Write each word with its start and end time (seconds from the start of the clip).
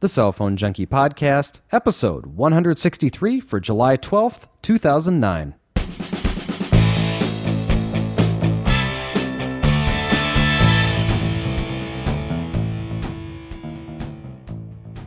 the 0.00 0.08
Cell 0.08 0.30
Phone 0.30 0.56
Junkie 0.56 0.86
Podcast, 0.86 1.58
episode 1.72 2.26
163 2.26 3.40
for 3.40 3.58
July 3.58 3.96
12th, 3.96 4.46
2009. 4.62 5.54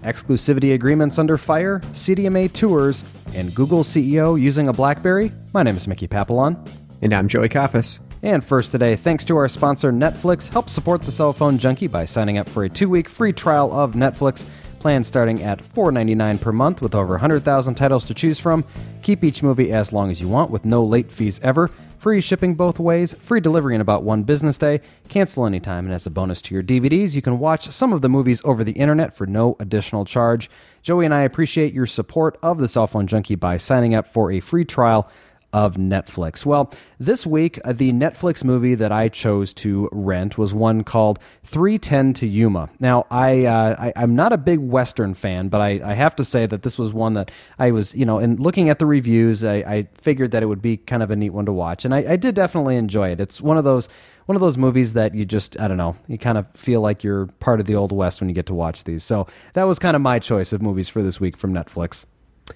Exclusivity 0.04 0.73
agreements 0.73 1.18
under 1.18 1.38
fire, 1.38 1.80
CDMA 1.94 2.52
tours, 2.52 3.05
and 3.34 3.55
Google 3.55 3.84
CEO 3.84 4.38
using 4.38 4.68
a 4.68 4.73
Blackberry. 4.73 5.32
My 5.54 5.64
name 5.64 5.78
is 5.78 5.88
Mickey 5.88 6.08
Papillon. 6.08 6.62
And 7.02 7.14
I'm 7.14 7.30
Joey 7.30 7.48
Kappas. 7.48 8.00
And 8.23 8.44
first 8.44 8.71
today, 8.71 8.96
thanks 8.96 9.23
to 9.26 9.38
our 9.38 9.48
sponsor 9.48 9.92
Netflix, 9.92 10.50
help 10.50 10.70
support 10.70 11.02
the 11.02 11.12
cell 11.12 11.34
phone 11.34 11.58
junkie 11.58 11.88
by 11.88 12.05
signing 12.05 12.38
up 12.38 12.48
for 12.48 12.66
a 12.66 12.70
two-week 12.70 13.10
free 13.10 13.34
trial 13.34 13.71
of 13.71 13.94
Netflix. 13.94 14.46
Plan 14.82 15.04
starting 15.04 15.43
at 15.43 15.59
$4.99 15.59 16.41
per 16.41 16.52
month 16.52 16.82
with 16.82 16.96
over 16.96 17.14
100,000 17.14 17.75
titles 17.75 18.07
to 18.07 18.15
choose 18.15 18.39
from. 18.39 18.65
Keep 19.04 19.23
each 19.23 19.43
movie 19.43 19.71
as 19.71 19.93
long 19.93 20.10
as 20.10 20.19
you 20.19 20.28
want 20.28 20.50
with 20.50 20.65
no 20.65 20.83
late 20.83 21.11
fees 21.11 21.39
ever. 21.43 21.69
Free 22.00 22.19
shipping 22.19 22.56
both 22.56 22.79
ways, 22.79 23.14
free 23.14 23.39
delivery 23.39 23.75
in 23.75 23.82
about 23.82 24.01
one 24.01 24.23
business 24.23 24.57
day. 24.57 24.82
Cancel 25.07 25.46
anytime, 25.46 25.86
and 25.86 25.93
as 25.93 26.07
a 26.07 26.09
bonus 26.09 26.42
to 26.42 26.56
your 26.56 26.64
DVDs, 26.64 27.14
you 27.14 27.21
can 27.21 27.37
watch 27.37 27.70
some 27.70 27.93
of 27.93 28.01
the 28.01 28.09
movies 28.09 28.42
over 28.43 28.64
the 28.64 28.71
internet 28.71 29.15
for 29.15 29.28
no 29.28 29.56
additional 29.59 30.04
charge. 30.04 30.50
Joey 30.82 31.06
and 31.06 31.14
I 31.14 31.21
appreciate 31.21 31.75
your 31.75 31.86
support 31.86 32.39
of 32.42 32.58
the 32.58 32.67
Cell 32.67 32.88
Phone 32.88 33.06
Junkie 33.06 33.36
by 33.36 33.58
signing 33.58 33.94
up 33.94 34.08
for 34.08 34.31
a 34.31 34.39
free 34.39 34.66
trial 34.66 35.08
of 35.53 35.75
Netflix. 35.75 36.45
Well, 36.45 36.72
this 37.00 37.25
week, 37.25 37.59
uh, 37.66 37.73
the 37.73 37.92
Netflix 37.92 38.44
movie 38.44 38.75
that 38.75 38.92
I 38.92 39.09
chose 39.09 39.53
to 39.55 39.89
rent 39.92 40.38
was 40.38 40.53
one 40.53 40.83
called 40.83 41.19
310 41.44 42.14
to 42.14 42.28
Yuma. 42.28 42.69
Now, 42.80 43.05
I, 43.11 43.45
uh, 43.45 43.92
I 43.95 44.02
am 44.02 44.16
not 44.16 44.31
a 44.33 44.38
big 44.38 44.59
Western 44.59 45.14
fan, 45.14 45.50
but 45.50 45.59
I, 45.61 45.81
I 45.83 45.94
have 45.94 46.16
to 46.17 46.25
say 46.25 46.45
that 46.45 46.64
this 46.64 46.80
was 46.80 46.94
one 46.94 47.14
that 47.16 47.31
I 47.59 47.72
was, 47.72 47.94
you 47.95 48.06
know, 48.06 48.19
in 48.19 48.38
looking 48.38 48.70
at 48.70 48.80
the 48.80 48.86
reviews, 48.86 49.44
I, 49.44 49.56
I 49.56 49.88
figured 49.95 50.31
that 50.31 50.44
it 50.44 50.45
would 50.45 50.61
be 50.61 50.78
kind 50.78 51.03
of 51.03 51.11
a 51.11 51.16
neat 51.16 51.31
one 51.31 51.45
to 51.45 51.54
watch, 51.54 51.86
and 51.86 51.94
I, 51.94 52.14
I 52.14 52.16
did 52.16 52.36
definitely 52.36 52.78
enjoy 52.78 53.09
it. 53.09 53.20
It's 53.20 53.42
one 53.42 53.58
of 53.58 53.64
those 53.64 53.89
one 54.28 54.36
of 54.36 54.42
those 54.42 54.58
movies 54.58 54.94
that 54.94 55.14
you 55.14 55.26
just 55.26 55.59
I 55.59 55.67
don't 55.67 55.78
know 55.78 55.98
you 56.08 56.17
kind 56.17 56.38
of 56.38 56.48
feel 56.54 56.80
like 56.80 57.04
you're 57.04 57.26
part 57.39 57.59
of 57.59 57.66
the 57.66 57.76
old 57.76 57.92
west 57.92 58.22
when 58.22 58.30
you 58.30 58.36
get 58.36 58.45
to 58.45 58.54
watch 58.54 58.83
these. 58.83 59.04
So 59.04 59.28
that 59.54 59.64
was 59.64 59.80
kind 59.80 59.95
of 59.95 60.02
my 60.02 60.20
choice 60.20 60.54
of 60.54 60.61
movies 60.61 60.88
for 60.88 61.04
this 61.04 61.20
week 61.20 61.36
from 61.36 61.54
Netflix. 61.54 62.06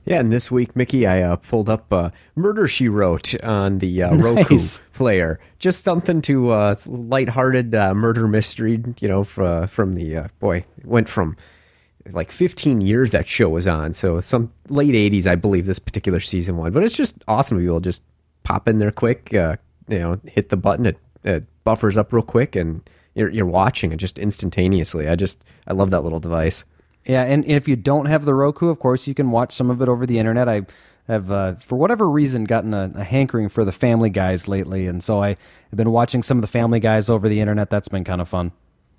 Yeah, 0.04 0.20
and 0.20 0.32
this 0.32 0.52
week, 0.52 0.76
Mickey, 0.76 1.08
I 1.08 1.22
uh, 1.22 1.36
pulled 1.38 1.70
up 1.70 1.92
uh, 1.92 2.10
Murder 2.36 2.68
She 2.68 2.88
Wrote 2.90 3.40
on 3.44 3.80
the 3.80 4.04
uh, 4.04 4.16
Roku 4.16 4.56
nice. 4.56 4.80
player. 4.94 5.40
Just 5.60 5.84
something 5.84 6.22
to 6.24 6.52
uh, 6.52 6.76
lighthearted 6.86 7.74
uh, 7.74 7.94
murder 7.94 8.28
mystery. 8.28 8.84
You 9.00 9.08
know, 9.08 9.28
uh, 9.38 9.68
from 9.68 9.96
the 9.96 10.18
uh, 10.18 10.28
boy 10.40 10.66
went 10.84 11.10
from 11.10 11.38
like 12.12 12.32
15 12.32 12.82
years 12.82 13.12
that 13.12 13.28
show 13.28 13.50
was 13.50 13.68
on. 13.68 13.94
So 13.94 14.22
some 14.22 14.52
late 14.70 14.94
80s, 14.94 15.26
I 15.26 15.36
believe, 15.36 15.66
this 15.66 15.80
particular 15.80 16.20
season 16.20 16.58
one. 16.58 16.72
But 16.72 16.84
it's 16.84 16.96
just 16.96 17.16
awesome 17.28 17.58
to 17.58 17.62
be 17.62 17.68
able 17.68 17.82
to 17.82 17.90
just 17.90 18.04
pop 18.44 18.68
in 18.68 18.78
there 18.78 18.92
quick. 18.92 19.30
you 19.32 19.58
know, 19.90 20.20
hit 20.26 20.50
the 20.50 20.58
button. 20.58 20.86
It, 20.86 20.98
it 21.24 21.46
buffers 21.64 21.98
up 21.98 22.14
real 22.14 22.22
quick, 22.22 22.56
and 22.56 22.88
you're, 23.16 23.30
you're 23.30 23.46
watching 23.46 23.92
it 23.92 23.98
just 23.98 24.20
instantaneously. 24.20 25.08
I 25.10 25.16
just 25.16 25.44
I 25.68 25.74
love 25.74 25.90
that 25.90 26.02
little 26.02 26.20
device. 26.20 26.64
Yeah, 27.06 27.24
and 27.24 27.46
if 27.46 27.68
you 27.68 27.76
don't 27.76 28.08
have 28.08 28.26
the 28.26 28.34
Roku, 28.34 28.70
of 28.70 28.80
course, 28.80 29.08
you 29.08 29.14
can 29.14 29.32
watch 29.32 29.54
some 29.54 29.70
of 29.70 29.82
it 29.82 29.90
over 29.90 30.06
the 30.06 30.18
internet. 30.18 30.50
I 30.50 30.66
have, 31.08 31.30
uh, 31.30 31.56
for 31.56 31.78
whatever 31.78 32.10
reason, 32.10 32.46
gotten 32.46 32.74
a, 32.74 32.92
a, 32.96 33.04
hankering 33.04 33.50
for 33.50 33.64
the 33.64 33.72
Family 33.72 34.10
Guys 34.10 34.48
lately, 34.48 34.88
and 34.88 35.04
so 35.04 35.22
I 35.22 35.30
have 35.30 35.76
been 35.76 35.92
watching 35.92 36.24
some 36.24 36.38
of 36.38 36.42
the 36.42 36.48
Family 36.48 36.80
Guys 36.80 37.10
over 37.10 37.30
the 37.30 37.40
internet. 37.40 37.70
That's 37.70 37.88
been 37.88 38.04
kind 38.04 38.22
of 38.22 38.30
fun. 38.30 38.52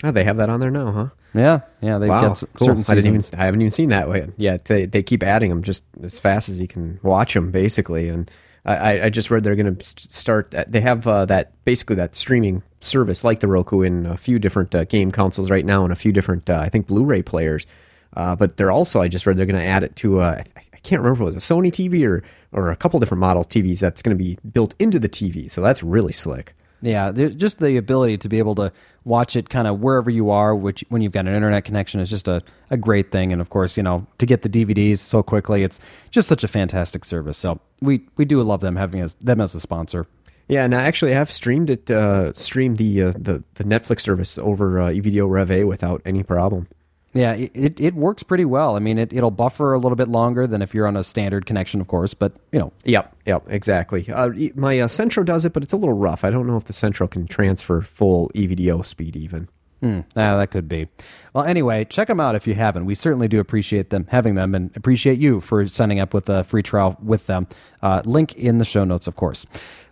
Oh, 0.05 0.11
they 0.11 0.25
have 0.25 0.37
that 0.37 0.51
on 0.51 0.61
there 0.61 0.71
now, 0.71 0.93
huh? 0.93 1.09
Yeah, 1.34 1.61
yeah. 1.81 1.99
They've 1.99 2.09
wow, 2.09 2.29
got 2.29 2.43
cool. 2.55 2.67
certain 2.67 2.84
seasons. 2.84 2.91
I 2.91 2.95
didn't 2.95 3.15
even, 3.15 3.41
I 3.41 3.45
haven't 3.45 3.61
even 3.62 3.71
seen 3.71 3.89
that 3.89 4.34
yet. 4.37 4.67
They 4.67 4.87
they 4.87 5.03
keep 5.03 5.23
adding 5.23 5.51
them 5.51 5.62
just 5.62 5.84
as 6.03 6.21
fast 6.21 6.49
as 6.49 6.61
you 6.61 6.69
can 6.69 7.01
watch 7.03 7.34
them, 7.34 7.51
basically. 7.51 8.09
And 8.09 8.31
I, 8.65 9.03
I 9.03 9.11
just 9.11 9.31
read 9.31 9.45
they're 9.45 9.57
going 9.57 9.77
to 9.77 9.87
start. 9.87 10.55
They 10.69 10.81
have 10.81 11.06
uh, 11.06 11.25
that 11.27 11.53
basically 11.65 11.97
that 11.97 12.15
streaming 12.15 12.62
service 12.81 13.25
like 13.25 13.41
the 13.41 13.49
Roku 13.49 13.83
in 13.83 14.06
a 14.06 14.17
few 14.17 14.38
different 14.38 14.75
uh, 14.75 14.84
game 14.84 15.12
consoles 15.12 15.50
right 15.50 15.65
now, 15.65 15.84
and 15.84 15.93
a 15.93 15.97
few 15.97 16.12
different 16.12 16.50
uh, 16.50 16.59
I 16.61 16.69
think 16.69 16.87
Blu-ray 16.87 17.23
players. 17.23 17.67
Uh, 18.15 18.37
but 18.37 18.56
they're 18.56 18.71
also, 18.71 19.00
I 19.00 19.09
just 19.09 19.27
read 19.27 19.37
they're 19.37 19.47
going 19.47 19.61
to 19.61 19.67
add 19.67 19.83
it 19.83 19.97
to, 19.97 20.21
uh, 20.21 20.43
I 20.56 20.78
can't 20.78 21.03
remember 21.03 21.12
if 21.12 21.21
it 21.21 21.34
was 21.34 21.37
a 21.37 21.55
Sony 21.55 21.71
TV 21.71 22.06
or, 22.06 22.22
or 22.53 22.71
a 22.71 22.77
couple 22.77 22.99
different 23.00 23.21
model 23.21 23.44
TVs 23.44 23.81
that's 23.81 24.03
going 24.03 24.17
to 24.17 24.22
be 24.22 24.39
built 24.53 24.75
into 24.78 24.99
the 24.99 25.09
TV. 25.09 25.50
So 25.50 25.61
that's 25.61 25.83
really 25.83 26.12
slick. 26.12 26.55
Yeah, 26.83 27.11
just 27.11 27.59
the 27.59 27.78
ability 27.78 28.19
to 28.19 28.28
be 28.28 28.39
able 28.39 28.55
to 28.56 28.71
watch 29.05 29.34
it 29.34 29.49
kind 29.49 29.67
of 29.67 29.81
wherever 29.81 30.11
you 30.11 30.31
are, 30.31 30.55
which 30.55 30.84
when 30.89 31.00
you've 31.00 31.12
got 31.12 31.27
an 31.27 31.34
internet 31.34 31.65
connection 31.65 32.00
is 32.00 32.11
just 32.11 32.28
a, 32.28 32.43
a 32.71 32.77
great 32.77 33.11
thing. 33.11 33.33
And 33.33 33.41
of 33.41 33.50
course, 33.50 33.77
you 33.77 33.83
know, 33.83 34.06
to 34.19 34.27
get 34.27 34.43
the 34.43 34.49
DVDs 34.49 34.99
so 34.99 35.23
quickly, 35.23 35.62
it's 35.62 35.81
just 36.11 36.28
such 36.28 36.44
a 36.44 36.49
fantastic 36.49 37.05
service. 37.05 37.38
So 37.38 37.61
we, 37.81 38.06
we 38.17 38.25
do 38.25 38.43
love 38.43 38.61
them 38.61 38.77
having 38.77 39.00
as, 39.00 39.15
them 39.15 39.41
as 39.41 39.55
a 39.55 39.61
sponsor. 39.61 40.06
Yeah, 40.49 40.65
and 40.65 40.75
I 40.75 40.83
actually 40.83 41.12
have 41.12 41.33
streamed 41.33 41.71
it, 41.71 41.91
uh, 41.91 42.33
streamed 42.33 42.78
the, 42.78 43.03
uh, 43.03 43.12
the 43.19 43.43
the 43.55 43.65
Netflix 43.65 44.03
service 44.03 44.38
over 44.38 44.81
uh, 44.81 44.91
EVDO 44.91 45.28
Rev 45.28 45.50
A 45.50 45.65
without 45.65 46.03
any 46.05 46.23
problem. 46.23 46.69
Yeah, 47.16 47.32
it, 47.32 47.81
it 47.81 47.94
works 47.94 48.22
pretty 48.22 48.44
well. 48.44 48.77
I 48.77 48.78
mean, 48.78 48.99
it, 48.99 49.12
it'll 49.12 49.31
buffer 49.31 49.72
a 49.72 49.78
little 49.78 49.97
bit 49.97 50.09
longer 50.09 50.47
than 50.47 50.62
if 50.62 50.75
you're 50.75 50.87
on 50.87 50.97
a 50.97 51.04
standard 51.04 51.47
connection, 51.47 51.81
of 51.81 51.88
course, 51.88 52.15
but, 52.15 52.32
you 52.53 52.59
know. 52.59 52.72
Yep, 52.84 53.16
yep, 53.27 53.44
exactly. 53.49 54.10
Uh, 54.10 54.31
my 54.54 54.81
uh, 54.81 54.88
Centro 54.88 55.25
does 55.25 55.44
it, 55.44 55.53
but 55.53 55.62
it's 55.62 55.72
a 55.72 55.76
little 55.76 55.97
rough. 55.97 56.25
I 56.25 56.31
don't 56.31 56.47
know 56.47 56.56
if 56.56 56.65
the 56.65 56.72
Centro 56.72 57.09
can 57.09 57.26
transfer 57.26 57.81
full 57.81 58.31
EVDO 58.34 58.84
speed 58.84 59.16
even. 59.16 59.49
Mm, 59.82 60.05
ah, 60.16 60.38
that 60.38 60.50
could 60.50 60.69
be. 60.69 60.88
Well, 61.34 61.44
anyway, 61.44 61.84
check 61.84 62.09
them 62.09 62.19
out 62.19 62.34
if 62.34 62.47
you 62.47 62.55
haven't. 62.55 62.87
We 62.87 62.94
certainly 62.94 63.28
do 63.28 63.41
appreciate 63.41 63.91
them 63.91 64.06
having 64.09 64.34
them, 64.34 64.55
and 64.55 64.75
appreciate 64.75 65.19
you 65.19 65.41
for 65.41 65.66
signing 65.69 66.00
up 66.00 66.15
with 66.15 66.28
a 66.28 66.44
free 66.44 66.62
trial 66.62 66.97
with 67.03 67.26
them. 67.26 67.47
Uh, 67.82 68.03
link 68.05 68.34
in 68.34 68.59
the 68.59 68.65
show 68.65 68.84
notes, 68.84 69.06
of 69.06 69.16
course. 69.16 69.44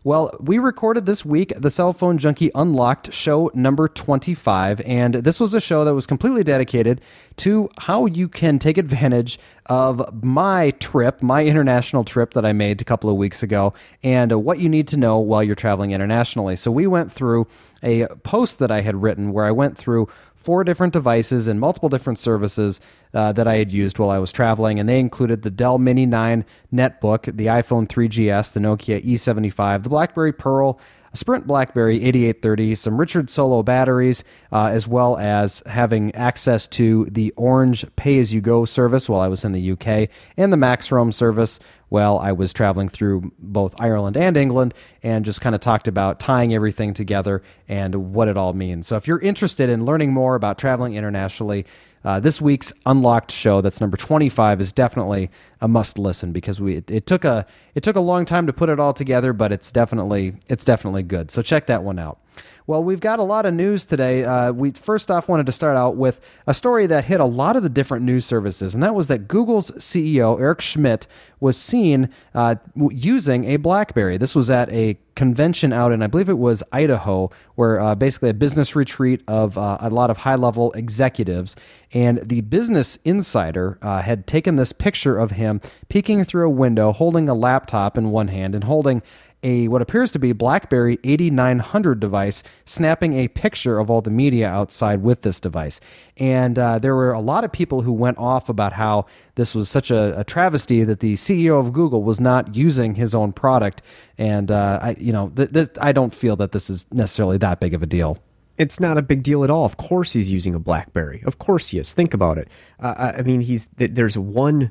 Well, 0.06 0.37
we 0.38 0.59
recorded 0.59 1.06
this 1.06 1.25
week 1.25 1.54
the 1.56 1.70
Cell 1.70 1.94
Phone 1.94 2.19
Junkie 2.19 2.50
Unlocked 2.54 3.10
show 3.15 3.50
number 3.54 3.88
25, 3.88 4.82
and 4.82 5.15
this 5.15 5.41
was 5.41 5.54
a 5.54 5.62
show 5.62 5.82
that 5.87 5.94
was 5.94 6.06
completely 6.06 6.44
dedicated 6.44 7.00
to 7.37 7.70
how 7.78 8.04
you 8.04 8.28
can 8.28 8.59
take 8.59 8.76
advantage 8.76 9.38
of 9.64 10.22
my 10.22 10.72
trip, 10.72 11.22
my 11.22 11.47
international 11.47 12.04
trip 12.04 12.34
that 12.34 12.44
I 12.44 12.53
made 12.53 12.82
a 12.82 12.84
couple 12.84 13.09
of 13.09 13.16
weeks 13.16 13.43
ago, 13.43 13.72
and 14.03 14.44
what 14.44 14.59
you 14.59 14.69
need 14.69 14.88
to 14.88 14.98
know 14.98 15.19
while 15.19 15.43
you're 15.43 15.54
traveling 15.54 15.93
internationally. 15.93 16.56
So 16.56 16.70
we 16.70 16.87
went 16.87 17.10
through 17.10 17.47
a 17.82 18.06
post 18.25 18.59
that 18.59 18.70
I 18.70 18.82
had 18.82 19.00
written 19.00 19.32
where 19.32 19.47
I 19.47 19.53
went 19.53 19.78
through 19.78 20.09
four 20.44 20.62
different 20.62 20.93
devices 20.93 21.47
and 21.47 21.59
multiple 21.59 21.88
different 21.88 22.19
services 22.19 22.81
uh, 23.15 23.32
that 23.32 23.49
I 23.49 23.56
had 23.56 23.72
used 23.72 23.99
while 23.99 24.10
I 24.10 24.19
was 24.19 24.31
traveling, 24.31 24.78
and 24.78 24.88
they 24.88 25.00
included 25.00 25.43
the 25.43 25.50
Dell 25.50 25.78
Mini 25.78 26.05
9 26.05 26.44
netbook, 26.72 27.34
the 27.37 27.47
iPhone 27.47 27.87
3GS, 27.88 28.53
the 28.53 28.60
Nokia 28.60 29.03
E75, 29.03 29.84
the 29.84 29.88
BlackBerry 29.88 30.32
Pearl, 30.32 30.78
a 31.14 31.16
Sprint 31.16 31.47
BlackBerry 31.47 31.97
8830, 31.97 32.75
some 32.75 32.98
Richard 32.98 33.30
Solo 33.30 33.62
batteries, 33.62 34.25
uh, 34.52 34.66
as 34.66 34.88
well 34.88 35.16
as 35.16 35.62
having 35.66 36.12
access 36.14 36.66
to 36.69 37.06
the 37.06 37.32
Orange 37.36 37.86
Pay 37.94 38.19
as 38.19 38.34
You 38.34 38.41
Go 38.41 38.64
service 38.64 39.08
while 39.08 39.20
I 39.20 39.28
was 39.28 39.44
in 39.44 39.52
the 39.52 39.70
UK 39.72 40.08
and 40.36 40.52
the 40.52 40.56
MaxRoam 40.56 41.14
service 41.14 41.60
while 41.88 42.19
I 42.19 42.32
was 42.32 42.52
traveling 42.52 42.88
through 42.88 43.30
both 43.38 43.80
Ireland 43.80 44.16
and 44.16 44.36
England 44.36 44.75
and 45.02 45.25
just 45.25 45.41
kind 45.41 45.54
of 45.54 45.60
talked 45.60 45.86
about 45.86 46.19
tying 46.19 46.52
everything 46.52 46.92
together 46.92 47.42
and 47.69 48.12
what 48.12 48.26
it 48.26 48.36
all 48.36 48.52
means. 48.52 48.88
So 48.88 48.96
if 48.96 49.06
you're 49.06 49.20
interested 49.20 49.70
in 49.70 49.84
learning 49.84 50.12
more 50.12 50.34
about 50.34 50.58
traveling 50.58 50.94
internationally, 50.94 51.64
uh, 52.04 52.20
this 52.20 52.41
week's 52.41 52.72
Unlocked 52.84 53.31
show, 53.31 53.60
that's 53.60 53.81
number 53.81 53.97
25, 53.97 54.60
is 54.60 54.72
definitely 54.72 55.31
a 55.60 55.69
must 55.69 55.98
listen 55.98 56.32
because 56.32 56.60
we 56.60 56.76
it, 56.76 56.91
it, 56.91 57.06
took 57.06 57.25
a 57.25 57.47
it 57.75 57.82
took 57.82 57.97
a 57.97 58.00
long 58.00 58.25
time 58.25 58.47
to 58.47 58.53
put 58.53 58.69
it 58.69 58.78
all 58.78 58.92
together, 58.92 59.32
but 59.32 59.53
it's 59.53 59.72
definitely 59.72 60.34
it's 60.48 60.64
definitely 60.64 61.03
good. 61.03 61.31
So 61.31 61.41
check 61.43 61.66
that 61.66 61.82
one 61.82 61.98
out. 61.98 62.19
Well, 62.66 62.82
we've 62.82 63.00
got 63.00 63.18
a 63.18 63.22
lot 63.22 63.44
of 63.44 63.54
news 63.54 63.84
today. 63.84 64.24
Uh, 64.24 64.52
we 64.52 64.70
first 64.70 65.10
off 65.10 65.28
wanted 65.28 65.46
to 65.46 65.52
start 65.52 65.76
out 65.76 65.96
with 65.96 66.20
a 66.46 66.54
story 66.54 66.86
that 66.86 67.04
hit 67.04 67.20
a 67.20 67.24
lot 67.26 67.56
of 67.56 67.62
the 67.62 67.68
different 67.68 68.04
news 68.04 68.24
services, 68.24 68.74
and 68.74 68.82
that 68.82 68.94
was 68.94 69.08
that 69.08 69.28
Google's 69.28 69.70
CEO 69.72 70.40
Eric 70.40 70.60
Schmidt 70.60 71.06
was 71.40 71.58
seen 71.58 72.08
uh, 72.34 72.54
using 72.75 73.44
a 73.44 73.56
BlackBerry. 73.56 74.16
This 74.16 74.34
was 74.34 74.48
at 74.48 74.72
a 74.72 74.98
convention 75.14 75.72
out 75.72 75.92
in, 75.92 76.02
I 76.02 76.06
believe 76.06 76.28
it 76.28 76.38
was 76.38 76.62
Idaho, 76.72 77.31
where 77.54 77.81
uh, 77.81 77.94
basically 77.94 78.31
a 78.31 78.34
business 78.34 78.75
retreat 78.75 79.22
of 79.28 79.56
uh, 79.58 79.78
a 79.80 79.90
lot 79.90 80.10
of 80.10 80.19
high 80.19 80.34
level 80.34 80.72
executives. 80.72 81.54
And 81.92 82.19
the 82.19 82.40
Business 82.40 82.98
Insider 83.04 83.78
uh, 83.82 84.02
had 84.02 84.26
taken 84.26 84.56
this 84.56 84.72
picture 84.72 85.19
of 85.19 85.32
him 85.32 85.60
peeking 85.88 86.25
through 86.25 86.46
a 86.46 86.50
window, 86.50 86.92
holding 86.92 87.28
a 87.28 87.34
laptop 87.34 87.96
in 87.98 88.10
one 88.10 88.28
hand 88.28 88.54
and 88.54 88.64
holding 88.64 89.02
a 89.44 89.69
what 89.69 89.82
appears 89.82 90.11
to 90.12 90.19
be 90.19 90.32
BlackBerry 90.32 90.99
8900 91.05 92.00
device, 92.00 92.43
snapping 92.64 93.14
a 93.14 93.29
picture 93.29 93.79
of 93.79 93.91
all 93.91 94.00
the 94.00 94.11
media 94.11 94.49
outside 94.49 95.02
with 95.02 95.23
this 95.23 95.38
device. 95.38 95.81
And 96.17 96.58
uh, 96.58 96.79
there 96.81 96.94
were 96.94 97.12
a 97.12 97.20
lot 97.20 97.44
of 97.44 97.52
people 97.52 97.82
who 97.82 97.93
went 97.93 98.19
off 98.19 98.49
about 98.49 98.73
how 98.73 99.06
this 99.37 99.55
was 99.55 99.69
such 99.69 99.91
a, 99.91 100.19
a 100.19 100.25
travesty 100.25 100.82
that 100.85 101.00
the 101.00 101.14
CEO 101.14 101.61
of 101.61 101.73
Google 101.73 102.02
was 102.02 102.20
not 102.20 102.56
using 102.56 102.96
his 102.96 103.14
own 103.14 103.32
product. 103.32 103.82
And 104.19 104.50
uh, 104.50 104.81
I, 104.82 104.96
you 104.99 105.12
know, 105.12 105.29
th- 105.29 105.69
I 105.81 105.93
don't 105.93 106.14
feel 106.14 106.35
that 106.37 106.52
this 106.52 106.70
is 106.70 106.87
necessarily 106.90 107.38
that 107.38 107.61
big 107.61 107.75
of 107.75 107.82
a 107.82 107.87
deal. 107.87 108.19
It's 108.56 108.79
not 108.79 108.97
a 108.97 109.02
big 109.02 109.23
deal 109.23 109.43
at 109.44 109.50
all. 109.50 109.64
Of 109.64 109.76
course, 109.76 110.12
he's 110.12 110.31
using 110.31 110.55
a 110.55 110.61
BlackBerry. 110.61 111.23
Of 111.26 111.38
course, 111.38 111.69
he 111.69 111.79
is. 111.79 111.93
Think 111.93 112.14
about 112.14 112.38
it. 112.38 112.49
Uh, 112.79 113.12
I 113.19 113.23
mean, 113.23 113.40
he's 113.40 113.69
there's 113.76 114.17
one 114.17 114.70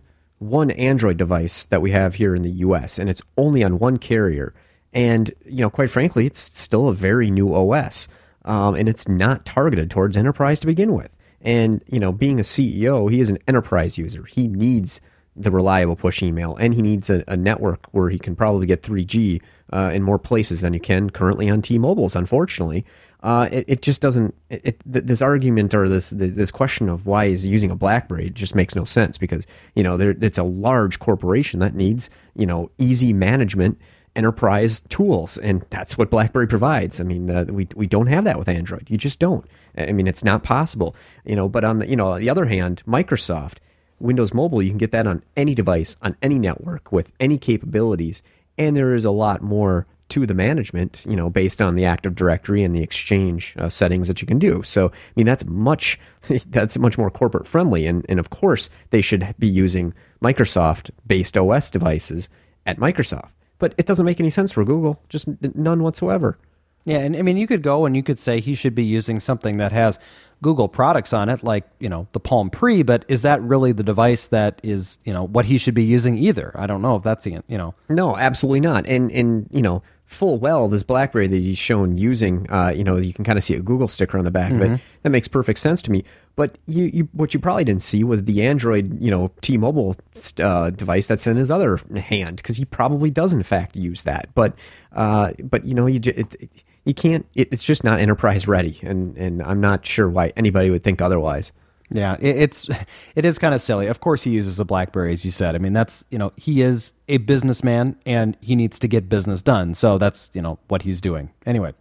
one 0.50 0.72
Android 0.72 1.18
device 1.18 1.64
that 1.66 1.82
we 1.82 1.92
have 1.92 2.16
here 2.16 2.36
in 2.36 2.42
the 2.42 2.52
U.S. 2.52 3.00
and 3.00 3.10
it's 3.10 3.22
only 3.38 3.64
on 3.64 3.80
one 3.80 3.98
carrier. 3.98 4.54
And 4.94 5.32
you 5.46 5.62
know, 5.62 5.70
quite 5.70 5.90
frankly, 5.90 6.26
it's 6.26 6.40
still 6.40 6.88
a 6.88 6.94
very 6.94 7.32
new 7.32 7.54
OS, 7.54 8.08
um, 8.46 8.76
and 8.76 8.88
it's 8.88 9.08
not 9.08 9.46
targeted 9.46 9.90
towards 9.90 10.16
enterprise 10.16 10.60
to 10.60 10.68
begin 10.68 10.94
with. 10.94 11.16
And 11.42 11.84
you 11.88 12.00
know, 12.00 12.12
being 12.12 12.40
a 12.40 12.44
CEO, 12.44 13.12
he 13.12 13.20
is 13.20 13.30
an 13.30 13.40
enterprise 13.48 13.98
user. 13.98 14.26
He 14.26 14.48
needs 14.48 15.02
the 15.36 15.52
reliable 15.52 15.96
push 15.96 16.22
email, 16.22 16.56
and 16.58 16.74
he 16.76 16.82
needs 16.82 17.10
a, 17.10 17.24
a 17.28 17.36
network 17.36 17.88
where 17.92 18.10
he 18.10 18.20
can 18.20 18.36
probably 18.36 18.68
get 18.68 18.84
3G 18.84 19.42
uh, 19.72 19.90
in 19.92 20.04
more 20.04 20.20
places 20.20 20.62
than 20.62 20.74
you 20.74 20.80
can 20.80 21.10
currently 21.10 21.50
on 21.50 21.62
T-Mobile's. 21.62 22.16
Unfortunately, 22.16 22.86
uh, 23.24 23.48
it, 23.54 23.66
it, 23.70 23.82
just 23.82 24.02
doesn't. 24.02 24.36
It, 24.50 24.82
this 24.86 25.22
argument 25.22 25.74
or 25.74 25.88
this 25.88 26.10
this 26.10 26.52
question 26.52 26.90
of 26.90 27.06
why 27.06 27.26
is 27.26 27.48
using 27.48 27.72
a 27.72 27.76
BlackBerry 27.76 28.30
just 28.30 28.54
makes 28.54 28.76
no 28.76 28.84
sense 28.84 29.18
because 29.18 29.48
you 29.76 29.82
know 29.82 29.96
there, 29.96 30.14
it's 30.22 30.38
a 30.38 30.44
large 30.44 31.00
corporation 31.00 31.62
that 31.62 31.74
needs 31.74 32.10
you 32.36 32.46
know 32.46 32.70
easy 32.78 33.14
management 33.14 33.80
enterprise 34.14 34.82
tools, 34.82 35.38
and 35.38 35.66
that's 35.70 35.98
what 35.98 36.10
BlackBerry 36.10 36.48
provides. 36.48 37.00
I 37.00 37.06
mean, 37.06 37.30
uh, 37.30 37.46
we 37.46 37.70
we 37.76 37.88
don't 37.88 38.08
have 38.08 38.26
that 38.26 38.38
with 38.38 38.50
Android. 38.50 38.90
You 38.90 38.98
just 38.98 39.20
don't. 39.20 39.46
I 39.78 39.94
mean, 39.94 40.06
it's 40.06 40.26
not 40.26 40.44
possible. 40.44 40.94
You 41.24 41.38
know, 41.38 41.48
but 41.48 41.64
on 41.64 41.80
the 41.80 41.88
you 41.88 41.96
know 41.96 42.20
the 42.20 42.30
other 42.30 42.46
hand, 42.46 42.84
Microsoft 42.86 43.60
Windows 44.00 44.34
Mobile, 44.34 44.62
you 44.62 44.70
can 44.70 44.78
get 44.78 44.92
that 44.92 45.08
on 45.08 45.24
any 45.38 45.56
device 45.56 45.96
on 46.02 46.18
any 46.22 46.40
network 46.40 46.92
with 46.92 47.14
any 47.22 47.38
capabilities, 47.38 48.22
and 48.58 48.76
there 48.76 48.94
is 48.94 49.06
a 49.06 49.12
lot 49.12 49.42
more 49.42 49.88
to 50.10 50.26
the 50.26 50.34
management, 50.34 51.02
you 51.08 51.16
know, 51.16 51.30
based 51.30 51.62
on 51.62 51.76
the 51.76 51.86
Active 51.86 52.16
Directory 52.16 52.64
and 52.64 52.76
the 52.76 52.84
Exchange 52.84 53.56
uh, 53.58 53.70
settings 53.70 54.08
that 54.08 54.22
you 54.22 54.28
can 54.28 54.40
do. 54.40 54.62
So, 54.64 54.88
I 54.88 55.12
mean, 55.16 55.26
that's 55.26 55.46
much 55.46 56.00
that's 56.48 56.78
much 56.78 56.98
more 56.98 57.10
corporate 57.10 57.48
friendly, 57.48 57.86
and 57.88 58.06
and 58.10 58.20
of 58.20 58.30
course 58.30 58.70
they 58.92 59.02
should 59.02 59.34
be 59.40 59.48
using 59.48 59.94
Microsoft 60.22 60.92
based 61.06 61.38
OS 61.38 61.70
devices 61.70 62.30
at 62.66 62.78
Microsoft. 62.78 63.32
But 63.60 63.74
it 63.78 63.86
doesn't 63.86 64.06
make 64.06 64.20
any 64.20 64.30
sense 64.30 64.52
for 64.52 64.66
Google, 64.66 65.02
just 65.10 65.28
none 65.56 65.84
whatsoever. 65.84 66.38
Yeah, 66.86 66.98
and 66.98 67.16
I 67.16 67.22
mean, 67.22 67.38
you 67.38 67.48
could 67.48 67.62
go 67.62 67.86
and 67.86 67.96
you 67.96 68.04
could 68.04 68.20
say 68.20 68.42
he 68.42 68.56
should 68.56 68.76
be 68.76 68.84
using 68.84 69.20
something 69.20 69.58
that 69.58 69.72
has 69.72 70.00
Google 70.42 70.68
products 70.68 71.14
on 71.14 71.30
it, 71.30 71.42
like 71.42 71.66
you 71.80 71.88
know 71.88 72.08
the 72.12 72.20
Palm 72.20 72.50
Pre. 72.50 72.84
But 72.84 73.06
is 73.08 73.22
that 73.22 73.42
really 73.42 73.72
the 73.72 73.84
device 73.84 74.28
that 74.28 74.60
is 74.64 74.98
you 75.06 75.14
know 75.14 75.24
what 75.24 75.46
he 75.46 75.58
should 75.58 75.76
be 75.76 75.86
using 75.86 76.18
either? 76.18 76.52
I 76.56 76.68
don't 76.68 76.82
know 76.82 76.96
if 76.96 77.04
that's 77.04 77.24
the 77.24 77.42
you 77.48 77.58
know. 77.58 77.74
No, 77.88 78.18
absolutely 78.18 78.60
not. 78.60 78.86
And 78.86 79.10
and 79.12 79.48
you 79.52 79.62
know 79.62 79.82
full 80.14 80.38
well 80.38 80.68
this 80.68 80.84
BlackBerry 80.84 81.28
that 81.28 81.38
he's 81.38 81.58
shown 81.58 81.98
using. 81.98 82.50
Uh, 82.50 82.72
you 82.76 82.84
know, 82.84 82.98
you 82.98 83.14
can 83.14 83.26
kind 83.26 83.38
of 83.38 83.44
see 83.44 83.56
a 83.56 83.62
Google 83.62 83.88
sticker 83.88 84.18
on 84.18 84.24
the 84.24 84.32
back 84.32 84.52
mm-hmm. 84.52 84.62
of 84.62 84.72
it. 84.74 84.82
That 85.02 85.10
makes 85.10 85.28
perfect 85.28 85.60
sense 85.60 85.82
to 85.84 85.92
me. 85.92 86.04
But 86.36 86.58
you, 86.66 86.86
you, 86.86 87.10
what 87.12 87.34
you 87.34 87.40
probably 87.40 87.64
didn't 87.64 87.84
see 87.84 88.04
was 88.04 88.24
the 88.24 88.44
Android, 88.44 89.00
you 89.02 89.12
know, 89.12 89.32
T-Mobile 89.42 89.96
uh, 90.40 90.70
device 90.72 91.08
that's 91.08 91.28
in 91.28 91.38
his 91.38 91.52
other 91.52 91.78
hand 91.96 92.38
because 92.38 92.56
he 92.56 92.66
probably 92.66 93.10
does 93.10 93.34
in 93.34 93.44
fact 93.44 93.76
use 93.76 94.04
that. 94.04 94.30
But, 94.34 94.58
uh, 94.94 95.34
but 95.44 95.66
you 95.66 95.76
know, 95.76 95.86
you 95.86 96.00
it, 96.04 96.36
it, 96.36 96.50
you 96.86 96.94
can't. 96.94 97.26
It, 97.36 97.50
it's 97.52 97.64
just 97.64 97.84
not 97.84 98.00
enterprise 98.00 98.48
ready, 98.48 98.80
and 98.82 99.18
and 99.18 99.42
I'm 99.44 99.62
not 99.62 99.86
sure 99.86 100.10
why 100.10 100.34
anybody 100.36 100.70
would 100.70 100.84
think 100.84 101.02
otherwise. 101.02 101.52
Yeah, 101.94 102.18
it, 102.20 102.38
it's 102.38 102.68
it 103.16 103.26
is 103.26 103.40
kind 103.40 103.54
of 103.54 103.62
silly. 103.62 103.88
Of 103.88 104.00
course, 104.00 104.24
he 104.24 104.32
uses 104.32 104.60
a 104.60 104.66
BlackBerry, 104.66 105.14
as 105.14 105.24
you 105.24 105.32
said. 105.32 105.56
I 105.56 105.60
mean, 105.60 105.74
that's 105.74 106.06
you 106.10 106.18
know 106.18 106.34
he 106.36 106.62
is 106.62 106.94
a 107.08 107.18
businessman 107.18 107.98
and 108.06 108.38
he 108.40 108.56
needs 108.56 108.80
to 108.80 108.88
get 108.88 109.10
business 109.10 109.42
done. 109.42 109.74
So 109.74 109.98
that's 109.98 110.32
you 110.34 110.42
know 110.42 110.60
what 110.68 110.82
he's 110.82 111.02
doing. 111.02 111.32
Anyway, 111.46 111.74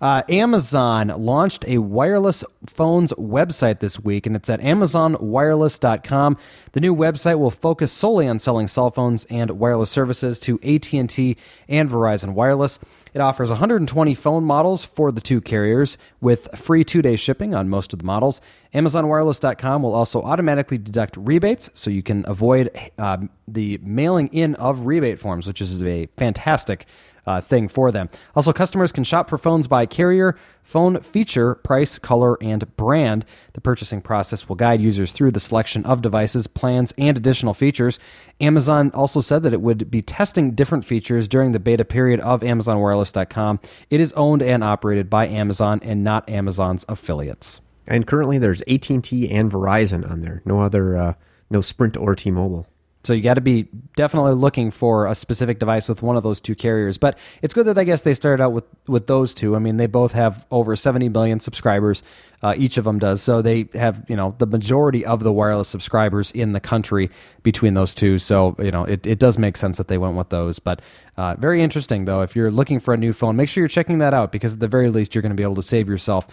uh, 0.00 0.22
Amazon 0.28 1.08
launched 1.08 1.64
a 1.66 1.78
wireless 1.78 2.44
phones 2.66 3.12
website 3.14 3.80
this 3.80 3.98
week, 3.98 4.26
and 4.26 4.36
it's 4.36 4.48
at 4.48 4.60
AmazonWireless.com. 4.60 6.36
The 6.72 6.80
new 6.80 6.94
website 6.94 7.38
will 7.38 7.50
focus 7.50 7.92
solely 7.92 8.28
on 8.28 8.38
selling 8.38 8.68
cell 8.68 8.90
phones 8.90 9.24
and 9.26 9.50
wireless 9.52 9.90
services 9.90 10.38
to 10.40 10.60
AT 10.62 10.92
and 10.92 11.08
T 11.08 11.36
and 11.68 11.88
Verizon 11.88 12.34
Wireless. 12.34 12.78
It 13.16 13.22
offers 13.22 13.48
120 13.48 14.14
phone 14.14 14.44
models 14.44 14.84
for 14.84 15.10
the 15.10 15.22
two 15.22 15.40
carriers 15.40 15.96
with 16.20 16.48
free 16.54 16.84
two 16.84 17.00
day 17.00 17.16
shipping 17.16 17.54
on 17.54 17.66
most 17.66 17.94
of 17.94 17.98
the 17.98 18.04
models. 18.04 18.42
AmazonWireless.com 18.74 19.82
will 19.82 19.94
also 19.94 20.20
automatically 20.20 20.76
deduct 20.76 21.16
rebates 21.16 21.70
so 21.72 21.88
you 21.88 22.02
can 22.02 22.26
avoid 22.28 22.68
uh, 22.98 23.16
the 23.48 23.78
mailing 23.78 24.28
in 24.34 24.54
of 24.56 24.84
rebate 24.84 25.18
forms, 25.18 25.46
which 25.46 25.62
is 25.62 25.82
a 25.82 26.08
fantastic 26.18 26.84
uh, 27.26 27.40
thing 27.40 27.68
for 27.68 27.90
them. 27.90 28.08
Also, 28.34 28.52
customers 28.52 28.92
can 28.92 29.04
shop 29.04 29.28
for 29.28 29.38
phones 29.38 29.66
by 29.66 29.86
carrier, 29.86 30.36
phone 30.62 31.00
feature, 31.00 31.56
price, 31.56 31.98
color, 31.98 32.36
and 32.42 32.76
brand. 32.76 33.24
The 33.54 33.60
purchasing 33.60 34.00
process 34.00 34.48
will 34.48 34.56
guide 34.56 34.80
users 34.80 35.12
through 35.12 35.32
the 35.32 35.40
selection 35.40 35.84
of 35.84 36.02
devices, 36.02 36.46
plans, 36.46 36.92
and 36.96 37.16
additional 37.16 37.54
features. 37.54 37.98
Amazon 38.40 38.90
also 38.94 39.20
said 39.20 39.42
that 39.42 39.52
it 39.52 39.60
would 39.60 39.90
be 39.90 40.02
testing 40.02 40.52
different 40.52 40.84
features 40.84 41.26
during 41.28 41.52
the 41.52 41.60
beta 41.60 41.84
period 41.84 42.20
of 42.20 42.42
AmazonWireless.com. 42.42 43.60
It 43.90 44.00
is 44.00 44.12
owned 44.12 44.42
and 44.42 44.62
operated 44.62 45.10
by 45.10 45.26
Amazon 45.26 45.80
and 45.82 46.04
not 46.04 46.28
Amazon's 46.28 46.84
affiliates. 46.88 47.60
And 47.86 48.06
currently, 48.06 48.38
there's 48.38 48.62
AT&T 48.62 49.30
and 49.30 49.50
Verizon 49.50 50.08
on 50.10 50.20
there. 50.20 50.42
No 50.44 50.60
other, 50.60 50.96
uh, 50.96 51.14
no 51.50 51.60
Sprint 51.60 51.96
or 51.96 52.14
T-Mobile. 52.14 52.66
So 53.06 53.12
you 53.12 53.22
got 53.22 53.34
to 53.34 53.40
be 53.40 53.68
definitely 53.94 54.34
looking 54.34 54.70
for 54.70 55.06
a 55.06 55.14
specific 55.14 55.58
device 55.58 55.88
with 55.88 56.02
one 56.02 56.16
of 56.16 56.22
those 56.22 56.40
two 56.40 56.54
carriers. 56.54 56.98
But 56.98 57.18
it's 57.40 57.54
good 57.54 57.66
that 57.66 57.78
I 57.78 57.84
guess 57.84 58.02
they 58.02 58.14
started 58.14 58.42
out 58.42 58.52
with, 58.52 58.64
with 58.86 59.06
those 59.06 59.32
two. 59.32 59.54
I 59.54 59.60
mean, 59.60 59.76
they 59.76 59.86
both 59.86 60.12
have 60.12 60.44
over 60.50 60.74
70 60.74 61.08
million 61.08 61.40
subscribers. 61.40 62.02
Uh, 62.42 62.54
each 62.56 62.76
of 62.76 62.84
them 62.84 62.98
does. 62.98 63.22
So 63.22 63.40
they 63.40 63.68
have, 63.74 64.04
you 64.08 64.16
know, 64.16 64.34
the 64.38 64.46
majority 64.46 65.06
of 65.06 65.22
the 65.22 65.32
wireless 65.32 65.68
subscribers 65.68 66.32
in 66.32 66.52
the 66.52 66.60
country 66.60 67.10
between 67.42 67.74
those 67.74 67.94
two. 67.94 68.18
So, 68.18 68.56
you 68.58 68.70
know, 68.70 68.84
it, 68.84 69.06
it 69.06 69.18
does 69.18 69.38
make 69.38 69.56
sense 69.56 69.78
that 69.78 69.88
they 69.88 69.98
went 69.98 70.16
with 70.16 70.28
those. 70.28 70.58
But 70.58 70.82
uh, 71.16 71.34
very 71.38 71.62
interesting, 71.62 72.04
though. 72.04 72.20
If 72.20 72.36
you're 72.36 72.50
looking 72.50 72.78
for 72.78 72.92
a 72.92 72.96
new 72.96 73.12
phone, 73.12 73.36
make 73.36 73.48
sure 73.48 73.62
you're 73.62 73.68
checking 73.68 73.98
that 73.98 74.12
out 74.12 74.32
because 74.32 74.54
at 74.54 74.60
the 74.60 74.68
very 74.68 74.90
least, 74.90 75.14
you're 75.14 75.22
going 75.22 75.30
to 75.30 75.36
be 75.36 75.42
able 75.42 75.54
to 75.54 75.62
save 75.62 75.88
yourself 75.88 76.26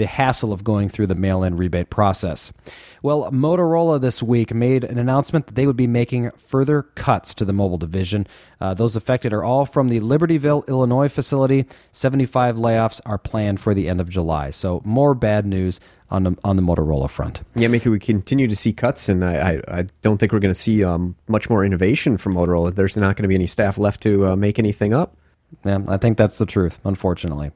the 0.00 0.06
hassle 0.06 0.50
of 0.50 0.64
going 0.64 0.88
through 0.88 1.06
the 1.06 1.14
mail 1.14 1.42
in 1.42 1.58
rebate 1.58 1.90
process. 1.90 2.50
Well, 3.02 3.30
Motorola 3.30 4.00
this 4.00 4.22
week 4.22 4.54
made 4.54 4.82
an 4.82 4.98
announcement 4.98 5.46
that 5.46 5.56
they 5.56 5.66
would 5.66 5.76
be 5.76 5.86
making 5.86 6.30
further 6.32 6.82
cuts 6.94 7.34
to 7.34 7.44
the 7.44 7.52
mobile 7.52 7.76
division. 7.76 8.26
Uh, 8.62 8.72
those 8.72 8.96
affected 8.96 9.34
are 9.34 9.44
all 9.44 9.66
from 9.66 9.90
the 9.90 10.00
Libertyville, 10.00 10.66
Illinois 10.68 11.08
facility. 11.08 11.66
75 11.92 12.56
layoffs 12.56 13.02
are 13.04 13.18
planned 13.18 13.60
for 13.60 13.74
the 13.74 13.88
end 13.88 14.00
of 14.00 14.08
July. 14.08 14.48
So, 14.48 14.80
more 14.86 15.14
bad 15.14 15.44
news 15.44 15.80
on 16.08 16.22
the, 16.24 16.36
on 16.44 16.56
the 16.56 16.62
Motorola 16.62 17.10
front. 17.10 17.42
Yeah, 17.54 17.68
maybe 17.68 17.90
we 17.90 17.98
continue 17.98 18.48
to 18.48 18.56
see 18.56 18.72
cuts, 18.72 19.10
and 19.10 19.22
I, 19.22 19.34
I, 19.34 19.80
I 19.80 19.86
don't 20.00 20.16
think 20.16 20.32
we're 20.32 20.40
going 20.40 20.54
to 20.54 20.60
see 20.60 20.82
um, 20.82 21.14
much 21.28 21.50
more 21.50 21.62
innovation 21.62 22.16
from 22.16 22.34
Motorola. 22.34 22.74
There's 22.74 22.96
not 22.96 23.16
going 23.16 23.24
to 23.24 23.28
be 23.28 23.34
any 23.34 23.46
staff 23.46 23.76
left 23.76 24.02
to 24.04 24.28
uh, 24.28 24.36
make 24.36 24.58
anything 24.58 24.94
up. 24.94 25.14
Yeah, 25.64 25.80
I 25.88 25.98
think 25.98 26.16
that's 26.16 26.38
the 26.38 26.46
truth, 26.46 26.78
unfortunately. 26.84 27.52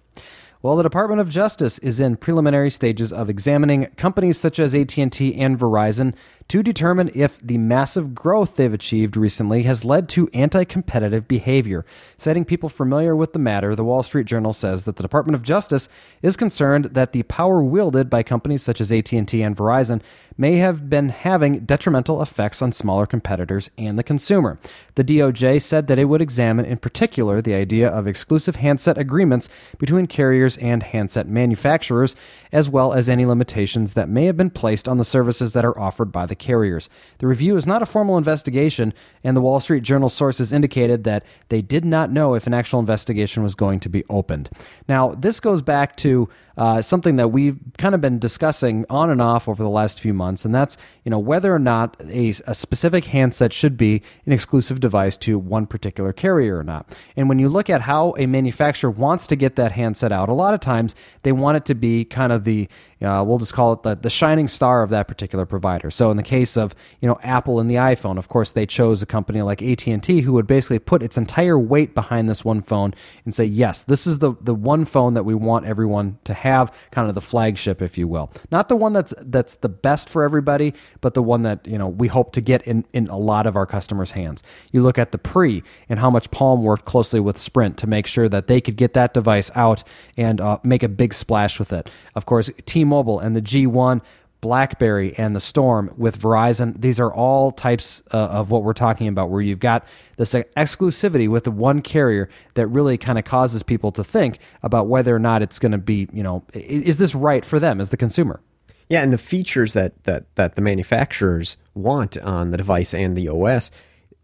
Well, 0.64 0.76
the 0.76 0.82
Department 0.82 1.20
of 1.20 1.28
Justice 1.28 1.78
is 1.80 2.00
in 2.00 2.16
preliminary 2.16 2.70
stages 2.70 3.12
of 3.12 3.28
examining 3.28 3.84
companies 3.98 4.40
such 4.40 4.58
as 4.58 4.74
AT&T 4.74 5.34
and 5.34 5.58
Verizon 5.58 6.14
to 6.48 6.62
determine 6.62 7.10
if 7.14 7.38
the 7.40 7.58
massive 7.58 8.14
growth 8.14 8.56
they've 8.56 8.72
achieved 8.72 9.16
recently 9.16 9.62
has 9.62 9.84
led 9.84 10.08
to 10.10 10.28
anti 10.32 10.64
competitive 10.64 11.26
behavior. 11.26 11.84
Citing 12.18 12.44
people 12.44 12.68
familiar 12.68 13.16
with 13.16 13.32
the 13.32 13.38
matter, 13.38 13.74
the 13.74 13.84
Wall 13.84 14.02
Street 14.02 14.26
Journal 14.26 14.52
says 14.52 14.84
that 14.84 14.96
the 14.96 15.02
Department 15.02 15.34
of 15.34 15.42
Justice 15.42 15.88
is 16.22 16.36
concerned 16.36 16.86
that 16.86 17.12
the 17.12 17.22
power 17.24 17.62
wielded 17.62 18.10
by 18.10 18.22
companies 18.22 18.62
such 18.62 18.80
as 18.80 18.92
AT&T 18.92 19.42
and 19.42 19.56
Verizon 19.56 20.00
may 20.36 20.56
have 20.56 20.90
been 20.90 21.10
having 21.10 21.60
detrimental 21.60 22.20
effects 22.20 22.60
on 22.60 22.72
smaller 22.72 23.06
competitors 23.06 23.70
and 23.78 23.98
the 23.98 24.02
consumer. 24.02 24.58
The 24.96 25.04
DOJ 25.04 25.62
said 25.62 25.86
that 25.86 25.98
it 25.98 26.06
would 26.06 26.20
examine 26.20 26.66
in 26.66 26.78
particular 26.78 27.40
the 27.40 27.54
idea 27.54 27.88
of 27.88 28.06
exclusive 28.06 28.56
handset 28.56 28.98
agreements 28.98 29.48
between 29.78 30.06
carriers 30.06 30.56
and 30.56 30.82
handset 30.82 31.28
manufacturers, 31.28 32.16
as 32.52 32.68
well 32.68 32.92
as 32.92 33.08
any 33.08 33.24
limitations 33.24 33.94
that 33.94 34.08
may 34.08 34.26
have 34.26 34.36
been 34.36 34.50
placed 34.50 34.88
on 34.88 34.98
the 34.98 35.04
services 35.04 35.52
that 35.52 35.64
are 35.64 35.78
offered 35.78 36.10
by 36.10 36.26
the 36.26 36.33
the 36.34 36.44
carriers. 36.44 36.88
The 37.18 37.26
review 37.26 37.56
is 37.56 37.66
not 37.66 37.82
a 37.82 37.86
formal 37.86 38.18
investigation, 38.18 38.92
and 39.22 39.36
the 39.36 39.40
Wall 39.40 39.60
Street 39.60 39.82
Journal 39.82 40.08
sources 40.08 40.52
indicated 40.52 41.04
that 41.04 41.24
they 41.48 41.62
did 41.62 41.84
not 41.84 42.10
know 42.10 42.34
if 42.34 42.46
an 42.46 42.54
actual 42.54 42.80
investigation 42.80 43.42
was 43.42 43.54
going 43.54 43.80
to 43.80 43.88
be 43.88 44.04
opened. 44.10 44.50
Now, 44.88 45.14
this 45.14 45.40
goes 45.40 45.62
back 45.62 45.96
to 45.98 46.28
uh, 46.56 46.80
something 46.82 47.16
that 47.16 47.28
we've 47.28 47.58
kind 47.78 47.94
of 47.94 48.00
been 48.00 48.18
discussing 48.18 48.86
on 48.88 49.10
and 49.10 49.20
off 49.20 49.48
over 49.48 49.62
the 49.62 49.68
last 49.68 49.98
few 49.98 50.14
months, 50.14 50.44
and 50.44 50.54
that's 50.54 50.76
you 51.04 51.10
know 51.10 51.18
whether 51.18 51.54
or 51.54 51.58
not 51.58 51.96
a, 52.00 52.28
a 52.46 52.54
specific 52.54 53.06
handset 53.06 53.52
should 53.52 53.76
be 53.76 54.02
an 54.26 54.32
exclusive 54.32 54.80
device 54.80 55.16
to 55.16 55.38
one 55.38 55.66
particular 55.66 56.12
carrier 56.12 56.58
or 56.58 56.64
not. 56.64 56.96
And 57.16 57.28
when 57.28 57.38
you 57.38 57.48
look 57.48 57.68
at 57.68 57.82
how 57.82 58.14
a 58.18 58.26
manufacturer 58.26 58.90
wants 58.90 59.26
to 59.28 59.36
get 59.36 59.56
that 59.56 59.72
handset 59.72 60.12
out, 60.12 60.28
a 60.28 60.34
lot 60.34 60.54
of 60.54 60.60
times 60.60 60.94
they 61.22 61.32
want 61.32 61.56
it 61.56 61.64
to 61.66 61.74
be 61.74 62.04
kind 62.04 62.32
of 62.32 62.44
the 62.44 62.68
uh, 63.02 63.22
we'll 63.22 63.38
just 63.38 63.52
call 63.52 63.72
it 63.72 63.82
the, 63.82 63.94
the 63.94 64.08
shining 64.08 64.48
star 64.48 64.82
of 64.82 64.90
that 64.90 65.08
particular 65.08 65.44
provider. 65.44 65.90
So 65.90 66.10
in 66.10 66.16
the 66.16 66.22
case 66.22 66.56
of 66.56 66.74
you 67.00 67.08
know 67.08 67.18
Apple 67.22 67.60
and 67.60 67.70
the 67.70 67.76
iPhone, 67.76 68.18
of 68.18 68.28
course 68.28 68.52
they 68.52 68.66
chose 68.66 69.02
a 69.02 69.06
company 69.06 69.42
like 69.42 69.60
AT 69.60 69.86
and 69.86 70.02
T 70.02 70.20
who 70.20 70.32
would 70.34 70.46
basically 70.46 70.78
put 70.78 71.02
its 71.02 71.18
entire 71.18 71.58
weight 71.58 71.94
behind 71.94 72.28
this 72.28 72.44
one 72.44 72.62
phone 72.62 72.94
and 73.24 73.34
say, 73.34 73.44
yes, 73.44 73.82
this 73.82 74.06
is 74.06 74.20
the 74.20 74.34
the 74.40 74.54
one 74.54 74.84
phone 74.84 75.14
that 75.14 75.24
we 75.24 75.34
want 75.34 75.66
everyone 75.66 76.18
to 76.24 76.32
have 76.32 76.43
kind 76.44 77.08
of 77.08 77.14
the 77.14 77.20
flagship, 77.20 77.80
if 77.80 77.96
you 77.96 78.06
will, 78.06 78.30
not 78.50 78.68
the 78.68 78.76
one 78.76 78.92
that's 78.92 79.14
that's 79.20 79.56
the 79.56 79.68
best 79.68 80.08
for 80.08 80.22
everybody, 80.22 80.74
but 81.00 81.14
the 81.14 81.22
one 81.22 81.42
that 81.42 81.66
you 81.66 81.78
know 81.78 81.88
we 81.88 82.08
hope 82.08 82.32
to 82.32 82.40
get 82.40 82.62
in 82.66 82.84
in 82.92 83.06
a 83.08 83.16
lot 83.16 83.46
of 83.46 83.56
our 83.56 83.66
customers' 83.66 84.12
hands. 84.12 84.42
You 84.70 84.82
look 84.82 84.98
at 84.98 85.12
the 85.12 85.18
Pre 85.18 85.62
and 85.88 85.98
how 85.98 86.10
much 86.10 86.30
Palm 86.30 86.62
worked 86.62 86.84
closely 86.84 87.20
with 87.20 87.38
Sprint 87.38 87.78
to 87.78 87.86
make 87.86 88.06
sure 88.06 88.28
that 88.28 88.46
they 88.46 88.60
could 88.60 88.76
get 88.76 88.94
that 88.94 89.14
device 89.14 89.50
out 89.54 89.82
and 90.16 90.40
uh, 90.40 90.58
make 90.62 90.82
a 90.82 90.88
big 90.88 91.14
splash 91.14 91.58
with 91.58 91.72
it. 91.72 91.88
Of 92.14 92.26
course, 92.26 92.50
T-Mobile 92.66 93.18
and 93.18 93.34
the 93.34 93.42
G1 93.42 94.02
BlackBerry 94.44 95.14
and 95.16 95.34
the 95.34 95.40
Storm 95.40 95.90
with 95.96 96.20
Verizon. 96.20 96.78
These 96.78 97.00
are 97.00 97.10
all 97.10 97.50
types 97.50 98.02
uh, 98.12 98.18
of 98.18 98.50
what 98.50 98.62
we're 98.62 98.74
talking 98.74 99.08
about, 99.08 99.30
where 99.30 99.40
you've 99.40 99.58
got 99.58 99.86
this 100.18 100.34
exclusivity 100.34 101.30
with 101.30 101.44
the 101.44 101.50
one 101.50 101.80
carrier 101.80 102.28
that 102.52 102.66
really 102.66 102.98
kind 102.98 103.18
of 103.18 103.24
causes 103.24 103.62
people 103.62 103.90
to 103.92 104.04
think 104.04 104.38
about 104.62 104.86
whether 104.86 105.16
or 105.16 105.18
not 105.18 105.40
it's 105.40 105.58
going 105.58 105.72
to 105.72 105.78
be, 105.78 106.10
you 106.12 106.22
know, 106.22 106.44
is 106.52 106.98
this 106.98 107.14
right 107.14 107.42
for 107.42 107.58
them 107.58 107.80
as 107.80 107.88
the 107.88 107.96
consumer? 107.96 108.42
Yeah, 108.90 109.02
and 109.02 109.14
the 109.14 109.18
features 109.18 109.72
that 109.72 110.04
that 110.04 110.26
that 110.34 110.56
the 110.56 110.60
manufacturers 110.60 111.56
want 111.72 112.18
on 112.18 112.50
the 112.50 112.58
device 112.58 112.92
and 112.92 113.16
the 113.16 113.30
OS, 113.30 113.70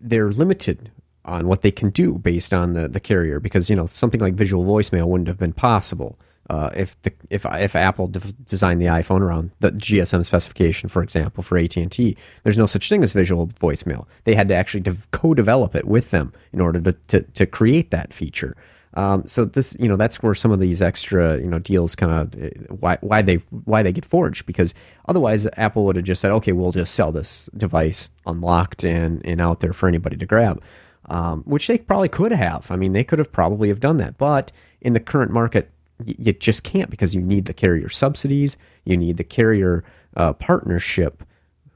they're 0.03 0.31
limited 0.31 0.91
on 1.25 1.49
what 1.49 1.63
they 1.63 1.71
can 1.71 1.89
do 1.89 2.19
based 2.19 2.53
on 2.53 2.75
the 2.75 2.89
the 2.89 3.01
carrier 3.01 3.41
because 3.41 3.71
you 3.71 3.77
know 3.77 3.87
something 3.87 4.21
like 4.21 4.35
visual 4.35 4.67
voicemail 4.67 5.09
wouldn't 5.09 5.29
have 5.29 5.39
been 5.39 5.55
possible 5.55 6.19
uh, 6.51 6.69
if 6.75 7.01
the 7.03 7.13
if 7.31 7.47
if 7.47 7.77
Apple 7.77 8.09
de- 8.09 8.33
designed 8.45 8.83
the 8.83 8.87
iPhone 8.87 9.21
around 9.21 9.53
the 9.61 9.71
GSM 9.71 10.27
specification, 10.27 10.89
for 10.89 11.01
example, 11.01 11.45
for 11.45 11.57
AT 11.57 11.77
and 11.77 11.93
T, 11.93 12.17
there's 12.43 12.59
no 12.59 12.67
such 12.67 12.89
thing 12.89 13.05
as 13.05 13.13
visual 13.13 13.47
voicemail. 13.47 14.07
They 14.25 14.35
had 14.35 14.49
to 14.49 14.55
actually 14.55 14.81
de- 14.81 14.97
co-develop 15.13 15.77
it 15.77 15.87
with 15.87 16.11
them 16.11 16.33
in 16.53 16.61
order 16.61 16.81
to 16.81 16.93
to, 16.93 17.21
to 17.23 17.47
create 17.47 17.93
that 17.93 18.13
feature. 18.13 18.57
Um, 18.95 19.29
so 19.29 19.45
this, 19.45 19.77
you 19.79 19.87
know, 19.87 19.95
that's 19.95 20.21
where 20.21 20.35
some 20.35 20.51
of 20.51 20.59
these 20.59 20.83
extra, 20.83 21.39
you 21.39 21.47
know, 21.47 21.61
deals 21.61 21.95
kind 21.95 22.13
of 22.13 22.43
uh, 22.43 22.49
why 22.81 22.99
why 23.01 23.23
they 23.23 23.37
why 23.65 23.85
they 23.85 23.93
get 23.93 24.05
forged 24.05 24.45
because 24.45 24.75
otherwise 25.07 25.47
Apple 25.57 25.85
would 25.85 25.95
have 25.95 26.05
just 26.05 26.21
said, 26.21 26.33
okay, 26.33 26.51
we'll 26.51 26.73
just 26.73 26.97
sell 26.97 27.13
this 27.13 27.49
device 27.57 28.11
unlocked 28.27 28.83
and 28.85 29.25
and 29.25 29.41
out 29.41 29.61
there 29.61 29.73
for 29.73 29.87
anybody 29.89 30.17
to 30.17 30.27
grab, 30.27 30.61
um, 31.05 31.45
which 31.45 31.69
they 31.69 31.79
probably 31.79 32.09
could 32.09 32.33
have. 32.33 32.73
I 32.73 32.77
mean, 32.77 32.93
they 32.93 33.05
could 33.05 33.21
have 33.21 33.31
probably 33.31 33.69
have 33.69 33.79
done 33.79 33.99
that, 33.99 34.19
but 34.19 34.51
in 34.81 34.95
the 34.95 35.01
current 35.01 35.31
market 35.31 35.71
you 36.05 36.33
just 36.33 36.65
can't 36.65 36.91
because 36.91 37.15
you 37.15 37.21
need 37.21 37.47
the 37.47 37.55
carrier 37.55 37.89
subsidies, 37.89 38.57
you 38.85 38.97
need 38.97 39.17
the 39.17 39.25
carrier 39.25 39.85
uh, 40.17 40.33
partnership 40.35 41.23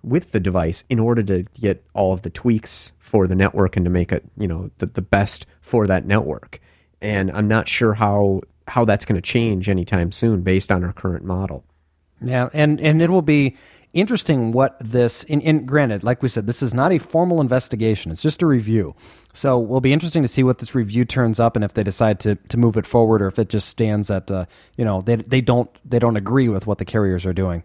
with 0.03 0.33
the 0.33 0.41
device 0.41 0.85
in 0.89 0.99
order 0.99 1.23
to 1.23 1.45
get 1.59 1.83
all 1.95 2.13
of 2.13 2.23
the 2.23 2.31
tweaks 2.31 2.93
for 2.99 3.27
the 3.27 3.35
network 3.35 3.77
and 3.77 3.85
to 3.85 3.91
make 3.91 4.13
it 4.13 4.25
you 4.37 4.47
know 4.47 4.71
the, 4.79 4.87
the 4.87 5.03
best 5.03 5.47
for 5.61 5.87
that 5.87 6.07
network. 6.07 6.61
And 7.01 7.31
I'm 7.33 7.49
not 7.49 7.69
sure 7.69 7.95
how 7.95 8.43
how 8.69 8.85
that's 8.85 9.05
going 9.05 9.21
to 9.21 9.23
change 9.23 9.69
anytime 9.69 10.13
soon 10.13 10.43
based 10.43 10.73
on 10.73 10.85
our 10.85 10.93
current 10.93 11.25
model. 11.25 11.65
Yeah, 12.21 12.49
and 12.53 12.81
and 12.81 13.03
it 13.03 13.11
will 13.11 13.23
be 13.23 13.57
interesting 13.95 14.53
what 14.53 14.77
this, 14.81 15.25
granted, 15.65 16.05
like 16.05 16.23
we 16.23 16.29
said, 16.29 16.47
this 16.47 16.63
is 16.63 16.75
not 16.75 16.93
a 16.93 16.99
formal 16.99 17.41
investigation, 17.41 18.13
it's 18.13 18.23
just 18.23 18.43
a 18.43 18.47
review. 18.47 18.95
So 19.33 19.59
will 19.59 19.81
be 19.81 19.93
interesting 19.93 20.23
to 20.23 20.29
see 20.29 20.43
what 20.43 20.59
this 20.59 20.75
review 20.75 21.05
turns 21.05 21.41
up 21.41 21.57
and 21.57 21.65
if 21.65 21.75
they 21.75 21.83
decide 21.83 22.21
to, 22.21 22.35
to 22.35 22.57
move 22.57 22.77
it 22.77 22.87
forward 22.87 23.23
or 23.23 23.27
if 23.27 23.39
it 23.39 23.49
just 23.49 23.69
stands 23.69 24.11
at, 24.11 24.31
uh, 24.31 24.47
you 24.77 24.85
know, 24.85 25.01
they, 25.01 25.17
they, 25.17 25.41
don't, 25.41 25.71
they 25.85 25.99
don't 25.99 26.17
agree 26.17 26.49
with 26.49 26.67
what 26.67 26.79
the 26.79 26.85
carriers 26.85 27.25
are 27.25 27.33
doing. 27.33 27.65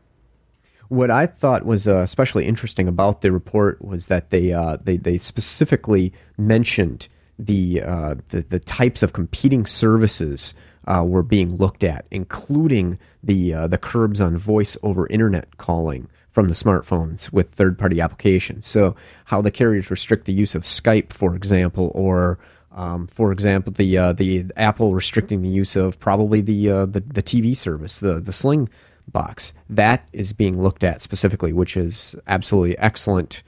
What 0.88 1.12
I 1.12 1.28
thought 1.28 1.66
was 1.66 1.88
uh, 1.88 1.98
especially 1.98 2.46
interesting 2.46 2.88
about 2.88 3.22
the 3.22 3.32
report 3.32 3.84
was 3.84 4.08
that 4.08 4.32
they 4.32 4.52
uh, 4.52 4.78
they, 4.82 4.98
they 4.98 5.20
specifically 5.20 6.12
mentioned 6.36 7.08
the, 7.38 7.84
uh, 7.84 8.16
the, 8.30 8.42
the 8.42 8.60
types 8.60 9.04
of 9.04 9.14
competing 9.14 9.68
services 9.68 10.56
uh, 10.88 11.04
were 11.06 11.24
being 11.24 11.56
looked 11.56 11.84
at, 11.84 12.06
including 12.10 12.98
the 13.24 13.54
uh, 13.54 13.68
the 13.68 13.78
curbs 13.78 14.20
on 14.20 14.38
voice 14.38 14.78
over 14.82 15.08
internet 15.08 15.58
calling, 15.58 16.10
from 16.32 16.48
the 16.48 16.54
smartphones 16.54 17.32
with 17.34 17.52
third 17.52 17.78
party 17.78 18.00
applications. 18.00 18.68
So, 18.68 18.96
how 19.26 19.42
the 19.42 19.52
carriers 19.52 19.90
restrict 19.90 20.26
the 20.26 20.34
use 20.34 20.56
of 20.56 20.64
Skype, 20.64 21.12
for 21.12 21.36
example, 21.36 21.92
or 21.94 22.40
um, 22.72 23.08
for 23.08 23.32
example, 23.32 23.74
the 23.74 23.98
uh, 23.98 24.14
the 24.14 24.46
Apple 24.56 24.94
restricting 24.94 25.42
the 25.42 25.50
use 25.50 25.76
of 25.76 26.00
probably 26.00 26.42
the, 26.42 26.70
uh, 26.70 26.86
the 26.86 27.02
the 27.02 27.24
TV 27.24 27.56
service, 27.56 28.00
the 28.00 28.20
the 28.20 28.34
Sling 28.34 28.70
box. 29.08 29.54
That 29.70 30.08
is 30.14 30.34
being 30.34 30.62
looked 30.62 30.84
at 30.84 31.02
specifically, 31.02 31.52
which 31.52 31.76
is 31.76 32.16
absolutely 32.28 32.78
excellent 32.78 33.42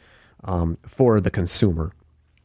um, 0.44 0.78
for 0.88 1.22
the 1.22 1.30
consumer. 1.30 1.94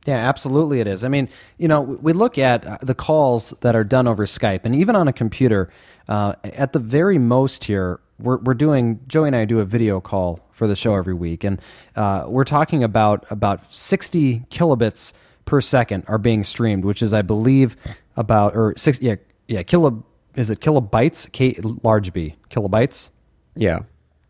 Yeah, 0.05 0.19
absolutely, 0.19 0.81
it 0.81 0.87
is. 0.87 1.03
I 1.03 1.09
mean, 1.09 1.29
you 1.59 1.67
know, 1.67 1.81
we 1.81 2.13
look 2.13 2.39
at 2.39 2.65
uh, 2.65 2.79
the 2.81 2.95
calls 2.95 3.51
that 3.63 3.75
are 3.75 3.83
done 3.83 4.07
over 4.07 4.25
Skype, 4.27 4.61
and 4.65 4.75
even 4.75 4.95
on 4.95 5.09
a 5.09 5.13
computer. 5.13 5.71
Uh, 6.09 6.35
at 6.45 6.73
the 6.73 6.79
very 6.79 7.19
most 7.19 7.65
here, 7.65 7.99
we're, 8.19 8.39
we're 8.39 8.55
doing 8.55 9.01
Joey 9.07 9.29
and 9.29 9.37
I 9.37 9.45
do 9.45 9.61
a 9.61 9.65
video 9.65 10.01
call 10.01 10.41
for 10.53 10.67
the 10.67 10.77
show 10.77 10.95
every 10.95 11.15
week, 11.15 11.45
and 11.45 11.61
uh, 11.95 12.25
we're 12.27 12.45
talking 12.45 12.83
about 12.83 13.27
about 13.31 13.73
60 13.73 14.45
kilobits 14.51 15.13
per 15.45 15.61
second 15.61 16.05
are 16.09 16.19
being 16.19 16.45
streamed, 16.45 16.85
which 16.85 17.03
is 17.03 17.13
I 17.13 17.23
believe 17.23 17.77
about 18.17 18.57
or 18.57 18.75
six 18.77 19.01
yeah 19.01 19.17
yeah 19.47 19.63
kilo 19.63 20.05
is 20.35 20.51
it 20.51 20.61
kilobytes? 20.61 21.31
K 21.31 21.59
large 21.83 22.13
B 22.13 22.37
kilobytes? 22.51 23.11
Yeah 23.55 23.81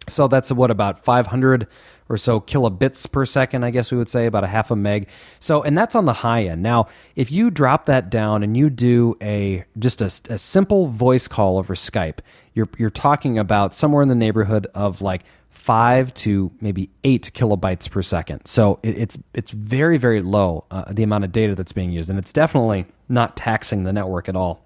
so 0.09 0.29
that's 0.29 0.53
what 0.53 0.71
about 0.71 1.05
500 1.05 1.67
or 2.09 2.17
so 2.17 2.41
kilobits 2.41 3.11
per 3.11 3.27
second, 3.27 3.65
I 3.65 3.71
guess 3.71 3.91
we 3.91 3.99
would 3.99 4.09
say, 4.09 4.27
about 4.27 4.45
a 4.45 4.49
half 4.49 4.71
a 4.71 4.77
meg. 4.77 5.09
So, 5.41 5.63
and 5.63 5.77
that's 5.77 5.95
on 5.95 6.05
the 6.05 6.13
high 6.13 6.45
end. 6.45 6.63
Now, 6.63 6.89
if 7.17 7.33
you 7.33 7.51
drop 7.51 7.87
that 7.87 8.11
down 8.11 8.43
and 8.43 8.57
you 8.57 8.71
do 8.71 9.17
a 9.21 9.65
just 9.79 10.01
a, 10.01 10.07
a 10.33 10.39
simple 10.39 10.87
voice 10.87 11.27
call 11.27 11.59
over 11.59 11.75
Skype, 11.75 12.19
you're 12.55 12.69
you're 12.79 12.91
talking 12.91 13.39
about 13.39 13.75
somewhere 13.75 14.03
in 14.03 14.09
the 14.09 14.15
neighborhood 14.15 14.67
of 14.75 15.03
like 15.03 15.25
five 15.51 16.15
to 16.15 16.53
maybe 16.61 16.91
eight 17.03 17.33
kilobytes 17.35 17.91
per 17.91 18.03
second. 18.03 18.47
So 18.47 18.79
it, 18.83 18.99
it's 18.99 19.19
it's 19.35 19.51
very 19.51 19.99
very 19.99 20.23
low 20.23 20.65
uh, 20.71 20.93
the 20.93 21.03
amount 21.03 21.25
of 21.25 21.33
data 21.33 21.55
that's 21.55 21.73
being 21.73 21.91
used, 21.91 22.09
and 22.09 22.19
it's 22.19 22.33
definitely 22.33 22.87
not 23.09 23.37
taxing 23.37 23.85
the 23.85 23.93
network 23.93 24.29
at 24.29 24.37
all. 24.37 24.66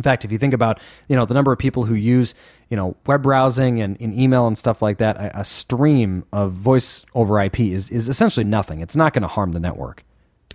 In 0.00 0.02
fact, 0.02 0.24
if 0.24 0.32
you 0.32 0.38
think 0.38 0.54
about 0.54 0.80
you 1.08 1.16
know 1.16 1.26
the 1.26 1.34
number 1.34 1.52
of 1.52 1.58
people 1.58 1.84
who 1.84 1.94
use 1.94 2.34
you 2.70 2.76
know 2.76 2.96
web 3.04 3.22
browsing 3.22 3.82
and, 3.82 4.00
and 4.00 4.18
email 4.18 4.46
and 4.46 4.56
stuff 4.56 4.80
like 4.80 4.96
that, 4.96 5.18
a, 5.18 5.40
a 5.40 5.44
stream 5.44 6.24
of 6.32 6.52
voice 6.52 7.04
over 7.14 7.38
IP 7.38 7.60
is 7.60 7.90
is 7.90 8.08
essentially 8.08 8.44
nothing. 8.44 8.80
It's 8.80 8.96
not 8.96 9.12
going 9.12 9.20
to 9.24 9.28
harm 9.28 9.52
the 9.52 9.60
network. 9.60 10.04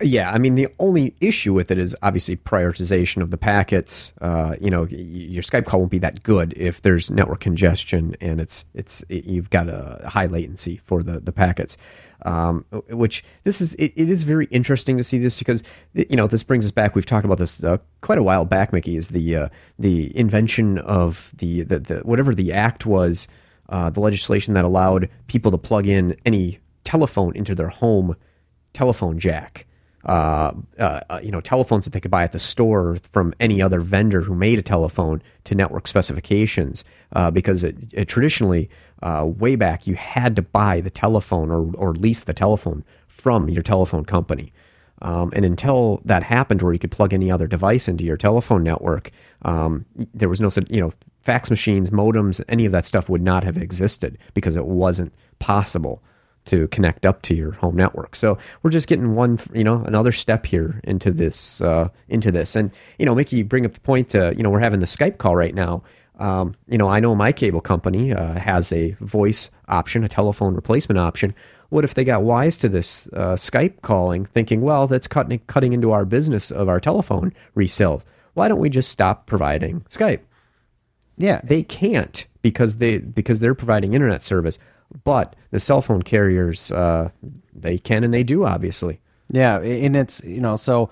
Yeah, 0.02 0.32
I 0.32 0.38
mean 0.38 0.56
the 0.56 0.66
only 0.80 1.14
issue 1.20 1.54
with 1.54 1.70
it 1.70 1.78
is 1.78 1.94
obviously 2.02 2.36
prioritization 2.36 3.22
of 3.22 3.30
the 3.30 3.38
packets. 3.38 4.12
Uh, 4.20 4.56
you 4.60 4.68
know, 4.68 4.84
your 4.86 5.44
Skype 5.44 5.66
call 5.66 5.78
won't 5.78 5.92
be 5.92 6.00
that 6.00 6.24
good 6.24 6.52
if 6.56 6.82
there's 6.82 7.08
network 7.08 7.38
congestion 7.38 8.16
and 8.20 8.40
it's 8.40 8.64
it's 8.74 9.04
it, 9.08 9.26
you've 9.26 9.50
got 9.50 9.68
a 9.68 10.08
high 10.08 10.26
latency 10.26 10.78
for 10.78 11.04
the 11.04 11.20
the 11.20 11.32
packets. 11.32 11.76
Um, 12.24 12.64
which 12.88 13.22
this 13.44 13.60
is 13.60 13.74
it, 13.74 13.92
it 13.94 14.08
is 14.08 14.22
very 14.22 14.46
interesting 14.46 14.96
to 14.96 15.04
see 15.04 15.18
this 15.18 15.38
because 15.38 15.62
you 15.92 16.16
know 16.16 16.26
this 16.26 16.42
brings 16.42 16.64
us 16.64 16.70
back. 16.70 16.94
We've 16.94 17.06
talked 17.06 17.26
about 17.26 17.38
this 17.38 17.62
uh, 17.62 17.78
quite 18.00 18.18
a 18.18 18.22
while 18.22 18.44
back. 18.44 18.72
Mickey 18.72 18.96
is 18.96 19.08
the 19.08 19.36
uh, 19.36 19.48
the 19.78 20.16
invention 20.16 20.78
of 20.78 21.32
the, 21.36 21.62
the, 21.62 21.78
the 21.78 21.98
whatever 22.00 22.34
the 22.34 22.52
act 22.52 22.86
was, 22.86 23.28
uh, 23.68 23.90
the 23.90 24.00
legislation 24.00 24.54
that 24.54 24.64
allowed 24.64 25.10
people 25.26 25.50
to 25.50 25.58
plug 25.58 25.86
in 25.86 26.16
any 26.24 26.58
telephone 26.84 27.36
into 27.36 27.54
their 27.54 27.68
home 27.68 28.16
telephone 28.72 29.18
jack 29.18 29.66
uh, 30.06 30.52
uh, 30.78 31.00
uh, 31.10 31.20
you 31.20 31.32
know 31.32 31.40
telephones 31.40 31.84
that 31.84 31.92
they 31.92 31.98
could 31.98 32.12
buy 32.12 32.22
at 32.22 32.30
the 32.30 32.38
store 32.38 32.96
from 33.10 33.34
any 33.40 33.60
other 33.60 33.80
vendor 33.80 34.20
who 34.20 34.36
made 34.36 34.56
a 34.56 34.62
telephone 34.62 35.20
to 35.42 35.54
network 35.54 35.88
specifications 35.88 36.84
uh, 37.14 37.28
because 37.28 37.64
it, 37.64 37.76
it 37.92 38.06
traditionally 38.06 38.70
uh, 39.02 39.24
way 39.26 39.56
back 39.56 39.86
you 39.86 39.94
had 39.94 40.36
to 40.36 40.42
buy 40.42 40.80
the 40.80 40.90
telephone 40.90 41.50
or, 41.50 41.74
or 41.76 41.94
lease 41.94 42.24
the 42.24 42.34
telephone 42.34 42.84
from 43.08 43.48
your 43.48 43.62
telephone 43.62 44.04
company 44.04 44.52
um, 45.02 45.30
and 45.34 45.44
until 45.44 46.00
that 46.04 46.22
happened 46.22 46.62
where 46.62 46.72
you 46.72 46.78
could 46.78 46.90
plug 46.90 47.12
any 47.12 47.30
other 47.30 47.46
device 47.46 47.88
into 47.88 48.04
your 48.04 48.16
telephone 48.16 48.62
network 48.62 49.10
um, 49.42 49.84
there 50.14 50.28
was 50.28 50.40
no 50.40 50.50
you 50.68 50.80
know 50.80 50.92
fax 51.20 51.50
machines 51.50 51.90
modems 51.90 52.42
any 52.48 52.64
of 52.64 52.72
that 52.72 52.84
stuff 52.84 53.08
would 53.08 53.22
not 53.22 53.44
have 53.44 53.56
existed 53.56 54.16
because 54.34 54.56
it 54.56 54.66
wasn't 54.66 55.12
possible 55.38 56.02
to 56.46 56.68
connect 56.68 57.04
up 57.04 57.22
to 57.22 57.34
your 57.34 57.52
home 57.52 57.76
network. 57.76 58.16
So 58.16 58.38
we're 58.62 58.70
just 58.70 58.88
getting 58.88 59.14
one, 59.14 59.38
you 59.52 59.64
know, 59.64 59.82
another 59.84 60.12
step 60.12 60.46
here 60.46 60.80
into 60.84 61.10
this, 61.10 61.60
uh, 61.60 61.88
into 62.08 62.32
this. 62.32 62.56
And 62.56 62.70
you 62.98 63.06
know, 63.06 63.14
Mickey, 63.14 63.42
bring 63.42 63.66
up 63.66 63.74
the 63.74 63.80
point. 63.80 64.14
Uh, 64.14 64.32
you 64.36 64.42
know, 64.42 64.50
we're 64.50 64.60
having 64.60 64.80
the 64.80 64.86
Skype 64.86 65.18
call 65.18 65.36
right 65.36 65.54
now. 65.54 65.82
Um, 66.18 66.54
you 66.66 66.78
know, 66.78 66.88
I 66.88 67.00
know 67.00 67.14
my 67.14 67.32
cable 67.32 67.60
company 67.60 68.12
uh, 68.12 68.34
has 68.34 68.72
a 68.72 68.92
voice 69.00 69.50
option, 69.68 70.04
a 70.04 70.08
telephone 70.08 70.54
replacement 70.54 70.98
option. 70.98 71.34
What 71.68 71.84
if 71.84 71.94
they 71.94 72.04
got 72.04 72.22
wise 72.22 72.56
to 72.58 72.68
this 72.68 73.08
uh, 73.12 73.34
Skype 73.34 73.82
calling, 73.82 74.24
thinking, 74.24 74.62
well, 74.62 74.86
that's 74.86 75.08
cutting 75.08 75.40
cutting 75.46 75.72
into 75.72 75.92
our 75.92 76.04
business 76.04 76.50
of 76.50 76.68
our 76.68 76.80
telephone 76.80 77.32
resales? 77.56 78.04
Why 78.34 78.48
don't 78.48 78.60
we 78.60 78.70
just 78.70 78.90
stop 78.90 79.26
providing 79.26 79.80
Skype? 79.82 80.20
Yeah, 81.18 81.40
they 81.42 81.62
can't 81.62 82.26
because 82.42 82.76
they 82.76 82.98
because 82.98 83.40
they're 83.40 83.54
providing 83.54 83.94
internet 83.94 84.22
service 84.22 84.58
but 85.04 85.36
the 85.50 85.60
cell 85.60 85.82
phone 85.82 86.02
carriers, 86.02 86.70
uh, 86.70 87.10
they 87.54 87.78
can 87.78 88.04
and 88.04 88.12
they 88.12 88.22
do, 88.22 88.44
obviously. 88.44 89.00
Yeah, 89.30 89.58
and 89.60 89.96
it's 89.96 90.22
you 90.22 90.40
know 90.40 90.56
so 90.56 90.90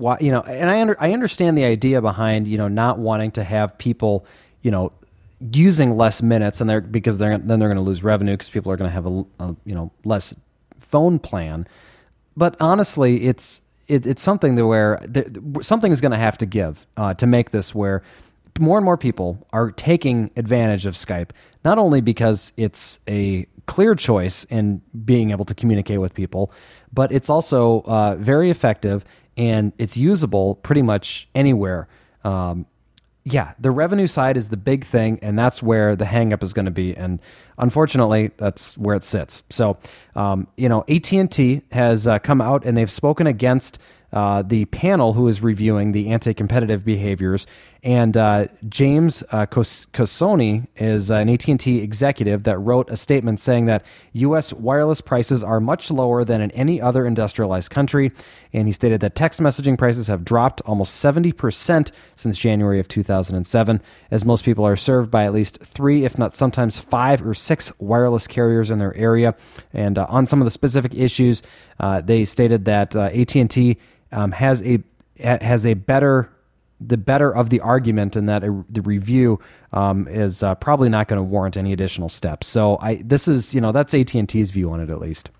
why 0.00 0.18
you 0.20 0.32
know, 0.32 0.40
and 0.40 0.68
I 0.70 0.80
under, 0.80 0.96
I 1.00 1.12
understand 1.12 1.56
the 1.56 1.64
idea 1.64 2.02
behind 2.02 2.48
you 2.48 2.58
know 2.58 2.68
not 2.68 2.98
wanting 2.98 3.30
to 3.32 3.44
have 3.44 3.78
people 3.78 4.26
you 4.62 4.70
know, 4.70 4.92
using 5.52 5.96
less 5.96 6.22
minutes, 6.22 6.60
and 6.60 6.68
they're 6.68 6.80
because 6.80 7.18
they're 7.18 7.38
then 7.38 7.58
they're 7.58 7.68
going 7.68 7.76
to 7.76 7.82
lose 7.82 8.02
revenue 8.02 8.34
because 8.34 8.50
people 8.50 8.70
are 8.70 8.76
going 8.76 8.88
to 8.88 8.92
have 8.92 9.06
a, 9.06 9.24
a, 9.38 9.56
you 9.64 9.74
know 9.74 9.90
less 10.04 10.34
phone 10.78 11.18
plan. 11.18 11.66
But 12.36 12.56
honestly, 12.60 13.24
it's 13.24 13.62
it, 13.88 14.06
it's 14.06 14.22
something 14.22 14.54
that 14.56 14.66
where 14.66 15.00
something 15.62 15.92
is 15.92 16.00
going 16.00 16.12
to 16.12 16.18
have 16.18 16.38
to 16.38 16.46
give 16.46 16.86
uh, 16.96 17.14
to 17.14 17.26
make 17.26 17.50
this 17.50 17.74
where 17.74 18.02
more 18.58 18.76
and 18.76 18.84
more 18.84 18.98
people 18.98 19.46
are 19.52 19.70
taking 19.70 20.30
advantage 20.36 20.84
of 20.84 20.94
Skype, 20.94 21.30
not 21.64 21.78
only 21.78 22.02
because 22.02 22.52
it's 22.56 22.98
a 23.08 23.46
clear 23.64 23.94
choice 23.94 24.44
in 24.44 24.82
being 25.04 25.30
able 25.30 25.44
to 25.46 25.54
communicate 25.54 26.00
with 26.00 26.12
people, 26.12 26.52
but 26.92 27.10
it's 27.12 27.30
also 27.30 27.82
uh, 27.82 28.16
very 28.16 28.50
effective 28.50 29.04
and 29.36 29.72
it's 29.78 29.96
usable 29.96 30.56
pretty 30.56 30.82
much 30.82 31.28
anywhere. 31.34 31.88
Um, 32.24 32.66
yeah, 33.24 33.52
the 33.58 33.70
revenue 33.70 34.06
side 34.06 34.36
is 34.36 34.48
the 34.48 34.56
big 34.56 34.84
thing, 34.84 35.18
and 35.20 35.38
that's 35.38 35.62
where 35.62 35.94
the 35.94 36.06
hangup 36.06 36.42
is 36.42 36.52
going 36.52 36.64
to 36.64 36.70
be. 36.70 36.96
And 36.96 37.20
unfortunately, 37.58 38.30
that's 38.36 38.76
where 38.78 38.96
it 38.96 39.04
sits. 39.04 39.42
So, 39.50 39.78
um, 40.16 40.48
you 40.56 40.68
know, 40.68 40.84
AT 40.88 41.12
and 41.12 41.30
T 41.30 41.62
has 41.70 42.06
uh, 42.06 42.18
come 42.18 42.40
out 42.40 42.64
and 42.64 42.76
they've 42.76 42.90
spoken 42.90 43.26
against 43.26 43.78
uh, 44.12 44.42
the 44.42 44.64
panel 44.66 45.12
who 45.12 45.28
is 45.28 45.42
reviewing 45.42 45.92
the 45.92 46.08
anti-competitive 46.08 46.84
behaviors, 46.84 47.46
and 47.82 48.14
uh, 48.16 48.46
James 48.68 49.22
uh, 49.30 49.46
Cicconi 49.46 50.66
is 50.76 51.10
an 51.10 51.30
AT&T 51.30 51.78
executive 51.78 52.42
that 52.42 52.58
wrote 52.58 52.90
a 52.90 52.96
statement 52.96 53.40
saying 53.40 53.66
that 53.66 53.84
U.S. 54.12 54.52
wireless 54.52 55.00
prices 55.00 55.42
are 55.42 55.60
much 55.60 55.90
lower 55.90 56.22
than 56.24 56.42
in 56.42 56.50
any 56.50 56.80
other 56.80 57.06
industrialized 57.06 57.70
country, 57.70 58.12
and 58.52 58.68
he 58.68 58.72
stated 58.72 59.00
that 59.00 59.14
text 59.14 59.40
messaging 59.40 59.78
prices 59.78 60.08
have 60.08 60.24
dropped 60.24 60.60
almost 60.62 60.96
70 60.96 61.32
percent 61.32 61.92
since 62.16 62.38
January 62.38 62.80
of 62.80 62.88
2007, 62.88 63.80
as 64.10 64.24
most 64.26 64.44
people 64.44 64.66
are 64.66 64.76
served 64.76 65.10
by 65.10 65.24
at 65.24 65.32
least 65.32 65.58
three, 65.62 66.04
if 66.04 66.18
not 66.18 66.36
sometimes 66.36 66.78
five 66.78 67.26
or 67.26 67.32
six 67.32 67.72
wireless 67.78 68.26
carriers 68.26 68.70
in 68.70 68.78
their 68.78 68.94
area. 68.96 69.34
And 69.72 69.96
uh, 69.96 70.06
on 70.10 70.26
some 70.26 70.40
of 70.40 70.44
the 70.44 70.50
specific 70.50 70.94
issues, 70.94 71.42
uh, 71.78 72.02
they 72.02 72.26
stated 72.26 72.66
that 72.66 72.94
uh, 72.94 73.04
AT&T 73.04 73.78
um, 74.12 74.32
has 74.32 74.62
a 74.62 74.82
has 75.18 75.66
a 75.66 75.74
better 75.74 76.30
the 76.80 76.96
better 76.96 77.34
of 77.34 77.50
the 77.50 77.60
argument, 77.60 78.16
and 78.16 78.28
that 78.28 78.42
a, 78.42 78.64
the 78.68 78.82
review 78.82 79.38
um, 79.72 80.08
is 80.08 80.42
uh, 80.42 80.54
probably 80.56 80.88
not 80.88 81.08
going 81.08 81.18
to 81.18 81.22
warrant 81.22 81.56
any 81.56 81.72
additional 81.72 82.08
steps. 82.08 82.46
So 82.46 82.78
I 82.80 83.02
this 83.04 83.28
is 83.28 83.54
you 83.54 83.60
know 83.60 83.72
that's 83.72 83.92
AT 83.94 84.14
and 84.14 84.28
T's 84.28 84.50
view 84.50 84.70
on 84.72 84.80
it 84.80 84.90
at 84.90 85.00
least. 85.00 85.30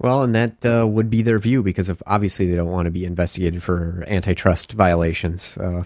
Well, 0.00 0.22
and 0.22 0.34
that 0.34 0.66
uh, 0.66 0.86
would 0.86 1.08
be 1.08 1.22
their 1.22 1.38
view 1.38 1.62
because 1.62 1.88
of 1.88 2.02
obviously 2.06 2.50
they 2.50 2.56
don't 2.56 2.70
want 2.70 2.86
to 2.86 2.90
be 2.90 3.04
investigated 3.04 3.62
for 3.62 4.04
antitrust 4.06 4.72
violations, 4.72 5.56
uh, 5.56 5.84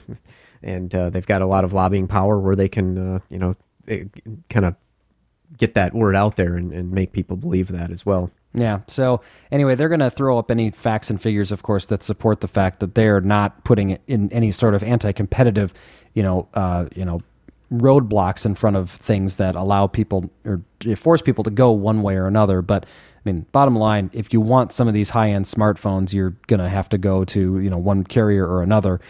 and 0.62 0.94
uh, 0.94 1.10
they've 1.10 1.26
got 1.26 1.42
a 1.42 1.46
lot 1.46 1.64
of 1.64 1.72
lobbying 1.72 2.08
power 2.08 2.38
where 2.38 2.56
they 2.56 2.68
can 2.68 2.98
uh, 2.98 3.18
you 3.30 3.38
know 3.38 3.56
kind 4.50 4.66
of 4.66 4.74
get 5.56 5.74
that 5.74 5.94
word 5.94 6.14
out 6.14 6.36
there 6.36 6.56
and, 6.56 6.72
and 6.72 6.90
make 6.90 7.12
people 7.12 7.36
believe 7.36 7.68
that 7.68 7.90
as 7.90 8.04
well. 8.04 8.30
Yeah. 8.54 8.80
So 8.86 9.20
anyway, 9.52 9.74
they're 9.74 9.88
going 9.88 10.00
to 10.00 10.10
throw 10.10 10.38
up 10.38 10.50
any 10.50 10.70
facts 10.70 11.10
and 11.10 11.20
figures, 11.20 11.52
of 11.52 11.62
course, 11.62 11.86
that 11.86 12.02
support 12.02 12.40
the 12.40 12.48
fact 12.48 12.80
that 12.80 12.94
they're 12.94 13.20
not 13.20 13.64
putting 13.64 13.98
in 14.06 14.32
any 14.32 14.52
sort 14.52 14.74
of 14.74 14.82
anti-competitive, 14.82 15.74
you 16.14 16.22
know, 16.22 16.48
uh, 16.54 16.86
you 16.94 17.04
know, 17.04 17.20
roadblocks 17.72 18.46
in 18.46 18.54
front 18.54 18.76
of 18.76 18.90
things 18.90 19.36
that 19.36 19.54
allow 19.54 19.86
people 19.86 20.30
or 20.44 20.62
force 20.96 21.20
people 21.20 21.44
to 21.44 21.50
go 21.50 21.70
one 21.70 22.02
way 22.02 22.16
or 22.16 22.26
another. 22.26 22.62
But 22.62 22.84
I 22.84 23.30
mean, 23.30 23.46
bottom 23.52 23.76
line, 23.76 24.10
if 24.14 24.32
you 24.32 24.40
want 24.40 24.72
some 24.72 24.88
of 24.88 24.94
these 24.94 25.10
high-end 25.10 25.44
smartphones, 25.44 26.14
you're 26.14 26.36
going 26.46 26.60
to 26.60 26.68
have 26.68 26.88
to 26.90 26.98
go 26.98 27.24
to 27.26 27.58
you 27.58 27.68
know 27.68 27.78
one 27.78 28.04
carrier 28.04 28.46
or 28.46 28.62
another, 28.62 29.00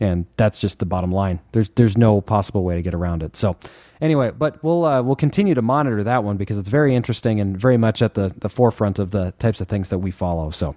and 0.00 0.26
that's 0.36 0.58
just 0.58 0.80
the 0.80 0.86
bottom 0.86 1.12
line. 1.12 1.38
There's 1.52 1.68
there's 1.70 1.96
no 1.96 2.20
possible 2.20 2.64
way 2.64 2.74
to 2.74 2.82
get 2.82 2.94
around 2.94 3.22
it. 3.22 3.36
So 3.36 3.56
anyway, 4.00 4.30
but 4.30 4.62
we'll 4.62 4.84
uh, 4.84 5.02
we'll 5.02 5.16
continue 5.16 5.54
to 5.54 5.62
monitor 5.62 6.02
that 6.04 6.24
one 6.24 6.36
because 6.36 6.56
it's 6.56 6.68
very 6.68 6.94
interesting 6.94 7.40
and 7.40 7.56
very 7.56 7.76
much 7.76 8.02
at 8.02 8.14
the 8.14 8.34
the 8.38 8.48
forefront 8.48 8.98
of 8.98 9.10
the 9.10 9.32
types 9.38 9.60
of 9.60 9.68
things 9.68 9.88
that 9.88 9.98
we 9.98 10.10
follow. 10.10 10.50
So, 10.50 10.74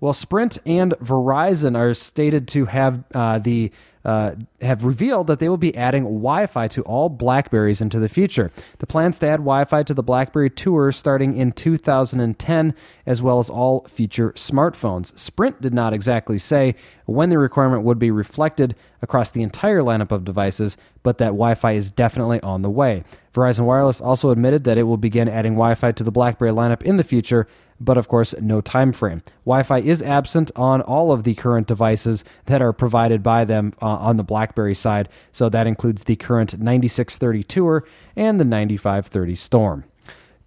well, 0.00 0.12
Sprint 0.12 0.58
and 0.66 0.92
Verizon 0.94 1.76
are 1.76 1.94
stated 1.94 2.48
to 2.48 2.66
have 2.66 3.04
uh, 3.14 3.38
the 3.38 3.72
uh, 4.08 4.34
have 4.62 4.84
revealed 4.84 5.26
that 5.26 5.38
they 5.38 5.50
will 5.50 5.58
be 5.58 5.76
adding 5.76 6.04
Wi 6.04 6.46
Fi 6.46 6.66
to 6.68 6.80
all 6.84 7.10
Blackberries 7.10 7.82
into 7.82 7.98
the 7.98 8.08
future. 8.08 8.50
The 8.78 8.86
plans 8.86 9.18
to 9.18 9.28
add 9.28 9.40
Wi 9.40 9.66
Fi 9.66 9.82
to 9.82 9.92
the 9.92 10.02
Blackberry 10.02 10.48
Tour 10.48 10.92
starting 10.92 11.36
in 11.36 11.52
2010, 11.52 12.74
as 13.04 13.20
well 13.20 13.38
as 13.38 13.50
all 13.50 13.80
future 13.86 14.30
smartphones. 14.30 15.16
Sprint 15.18 15.60
did 15.60 15.74
not 15.74 15.92
exactly 15.92 16.38
say 16.38 16.74
when 17.04 17.28
the 17.28 17.36
requirement 17.36 17.82
would 17.82 17.98
be 17.98 18.10
reflected 18.10 18.74
across 19.02 19.28
the 19.28 19.42
entire 19.42 19.82
lineup 19.82 20.10
of 20.10 20.24
devices, 20.24 20.78
but 21.02 21.18
that 21.18 21.26
Wi 21.26 21.54
Fi 21.54 21.72
is 21.72 21.90
definitely 21.90 22.40
on 22.40 22.62
the 22.62 22.70
way. 22.70 23.04
Verizon 23.38 23.66
Wireless 23.66 24.00
also 24.00 24.30
admitted 24.30 24.64
that 24.64 24.78
it 24.78 24.82
will 24.82 24.96
begin 24.96 25.28
adding 25.28 25.52
Wi 25.52 25.76
Fi 25.76 25.92
to 25.92 26.02
the 26.02 26.10
Blackberry 26.10 26.50
lineup 26.50 26.82
in 26.82 26.96
the 26.96 27.04
future, 27.04 27.46
but 27.78 27.96
of 27.96 28.08
course, 28.08 28.34
no 28.40 28.60
time 28.60 28.92
frame. 28.92 29.22
Wi 29.44 29.62
Fi 29.62 29.78
is 29.78 30.02
absent 30.02 30.50
on 30.56 30.80
all 30.82 31.12
of 31.12 31.22
the 31.22 31.36
current 31.36 31.68
devices 31.68 32.24
that 32.46 32.60
are 32.60 32.72
provided 32.72 33.22
by 33.22 33.44
them 33.44 33.74
uh, 33.80 33.86
on 33.86 34.16
the 34.16 34.24
BlackBerry 34.24 34.74
side, 34.74 35.08
so 35.30 35.48
that 35.48 35.68
includes 35.68 36.04
the 36.04 36.16
current 36.16 36.58
9630 36.58 37.44
Tour 37.44 37.84
and 38.16 38.40
the 38.40 38.44
9530 38.44 39.36
Storm. 39.36 39.84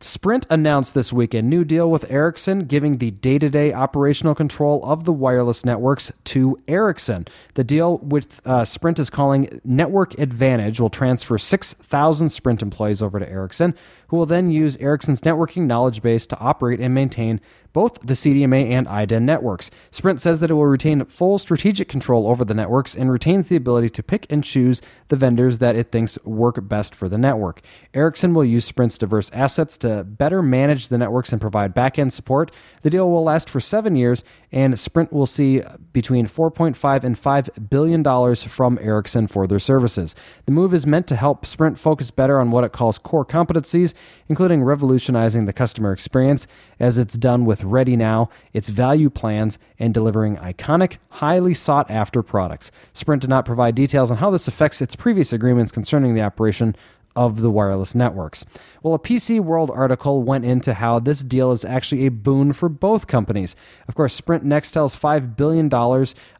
Sprint 0.03 0.45
announced 0.49 0.93
this 0.93 1.13
week 1.13 1.33
a 1.33 1.41
new 1.41 1.63
deal 1.63 1.89
with 1.89 2.09
Ericsson, 2.11 2.65
giving 2.65 2.97
the 2.97 3.11
day 3.11 3.37
to 3.37 3.49
day 3.49 3.73
operational 3.73 4.35
control 4.35 4.83
of 4.83 5.03
the 5.03 5.13
wireless 5.13 5.63
networks 5.63 6.11
to 6.25 6.59
Ericsson. 6.67 7.27
The 7.53 7.63
deal 7.63 7.97
which 7.99 8.25
uh, 8.45 8.65
Sprint 8.65 8.99
is 8.99 9.09
calling 9.09 9.61
Network 9.63 10.17
Advantage 10.19 10.79
will 10.79 10.89
transfer 10.89 11.37
6,000 11.37 12.29
Sprint 12.29 12.61
employees 12.61 13.01
over 13.01 13.19
to 13.19 13.29
Ericsson, 13.29 13.75
who 14.11 14.17
will 14.17 14.25
then 14.25 14.51
use 14.51 14.75
Ericsson's 14.81 15.21
networking 15.21 15.67
knowledge 15.67 16.01
base 16.01 16.27
to 16.27 16.37
operate 16.37 16.81
and 16.81 16.93
maintain 16.93 17.39
both 17.71 17.97
the 18.01 18.13
CDMA 18.13 18.69
and 18.69 18.85
iDEN 18.85 19.21
networks. 19.21 19.71
Sprint 19.89 20.19
says 20.19 20.41
that 20.41 20.51
it 20.51 20.53
will 20.53 20.65
retain 20.65 21.05
full 21.05 21.39
strategic 21.39 21.87
control 21.87 22.27
over 22.27 22.43
the 22.43 22.53
networks 22.53 22.93
and 22.93 23.09
retains 23.09 23.47
the 23.47 23.55
ability 23.55 23.89
to 23.89 24.03
pick 24.03 24.27
and 24.29 24.43
choose 24.43 24.81
the 25.07 25.15
vendors 25.15 25.59
that 25.59 25.77
it 25.77 25.93
thinks 25.93 26.19
work 26.25 26.57
best 26.67 26.93
for 26.93 27.07
the 27.07 27.17
network. 27.17 27.61
Ericsson 27.93 28.33
will 28.33 28.43
use 28.43 28.65
Sprint's 28.65 28.97
diverse 28.97 29.31
assets 29.31 29.77
to 29.77 30.03
better 30.03 30.43
manage 30.43 30.89
the 30.89 30.97
networks 30.97 31.31
and 31.31 31.39
provide 31.39 31.73
back-end 31.73 32.11
support. 32.11 32.51
The 32.81 32.89
deal 32.89 33.09
will 33.09 33.23
last 33.23 33.49
for 33.49 33.59
seven 33.59 33.95
years, 33.95 34.23
and 34.51 34.77
Sprint 34.77 35.13
will 35.13 35.25
see 35.25 35.61
between 35.93 36.27
4.5 36.27 37.03
and 37.03 37.17
5 37.17 37.49
billion 37.69 38.03
dollars 38.03 38.43
from 38.43 38.79
Ericsson 38.81 39.27
for 39.27 39.47
their 39.47 39.59
services. 39.59 40.15
The 40.45 40.51
move 40.51 40.73
is 40.73 40.85
meant 40.85 41.07
to 41.07 41.15
help 41.15 41.45
Sprint 41.45 41.77
focus 41.79 42.11
better 42.11 42.39
on 42.39 42.51
what 42.51 42.63
it 42.63 42.71
calls 42.71 42.97
core 42.97 43.25
competencies, 43.25 43.93
including 44.27 44.63
revolutionizing 44.63 45.45
the 45.45 45.53
customer 45.53 45.91
experience 45.91 46.47
as 46.79 46.97
it's 46.97 47.17
done 47.17 47.45
with 47.45 47.63
Ready 47.63 47.95
Now, 47.95 48.29
its 48.53 48.69
value 48.69 49.09
plans, 49.09 49.59
and 49.77 49.93
delivering 49.93 50.37
iconic, 50.37 50.97
highly 51.09 51.53
sought 51.53 51.89
after 51.89 52.23
products. 52.23 52.71
Sprint 52.93 53.21
did 53.21 53.29
not 53.29 53.45
provide 53.45 53.75
details 53.75 54.11
on 54.11 54.17
how 54.17 54.29
this 54.29 54.47
affects 54.47 54.81
its 54.81 54.95
previous 54.95 55.33
agreements 55.33 55.71
concerning 55.71 56.15
the 56.15 56.21
operation 56.21 56.75
of 57.15 57.41
the 57.41 57.51
wireless 57.51 57.93
networks. 57.93 58.45
Well, 58.83 58.93
a 58.93 58.99
PC 58.99 59.39
World 59.39 59.69
article 59.71 60.23
went 60.23 60.45
into 60.45 60.73
how 60.73 60.99
this 60.99 61.21
deal 61.21 61.51
is 61.51 61.63
actually 61.63 62.05
a 62.05 62.09
boon 62.09 62.51
for 62.53 62.67
both 62.67 63.07
companies. 63.07 63.55
Of 63.87 63.95
course, 63.95 64.13
Sprint 64.13 64.43
Nextel's 64.43 64.95
$5 64.99 65.35
billion 65.35 65.71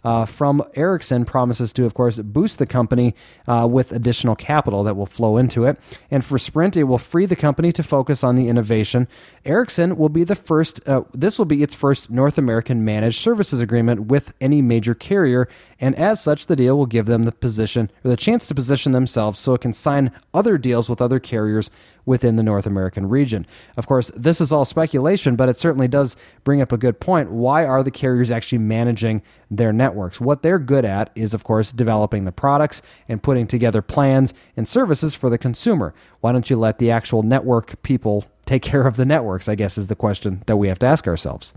uh, 0.03 0.25
from 0.25 0.63
Ericsson 0.73 1.25
promises 1.25 1.71
to, 1.73 1.85
of 1.85 1.93
course, 1.93 2.17
boost 2.19 2.57
the 2.57 2.65
company 2.65 3.15
uh, 3.47 3.67
with 3.69 3.91
additional 3.91 4.35
capital 4.35 4.83
that 4.83 4.95
will 4.95 5.05
flow 5.05 5.37
into 5.37 5.65
it. 5.65 5.77
And 6.09 6.25
for 6.25 6.39
Sprint, 6.39 6.77
it 6.77 6.85
will 6.85 6.97
free 6.97 7.25
the 7.25 7.35
company 7.35 7.71
to 7.73 7.83
focus 7.83 8.23
on 8.23 8.35
the 8.35 8.47
innovation. 8.47 9.07
Ericsson 9.45 9.97
will 9.97 10.09
be 10.09 10.23
the 10.23 10.35
first, 10.35 10.87
uh, 10.87 11.03
this 11.13 11.37
will 11.37 11.45
be 11.45 11.61
its 11.61 11.75
first 11.75 12.09
North 12.09 12.37
American 12.37 12.83
managed 12.83 13.19
services 13.19 13.61
agreement 13.61 14.07
with 14.07 14.33
any 14.41 14.61
major 14.61 14.95
carrier. 14.95 15.47
And 15.79 15.95
as 15.95 16.21
such, 16.21 16.47
the 16.47 16.55
deal 16.55 16.77
will 16.77 16.85
give 16.85 17.05
them 17.05 17.23
the 17.23 17.31
position 17.31 17.91
or 18.03 18.09
the 18.09 18.17
chance 18.17 18.45
to 18.47 18.55
position 18.55 18.91
themselves 18.91 19.39
so 19.39 19.53
it 19.53 19.61
can 19.61 19.73
sign 19.73 20.11
other 20.33 20.57
deals 20.61 20.89
with 20.89 21.01
other 21.01 21.19
carriers 21.19 21.69
within 22.05 22.35
the 22.35 22.43
North 22.43 22.65
American 22.65 23.07
region. 23.07 23.45
Of 23.77 23.87
course, 23.87 24.11
this 24.15 24.41
is 24.41 24.51
all 24.51 24.65
speculation, 24.65 25.35
but 25.35 25.49
it 25.49 25.59
certainly 25.59 25.87
does 25.87 26.15
bring 26.43 26.61
up 26.61 26.71
a 26.71 26.77
good 26.77 26.99
point. 26.99 27.31
Why 27.31 27.65
are 27.65 27.83
the 27.83 27.91
carriers 27.91 28.31
actually 28.31 28.59
managing 28.59 29.21
their 29.49 29.73
networks? 29.73 30.19
What 30.19 30.41
they're 30.41 30.59
good 30.59 30.85
at 30.85 31.11
is, 31.15 31.33
of 31.33 31.43
course, 31.43 31.71
developing 31.71 32.25
the 32.25 32.31
products 32.31 32.81
and 33.07 33.21
putting 33.21 33.47
together 33.47 33.81
plans 33.81 34.33
and 34.55 34.67
services 34.67 35.13
for 35.13 35.29
the 35.29 35.37
consumer. 35.37 35.93
Why 36.21 36.31
don't 36.31 36.49
you 36.49 36.57
let 36.57 36.79
the 36.79 36.91
actual 36.91 37.23
network 37.23 37.81
people 37.83 38.25
take 38.45 38.61
care 38.61 38.87
of 38.87 38.97
the 38.97 39.05
networks? 39.05 39.49
I 39.49 39.55
guess 39.55 39.77
is 39.77 39.87
the 39.87 39.95
question 39.95 40.43
that 40.47 40.57
we 40.57 40.67
have 40.67 40.79
to 40.79 40.85
ask 40.85 41.07
ourselves. 41.07 41.53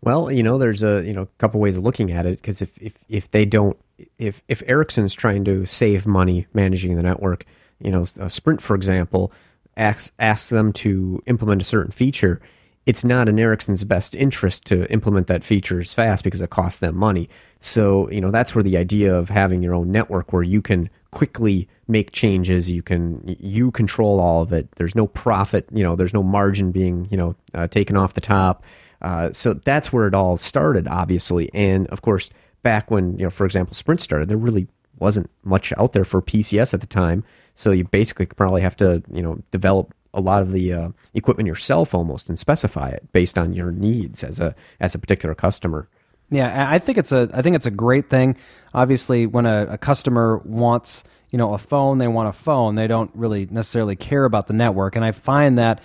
Well, 0.00 0.30
you 0.30 0.42
know, 0.42 0.58
there's 0.58 0.82
a 0.82 1.02
you 1.04 1.12
know 1.12 1.28
couple 1.38 1.60
ways 1.60 1.76
of 1.76 1.84
looking 1.84 2.12
at 2.12 2.26
it 2.26 2.36
because 2.36 2.62
if, 2.62 2.76
if 2.78 2.94
if 3.08 3.30
they 3.30 3.44
don't 3.44 3.76
if 4.18 4.42
if 4.48 4.62
Ericsson's 4.66 5.14
trying 5.14 5.44
to 5.44 5.66
save 5.66 6.06
money 6.06 6.46
managing 6.52 6.96
the 6.96 7.02
network, 7.02 7.44
you 7.80 7.90
know, 7.90 8.04
Sprint 8.04 8.62
for 8.62 8.74
example, 8.74 9.32
asks, 9.76 10.12
asks 10.18 10.48
them 10.48 10.72
to 10.74 11.22
implement 11.26 11.62
a 11.62 11.64
certain 11.64 11.92
feature, 11.92 12.40
it's 12.88 13.04
not 13.04 13.28
in 13.28 13.38
Ericsson's 13.38 13.84
best 13.84 14.16
interest 14.16 14.64
to 14.64 14.90
implement 14.90 15.26
that 15.26 15.44
feature 15.44 15.78
as 15.78 15.92
fast 15.92 16.24
because 16.24 16.40
it 16.40 16.48
costs 16.48 16.78
them 16.78 16.96
money. 16.96 17.28
So, 17.60 18.10
you 18.10 18.18
know, 18.18 18.30
that's 18.30 18.54
where 18.54 18.62
the 18.62 18.78
idea 18.78 19.14
of 19.14 19.28
having 19.28 19.62
your 19.62 19.74
own 19.74 19.92
network 19.92 20.32
where 20.32 20.42
you 20.42 20.62
can 20.62 20.88
quickly 21.10 21.68
make 21.86 22.12
changes, 22.12 22.70
you 22.70 22.82
can 22.82 23.22
you 23.26 23.70
control 23.72 24.20
all 24.20 24.40
of 24.40 24.54
it. 24.54 24.72
There's 24.76 24.94
no 24.94 25.06
profit, 25.06 25.68
you 25.70 25.82
know, 25.82 25.96
there's 25.96 26.14
no 26.14 26.22
margin 26.22 26.72
being, 26.72 27.08
you 27.10 27.18
know, 27.18 27.36
uh, 27.52 27.68
taken 27.68 27.94
off 27.94 28.14
the 28.14 28.22
top. 28.22 28.64
Uh, 29.02 29.32
so 29.32 29.52
that's 29.52 29.92
where 29.92 30.06
it 30.06 30.14
all 30.14 30.38
started, 30.38 30.88
obviously. 30.88 31.50
And 31.52 31.86
of 31.88 32.00
course, 32.00 32.30
back 32.62 32.90
when, 32.90 33.18
you 33.18 33.24
know, 33.24 33.30
for 33.30 33.44
example, 33.44 33.74
Sprint 33.74 34.00
started, 34.00 34.30
there 34.30 34.38
really 34.38 34.66
wasn't 34.98 35.30
much 35.44 35.74
out 35.76 35.92
there 35.92 36.06
for 36.06 36.22
PCS 36.22 36.72
at 36.72 36.80
the 36.80 36.86
time. 36.86 37.22
So 37.58 37.72
you 37.72 37.82
basically 37.82 38.26
probably 38.26 38.62
have 38.62 38.76
to, 38.76 39.02
you 39.12 39.20
know, 39.20 39.42
develop 39.50 39.92
a 40.14 40.20
lot 40.20 40.42
of 40.42 40.52
the 40.52 40.72
uh, 40.72 40.88
equipment 41.12 41.48
yourself 41.48 41.92
almost 41.92 42.28
and 42.28 42.38
specify 42.38 42.88
it 42.90 43.12
based 43.12 43.36
on 43.36 43.52
your 43.52 43.72
needs 43.72 44.22
as 44.22 44.38
a 44.38 44.54
as 44.78 44.94
a 44.94 44.98
particular 44.98 45.34
customer. 45.34 45.88
Yeah, 46.30 46.70
I 46.70 46.78
think 46.78 46.98
it's 46.98 47.10
a 47.10 47.28
I 47.34 47.42
think 47.42 47.56
it's 47.56 47.66
a 47.66 47.72
great 47.72 48.08
thing. 48.08 48.36
Obviously, 48.74 49.26
when 49.26 49.44
a, 49.44 49.66
a 49.70 49.78
customer 49.78 50.38
wants 50.44 51.02
you 51.30 51.38
know 51.38 51.52
a 51.52 51.58
phone, 51.58 51.98
they 51.98 52.06
want 52.06 52.28
a 52.28 52.32
phone. 52.32 52.76
They 52.76 52.86
don't 52.86 53.10
really 53.12 53.48
necessarily 53.50 53.96
care 53.96 54.24
about 54.24 54.46
the 54.46 54.54
network, 54.54 54.94
and 54.94 55.04
I 55.04 55.10
find 55.10 55.58
that 55.58 55.80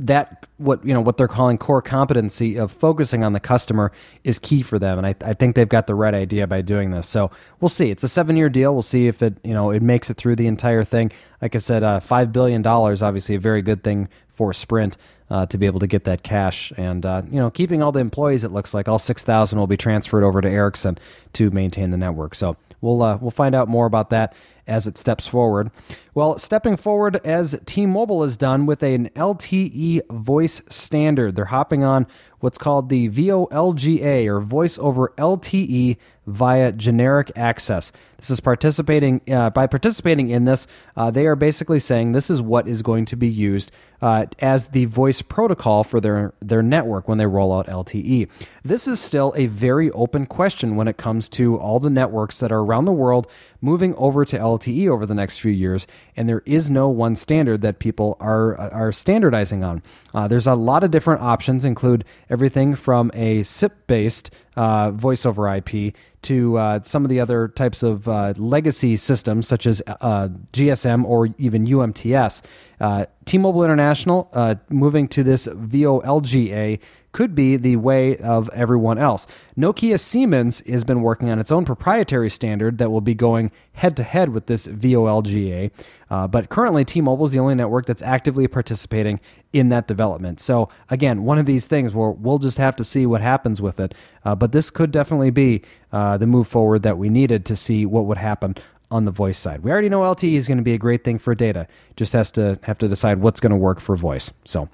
that 0.00 0.46
what 0.58 0.84
you 0.84 0.94
know 0.94 1.00
what 1.00 1.16
they're 1.16 1.28
calling 1.28 1.58
core 1.58 1.82
competency 1.82 2.56
of 2.56 2.70
focusing 2.70 3.24
on 3.24 3.32
the 3.32 3.40
customer 3.40 3.90
is 4.22 4.38
key 4.38 4.62
for 4.62 4.78
them. 4.78 4.98
And 4.98 5.06
I, 5.06 5.14
I 5.24 5.32
think 5.32 5.56
they've 5.56 5.68
got 5.68 5.86
the 5.86 5.94
right 5.94 6.14
idea 6.14 6.46
by 6.46 6.62
doing 6.62 6.92
this. 6.92 7.08
So 7.08 7.30
we'll 7.60 7.68
see. 7.68 7.90
It's 7.90 8.04
a 8.04 8.08
seven 8.08 8.36
year 8.36 8.48
deal. 8.48 8.72
We'll 8.72 8.82
see 8.82 9.08
if 9.08 9.22
it 9.22 9.34
you 9.42 9.54
know 9.54 9.70
it 9.70 9.82
makes 9.82 10.08
it 10.08 10.16
through 10.16 10.36
the 10.36 10.46
entire 10.46 10.84
thing. 10.84 11.10
Like 11.42 11.54
i 11.54 11.58
said 11.58 11.82
uh, 11.82 12.00
five 12.00 12.32
billion 12.32 12.62
dollars 12.62 13.02
obviously 13.02 13.34
a 13.34 13.40
very 13.40 13.62
good 13.62 13.82
thing 13.82 14.08
for 14.28 14.52
sprint 14.52 14.96
uh, 15.30 15.46
to 15.46 15.58
be 15.58 15.66
able 15.66 15.80
to 15.80 15.86
get 15.86 16.04
that 16.04 16.22
cash. 16.22 16.72
And 16.76 17.04
uh, 17.04 17.22
you 17.28 17.40
know 17.40 17.50
keeping 17.50 17.82
all 17.82 17.90
the 17.90 18.00
employees 18.00 18.44
it 18.44 18.52
looks 18.52 18.72
like 18.74 18.88
all 18.88 19.00
6000 19.00 19.58
will 19.58 19.66
be 19.66 19.76
transferred 19.76 20.22
over 20.22 20.40
to 20.40 20.48
ericsson 20.48 20.98
to 21.34 21.50
maintain 21.50 21.90
the 21.90 21.98
network. 21.98 22.36
So 22.36 22.56
we'll 22.80 23.02
uh, 23.02 23.16
we'll 23.16 23.32
find 23.32 23.54
out 23.54 23.68
more 23.68 23.86
about 23.86 24.10
that 24.10 24.34
as 24.68 24.86
it 24.86 24.98
steps 24.98 25.26
forward. 25.26 25.70
Well, 26.14 26.38
stepping 26.38 26.76
forward 26.76 27.16
as 27.24 27.58
T 27.64 27.86
Mobile 27.86 28.22
has 28.22 28.36
done 28.36 28.66
with 28.66 28.82
an 28.82 29.08
LTE 29.16 30.02
voice 30.10 30.62
standard. 30.68 31.34
They're 31.34 31.46
hopping 31.46 31.82
on 31.82 32.06
what's 32.40 32.58
called 32.58 32.88
the 32.88 33.08
VOLGA 33.08 34.26
or 34.26 34.40
Voice 34.40 34.78
over 34.78 35.12
LTE 35.18 35.96
via 36.28 36.72
generic 36.72 37.32
access. 37.34 37.90
This 38.18 38.30
is 38.30 38.40
participating 38.40 39.22
uh, 39.30 39.50
by 39.50 39.66
participating 39.66 40.28
in 40.28 40.44
this. 40.44 40.66
Uh, 40.96 41.10
they 41.10 41.26
are 41.26 41.36
basically 41.36 41.78
saying 41.78 42.12
this 42.12 42.30
is 42.30 42.42
what 42.42 42.68
is 42.68 42.82
going 42.82 43.06
to 43.06 43.16
be 43.16 43.28
used 43.28 43.70
uh, 44.02 44.26
as 44.40 44.68
the 44.68 44.84
voice 44.86 45.22
protocol 45.22 45.84
for 45.84 46.00
their 46.00 46.34
their 46.40 46.62
network 46.62 47.08
when 47.08 47.18
they 47.18 47.26
roll 47.26 47.52
out 47.56 47.66
LTE. 47.66 48.28
This 48.62 48.86
is 48.86 49.00
still 49.00 49.32
a 49.36 49.46
very 49.46 49.90
open 49.92 50.26
question 50.26 50.76
when 50.76 50.88
it 50.88 50.96
comes 50.96 51.28
to 51.30 51.56
all 51.56 51.80
the 51.80 51.90
networks 51.90 52.40
that 52.40 52.52
are 52.52 52.60
around 52.60 52.84
the 52.84 52.92
world 52.92 53.26
moving 53.60 53.94
over 53.94 54.24
to 54.24 54.38
LTE 54.38 54.88
over 54.88 55.06
the 55.06 55.14
next 55.14 55.38
few 55.38 55.50
years, 55.50 55.86
and 56.16 56.28
there 56.28 56.42
is 56.44 56.68
no 56.68 56.88
one 56.88 57.16
standard 57.16 57.62
that 57.62 57.78
people 57.78 58.16
are 58.20 58.56
are 58.56 58.92
standardizing 58.92 59.64
on. 59.64 59.82
Uh, 60.12 60.28
there's 60.28 60.46
a 60.46 60.54
lot 60.54 60.84
of 60.84 60.90
different 60.90 61.22
options, 61.22 61.64
include 61.64 62.04
everything 62.30 62.74
from 62.74 63.10
a 63.14 63.42
SIP 63.42 63.86
based 63.86 64.30
uh, 64.56 64.92
IP 64.92 65.94
to 66.22 66.58
uh, 66.58 66.80
some 66.82 67.04
of 67.04 67.08
the 67.08 67.20
other 67.20 67.48
types 67.48 67.82
of 67.82 68.08
uh, 68.08 68.34
legacy 68.36 68.96
systems, 68.96 69.46
such 69.46 69.66
as 69.66 69.80
uh, 69.86 70.28
GSM 70.52 71.04
or 71.04 71.28
even 71.38 71.66
UMTS. 71.66 72.42
Uh, 72.80 73.06
T 73.24 73.38
Mobile 73.38 73.64
International 73.64 74.28
uh, 74.32 74.56
moving 74.68 75.08
to 75.08 75.22
this 75.22 75.46
VOLGA 75.46 76.80
could 77.18 77.34
be 77.34 77.56
the 77.56 77.74
way 77.74 78.16
of 78.18 78.48
everyone 78.50 78.96
else. 78.96 79.26
Nokia 79.56 79.98
Siemens 79.98 80.60
has 80.68 80.84
been 80.84 81.02
working 81.02 81.30
on 81.30 81.40
its 81.40 81.50
own 81.50 81.64
proprietary 81.64 82.30
standard 82.30 82.78
that 82.78 82.92
will 82.92 83.00
be 83.00 83.12
going 83.12 83.50
head 83.72 83.96
to 83.96 84.04
head 84.04 84.28
with 84.28 84.46
this 84.46 84.68
VOLGA. 84.68 85.72
Uh, 86.08 86.28
but 86.28 86.48
currently, 86.48 86.84
T 86.84 87.00
Mobile 87.00 87.26
is 87.26 87.32
the 87.32 87.40
only 87.40 87.56
network 87.56 87.86
that's 87.86 88.02
actively 88.02 88.46
participating 88.46 89.18
in 89.52 89.68
that 89.70 89.88
development. 89.88 90.38
So, 90.38 90.68
again, 90.90 91.24
one 91.24 91.38
of 91.38 91.46
these 91.46 91.66
things 91.66 91.92
where 91.92 92.10
we'll 92.10 92.38
just 92.38 92.58
have 92.58 92.76
to 92.76 92.84
see 92.84 93.04
what 93.04 93.20
happens 93.20 93.60
with 93.60 93.80
it. 93.80 93.96
Uh, 94.24 94.36
but 94.36 94.52
this 94.52 94.70
could 94.70 94.92
definitely 94.92 95.30
be 95.30 95.62
uh, 95.90 96.18
the 96.18 96.26
move 96.28 96.46
forward 96.46 96.84
that 96.84 96.98
we 96.98 97.08
needed 97.08 97.44
to 97.46 97.56
see 97.56 97.84
what 97.84 98.06
would 98.06 98.18
happen 98.18 98.54
on 98.92 99.06
the 99.06 99.10
voice 99.10 99.40
side. 99.40 99.64
We 99.64 99.72
already 99.72 99.88
know 99.88 100.02
LTE 100.02 100.34
is 100.34 100.46
going 100.46 100.58
to 100.58 100.62
be 100.62 100.74
a 100.74 100.78
great 100.78 101.02
thing 101.02 101.18
for 101.18 101.34
data. 101.34 101.66
Just 101.96 102.12
has 102.12 102.30
to 102.30 102.60
have 102.62 102.78
to 102.78 102.86
decide 102.86 103.18
what's 103.18 103.40
going 103.40 103.50
to 103.50 103.56
work 103.56 103.80
for 103.80 103.96
voice. 103.96 104.32
So 104.44 104.68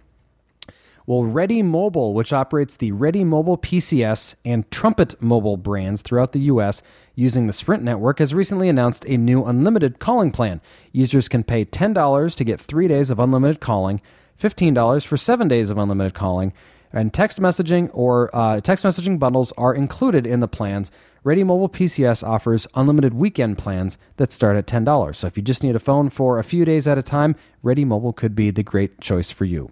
well, 1.07 1.25
Ready 1.25 1.61
Mobile, 1.61 2.15
which 2.15 2.33
operates 2.33 2.77
the 2.77 2.93
Ready 2.93 3.25
Mobile 3.25 3.59
PCS 3.59 4.37
and 4.43 4.71
Trumpet 4.71 5.21
Mobile 5.21 5.59
brands 5.59 6.01
throughout 6.01 6.33
the 6.33 6.41
U.S. 6.41 6.83
using 7.15 7.47
the 7.47 7.53
Sprint 7.53 7.83
network, 7.83 8.21
has 8.21 8.33
recently 8.33 8.71
announced 8.71 9.05
a 9.07 9.19
new 9.19 9.45
unlimited 9.45 9.99
calling 9.99 10.31
plan. 10.31 10.63
Users 10.93 11.29
can 11.29 11.45
pay 11.45 11.67
$10 11.67 12.37
to 12.37 12.45
get 12.45 12.59
three 12.59 12.89
days 12.89 13.11
of 13.11 13.21
unlimited 13.21 13.61
calling, 13.61 14.01
$15 14.41 15.07
for 15.07 15.19
seven 15.19 15.47
days 15.47 15.69
of 15.69 15.77
unlimited 15.77 16.15
calling, 16.15 16.55
and 16.91 17.13
text 17.13 17.39
messaging 17.39 17.91
or 17.93 18.35
uh, 18.35 18.61
text 18.63 18.83
messaging 18.83 19.19
bundles 19.19 19.53
are 19.59 19.75
included 19.75 20.27
in 20.27 20.41
the 20.41 20.49
plans. 20.49 20.91
Ready 21.23 21.45
Mobile 21.45 21.69
PCS 21.69 22.27
offers 22.27 22.67
unlimited 22.75 23.13
weekend 23.13 23.59
plans 23.59 23.99
that 24.17 24.33
start 24.33 24.57
at 24.57 24.67
$10. 24.67 25.17
So 25.17 25.27
if 25.27 25.37
you 25.37 25.43
just 25.43 25.63
need 25.63 25.77
a 25.77 25.81
phone 25.81 26.09
for 26.09 26.39
a 26.39 26.45
few 26.45 26.65
days 26.65 26.89
at 26.89 26.97
a 26.97 27.03
time, 27.03 27.37
Ready 27.63 27.85
Mobile 27.85 28.15
could 28.15 28.35
be 28.35 28.51
the 28.51 28.63
great 28.63 29.01
choice 29.01 29.31
for 29.31 29.45
you. 29.45 29.71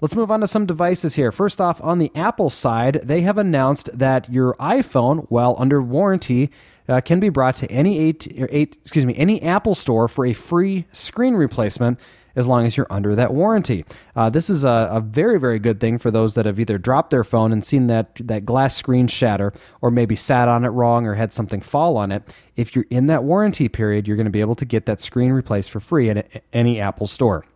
Let's 0.00 0.14
move 0.14 0.30
on 0.30 0.40
to 0.40 0.46
some 0.46 0.66
devices 0.66 1.14
here. 1.14 1.32
First 1.32 1.60
off, 1.60 1.82
on 1.82 1.98
the 1.98 2.12
Apple 2.14 2.50
side, 2.50 3.00
they 3.02 3.22
have 3.22 3.38
announced 3.38 3.88
that 3.98 4.30
your 4.30 4.54
iPhone, 4.54 5.26
while 5.30 5.56
under 5.58 5.80
warranty, 5.80 6.50
uh, 6.88 7.00
can 7.00 7.18
be 7.18 7.30
brought 7.30 7.56
to 7.56 7.70
any 7.70 7.98
eight, 7.98 8.28
eight, 8.50 8.76
excuse 8.82 9.06
me, 9.06 9.14
any 9.16 9.42
Apple 9.42 9.74
store 9.74 10.06
for 10.06 10.26
a 10.26 10.34
free 10.34 10.86
screen 10.92 11.34
replacement 11.34 11.98
as 12.36 12.46
long 12.46 12.66
as 12.66 12.76
you're 12.76 12.86
under 12.90 13.14
that 13.14 13.32
warranty. 13.32 13.84
Uh, 14.14 14.28
this 14.28 14.50
is 14.50 14.62
a, 14.62 14.88
a, 14.92 15.00
very, 15.00 15.40
very 15.40 15.58
good 15.58 15.80
thing 15.80 15.98
for 15.98 16.10
those 16.10 16.34
that 16.34 16.44
have 16.44 16.60
either 16.60 16.76
dropped 16.76 17.08
their 17.08 17.24
phone 17.24 17.50
and 17.50 17.64
seen 17.64 17.86
that, 17.86 18.14
that 18.16 18.44
glass 18.44 18.76
screen 18.76 19.06
shatter, 19.06 19.54
or 19.80 19.90
maybe 19.90 20.14
sat 20.14 20.46
on 20.46 20.62
it 20.62 20.68
wrong 20.68 21.06
or 21.06 21.14
had 21.14 21.32
something 21.32 21.62
fall 21.62 21.96
on 21.96 22.12
it. 22.12 22.22
If 22.54 22.76
you're 22.76 22.84
in 22.90 23.06
that 23.06 23.24
warranty 23.24 23.68
period, 23.70 24.06
you're 24.06 24.18
going 24.18 24.26
to 24.26 24.30
be 24.30 24.42
able 24.42 24.54
to 24.56 24.66
get 24.66 24.84
that 24.84 25.00
screen 25.00 25.32
replaced 25.32 25.70
for 25.70 25.80
free 25.80 26.10
at 26.10 26.44
any 26.52 26.78
Apple 26.78 27.06
store. 27.06 27.46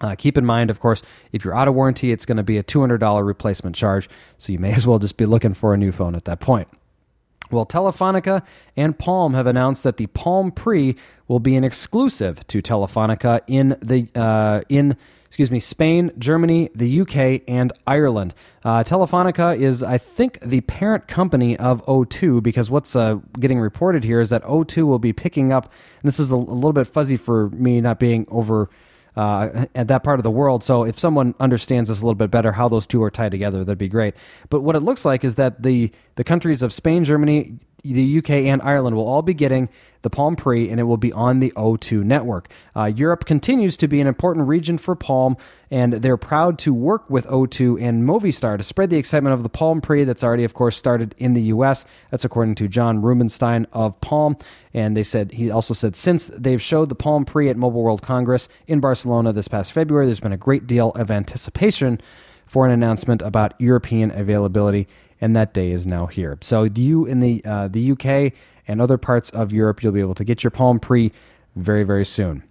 Uh, 0.00 0.14
keep 0.16 0.38
in 0.38 0.46
mind, 0.46 0.70
of 0.70 0.80
course, 0.80 1.02
if 1.32 1.44
you're 1.44 1.54
out 1.54 1.68
of 1.68 1.74
warranty, 1.74 2.12
it's 2.12 2.24
going 2.24 2.36
to 2.36 2.42
be 2.42 2.56
a 2.56 2.62
$200 2.62 3.24
replacement 3.24 3.76
charge, 3.76 4.08
so 4.38 4.52
you 4.52 4.58
may 4.58 4.72
as 4.72 4.86
well 4.86 4.98
just 4.98 5.16
be 5.16 5.26
looking 5.26 5.54
for 5.54 5.74
a 5.74 5.76
new 5.76 5.92
phone 5.92 6.14
at 6.14 6.24
that 6.24 6.40
point. 6.40 6.68
Well, 7.50 7.66
Telefonica 7.66 8.42
and 8.76 8.98
Palm 8.98 9.34
have 9.34 9.46
announced 9.46 9.82
that 9.82 9.96
the 9.96 10.06
Palm 10.06 10.52
Pre 10.52 10.94
will 11.26 11.40
be 11.40 11.56
an 11.56 11.64
exclusive 11.64 12.46
to 12.46 12.62
Telefonica 12.62 13.40
in 13.46 13.76
the 13.82 14.08
uh, 14.14 14.62
in 14.68 14.96
excuse 15.26 15.50
me 15.50 15.60
Spain, 15.60 16.10
Germany, 16.18 16.70
the 16.74 17.00
UK, 17.02 17.42
and 17.46 17.72
Ireland. 17.86 18.34
Uh, 18.64 18.82
Telefonica 18.82 19.56
is, 19.56 19.80
I 19.80 19.96
think, 19.96 20.40
the 20.40 20.60
parent 20.62 21.06
company 21.06 21.56
of 21.56 21.84
O2 21.86 22.42
because 22.42 22.68
what's 22.68 22.96
uh, 22.96 23.16
getting 23.38 23.60
reported 23.60 24.02
here 24.02 24.20
is 24.20 24.30
that 24.30 24.42
O2 24.42 24.88
will 24.88 24.98
be 24.98 25.12
picking 25.12 25.52
up. 25.52 25.66
And 26.02 26.08
this 26.08 26.18
is 26.18 26.32
a, 26.32 26.34
a 26.34 26.36
little 26.36 26.72
bit 26.72 26.88
fuzzy 26.88 27.16
for 27.16 27.48
me, 27.50 27.80
not 27.80 28.00
being 28.00 28.26
over 28.28 28.70
uh, 29.20 29.66
at 29.74 29.88
that 29.88 30.02
part 30.02 30.18
of 30.18 30.22
the 30.22 30.30
world. 30.30 30.64
So 30.64 30.84
if 30.84 30.98
someone 30.98 31.34
understands 31.38 31.90
this 31.90 32.00
a 32.00 32.02
little 32.02 32.14
bit 32.14 32.30
better, 32.30 32.52
how 32.52 32.70
those 32.70 32.86
two 32.86 33.02
are 33.02 33.10
tied 33.10 33.32
together, 33.32 33.64
that'd 33.64 33.76
be 33.76 33.86
great. 33.86 34.14
But 34.48 34.62
what 34.62 34.76
it 34.76 34.80
looks 34.80 35.04
like 35.04 35.24
is 35.24 35.34
that 35.34 35.62
the 35.62 35.92
the 36.14 36.24
countries 36.24 36.62
of 36.62 36.72
Spain, 36.72 37.04
Germany, 37.04 37.58
the 37.82 38.18
UK, 38.18 38.30
and 38.30 38.60
Ireland 38.62 38.96
will 38.96 39.08
all 39.08 39.22
be 39.22 39.34
getting 39.34 39.68
the 40.02 40.10
Palm 40.10 40.36
Pre, 40.36 40.70
and 40.70 40.80
it 40.80 40.84
will 40.84 40.96
be 40.96 41.12
on 41.12 41.40
the 41.40 41.52
O2 41.56 42.02
network. 42.02 42.48
Uh, 42.74 42.84
Europe 42.84 43.24
continues 43.26 43.76
to 43.78 43.88
be 43.88 44.00
an 44.00 44.06
important 44.06 44.48
region 44.48 44.78
for 44.78 44.94
Palm, 44.94 45.36
and 45.70 45.94
they're 45.94 46.16
proud 46.16 46.58
to 46.60 46.72
work 46.72 47.08
with 47.10 47.26
O2 47.26 47.80
and 47.80 48.04
Movistar 48.04 48.56
to 48.56 48.62
spread 48.62 48.90
the 48.90 48.96
excitement 48.96 49.34
of 49.34 49.42
the 49.42 49.48
Palm 49.48 49.80
Pre 49.80 50.04
that's 50.04 50.24
already, 50.24 50.44
of 50.44 50.54
course, 50.54 50.76
started 50.76 51.14
in 51.18 51.34
the 51.34 51.42
U.S. 51.42 51.84
That's 52.10 52.24
according 52.24 52.54
to 52.56 52.68
John 52.68 53.02
Rubinstein 53.02 53.66
of 53.72 54.00
Palm. 54.00 54.36
And 54.72 54.96
they 54.96 55.02
said 55.02 55.32
he 55.32 55.50
also 55.50 55.74
said 55.74 55.96
since 55.96 56.28
they've 56.28 56.62
showed 56.62 56.88
the 56.88 56.94
Palm 56.94 57.24
Pre 57.24 57.48
at 57.48 57.56
Mobile 57.56 57.82
World 57.82 58.02
Congress 58.02 58.48
in 58.66 58.80
Barcelona 58.80 59.32
this 59.32 59.48
past 59.48 59.72
February, 59.72 60.06
there's 60.06 60.20
been 60.20 60.32
a 60.32 60.38
great 60.38 60.66
deal 60.66 60.90
of 60.90 61.10
anticipation 61.10 62.00
for 62.46 62.66
an 62.66 62.72
announcement 62.72 63.22
about 63.22 63.58
European 63.60 64.10
availability 64.10 64.88
and 65.20 65.36
that 65.36 65.52
day 65.52 65.70
is 65.70 65.86
now 65.86 66.06
here. 66.06 66.38
So 66.40 66.64
you 66.64 67.06
in 67.06 67.20
the 67.20 67.42
uh, 67.44 67.68
the 67.68 67.92
UK 67.92 68.32
and 68.66 68.80
other 68.80 68.98
parts 68.98 69.30
of 69.30 69.52
Europe, 69.52 69.82
you'll 69.82 69.92
be 69.92 70.00
able 70.00 70.14
to 70.14 70.24
get 70.24 70.42
your 70.42 70.50
Palm 70.50 70.80
Pre 70.80 71.12
very 71.56 71.82
very 71.82 72.04
soon. 72.04 72.42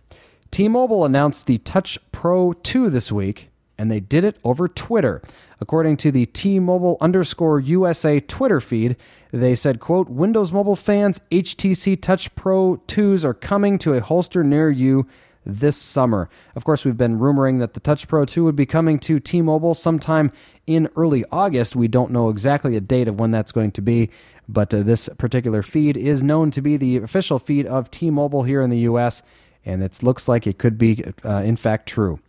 T-Mobile 0.52 1.06
announced 1.06 1.46
the 1.46 1.60
Touch 1.60 2.00
Pro 2.12 2.54
2 2.54 2.90
this 2.90 3.12
week, 3.12 3.50
and 3.78 3.92
they 3.92 4.00
did 4.00 4.24
it 4.24 4.38
over 4.44 4.68
Twitter. 4.68 5.22
According 5.62 5.98
to 5.98 6.12
the 6.12 6.26
T-Mobile 6.26 6.98
underscore 7.00 7.60
USA 7.60 8.20
Twitter 8.20 8.60
feed, 8.60 8.96
they 9.32 9.54
said, 9.54 9.80
quote, 9.80 10.10
Windows 10.10 10.52
Mobile 10.52 10.76
fans, 10.76 11.20
HTC 11.32 12.02
Touch 12.02 12.34
Pro 12.34 12.78
2s 12.88 13.24
are 13.24 13.34
coming 13.34 13.78
to 13.80 13.94
a 13.94 14.02
holster 14.02 14.44
near 14.44 14.72
you 14.72 15.06
this 15.46 15.78
summer. 15.78 16.30
Of 16.56 16.66
course, 16.66 16.86
we've 16.86 16.98
been 16.98 17.20
rumoring 17.20 17.60
that 17.60 17.74
the 17.74 17.80
Touch 17.80 18.08
Pro 18.08 18.26
2 18.26 18.44
would 18.44 18.56
be 18.56 18.66
coming 18.66 19.00
to 19.00 19.20
T 19.20 19.42
Mobile 19.42 19.74
sometime 19.74 20.32
in 20.68 20.90
early 20.96 21.26
August. 21.32 21.76
We 21.76 21.88
don't 21.88 22.12
know 22.12 22.30
exactly 22.30 22.76
a 22.76 22.82
date 22.82 23.08
of 23.08 23.20
when 23.20 23.32
that's 23.32 23.52
going 23.52 23.72
to 23.72 23.82
be, 23.82 24.10
but 24.48 24.74
uh, 24.74 24.84
this 24.84 25.10
particular 25.18 25.64
feed 25.64 25.98
is 25.98 26.22
known 26.22 26.52
to 26.52 26.62
be 26.62 26.78
the 26.78 26.98
official 26.98 27.40
feed 27.40 27.66
of 27.66 27.90
T 27.90 28.10
Mobile 28.10 28.44
here 28.44 28.62
in 28.62 28.70
the 28.70 28.80
U.S., 28.80 29.22
and 29.66 29.84
it 29.84 30.02
looks 30.02 30.28
like 30.28 30.48
it 30.48 30.58
could 30.58 30.78
be, 30.78 31.04
uh, 31.26 31.42
in 31.44 31.58
fact, 31.58 31.88
true. 31.88 32.20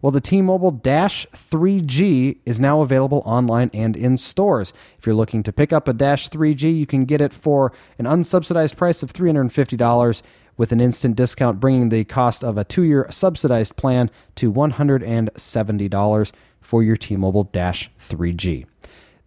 Well, 0.00 0.12
the 0.12 0.20
T 0.20 0.42
Mobile 0.42 0.70
Dash 0.70 1.26
3G 1.32 2.38
is 2.46 2.60
now 2.60 2.82
available 2.82 3.22
online 3.24 3.70
and 3.74 3.96
in 3.96 4.16
stores. 4.16 4.72
If 4.98 5.06
you're 5.06 5.14
looking 5.14 5.42
to 5.42 5.52
pick 5.52 5.72
up 5.72 5.88
a 5.88 5.92
Dash 5.92 6.28
3G, 6.28 6.78
you 6.78 6.86
can 6.86 7.04
get 7.04 7.20
it 7.20 7.34
for 7.34 7.72
an 7.98 8.04
unsubsidized 8.04 8.76
price 8.76 9.02
of 9.02 9.12
$350 9.12 10.22
with 10.58 10.70
an 10.72 10.80
instant 10.80 11.16
discount, 11.16 11.58
bringing 11.60 11.88
the 11.88 12.04
cost 12.04 12.44
of 12.44 12.58
a 12.58 12.64
two 12.64 12.82
year 12.82 13.06
subsidized 13.08 13.76
plan 13.76 14.10
to 14.34 14.52
$170 14.52 16.32
for 16.60 16.82
your 16.82 16.96
T 16.96 17.16
Mobile 17.16 17.44
Dash 17.44 17.90
3G. 17.98 18.66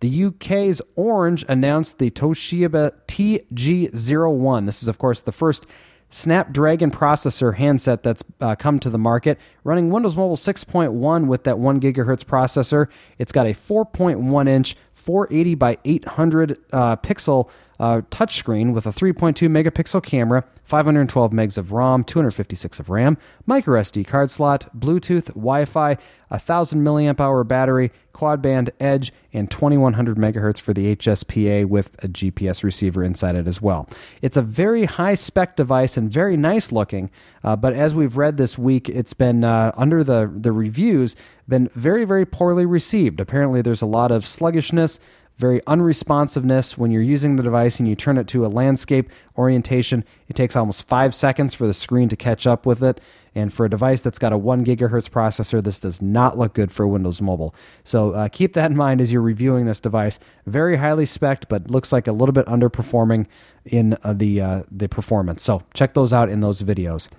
The 0.01 0.25
UK's 0.25 0.81
Orange 0.95 1.43
announced 1.47 1.97
the 1.97 2.11
Toshiba 2.11 2.91
TG01. 3.07 4.65
This 4.65 4.83
is, 4.83 4.87
of 4.87 4.97
course, 4.97 5.21
the 5.21 5.31
first 5.31 5.65
Snapdragon 6.09 6.91
processor 6.91 7.55
handset 7.55 8.03
that's 8.03 8.21
uh, 8.41 8.55
come 8.55 8.79
to 8.79 8.89
the 8.89 8.97
market, 8.97 9.39
running 9.63 9.89
Windows 9.89 10.17
Mobile 10.17 10.35
6.1 10.35 11.27
with 11.27 11.45
that 11.45 11.57
1 11.57 11.79
gigahertz 11.79 12.25
processor. 12.25 12.87
It's 13.17 13.31
got 13.31 13.45
a 13.47 13.51
4.1 13.51 14.49
inch 14.49 14.75
480 14.93 15.55
by 15.55 15.77
800 15.85 16.57
uh, 16.73 16.95
pixel 16.97 17.49
uh, 17.81 18.01
touchscreen 18.11 18.73
with 18.73 18.85
a 18.85 18.91
3.2 18.91 19.49
megapixel 19.49 20.03
camera, 20.03 20.43
512 20.63 21.31
megs 21.31 21.57
of 21.57 21.71
ROM, 21.71 22.03
256 22.03 22.79
of 22.79 22.89
RAM, 22.91 23.17
micro 23.47 23.81
SD 23.81 24.05
card 24.05 24.29
slot, 24.29 24.69
Bluetooth, 24.79 25.25
Wi-Fi, 25.29 25.93
a 25.93 25.97
1000 26.35 26.85
milliamp 26.85 27.19
hour 27.19 27.43
battery, 27.43 27.91
quad 28.13 28.39
band 28.39 28.69
edge, 28.79 29.11
and 29.33 29.49
2100 29.49 30.15
megahertz 30.15 30.61
for 30.61 30.73
the 30.73 30.95
HSPA 30.95 31.65
with 31.65 31.95
a 32.03 32.07
GPS 32.07 32.63
receiver 32.63 33.03
inside 33.03 33.35
it 33.35 33.47
as 33.47 33.63
well. 33.63 33.89
It's 34.21 34.37
a 34.37 34.43
very 34.43 34.85
high 34.85 35.15
spec 35.15 35.55
device 35.55 35.97
and 35.97 36.11
very 36.11 36.37
nice 36.37 36.71
looking, 36.71 37.09
uh, 37.43 37.55
but 37.55 37.73
as 37.73 37.95
we've 37.95 38.15
read 38.15 38.37
this 38.37 38.59
week, 38.59 38.89
it's 38.89 39.15
been 39.15 39.43
uh, 39.43 39.71
under 39.75 40.03
the 40.03 40.31
the 40.31 40.51
reviews 40.51 41.15
been 41.47 41.69
very 41.73 42.05
very 42.05 42.25
poorly 42.25 42.65
received. 42.65 43.19
Apparently, 43.19 43.63
there's 43.63 43.81
a 43.81 43.87
lot 43.87 44.11
of 44.11 44.27
sluggishness 44.27 44.99
very 45.41 45.59
unresponsiveness 45.61 46.77
when 46.77 46.91
you're 46.91 47.01
using 47.01 47.35
the 47.35 47.43
device 47.43 47.79
and 47.79 47.89
you 47.89 47.95
turn 47.95 48.19
it 48.19 48.27
to 48.27 48.45
a 48.45 48.47
landscape 48.47 49.09
orientation. 49.35 50.05
It 50.27 50.35
takes 50.35 50.55
almost 50.55 50.87
five 50.87 51.15
seconds 51.15 51.55
for 51.55 51.65
the 51.65 51.73
screen 51.73 52.07
to 52.09 52.15
catch 52.15 52.45
up 52.45 52.67
with 52.67 52.83
it. 52.83 53.01
And 53.33 53.51
for 53.51 53.65
a 53.65 53.69
device 53.69 54.01
that's 54.01 54.19
got 54.19 54.33
a 54.33 54.37
one 54.37 54.63
gigahertz 54.63 55.09
processor, 55.09 55.63
this 55.63 55.79
does 55.79 56.01
not 56.01 56.37
look 56.37 56.53
good 56.53 56.71
for 56.71 56.85
Windows 56.85 57.21
Mobile. 57.21 57.55
So 57.83 58.11
uh, 58.11 58.27
keep 58.27 58.53
that 58.53 58.69
in 58.69 58.77
mind 58.77 59.01
as 59.01 59.11
you're 59.11 59.21
reviewing 59.21 59.65
this 59.65 59.79
device. 59.79 60.19
Very 60.45 60.77
highly 60.77 61.07
spec 61.07 61.49
but 61.49 61.71
looks 61.71 61.91
like 61.91 62.07
a 62.07 62.11
little 62.11 62.33
bit 62.33 62.45
underperforming 62.45 63.25
in 63.65 63.97
uh, 64.03 64.13
the 64.13 64.41
uh, 64.41 64.63
the 64.69 64.87
performance. 64.87 65.41
So 65.43 65.63
check 65.73 65.95
those 65.95 66.13
out 66.13 66.29
in 66.29 66.41
those 66.41 66.61
videos. 66.61 67.09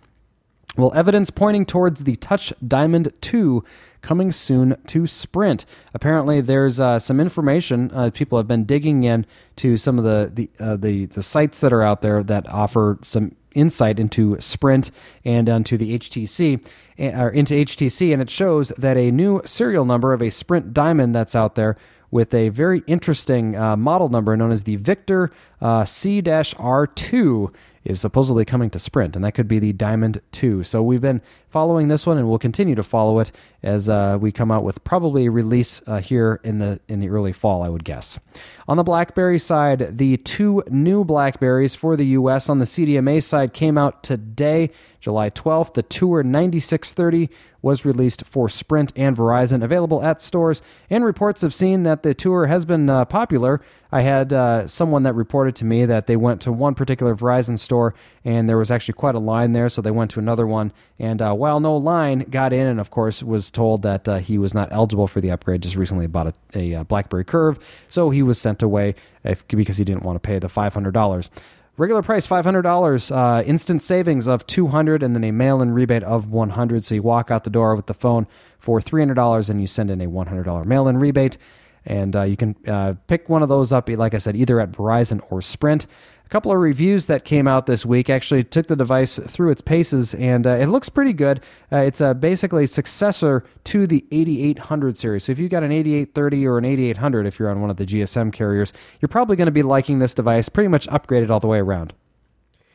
Well, 0.76 0.92
evidence 0.94 1.28
pointing 1.28 1.66
towards 1.66 2.04
the 2.04 2.16
Touch 2.16 2.50
Diamond 2.66 3.12
2 3.20 3.62
coming 4.00 4.32
soon 4.32 4.76
to 4.86 5.06
Sprint. 5.06 5.66
Apparently, 5.92 6.40
there's 6.40 6.80
uh, 6.80 6.98
some 6.98 7.20
information 7.20 7.90
uh, 7.92 8.10
people 8.12 8.38
have 8.38 8.48
been 8.48 8.64
digging 8.64 9.04
in 9.04 9.26
to 9.56 9.76
some 9.76 9.98
of 9.98 10.04
the 10.04 10.30
the, 10.32 10.50
uh, 10.58 10.76
the 10.76 11.06
the 11.06 11.22
sites 11.22 11.60
that 11.60 11.74
are 11.74 11.82
out 11.82 12.00
there 12.00 12.22
that 12.22 12.48
offer 12.48 12.98
some 13.02 13.36
insight 13.54 14.00
into 14.00 14.40
Sprint 14.40 14.90
and 15.26 15.46
onto 15.46 15.76
the 15.76 15.98
HTC 15.98 16.66
eh, 16.98 17.20
or 17.20 17.28
into 17.28 17.52
HTC, 17.52 18.10
and 18.12 18.22
it 18.22 18.30
shows 18.30 18.68
that 18.70 18.96
a 18.96 19.10
new 19.10 19.42
serial 19.44 19.84
number 19.84 20.14
of 20.14 20.22
a 20.22 20.30
Sprint 20.30 20.72
Diamond 20.72 21.14
that's 21.14 21.34
out 21.34 21.54
there 21.54 21.76
with 22.10 22.32
a 22.34 22.50
very 22.50 22.82
interesting 22.86 23.56
uh, 23.56 23.76
model 23.76 24.08
number 24.08 24.36
known 24.36 24.52
as 24.52 24.64
the 24.64 24.76
Victor 24.76 25.30
uh, 25.60 25.84
C-R2 25.84 27.54
is 27.84 28.00
supposedly 28.00 28.44
coming 28.44 28.70
to 28.70 28.78
Sprint, 28.78 29.16
and 29.16 29.24
that 29.24 29.32
could 29.32 29.48
be 29.48 29.58
the 29.58 29.72
Diamond 29.72 30.20
2. 30.32 30.62
So 30.62 30.82
we've 30.82 31.00
been 31.00 31.22
following 31.52 31.88
this 31.88 32.06
one, 32.06 32.16
and 32.16 32.26
we'll 32.28 32.38
continue 32.38 32.74
to 32.74 32.82
follow 32.82 33.20
it 33.20 33.30
as 33.62 33.88
uh, 33.88 34.18
we 34.20 34.32
come 34.32 34.50
out 34.50 34.64
with 34.64 34.82
probably 34.82 35.26
a 35.26 35.30
release 35.30 35.82
uh, 35.86 36.00
here 36.00 36.40
in 36.42 36.58
the 36.58 36.80
in 36.88 37.00
the 37.00 37.10
early 37.10 37.32
fall, 37.32 37.62
I 37.62 37.68
would 37.68 37.84
guess. 37.84 38.18
On 38.66 38.76
the 38.76 38.82
BlackBerry 38.82 39.38
side, 39.38 39.98
the 39.98 40.16
two 40.16 40.62
new 40.68 41.04
Blackberries 41.04 41.74
for 41.74 41.96
the 41.96 42.06
U.S. 42.06 42.48
on 42.48 42.58
the 42.58 42.64
CDMA 42.64 43.22
side 43.22 43.52
came 43.52 43.76
out 43.76 44.02
today, 44.02 44.70
July 44.98 45.28
12th. 45.30 45.74
The 45.74 45.82
Tour 45.82 46.22
9630 46.22 47.28
was 47.60 47.84
released 47.84 48.24
for 48.24 48.48
Sprint 48.48 48.92
and 48.96 49.16
Verizon, 49.16 49.62
available 49.62 50.02
at 50.02 50.20
stores. 50.20 50.62
And 50.90 51.04
reports 51.04 51.42
have 51.42 51.54
seen 51.54 51.84
that 51.84 52.02
the 52.02 52.14
Tour 52.14 52.46
has 52.46 52.64
been 52.64 52.88
uh, 52.90 53.04
popular. 53.04 53.60
I 53.92 54.02
had 54.02 54.32
uh, 54.32 54.66
someone 54.66 55.02
that 55.04 55.12
reported 55.12 55.54
to 55.56 55.64
me 55.64 55.84
that 55.84 56.06
they 56.06 56.16
went 56.16 56.40
to 56.42 56.52
one 56.52 56.74
particular 56.74 57.14
Verizon 57.14 57.58
store 57.58 57.94
and 58.24 58.48
there 58.48 58.58
was 58.58 58.70
actually 58.70 58.94
quite 58.94 59.14
a 59.14 59.20
line 59.20 59.52
there, 59.52 59.68
so 59.68 59.82
they 59.82 59.90
went 59.90 60.10
to 60.12 60.20
another 60.20 60.46
one. 60.46 60.72
And 60.98 61.20
uh, 61.20 61.34
while 61.34 61.60
no 61.60 61.76
line, 61.76 62.20
got 62.30 62.52
in 62.52 62.66
and 62.66 62.80
of 62.80 62.90
course 62.90 63.22
was 63.22 63.50
told 63.50 63.82
that 63.82 64.06
uh, 64.08 64.18
he 64.18 64.38
was 64.38 64.54
not 64.54 64.68
eligible 64.72 65.08
for 65.08 65.20
the 65.20 65.30
upgrade. 65.30 65.62
Just 65.62 65.76
recently 65.76 66.06
bought 66.06 66.28
a, 66.28 66.34
a, 66.54 66.74
uh, 66.76 66.84
BlackBerry 66.84 67.24
Curve, 67.24 67.58
so 67.88 68.10
he 68.10 68.22
was 68.22 68.40
sent 68.40 68.62
away 68.62 68.94
if, 69.24 69.46
because 69.48 69.76
he 69.76 69.84
didn't 69.84 70.02
want 70.02 70.16
to 70.16 70.20
pay 70.20 70.38
the 70.38 70.48
five 70.48 70.74
hundred 70.74 70.94
dollars. 70.94 71.30
Regular 71.78 72.02
price 72.02 72.26
five 72.26 72.44
hundred 72.44 72.62
dollars, 72.62 73.10
uh, 73.10 73.42
instant 73.46 73.82
savings 73.82 74.26
of 74.26 74.46
two 74.46 74.68
hundred, 74.68 75.02
and 75.02 75.16
then 75.16 75.24
a 75.24 75.30
mail-in 75.30 75.72
rebate 75.72 76.02
of 76.02 76.28
one 76.28 76.50
hundred. 76.50 76.84
So 76.84 76.94
you 76.94 77.02
walk 77.02 77.30
out 77.30 77.44
the 77.44 77.50
door 77.50 77.74
with 77.74 77.86
the 77.86 77.94
phone 77.94 78.26
for 78.58 78.80
three 78.80 79.00
hundred 79.00 79.14
dollars, 79.14 79.48
and 79.48 79.60
you 79.60 79.66
send 79.66 79.90
in 79.90 80.00
a 80.00 80.06
one 80.06 80.26
hundred 80.26 80.44
dollar 80.44 80.64
mail-in 80.64 80.98
rebate 80.98 81.38
and 81.84 82.14
uh, 82.14 82.22
you 82.22 82.36
can 82.36 82.54
uh, 82.66 82.94
pick 83.06 83.28
one 83.28 83.42
of 83.42 83.48
those 83.48 83.72
up, 83.72 83.88
like 83.88 84.14
I 84.14 84.18
said, 84.18 84.36
either 84.36 84.60
at 84.60 84.72
Verizon 84.72 85.20
or 85.30 85.42
Sprint. 85.42 85.86
A 86.32 86.40
couple 86.40 86.50
of 86.50 86.60
reviews 86.60 87.04
that 87.06 87.26
came 87.26 87.46
out 87.46 87.66
this 87.66 87.84
week 87.84 88.08
actually 88.08 88.42
took 88.42 88.66
the 88.66 88.74
device 88.74 89.18
through 89.18 89.50
its 89.50 89.60
paces, 89.60 90.14
and 90.14 90.46
uh, 90.46 90.52
it 90.52 90.68
looks 90.68 90.88
pretty 90.88 91.12
good. 91.12 91.40
Uh, 91.70 91.80
it's 91.80 92.00
a 92.00 92.14
basically 92.14 92.64
successor 92.64 93.44
to 93.64 93.86
the 93.86 94.06
8800 94.10 94.96
series. 94.96 95.24
So 95.24 95.32
if 95.32 95.38
you've 95.38 95.50
got 95.50 95.62
an 95.62 95.72
8830 95.72 96.46
or 96.46 96.56
an 96.56 96.64
8800, 96.64 97.26
if 97.26 97.38
you're 97.38 97.50
on 97.50 97.60
one 97.60 97.68
of 97.68 97.76
the 97.76 97.84
GSM 97.84 98.32
carriers, 98.32 98.72
you're 98.98 99.10
probably 99.10 99.36
going 99.36 99.44
to 99.44 99.52
be 99.52 99.62
liking 99.62 99.98
this 99.98 100.14
device. 100.14 100.48
Pretty 100.48 100.68
much 100.68 100.88
upgraded 100.88 101.28
all 101.28 101.38
the 101.38 101.46
way 101.46 101.58
around. 101.58 101.92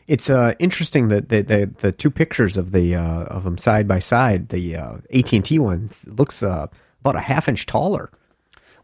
It's 0.06 0.30
uh, 0.30 0.54
interesting 0.60 1.08
that 1.08 1.30
the, 1.30 1.42
the, 1.42 1.72
the 1.80 1.92
two 1.92 2.12
pictures 2.12 2.58
of 2.58 2.74
the 2.74 2.94
uh, 2.94 3.24
of 3.24 3.44
them 3.44 3.58
side 3.58 3.88
by 3.88 3.98
side. 3.98 4.50
The 4.50 4.76
AT 4.76 5.34
and 5.34 5.44
T 5.44 5.58
one 5.58 5.90
looks 6.06 6.44
about 6.44 6.70
a 7.16 7.22
half 7.22 7.50
inch 7.50 7.66
taller. 7.66 8.12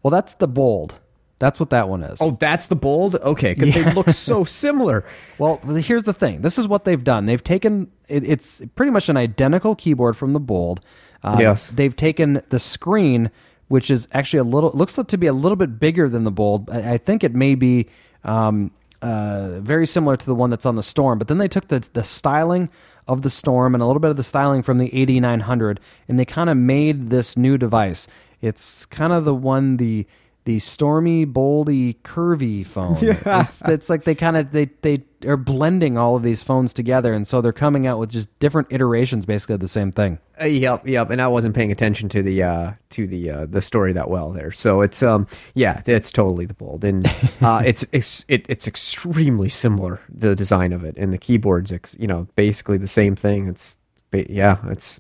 Well, 0.02 0.10
that's 0.10 0.34
the 0.34 0.48
bold. 0.48 0.96
That's 1.44 1.60
what 1.60 1.72
that 1.72 1.90
one 1.90 2.04
is. 2.04 2.20
Oh, 2.22 2.38
that's 2.40 2.68
the 2.68 2.76
bold? 2.78 3.16
Okay, 3.16 3.54
because 3.54 3.76
yeah. 3.76 3.90
they 3.90 3.94
look 3.94 4.12
so 4.12 4.46
similar. 4.46 5.04
well, 5.38 5.58
here's 5.58 6.04
the 6.04 6.14
thing. 6.14 6.42
This 6.42 6.58
is 6.58 6.70
what 6.70 6.86
they've 6.86 7.04
done. 7.04 7.26
They've 7.26 7.44
taken 7.44 7.92
it, 8.08 8.24
it's 8.24 8.62
pretty 8.76 8.94
much 8.94 9.10
an 9.10 9.18
identical 9.18 9.76
keyboard 9.76 10.16
from 10.16 10.32
the 10.32 10.40
bold. 10.40 10.80
Um, 11.22 11.42
yes. 11.42 11.68
They've 11.68 11.94
taken 11.94 12.42
the 12.48 12.60
screen, 12.60 13.30
which 13.68 13.92
is 13.92 14.08
actually 14.14 14.40
a 14.40 14.46
little 14.46 14.72
looks 14.74 14.96
to 14.96 15.18
be 15.18 15.28
a 15.28 15.34
little 15.34 15.58
bit 15.58 15.82
bigger 15.82 16.08
than 16.08 16.24
the 16.24 16.32
bold. 16.32 16.70
I, 16.70 16.94
I 16.94 16.98
think 16.98 17.26
it 17.26 17.36
may 17.36 17.56
be 17.56 17.90
um, 18.24 18.72
uh, 19.02 19.60
very 19.60 19.86
similar 19.86 20.16
to 20.16 20.26
the 20.26 20.36
one 20.36 20.50
that's 20.50 20.66
on 20.66 20.78
the 20.78 20.82
Storm. 20.82 21.20
But 21.20 21.28
then 21.28 21.40
they 21.40 21.50
took 21.50 21.68
the 21.68 21.86
the 21.92 22.06
styling 22.06 22.70
of 23.06 23.22
the 23.22 23.30
Storm 23.30 23.76
and 23.76 23.84
a 23.84 23.86
little 23.86 24.00
bit 24.00 24.12
of 24.12 24.16
the 24.16 24.24
styling 24.24 24.62
from 24.62 24.78
the 24.78 24.98
8900, 24.98 25.82
and 26.08 26.18
they 26.18 26.24
kind 26.24 26.50
of 26.50 26.56
made 26.56 27.10
this 27.10 27.36
new 27.36 27.58
device. 27.58 28.08
It's 28.42 28.86
kind 28.86 29.12
of 29.12 29.26
the 29.26 29.36
one 29.36 29.76
the 29.76 30.08
the 30.46 30.60
stormy, 30.60 31.26
boldy, 31.26 31.98
curvy 32.02 32.66
phone. 32.66 32.98
Yeah. 33.04 33.44
It's, 33.44 33.62
it's 33.64 33.90
like 33.90 34.04
they 34.04 34.16
kind 34.16 34.38
of 34.38 34.52
they 34.52 34.66
they 34.82 35.04
are 35.26 35.38
blending 35.38 35.98
all 35.98 36.16
of 36.16 36.24
these 36.24 36.42
phones 36.42 36.74
together, 36.74 37.14
and 37.14 37.28
so 37.28 37.42
they're 37.42 37.52
coming 37.52 37.86
out 37.86 38.00
with 38.00 38.10
just 38.10 38.38
different 38.40 38.70
iterations, 38.72 39.26
basically 39.26 39.56
of 39.56 39.62
the 39.62 39.68
same 39.68 39.92
thing. 39.92 40.20
Uh, 40.42 40.46
yep, 40.46 40.88
yep. 40.88 41.10
And 41.10 41.22
I 41.22 41.28
wasn't 41.28 41.56
paying 41.56 41.72
attention 41.72 42.10
to 42.10 42.22
the 42.22 42.44
uh, 42.44 42.72
to 42.92 43.08
the 43.08 43.30
uh, 43.30 43.46
the 43.46 43.62
story 43.62 43.94
that 43.94 44.10
well 44.10 44.32
there. 44.32 44.52
So 44.52 44.82
it's 44.82 45.04
um 45.04 45.28
yeah, 45.54 45.82
it's 45.86 46.12
totally 46.12 46.46
the 46.46 46.54
bold, 46.54 46.84
and 46.84 47.06
uh, 47.42 47.62
it's 47.66 47.86
it's 47.92 48.26
it, 48.28 48.46
it's 48.50 48.68
extremely 48.68 49.50
similar 49.50 50.02
the 50.10 50.36
design 50.36 50.74
of 50.74 50.84
it, 50.84 50.98
and 50.98 51.14
the 51.14 51.18
keyboards, 51.18 51.72
ex, 51.72 51.96
you 52.00 52.08
know, 52.08 52.28
basically 52.36 52.78
the 52.78 52.88
same 52.88 53.16
thing. 53.16 53.48
It's 53.48 53.76
yeah, 54.12 54.58
it's 54.68 55.00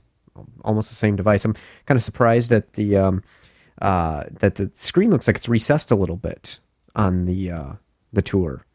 almost 0.63 0.89
the 0.89 0.95
same 0.95 1.15
device. 1.15 1.45
I'm 1.45 1.55
kind 1.85 1.97
of 1.97 2.03
surprised 2.03 2.49
that 2.49 2.73
the 2.73 2.97
um, 2.97 3.23
uh, 3.81 4.25
that 4.39 4.55
the 4.55 4.71
screen 4.75 5.09
looks 5.09 5.27
like 5.27 5.35
it's 5.35 5.49
recessed 5.49 5.91
a 5.91 5.95
little 5.95 6.17
bit 6.17 6.59
on 6.95 7.25
the 7.25 7.51
uh, 7.51 7.73
the 8.11 8.21
tour. 8.21 8.65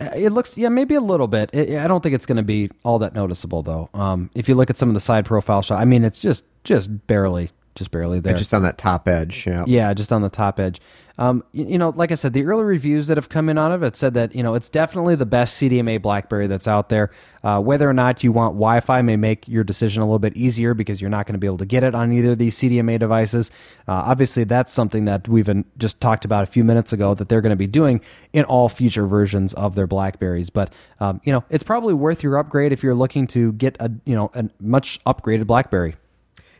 Uh, 0.00 0.10
it 0.14 0.30
looks, 0.30 0.58
yeah, 0.58 0.68
maybe 0.68 0.96
a 0.96 1.00
little 1.00 1.28
bit. 1.28 1.50
It, 1.52 1.78
I 1.78 1.86
don't 1.86 2.02
think 2.02 2.14
it's 2.16 2.26
going 2.26 2.36
to 2.36 2.42
be 2.42 2.70
all 2.82 2.98
that 2.98 3.14
noticeable, 3.14 3.62
though. 3.62 3.90
Um, 3.94 4.28
if 4.34 4.48
you 4.48 4.56
look 4.56 4.68
at 4.68 4.76
some 4.76 4.88
of 4.88 4.94
the 4.94 5.00
side 5.00 5.24
profile 5.24 5.62
shot, 5.62 5.80
I 5.80 5.84
mean, 5.84 6.04
it's 6.04 6.18
just 6.18 6.44
just 6.64 7.06
barely 7.06 7.50
just 7.74 7.90
barely 7.90 8.20
there. 8.20 8.36
Just 8.36 8.54
on 8.54 8.62
that 8.62 8.78
top 8.78 9.08
edge. 9.08 9.46
Yeah. 9.46 9.64
Yeah, 9.66 9.94
just 9.94 10.12
on 10.12 10.22
the 10.22 10.28
top 10.28 10.60
edge. 10.60 10.80
Um, 11.16 11.44
you, 11.52 11.66
you, 11.66 11.78
know, 11.78 11.90
like 11.90 12.10
I 12.10 12.16
said, 12.16 12.32
the 12.32 12.44
early 12.44 12.64
reviews 12.64 13.06
that 13.06 13.16
have 13.16 13.28
come 13.28 13.48
in 13.48 13.56
on 13.56 13.70
it, 13.70 13.86
it 13.86 13.94
said 13.96 14.14
that 14.14 14.34
you 14.34 14.42
know 14.42 14.54
it's 14.54 14.68
definitely 14.68 15.14
the 15.14 15.26
best 15.26 15.60
CDMA 15.60 16.02
BlackBerry 16.02 16.48
that's 16.48 16.66
out 16.66 16.88
there. 16.88 17.10
Uh, 17.44 17.60
whether 17.60 17.88
or 17.88 17.92
not 17.92 18.24
you 18.24 18.32
want 18.32 18.54
Wi-Fi 18.54 19.02
may 19.02 19.16
make 19.16 19.46
your 19.46 19.62
decision 19.62 20.02
a 20.02 20.06
little 20.06 20.18
bit 20.18 20.36
easier 20.36 20.74
because 20.74 21.00
you're 21.00 21.10
not 21.10 21.26
going 21.26 21.34
to 21.34 21.38
be 21.38 21.46
able 21.46 21.58
to 21.58 21.66
get 21.66 21.84
it 21.84 21.94
on 21.94 22.12
either 22.12 22.32
of 22.32 22.38
these 22.38 22.56
CDMA 22.56 22.98
devices. 22.98 23.50
Uh, 23.86 23.92
obviously, 23.92 24.42
that's 24.44 24.72
something 24.72 25.04
that 25.04 25.28
we've 25.28 25.48
just 25.78 26.00
talked 26.00 26.24
about 26.24 26.42
a 26.42 26.46
few 26.46 26.64
minutes 26.64 26.92
ago 26.92 27.14
that 27.14 27.28
they're 27.28 27.42
going 27.42 27.50
to 27.50 27.56
be 27.56 27.68
doing 27.68 28.00
in 28.32 28.44
all 28.44 28.68
future 28.68 29.06
versions 29.06 29.54
of 29.54 29.76
their 29.76 29.86
Blackberries. 29.86 30.50
But 30.50 30.72
um, 30.98 31.20
you 31.22 31.32
know, 31.32 31.44
it's 31.48 31.64
probably 31.64 31.94
worth 31.94 32.24
your 32.24 32.38
upgrade 32.38 32.72
if 32.72 32.82
you're 32.82 32.94
looking 32.94 33.28
to 33.28 33.52
get 33.52 33.76
a 33.78 33.90
you 34.04 34.16
know 34.16 34.30
a 34.34 34.48
much 34.60 35.02
upgraded 35.04 35.46
BlackBerry. 35.46 35.94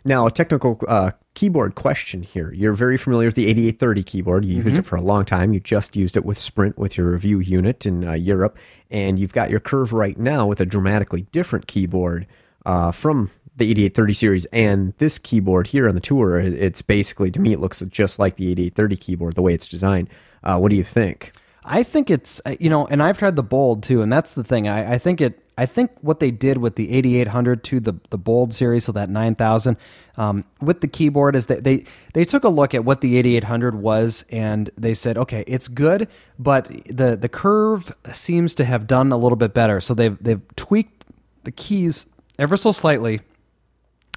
Now, 0.04 0.26
a 0.26 0.30
technical 0.30 0.78
uh, 0.86 1.12
keyboard 1.32 1.74
question 1.74 2.22
here. 2.22 2.52
You're 2.52 2.74
very 2.74 2.98
familiar 2.98 3.28
with 3.28 3.36
the 3.36 3.46
8830 3.46 4.02
keyboard. 4.02 4.44
You 4.44 4.58
mm-hmm. 4.58 4.68
used 4.68 4.78
it 4.78 4.86
for 4.86 4.96
a 4.96 5.00
long 5.00 5.24
time. 5.24 5.52
You 5.52 5.60
just 5.60 5.96
used 5.96 6.16
it 6.16 6.24
with 6.24 6.38
Sprint 6.38 6.76
with 6.76 6.98
your 6.98 7.10
review 7.10 7.40
unit 7.40 7.86
in 7.86 8.06
uh, 8.06 8.12
Europe. 8.12 8.58
And 8.90 9.18
you've 9.18 9.32
got 9.32 9.50
your 9.50 9.60
curve 9.60 9.92
right 9.92 10.18
now 10.18 10.46
with 10.46 10.60
a 10.60 10.66
dramatically 10.66 11.22
different 11.32 11.66
keyboard 11.66 12.26
uh, 12.66 12.92
from 12.92 13.30
the 13.56 13.70
8830 13.70 14.14
series 14.14 14.44
and 14.46 14.94
this 14.98 15.18
keyboard 15.18 15.68
here 15.68 15.88
on 15.88 15.94
the 15.94 16.00
tour. 16.00 16.38
It's 16.38 16.82
basically, 16.82 17.30
to 17.30 17.40
me, 17.40 17.52
it 17.52 17.60
looks 17.60 17.80
just 17.88 18.18
like 18.18 18.36
the 18.36 18.50
8830 18.50 18.96
keyboard, 18.96 19.34
the 19.36 19.42
way 19.42 19.54
it's 19.54 19.68
designed. 19.68 20.10
Uh, 20.42 20.58
what 20.58 20.70
do 20.70 20.76
you 20.76 20.84
think? 20.84 21.32
I 21.64 21.82
think 21.82 22.10
it's, 22.10 22.42
uh, 22.44 22.56
you 22.60 22.68
know, 22.68 22.86
and 22.86 23.02
I've 23.02 23.16
tried 23.16 23.36
the 23.36 23.42
Bold 23.42 23.82
too. 23.82 24.02
And 24.02 24.12
that's 24.12 24.34
the 24.34 24.44
thing. 24.44 24.68
I, 24.68 24.94
I 24.94 24.98
think 24.98 25.20
it, 25.20 25.40
I 25.56 25.66
think 25.66 25.92
what 26.00 26.20
they 26.20 26.30
did 26.30 26.58
with 26.58 26.76
the 26.76 26.92
8800 26.92 27.62
to 27.64 27.80
the 27.80 27.94
the 28.10 28.18
Bold 28.18 28.52
series, 28.52 28.84
so 28.84 28.92
that 28.92 29.08
9000, 29.08 29.76
um, 30.16 30.44
with 30.60 30.80
the 30.80 30.88
keyboard 30.88 31.36
is 31.36 31.46
that 31.46 31.64
they 31.64 31.84
they 32.12 32.24
took 32.24 32.44
a 32.44 32.48
look 32.48 32.74
at 32.74 32.84
what 32.84 33.00
the 33.00 33.16
8800 33.16 33.76
was 33.76 34.24
and 34.30 34.70
they 34.76 34.94
said, 34.94 35.16
okay, 35.16 35.44
it's 35.46 35.68
good, 35.68 36.08
but 36.38 36.66
the 36.86 37.16
the 37.16 37.28
curve 37.28 37.94
seems 38.12 38.54
to 38.56 38.64
have 38.64 38.86
done 38.86 39.12
a 39.12 39.16
little 39.16 39.36
bit 39.36 39.54
better. 39.54 39.80
So 39.80 39.94
they've 39.94 40.16
they've 40.20 40.42
tweaked 40.56 41.04
the 41.44 41.52
keys 41.52 42.06
ever 42.38 42.56
so 42.56 42.72
slightly. 42.72 43.20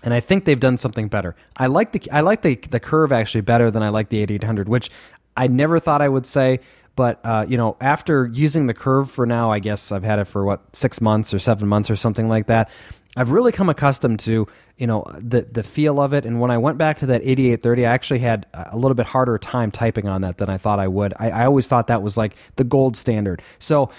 And 0.04 0.14
I 0.14 0.20
think 0.20 0.46
they've 0.46 0.60
done 0.60 0.78
something 0.78 1.08
better. 1.08 1.36
I 1.58 1.68
like 1.68 1.92
the 1.92 2.02
I 2.12 2.22
like 2.22 2.42
the 2.42 2.56
the 2.56 2.80
curve 2.80 3.12
actually 3.12 3.42
better 3.42 3.70
than 3.70 3.84
I 3.84 3.90
like 3.90 4.10
the 4.10 4.20
8800, 4.20 4.70
which 4.70 4.90
I 5.36 5.48
never 5.48 5.80
thought 5.80 6.02
I 6.02 6.10
would 6.10 6.26
say, 6.26 6.60
but 6.98 7.22
uh, 7.24 7.46
you 7.48 7.56
know, 7.56 7.78
after 7.80 8.30
using 8.34 8.66
the 8.66 8.74
curve 8.74 9.10
for 9.10 9.26
now, 9.26 9.52
I 9.52 9.60
guess 9.60 9.92
I've 9.92 10.04
had 10.04 10.20
it 10.20 10.26
for 10.26 10.44
what 10.44 10.76
six 10.76 11.00
months 11.00 11.32
or 11.32 11.40
seven 11.40 11.70
months 11.70 11.90
or 11.90 11.96
something 11.96 12.28
like 12.28 12.48
that. 12.48 12.70
I've 13.16 13.32
really 13.32 13.52
come 13.52 13.70
accustomed 13.70 14.20
to 14.22 14.48
you 14.78 14.88
know 14.88 15.06
the 15.20 15.44
the 15.44 15.64
feel 15.64 16.00
of 16.02 16.14
it. 16.14 16.26
And 16.26 16.42
when 16.42 16.50
I 16.50 16.58
went 16.58 16.80
back 16.80 16.98
to 17.00 17.06
that 17.06 17.22
8830, 17.22 17.86
I 17.86 17.94
actually 17.94 18.20
had 18.20 18.48
a 18.54 18.76
little 18.76 18.96
bit 18.96 19.06
harder 19.06 19.38
time 19.38 19.70
typing 19.70 20.08
on 20.08 20.22
that 20.22 20.40
than 20.40 20.50
I 20.50 20.58
thought 20.58 20.80
I 20.80 20.88
would. 20.88 21.14
I, 21.20 21.30
I 21.30 21.46
always 21.46 21.68
thought 21.68 21.88
that 21.88 22.02
was 22.02 22.18
like 22.18 22.36
the 22.56 22.64
gold 22.64 22.98
standard. 22.98 23.44
So 23.60 23.92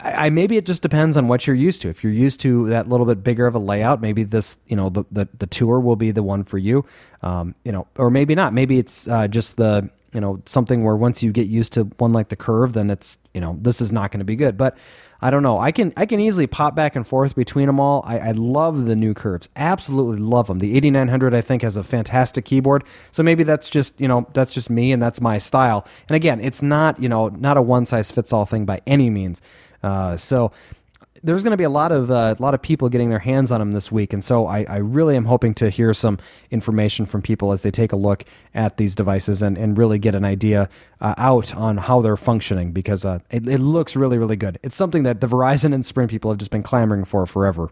I, 0.00 0.26
I, 0.26 0.30
maybe 0.30 0.58
it 0.58 0.66
just 0.66 0.82
depends 0.82 1.16
on 1.16 1.28
what 1.28 1.46
you're 1.46 1.56
used 1.56 1.80
to. 1.82 1.88
If 1.88 2.04
you're 2.04 2.12
used 2.12 2.40
to 2.40 2.68
that 2.68 2.86
little 2.86 3.06
bit 3.06 3.24
bigger 3.24 3.46
of 3.46 3.54
a 3.54 3.58
layout, 3.58 4.02
maybe 4.02 4.24
this 4.24 4.58
you 4.66 4.76
know 4.76 4.90
the 4.90 5.04
the, 5.10 5.28
the 5.38 5.46
tour 5.46 5.80
will 5.80 5.96
be 5.96 6.10
the 6.10 6.22
one 6.22 6.44
for 6.44 6.58
you. 6.58 6.84
Um, 7.22 7.54
you 7.64 7.72
know, 7.72 7.86
or 7.96 8.10
maybe 8.10 8.34
not. 8.34 8.52
Maybe 8.52 8.78
it's 8.78 9.08
uh, 9.08 9.26
just 9.26 9.56
the 9.56 9.90
you 10.12 10.20
know 10.20 10.42
something 10.46 10.84
where 10.84 10.96
once 10.96 11.22
you 11.22 11.32
get 11.32 11.46
used 11.46 11.72
to 11.74 11.84
one 11.98 12.12
like 12.12 12.28
the 12.28 12.36
curve 12.36 12.72
then 12.72 12.90
it's 12.90 13.18
you 13.34 13.40
know 13.40 13.58
this 13.60 13.80
is 13.80 13.92
not 13.92 14.10
going 14.10 14.18
to 14.18 14.24
be 14.24 14.36
good. 14.36 14.56
But 14.56 14.76
i 15.20 15.30
don't 15.30 15.42
know. 15.42 15.58
I 15.58 15.72
can 15.72 15.92
i 15.96 16.06
can 16.06 16.20
easily 16.20 16.46
pop 16.46 16.74
back 16.74 16.96
and 16.96 17.06
forth 17.06 17.34
between 17.34 17.66
them 17.66 17.80
all. 17.80 18.02
I, 18.06 18.18
I 18.18 18.30
love 18.32 18.86
the 18.86 18.96
new 18.96 19.14
curves. 19.14 19.48
Absolutely 19.56 20.18
love 20.18 20.48
them 20.48 20.58
the 20.58 20.76
8900 20.76 21.34
i 21.34 21.40
think 21.40 21.62
has 21.62 21.76
a 21.76 21.84
fantastic 21.84 22.44
keyboard. 22.44 22.84
So 23.10 23.22
maybe 23.22 23.42
that's 23.42 23.68
just 23.70 24.00
you 24.00 24.08
know 24.08 24.26
that's 24.32 24.52
just 24.52 24.70
me 24.70 24.92
and 24.92 25.02
that's 25.02 25.20
my 25.20 25.38
style. 25.38 25.86
And 26.08 26.16
again 26.16 26.40
it's 26.40 26.62
not 26.62 27.00
you 27.00 27.08
know 27.08 27.28
not 27.28 27.56
a 27.56 27.62
one 27.62 27.86
size 27.86 28.10
fits 28.10 28.32
all 28.32 28.44
thing 28.44 28.64
by 28.64 28.80
any 28.86 29.10
means. 29.10 29.40
Uh, 29.82 30.16
so 30.16 30.52
there's 31.22 31.42
going 31.42 31.52
to 31.52 31.56
be 31.56 31.64
a 31.64 31.70
lot 31.70 31.92
of 31.92 32.10
uh, 32.10 32.34
a 32.38 32.42
lot 32.42 32.54
of 32.54 32.62
people 32.62 32.88
getting 32.88 33.10
their 33.10 33.18
hands 33.18 33.52
on 33.52 33.60
them 33.60 33.72
this 33.72 33.92
week, 33.92 34.12
and 34.12 34.22
so 34.22 34.46
I, 34.46 34.64
I, 34.68 34.76
really 34.76 35.16
am 35.16 35.24
hoping 35.24 35.54
to 35.54 35.70
hear 35.70 35.94
some 35.94 36.18
information 36.50 37.06
from 37.06 37.22
people 37.22 37.52
as 37.52 37.62
they 37.62 37.70
take 37.70 37.92
a 37.92 37.96
look 37.96 38.24
at 38.54 38.76
these 38.76 38.94
devices 38.94 39.42
and, 39.42 39.56
and 39.56 39.78
really 39.78 39.98
get 39.98 40.14
an 40.14 40.24
idea 40.24 40.68
uh, 41.00 41.14
out 41.18 41.54
on 41.54 41.76
how 41.76 42.00
they're 42.00 42.16
functioning 42.16 42.72
because 42.72 43.04
uh, 43.04 43.20
it, 43.30 43.46
it 43.46 43.58
looks 43.58 43.96
really 43.96 44.18
really 44.18 44.36
good. 44.36 44.58
It's 44.62 44.76
something 44.76 45.04
that 45.04 45.20
the 45.20 45.26
Verizon 45.26 45.72
and 45.72 45.86
Sprint 45.86 46.10
people 46.10 46.30
have 46.30 46.38
just 46.38 46.50
been 46.50 46.62
clamoring 46.62 47.04
for 47.04 47.26
forever. 47.26 47.70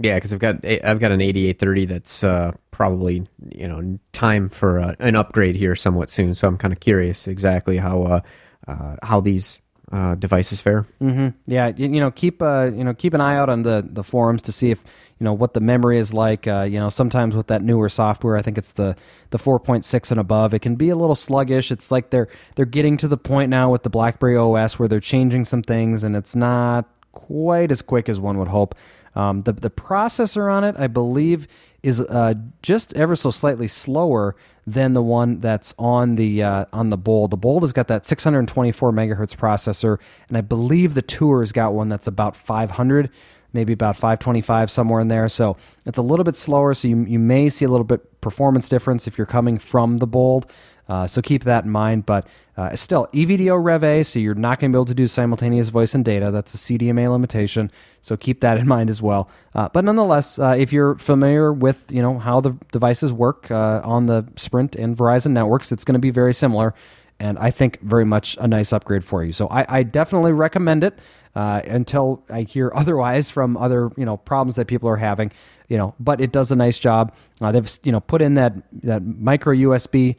Yeah, 0.00 0.16
because 0.16 0.32
I've 0.32 0.40
got 0.40 0.64
I've 0.64 0.98
got 0.98 1.12
an 1.12 1.20
8830 1.20 1.84
that's 1.84 2.24
uh, 2.24 2.52
probably 2.70 3.28
you 3.50 3.68
know 3.68 3.98
time 4.12 4.48
for 4.48 4.80
uh, 4.80 4.94
an 4.98 5.14
upgrade 5.14 5.54
here 5.54 5.76
somewhat 5.76 6.10
soon. 6.10 6.34
So 6.34 6.48
I'm 6.48 6.58
kind 6.58 6.72
of 6.72 6.80
curious 6.80 7.28
exactly 7.28 7.76
how 7.76 8.02
uh, 8.02 8.20
uh, 8.66 8.96
how 9.02 9.20
these 9.20 9.60
uh, 9.94 10.16
devices 10.16 10.60
fare. 10.60 10.88
Mm-hmm. 11.00 11.28
Yeah, 11.46 11.70
you, 11.76 11.88
you, 11.88 12.00
know, 12.00 12.10
keep 12.10 12.42
uh, 12.42 12.72
you 12.74 12.82
know 12.82 12.94
keep 12.94 13.14
an 13.14 13.20
eye 13.20 13.36
out 13.36 13.48
on 13.48 13.62
the 13.62 13.86
the 13.88 14.02
forums 14.02 14.42
to 14.42 14.52
see 14.52 14.72
if 14.72 14.82
you 15.18 15.24
know 15.24 15.32
what 15.32 15.54
the 15.54 15.60
memory 15.60 15.98
is 15.98 16.12
like. 16.12 16.48
Uh, 16.48 16.62
you 16.68 16.80
know, 16.80 16.88
sometimes 16.88 17.36
with 17.36 17.46
that 17.46 17.62
newer 17.62 17.88
software, 17.88 18.36
I 18.36 18.42
think 18.42 18.58
it's 18.58 18.72
the 18.72 18.96
the 19.30 19.38
4.6 19.38 20.10
and 20.10 20.18
above, 20.18 20.52
it 20.52 20.60
can 20.60 20.74
be 20.74 20.88
a 20.88 20.96
little 20.96 21.14
sluggish. 21.14 21.70
It's 21.70 21.92
like 21.92 22.10
they're 22.10 22.28
they're 22.56 22.66
getting 22.66 22.96
to 22.98 23.08
the 23.08 23.16
point 23.16 23.50
now 23.50 23.70
with 23.70 23.84
the 23.84 23.90
BlackBerry 23.90 24.36
OS 24.36 24.80
where 24.80 24.88
they're 24.88 24.98
changing 24.98 25.44
some 25.44 25.62
things, 25.62 26.02
and 26.02 26.16
it's 26.16 26.34
not 26.34 26.86
quite 27.12 27.70
as 27.70 27.80
quick 27.80 28.08
as 28.08 28.18
one 28.18 28.36
would 28.38 28.48
hope. 28.48 28.74
Um, 29.14 29.42
the 29.42 29.52
the 29.52 29.70
processor 29.70 30.52
on 30.52 30.64
it, 30.64 30.74
I 30.76 30.88
believe, 30.88 31.46
is 31.84 32.00
uh, 32.00 32.32
just 32.62 32.94
ever 32.94 33.14
so 33.14 33.30
slightly 33.30 33.68
slower 33.68 34.34
than 34.66 34.94
the 34.94 35.02
one 35.02 35.38
that's 35.40 35.74
on 35.78 36.16
the 36.16 36.42
uh, 36.42 36.64
on 36.72 36.88
the 36.88 36.96
Bold. 36.96 37.30
The 37.30 37.36
Bold 37.36 37.62
has 37.62 37.74
got 37.74 37.88
that 37.88 38.06
624 38.06 38.90
megahertz 38.90 39.36
processor, 39.36 39.98
and 40.28 40.38
I 40.38 40.40
believe 40.40 40.94
the 40.94 41.02
Tour's 41.02 41.52
got 41.52 41.74
one 41.74 41.90
that's 41.90 42.06
about 42.06 42.34
500, 42.34 43.10
maybe 43.52 43.74
about 43.74 43.96
525 43.96 44.70
somewhere 44.70 45.02
in 45.02 45.08
there. 45.08 45.28
So 45.28 45.58
it's 45.84 45.98
a 45.98 46.02
little 46.02 46.24
bit 46.24 46.36
slower. 46.36 46.72
So 46.72 46.88
you 46.88 47.04
you 47.04 47.18
may 47.18 47.50
see 47.50 47.66
a 47.66 47.68
little 47.68 47.84
bit 47.84 48.20
performance 48.22 48.66
difference 48.66 49.06
if 49.06 49.18
you're 49.18 49.26
coming 49.26 49.58
from 49.58 49.98
the 49.98 50.06
Bold. 50.06 50.50
Uh, 50.88 51.06
so 51.06 51.20
keep 51.20 51.44
that 51.44 51.64
in 51.64 51.70
mind. 51.70 52.06
But 52.06 52.26
uh, 52.56 52.74
still, 52.76 53.08
EVDO 53.12 53.62
Rev 53.62 53.84
A, 53.84 54.02
so 54.02 54.18
you're 54.18 54.34
not 54.34 54.58
going 54.58 54.72
to 54.72 54.76
be 54.76 54.78
able 54.78 54.86
to 54.86 54.94
do 54.94 55.06
simultaneous 55.06 55.68
voice 55.68 55.94
and 55.94 56.04
data. 56.04 56.30
That's 56.30 56.54
a 56.54 56.58
CDMA 56.58 57.10
limitation. 57.10 57.70
So 58.04 58.18
keep 58.18 58.40
that 58.42 58.58
in 58.58 58.68
mind 58.76 58.90
as 58.90 59.00
well. 59.00 59.28
Uh, 59.54 59.68
but 59.72 59.84
nonetheless, 59.84 60.38
uh, 60.38 60.54
if 60.56 60.72
you're 60.72 60.94
familiar 60.96 61.52
with 61.52 61.90
you 61.90 62.02
know 62.02 62.18
how 62.18 62.40
the 62.40 62.52
devices 62.70 63.12
work 63.12 63.50
uh, 63.50 63.80
on 63.82 64.06
the 64.06 64.26
Sprint 64.36 64.76
and 64.76 64.96
Verizon 64.96 65.32
networks, 65.32 65.72
it's 65.72 65.84
going 65.84 65.94
to 65.94 66.00
be 66.00 66.10
very 66.10 66.34
similar. 66.34 66.74
And 67.18 67.38
I 67.38 67.50
think 67.50 67.80
very 67.80 68.04
much 68.04 68.36
a 68.40 68.48
nice 68.48 68.72
upgrade 68.72 69.04
for 69.04 69.24
you. 69.24 69.32
So 69.32 69.48
I, 69.48 69.78
I 69.78 69.82
definitely 69.84 70.32
recommend 70.32 70.82
it 70.82 70.98
uh, 71.34 71.62
until 71.64 72.24
I 72.28 72.42
hear 72.42 72.72
otherwise 72.74 73.30
from 73.30 73.56
other 73.56 73.90
you 73.96 74.04
know 74.04 74.18
problems 74.18 74.56
that 74.56 74.66
people 74.66 74.88
are 74.88 74.96
having. 74.96 75.32
You 75.68 75.78
know, 75.78 75.94
but 75.98 76.20
it 76.20 76.30
does 76.30 76.50
a 76.50 76.56
nice 76.56 76.78
job. 76.78 77.14
they've 77.40 77.78
you 77.82 77.92
know 77.92 78.00
put 78.00 78.20
in 78.20 78.34
that 78.34 78.54
that 78.82 79.02
micro 79.02 79.54
USB 79.54 80.16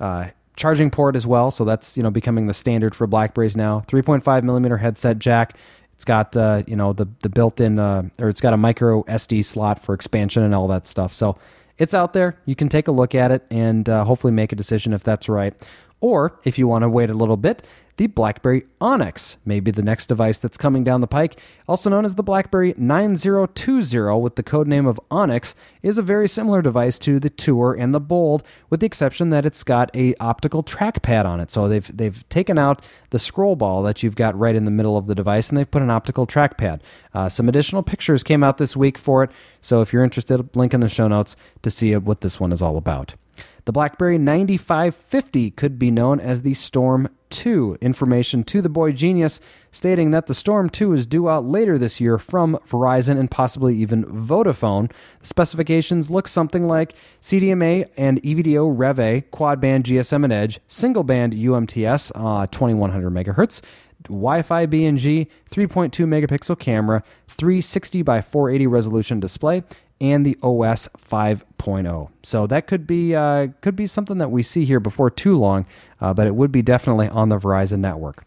uh, 0.00 0.30
charging 0.56 0.90
port 0.90 1.14
as 1.14 1.24
well. 1.26 1.52
So 1.52 1.64
that's 1.64 1.96
you 1.96 2.02
know 2.02 2.10
becoming 2.10 2.46
the 2.46 2.54
standard 2.54 2.96
for 2.96 3.06
Blackberries 3.06 3.56
now. 3.56 3.84
3.5 3.86 4.42
millimeter 4.42 4.78
headset 4.78 5.20
jack. 5.20 5.56
It's 5.98 6.04
got 6.04 6.36
uh, 6.36 6.62
you 6.64 6.76
know 6.76 6.92
the 6.92 7.08
the 7.22 7.28
built-in 7.28 7.80
uh, 7.80 8.08
or 8.20 8.28
it's 8.28 8.40
got 8.40 8.54
a 8.54 8.56
micro 8.56 9.02
SD 9.02 9.44
slot 9.44 9.82
for 9.82 9.96
expansion 9.96 10.44
and 10.44 10.54
all 10.54 10.68
that 10.68 10.86
stuff. 10.86 11.12
So 11.12 11.36
it's 11.76 11.92
out 11.92 12.12
there. 12.12 12.38
You 12.44 12.54
can 12.54 12.68
take 12.68 12.86
a 12.86 12.92
look 12.92 13.16
at 13.16 13.32
it 13.32 13.44
and 13.50 13.88
uh, 13.88 14.04
hopefully 14.04 14.32
make 14.32 14.52
a 14.52 14.54
decision 14.54 14.92
if 14.92 15.02
that's 15.02 15.28
right. 15.28 15.54
Or 16.00 16.38
if 16.44 16.58
you 16.58 16.68
want 16.68 16.82
to 16.82 16.88
wait 16.88 17.10
a 17.10 17.14
little 17.14 17.36
bit, 17.36 17.62
the 17.98 18.06
BlackBerry 18.06 18.64
Onyx 18.80 19.38
may 19.44 19.58
be 19.58 19.72
the 19.72 19.82
next 19.82 20.06
device 20.06 20.38
that's 20.38 20.56
coming 20.56 20.84
down 20.84 21.00
the 21.00 21.08
pike. 21.08 21.40
Also 21.66 21.90
known 21.90 22.04
as 22.04 22.14
the 22.14 22.22
BlackBerry 22.22 22.72
9020 22.78 24.20
with 24.20 24.36
the 24.36 24.44
code 24.44 24.68
name 24.68 24.86
of 24.86 25.00
Onyx, 25.10 25.56
is 25.82 25.98
a 25.98 26.02
very 26.02 26.28
similar 26.28 26.62
device 26.62 26.96
to 27.00 27.18
the 27.18 27.28
Tour 27.28 27.74
and 27.74 27.92
the 27.92 28.00
Bold, 28.00 28.44
with 28.70 28.78
the 28.78 28.86
exception 28.86 29.30
that 29.30 29.44
it's 29.44 29.64
got 29.64 29.90
a 29.96 30.14
optical 30.20 30.62
trackpad 30.62 31.24
on 31.24 31.40
it. 31.40 31.50
So 31.50 31.66
they've 31.66 31.96
they've 31.96 32.26
taken 32.28 32.56
out 32.56 32.82
the 33.10 33.18
scroll 33.18 33.56
ball 33.56 33.82
that 33.82 34.04
you've 34.04 34.14
got 34.14 34.38
right 34.38 34.54
in 34.54 34.64
the 34.64 34.70
middle 34.70 34.96
of 34.96 35.06
the 35.06 35.14
device, 35.16 35.48
and 35.48 35.58
they've 35.58 35.70
put 35.70 35.82
an 35.82 35.90
optical 35.90 36.24
trackpad. 36.24 36.80
Uh, 37.12 37.28
some 37.28 37.48
additional 37.48 37.82
pictures 37.82 38.22
came 38.22 38.44
out 38.44 38.58
this 38.58 38.76
week 38.76 38.96
for 38.96 39.24
it, 39.24 39.30
so 39.60 39.80
if 39.82 39.92
you're 39.92 40.04
interested, 40.04 40.54
link 40.54 40.72
in 40.72 40.78
the 40.78 40.88
show 40.88 41.08
notes 41.08 41.34
to 41.62 41.70
see 41.70 41.96
what 41.96 42.20
this 42.20 42.38
one 42.38 42.52
is 42.52 42.62
all 42.62 42.76
about. 42.76 43.16
The 43.68 43.72
BlackBerry 43.72 44.16
9550 44.16 45.50
could 45.50 45.78
be 45.78 45.90
known 45.90 46.20
as 46.20 46.40
the 46.40 46.54
Storm 46.54 47.10
2. 47.28 47.76
Information 47.82 48.42
to 48.44 48.62
the 48.62 48.70
boy 48.70 48.92
genius 48.92 49.40
stating 49.70 50.10
that 50.10 50.26
the 50.26 50.32
Storm 50.32 50.70
2 50.70 50.94
is 50.94 51.04
due 51.04 51.28
out 51.28 51.44
later 51.44 51.76
this 51.76 52.00
year 52.00 52.16
from 52.16 52.58
Verizon 52.66 53.18
and 53.18 53.30
possibly 53.30 53.76
even 53.76 54.06
Vodafone. 54.06 54.90
The 55.20 55.26
specifications 55.26 56.08
look 56.08 56.28
something 56.28 56.66
like 56.66 56.94
CDMA 57.20 57.90
and 57.98 58.22
EVDO 58.22 58.72
Rev 58.74 58.98
A, 58.98 59.20
quad 59.20 59.60
band 59.60 59.84
GSM 59.84 60.24
and 60.24 60.32
Edge, 60.32 60.60
single 60.66 61.04
band 61.04 61.34
UMTS, 61.34 62.10
uh, 62.14 62.46
2100 62.46 63.12
megahertz, 63.12 63.60
Wi-Fi 64.04 64.66
BNG, 64.66 65.26
3.2 65.50 66.06
megapixel 66.06 66.58
camera, 66.58 67.02
360 67.26 68.00
by 68.00 68.22
480 68.22 68.66
resolution 68.66 69.20
display, 69.20 69.62
and 70.00 70.24
the 70.24 70.36
OS 70.42 70.88
5.0. 70.98 72.10
So 72.22 72.46
that 72.46 72.66
could 72.66 72.86
be 72.86 73.14
uh, 73.14 73.48
could 73.60 73.76
be 73.76 73.86
something 73.86 74.18
that 74.18 74.30
we 74.30 74.42
see 74.42 74.64
here 74.64 74.80
before 74.80 75.10
too 75.10 75.36
long, 75.36 75.66
uh, 76.00 76.14
but 76.14 76.26
it 76.26 76.34
would 76.34 76.52
be 76.52 76.62
definitely 76.62 77.08
on 77.08 77.28
the 77.28 77.38
Verizon 77.38 77.80
network. 77.80 78.24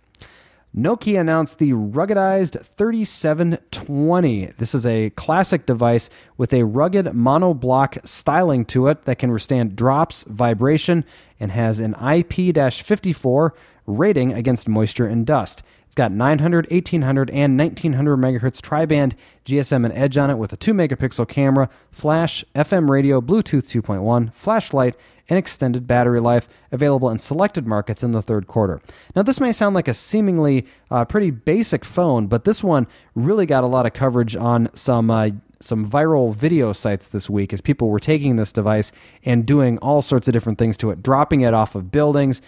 Nokia 0.75 1.19
announced 1.19 1.59
the 1.59 1.73
ruggedized 1.73 2.63
3720. 2.63 4.45
This 4.57 4.73
is 4.73 4.85
a 4.85 5.09
classic 5.11 5.65
device 5.65 6.09
with 6.37 6.53
a 6.53 6.63
rugged 6.63 7.07
monoblock 7.07 8.07
styling 8.07 8.63
to 8.65 8.87
it 8.87 9.03
that 9.03 9.19
can 9.19 9.33
withstand 9.33 9.75
drops, 9.75 10.23
vibration, 10.23 11.03
and 11.41 11.51
has 11.51 11.81
an 11.81 11.93
IP 11.95 12.55
54 12.55 13.53
rating 13.85 14.31
against 14.31 14.69
moisture 14.69 15.07
and 15.07 15.25
dust. 15.25 15.61
It's 15.91 15.95
got 15.97 16.13
900, 16.13 16.71
1800, 16.71 17.29
and 17.31 17.59
1900 17.59 18.15
megahertz 18.15 18.61
tri-band 18.61 19.13
GSM 19.43 19.83
and 19.83 19.93
Edge 19.93 20.15
on 20.15 20.29
it 20.29 20.37
with 20.37 20.53
a 20.53 20.55
2 20.55 20.73
megapixel 20.73 21.27
camera, 21.27 21.69
flash, 21.91 22.45
FM 22.55 22.89
radio, 22.89 23.19
Bluetooth 23.19 23.67
2.1, 23.67 24.33
flashlight, 24.33 24.95
and 25.27 25.37
extended 25.37 25.87
battery 25.87 26.21
life 26.21 26.47
available 26.71 27.09
in 27.09 27.17
selected 27.17 27.67
markets 27.67 28.03
in 28.03 28.13
the 28.13 28.21
third 28.21 28.47
quarter. 28.47 28.79
Now, 29.17 29.23
this 29.23 29.41
may 29.41 29.51
sound 29.51 29.75
like 29.75 29.89
a 29.89 29.93
seemingly 29.93 30.65
uh, 30.89 31.03
pretty 31.03 31.29
basic 31.29 31.83
phone, 31.83 32.27
but 32.27 32.45
this 32.45 32.63
one 32.63 32.87
really 33.13 33.45
got 33.45 33.65
a 33.65 33.67
lot 33.67 33.85
of 33.85 33.91
coverage 33.91 34.33
on 34.37 34.69
some. 34.73 35.11
Uh, 35.11 35.31
some 35.63 35.87
viral 35.87 36.33
video 36.33 36.73
sites 36.73 37.07
this 37.07 37.29
week 37.29 37.53
as 37.53 37.61
people 37.61 37.89
were 37.89 37.99
taking 37.99 38.35
this 38.35 38.51
device 38.51 38.91
and 39.23 39.45
doing 39.45 39.77
all 39.77 40.01
sorts 40.01 40.27
of 40.27 40.33
different 40.33 40.57
things 40.57 40.75
to 40.75 40.89
it, 40.89 41.03
dropping 41.03 41.41
it 41.41 41.53
off 41.53 41.75
of 41.75 41.91
buildings, 41.91 42.41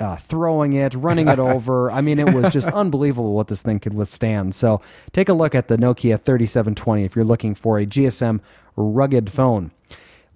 uh, 0.00 0.16
throwing 0.16 0.72
it, 0.72 0.94
running 0.94 1.28
it 1.28 1.38
over. 1.52 1.90
I 1.90 2.00
mean, 2.00 2.18
it 2.18 2.34
was 2.34 2.52
just 2.52 2.68
unbelievable 2.68 3.32
what 3.32 3.48
this 3.48 3.62
thing 3.62 3.80
could 3.80 3.94
withstand. 3.94 4.54
So 4.54 4.80
take 5.12 5.28
a 5.28 5.34
look 5.34 5.54
at 5.54 5.68
the 5.68 5.76
Nokia 5.76 6.20
3720 6.20 7.04
if 7.04 7.16
you're 7.16 7.24
looking 7.24 7.54
for 7.54 7.78
a 7.78 7.86
GSM 7.86 8.40
rugged 8.76 9.30
phone. 9.30 9.70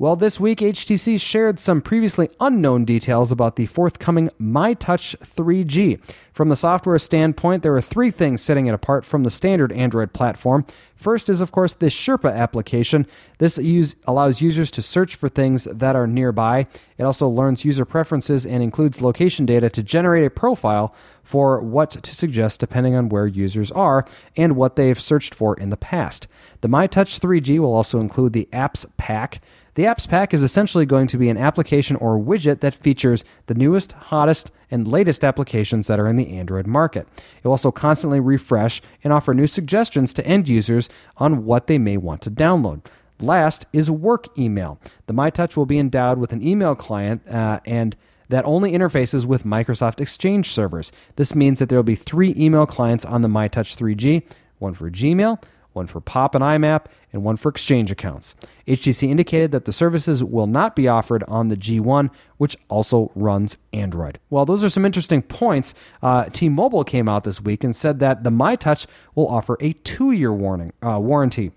Well, 0.03 0.17
this 0.17 0.41
week, 0.41 0.59
HTC 0.59 1.21
shared 1.21 1.61
some 1.61 1.81
previously 1.81 2.29
unknown 2.41 2.85
details 2.85 3.31
about 3.31 3.55
the 3.55 3.67
forthcoming 3.67 4.31
MyTouch 4.41 5.17
3G. 5.19 6.01
From 6.33 6.49
the 6.49 6.57
software 6.57 6.99
standpoint, 6.99 7.63
there 7.63 7.77
are 7.77 7.81
three 7.81 8.11
things 8.11 8.43
setting 8.43 8.67
it 8.67 8.75
apart 8.75 9.05
from 9.05 9.23
the 9.23 9.31
standard 9.31 9.71
Android 9.71 10.13
platform. 10.13 10.67
First 10.97 11.29
is, 11.29 11.41
of 11.41 11.53
course, 11.53 11.75
the 11.75 11.87
Sherpa 11.87 12.35
application. 12.35 13.07
This 13.39 13.59
use, 13.59 13.95
allows 14.05 14.41
users 14.41 14.73
to 14.73 14.83
search 14.83 15.15
for 15.15 15.29
things 15.29 15.65
that 15.65 15.95
are 15.95 16.09
nearby. 16.09 16.67
It 16.99 17.05
also 17.05 17.29
learns 17.29 17.65
user 17.65 17.85
preferences 17.85 18.45
and 18.45 18.61
includes 18.61 19.03
location 19.03 19.47
data 19.47 19.71
to 19.71 19.85
generate 19.85 20.25
a 20.25 20.31
profile 20.31 20.93
for 21.23 21.61
what 21.61 21.91
to 21.91 22.13
suggest 22.13 22.59
depending 22.59 22.97
on 22.97 23.09
where 23.09 23.29
users 23.29 23.71
are 23.71 24.05
and 24.37 24.57
what 24.57 24.75
they've 24.75 25.01
searched 25.01 25.33
for 25.33 25.55
in 25.55 25.71
the 25.71 25.77
past. 25.77 26.27
The 26.61 26.69
MyTouch 26.69 27.21
3G 27.21 27.61
will 27.61 27.73
also 27.73 28.01
include 28.01 28.33
the 28.33 28.49
Apps 28.53 28.85
Pack. 28.97 29.41
The 29.75 29.85
Apps 29.85 30.07
Pack 30.07 30.35
is 30.35 30.43
essentially 30.43 30.85
going 30.85 31.07
to 31.07 31.17
be 31.17 31.31
an 31.31 31.39
application 31.39 31.97
or 31.97 32.19
widget 32.19 32.61
that 32.61 32.75
features 32.75 33.25
the 33.47 33.55
newest, 33.55 33.93
hottest, 33.93 34.51
and 34.71 34.87
latest 34.87 35.25
applications 35.25 35.87
that 35.87 35.99
are 35.99 36.09
in 36.09 36.17
the 36.17 36.37
Android 36.37 36.67
market. 36.67 37.09
It 37.17 37.45
will 37.45 37.53
also 37.53 37.73
constantly 37.73 38.21
refresh 38.21 38.83
and 39.03 39.15
offer 39.15 39.33
new 39.33 39.47
suggestions 39.47 40.13
to 40.15 40.27
end 40.27 40.47
users 40.47 40.91
on 41.17 41.47
what 41.47 41.69
they 41.69 41.79
may 41.79 41.97
want 41.97 42.21
to 42.23 42.31
download. 42.31 42.85
Last 43.19 43.65
is 43.73 43.91
work 43.91 44.29
email. 44.39 44.79
The 45.07 45.15
MyTouch 45.15 45.57
will 45.57 45.65
be 45.65 45.79
endowed 45.79 46.19
with 46.19 46.35
an 46.35 46.47
email 46.47 46.75
client 46.75 47.27
uh, 47.27 47.61
and 47.65 47.97
that 48.29 48.45
only 48.45 48.73
interfaces 48.73 49.25
with 49.25 49.45
Microsoft 49.45 50.03
Exchange 50.03 50.51
servers. 50.51 50.93
This 51.17 51.35
means 51.35 51.61
that 51.61 51.71
there 51.71 51.79
will 51.79 51.83
be 51.83 51.95
three 51.95 52.35
email 52.37 52.67
clients 52.67 53.07
on 53.07 53.23
the 53.23 53.29
MyTouch 53.29 53.77
3G 53.77 54.23
one 54.63 54.73
for 54.73 54.91
Gmail, 54.91 55.43
one 55.73 55.87
for 55.87 56.01
POP 56.01 56.35
and 56.35 56.45
IMAP, 56.45 56.87
and 57.13 57.25
one 57.25 57.37
for 57.37 57.49
Exchange 57.49 57.91
accounts. 57.91 58.35
HTC 58.67 59.09
indicated 59.09 59.53
that 59.53 59.65
the 59.65 59.73
services 59.73 60.23
will 60.23 60.47
not 60.47 60.77
be 60.77 60.89
offered 60.89 61.25
on 61.29 61.49
the 61.49 61.57
G1, 61.57 62.11
which 62.37 62.57
also 62.69 63.11
runs 63.15 63.59
Android. 63.73 64.19
Well, 64.31 64.45
those 64.45 64.63
are 64.63 64.69
some 64.69 64.85
interesting 64.85 65.23
points. 65.23 65.75
Uh, 66.03 66.27
T-Mobile 66.27 66.85
came 66.85 67.09
out 67.09 67.25
this 67.25 67.41
week 67.41 67.65
and 67.65 67.75
said 67.75 67.99
that 68.01 68.25
the 68.25 68.31
MyTouch 68.31 68.87
will 69.15 69.29
offer 69.29 69.57
a 69.61 69.73
two-year 69.73 70.33
warning 70.33 70.73
uh, 70.83 70.99
warranty. 71.01 71.53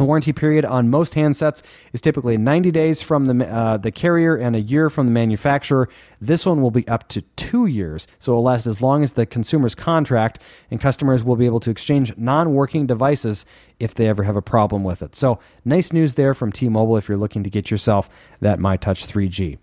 The 0.00 0.06
warranty 0.06 0.32
period 0.32 0.64
on 0.64 0.88
most 0.88 1.12
handsets 1.12 1.60
is 1.92 2.00
typically 2.00 2.38
90 2.38 2.70
days 2.70 3.02
from 3.02 3.26
the, 3.26 3.46
uh, 3.46 3.76
the 3.76 3.92
carrier 3.92 4.34
and 4.34 4.56
a 4.56 4.60
year 4.62 4.88
from 4.88 5.04
the 5.04 5.12
manufacturer. 5.12 5.90
This 6.22 6.46
one 6.46 6.62
will 6.62 6.70
be 6.70 6.88
up 6.88 7.06
to 7.08 7.20
two 7.36 7.66
years, 7.66 8.06
so 8.18 8.32
it 8.32 8.36
will 8.36 8.42
last 8.42 8.66
as 8.66 8.80
long 8.80 9.02
as 9.02 9.12
the 9.12 9.26
consumer's 9.26 9.74
contract, 9.74 10.38
and 10.70 10.80
customers 10.80 11.22
will 11.22 11.36
be 11.36 11.44
able 11.44 11.60
to 11.60 11.70
exchange 11.70 12.16
non 12.16 12.54
working 12.54 12.86
devices 12.86 13.44
if 13.78 13.94
they 13.94 14.08
ever 14.08 14.22
have 14.22 14.36
a 14.36 14.40
problem 14.40 14.84
with 14.84 15.02
it. 15.02 15.14
So, 15.14 15.38
nice 15.66 15.92
news 15.92 16.14
there 16.14 16.32
from 16.32 16.50
T 16.50 16.70
Mobile 16.70 16.96
if 16.96 17.06
you're 17.06 17.18
looking 17.18 17.44
to 17.44 17.50
get 17.50 17.70
yourself 17.70 18.08
that 18.40 18.58
MyTouch 18.58 19.06
3G. 19.06 19.58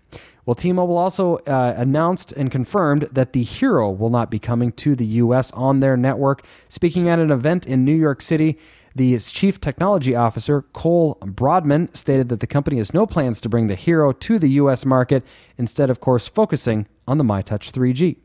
Well, 0.48 0.54
T 0.54 0.72
Mobile 0.72 0.96
also 0.96 1.38
uh, 1.48 1.74
announced 1.76 2.32
and 2.32 2.50
confirmed 2.50 3.08
that 3.12 3.34
the 3.34 3.42
Hero 3.42 3.90
will 3.90 4.08
not 4.08 4.30
be 4.30 4.38
coming 4.38 4.70
to 4.72 4.94
the 4.94 5.04
U.S. 5.04 5.50
on 5.50 5.80
their 5.80 5.96
network. 5.96 6.42
Speaking 6.68 7.06
at 7.08 7.18
an 7.18 7.30
event 7.30 7.66
in 7.66 7.84
New 7.84 7.94
York 7.94 8.22
City, 8.22 8.56
the 8.98 9.18
chief 9.18 9.60
technology 9.60 10.14
officer, 10.14 10.62
Cole 10.72 11.16
Brodman, 11.22 11.96
stated 11.96 12.28
that 12.28 12.40
the 12.40 12.46
company 12.46 12.76
has 12.76 12.92
no 12.92 13.06
plans 13.06 13.40
to 13.40 13.48
bring 13.48 13.68
the 13.68 13.74
Hero 13.74 14.12
to 14.12 14.38
the 14.38 14.48
U.S. 14.50 14.84
market, 14.84 15.24
instead, 15.56 15.88
of 15.88 16.00
course, 16.00 16.28
focusing 16.28 16.86
on 17.06 17.16
the 17.16 17.24
MyTouch 17.24 17.72
3G. 17.72 18.16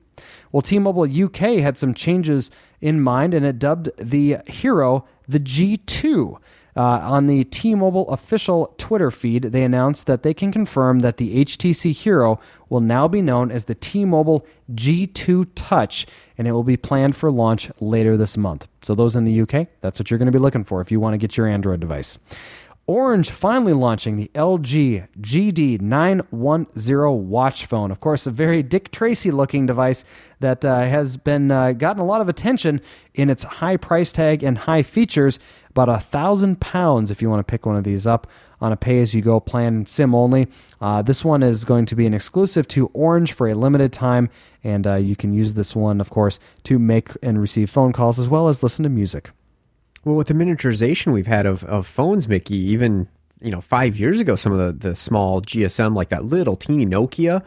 Well, 0.52 0.62
T 0.62 0.78
Mobile 0.80 1.04
UK 1.04 1.62
had 1.62 1.78
some 1.78 1.94
changes 1.94 2.52
in 2.82 3.02
mind 3.02 3.34
and 3.34 3.46
it 3.46 3.58
dubbed 3.58 3.90
the 3.98 4.38
Hero 4.46 5.06
the 5.28 5.40
G2. 5.40 6.38
Uh, 6.76 6.82
on 6.82 7.28
the 7.28 7.44
T 7.46 7.76
Mobile 7.76 8.10
official 8.10 8.74
Twitter 8.78 9.12
feed, 9.12 9.44
they 9.44 9.64
announced 9.64 10.08
that 10.08 10.24
they 10.24 10.34
can 10.34 10.52
confirm 10.52 11.00
that 11.00 11.18
the 11.18 11.46
HTC 11.46 11.94
Hero 11.94 12.40
will 12.70 12.80
now 12.80 13.08
be 13.08 13.22
known 13.22 13.52
as 13.52 13.66
the 13.66 13.76
T 13.76 14.06
Mobile 14.06 14.46
G2 14.74 15.50
Touch, 15.54 16.08
and 16.38 16.48
it 16.48 16.52
will 16.52 16.64
be 16.64 16.78
planned 16.78 17.16
for 17.16 17.32
launch 17.32 17.70
later 17.80 18.18
this 18.18 18.38
month. 18.38 18.68
So, 18.82 18.96
those 18.96 19.16
in 19.16 19.26
the 19.26 19.42
UK, 19.42 19.68
that's 19.82 20.00
what 20.00 20.10
you're 20.10 20.18
going 20.18 20.26
to 20.26 20.32
be 20.32 20.40
looking 20.40 20.64
for 20.64 20.82
if 20.82 20.92
you 20.92 21.00
want 21.00 21.14
to 21.14 21.20
get 21.20 21.38
your 21.38 21.48
Android 21.48 21.80
device. 21.80 22.18
Orange 22.86 23.32
finally 23.32 23.72
launching 23.72 24.18
the 24.18 24.30
LG 24.36 25.08
GD910 25.22 27.24
watch 27.24 27.66
phone. 27.66 27.92
Of 27.92 28.02
course, 28.02 28.28
a 28.28 28.32
very 28.32 28.62
Dick 28.62 28.92
Tracy 28.92 29.32
looking 29.32 29.66
device 29.66 30.04
that 30.42 30.66
uh, 30.66 30.82
has 30.82 31.16
been 31.16 31.50
uh, 31.50 31.72
gotten 31.72 32.02
a 32.02 32.06
lot 32.06 32.20
of 32.20 32.28
attention 32.28 32.82
in 33.14 33.30
its 33.30 33.46
high 33.46 33.78
price 33.78 34.12
tag 34.12 34.44
and 34.44 34.58
high 34.58 34.84
features. 34.84 35.40
About 35.70 35.88
a 35.88 35.98
thousand 35.98 36.60
pounds 36.60 37.10
if 37.10 37.22
you 37.22 37.30
want 37.30 37.40
to 37.40 37.50
pick 37.50 37.66
one 37.66 37.78
of 37.78 37.86
these 37.86 38.06
up 38.06 38.28
on 38.60 38.74
a 38.74 38.78
pay 38.78 39.00
as 39.00 39.14
you 39.14 39.22
go 39.22 39.40
plan, 39.40 39.86
SIM 39.86 40.14
only. 40.14 40.50
Uh, 40.82 41.02
this 41.02 41.24
one 41.24 41.42
is 41.42 41.64
going 41.64 41.86
to 41.86 41.96
be 41.96 42.06
an 42.06 42.14
exclusive 42.14 42.68
to 42.68 42.88
Orange 42.88 43.32
for 43.32 43.48
a 43.48 43.56
limited 43.56 43.94
time, 43.94 44.30
and 44.62 44.86
uh, 44.86 44.96
you 44.96 45.16
can 45.16 45.34
use 45.34 45.54
this 45.54 45.74
one, 45.74 46.02
of 46.02 46.10
course, 46.10 46.38
to 46.66 46.78
make 46.78 47.12
and 47.24 47.40
receive 47.40 47.70
phone 47.70 47.94
calls 47.94 48.20
as 48.20 48.28
well 48.28 48.50
as 48.50 48.62
listen 48.62 48.84
to 48.84 48.90
music. 48.90 49.30
Well, 50.06 50.16
with 50.16 50.28
the 50.28 50.34
miniaturization 50.34 51.14
we've 51.14 51.28
had 51.28 51.46
of, 51.46 51.64
of 51.66 51.88
phones, 51.88 52.28
Mickey, 52.28 52.58
even 52.58 53.08
you 53.42 53.52
know 53.52 53.62
five 53.62 53.96
years 53.98 54.20
ago, 54.20 54.36
some 54.36 54.52
of 54.52 54.80
the, 54.80 54.90
the 54.90 54.96
small 54.96 55.42
GSM 55.42 55.96
like 55.96 56.10
that 56.10 56.26
little 56.26 56.56
teeny 56.56 56.86
Nokia, 56.86 57.44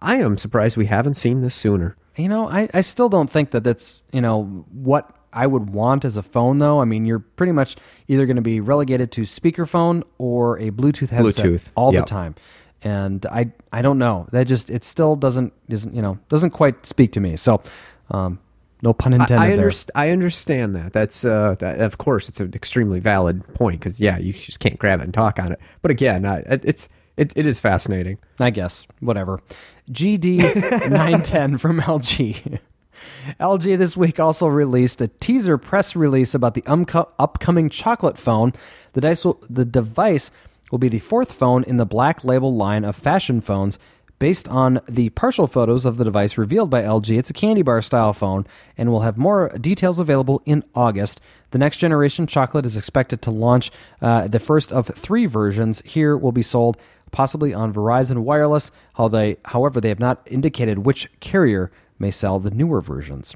I 0.00 0.16
am 0.16 0.36
surprised 0.38 0.76
we 0.76 0.86
haven't 0.86 1.14
seen 1.14 1.40
this 1.40 1.54
sooner. 1.54 1.96
You 2.16 2.28
know, 2.28 2.48
I, 2.48 2.68
I 2.74 2.80
still 2.80 3.08
don't 3.08 3.30
think 3.30 3.50
that 3.52 3.62
that's 3.64 4.04
you 4.12 4.20
know 4.20 4.44
what 4.72 5.14
I 5.32 5.46
would 5.46 5.70
want 5.70 6.04
as 6.04 6.16
a 6.16 6.22
phone, 6.22 6.58
though. 6.58 6.80
I 6.80 6.84
mean, 6.84 7.06
you're 7.06 7.20
pretty 7.20 7.52
much 7.52 7.76
either 8.08 8.26
going 8.26 8.36
to 8.36 8.42
be 8.42 8.58
relegated 8.60 9.12
to 9.12 9.22
speakerphone 9.22 10.02
or 10.18 10.58
a 10.58 10.70
Bluetooth 10.72 11.10
headset 11.10 11.44
Bluetooth. 11.44 11.62
all 11.76 11.92
Yep. 11.94 12.02
the 12.04 12.08
time, 12.10 12.34
and 12.82 13.24
I 13.26 13.52
I 13.72 13.82
don't 13.82 13.98
know. 13.98 14.26
That 14.32 14.48
just 14.48 14.68
it 14.70 14.82
still 14.82 15.14
doesn't 15.14 15.52
isn't 15.68 15.94
you 15.94 16.02
know 16.02 16.18
doesn't 16.28 16.50
quite 16.50 16.84
speak 16.84 17.12
to 17.12 17.20
me. 17.20 17.36
So, 17.36 17.62
um, 18.10 18.40
no 18.82 18.92
pun 18.92 19.12
intended 19.12 19.38
I, 19.38 19.52
I, 19.52 19.56
underst- 19.56 19.90
I 19.94 20.10
understand 20.10 20.74
that. 20.76 20.92
That's 20.92 21.24
uh, 21.24 21.54
that, 21.58 21.80
of 21.80 21.98
course 21.98 22.28
it's 22.28 22.40
an 22.40 22.52
extremely 22.54 23.00
valid 23.00 23.42
point 23.54 23.80
because 23.80 24.00
yeah, 24.00 24.18
you 24.18 24.32
just 24.32 24.60
can't 24.60 24.78
grab 24.78 25.00
it 25.00 25.04
and 25.04 25.14
talk 25.14 25.38
on 25.38 25.52
it. 25.52 25.60
But 25.82 25.90
again, 25.90 26.24
I, 26.24 26.44
it's 26.48 26.88
it, 27.16 27.32
it 27.36 27.46
is 27.46 27.60
fascinating. 27.60 28.18
I 28.38 28.50
guess 28.50 28.86
whatever. 29.00 29.40
GD 29.90 30.38
910 30.90 31.58
from 31.58 31.80
LG. 31.80 32.60
LG 33.38 33.78
this 33.78 33.96
week 33.96 34.20
also 34.20 34.46
released 34.46 35.00
a 35.00 35.08
teaser 35.08 35.58
press 35.58 35.96
release 35.96 36.34
about 36.34 36.54
the 36.54 36.62
umco- 36.62 37.08
upcoming 37.18 37.68
chocolate 37.68 38.18
phone. 38.18 38.52
The, 38.92 39.00
dice 39.00 39.24
will, 39.24 39.38
the 39.48 39.64
device 39.64 40.30
will 40.70 40.78
be 40.78 40.88
the 40.88 40.98
fourth 40.98 41.32
phone 41.32 41.64
in 41.64 41.76
the 41.76 41.86
black 41.86 42.24
label 42.24 42.54
line 42.54 42.84
of 42.84 42.96
fashion 42.96 43.40
phones. 43.40 43.78
Based 44.20 44.46
on 44.48 44.82
the 44.86 45.08
partial 45.08 45.46
photos 45.46 45.86
of 45.86 45.96
the 45.96 46.04
device 46.04 46.36
revealed 46.36 46.68
by 46.68 46.82
LG, 46.82 47.18
it's 47.18 47.30
a 47.30 47.32
candy 47.32 47.62
bar 47.62 47.80
style 47.80 48.12
phone 48.12 48.46
and 48.76 48.90
we'll 48.90 49.00
have 49.00 49.16
more 49.16 49.48
details 49.58 49.98
available 49.98 50.42
in 50.44 50.62
August. 50.74 51.22
The 51.52 51.58
next 51.58 51.78
generation 51.78 52.26
chocolate 52.26 52.66
is 52.66 52.76
expected 52.76 53.22
to 53.22 53.30
launch 53.30 53.70
uh, 54.02 54.28
the 54.28 54.38
first 54.38 54.72
of 54.72 54.88
three 54.88 55.24
versions. 55.24 55.80
Here 55.86 56.18
will 56.18 56.32
be 56.32 56.42
sold 56.42 56.76
possibly 57.12 57.54
on 57.54 57.72
Verizon 57.72 58.18
Wireless. 58.18 58.70
How 58.96 59.08
they, 59.08 59.38
however, 59.46 59.80
they 59.80 59.88
have 59.88 59.98
not 59.98 60.20
indicated 60.26 60.80
which 60.80 61.08
carrier 61.20 61.72
may 61.98 62.10
sell 62.10 62.38
the 62.38 62.50
newer 62.50 62.82
versions. 62.82 63.34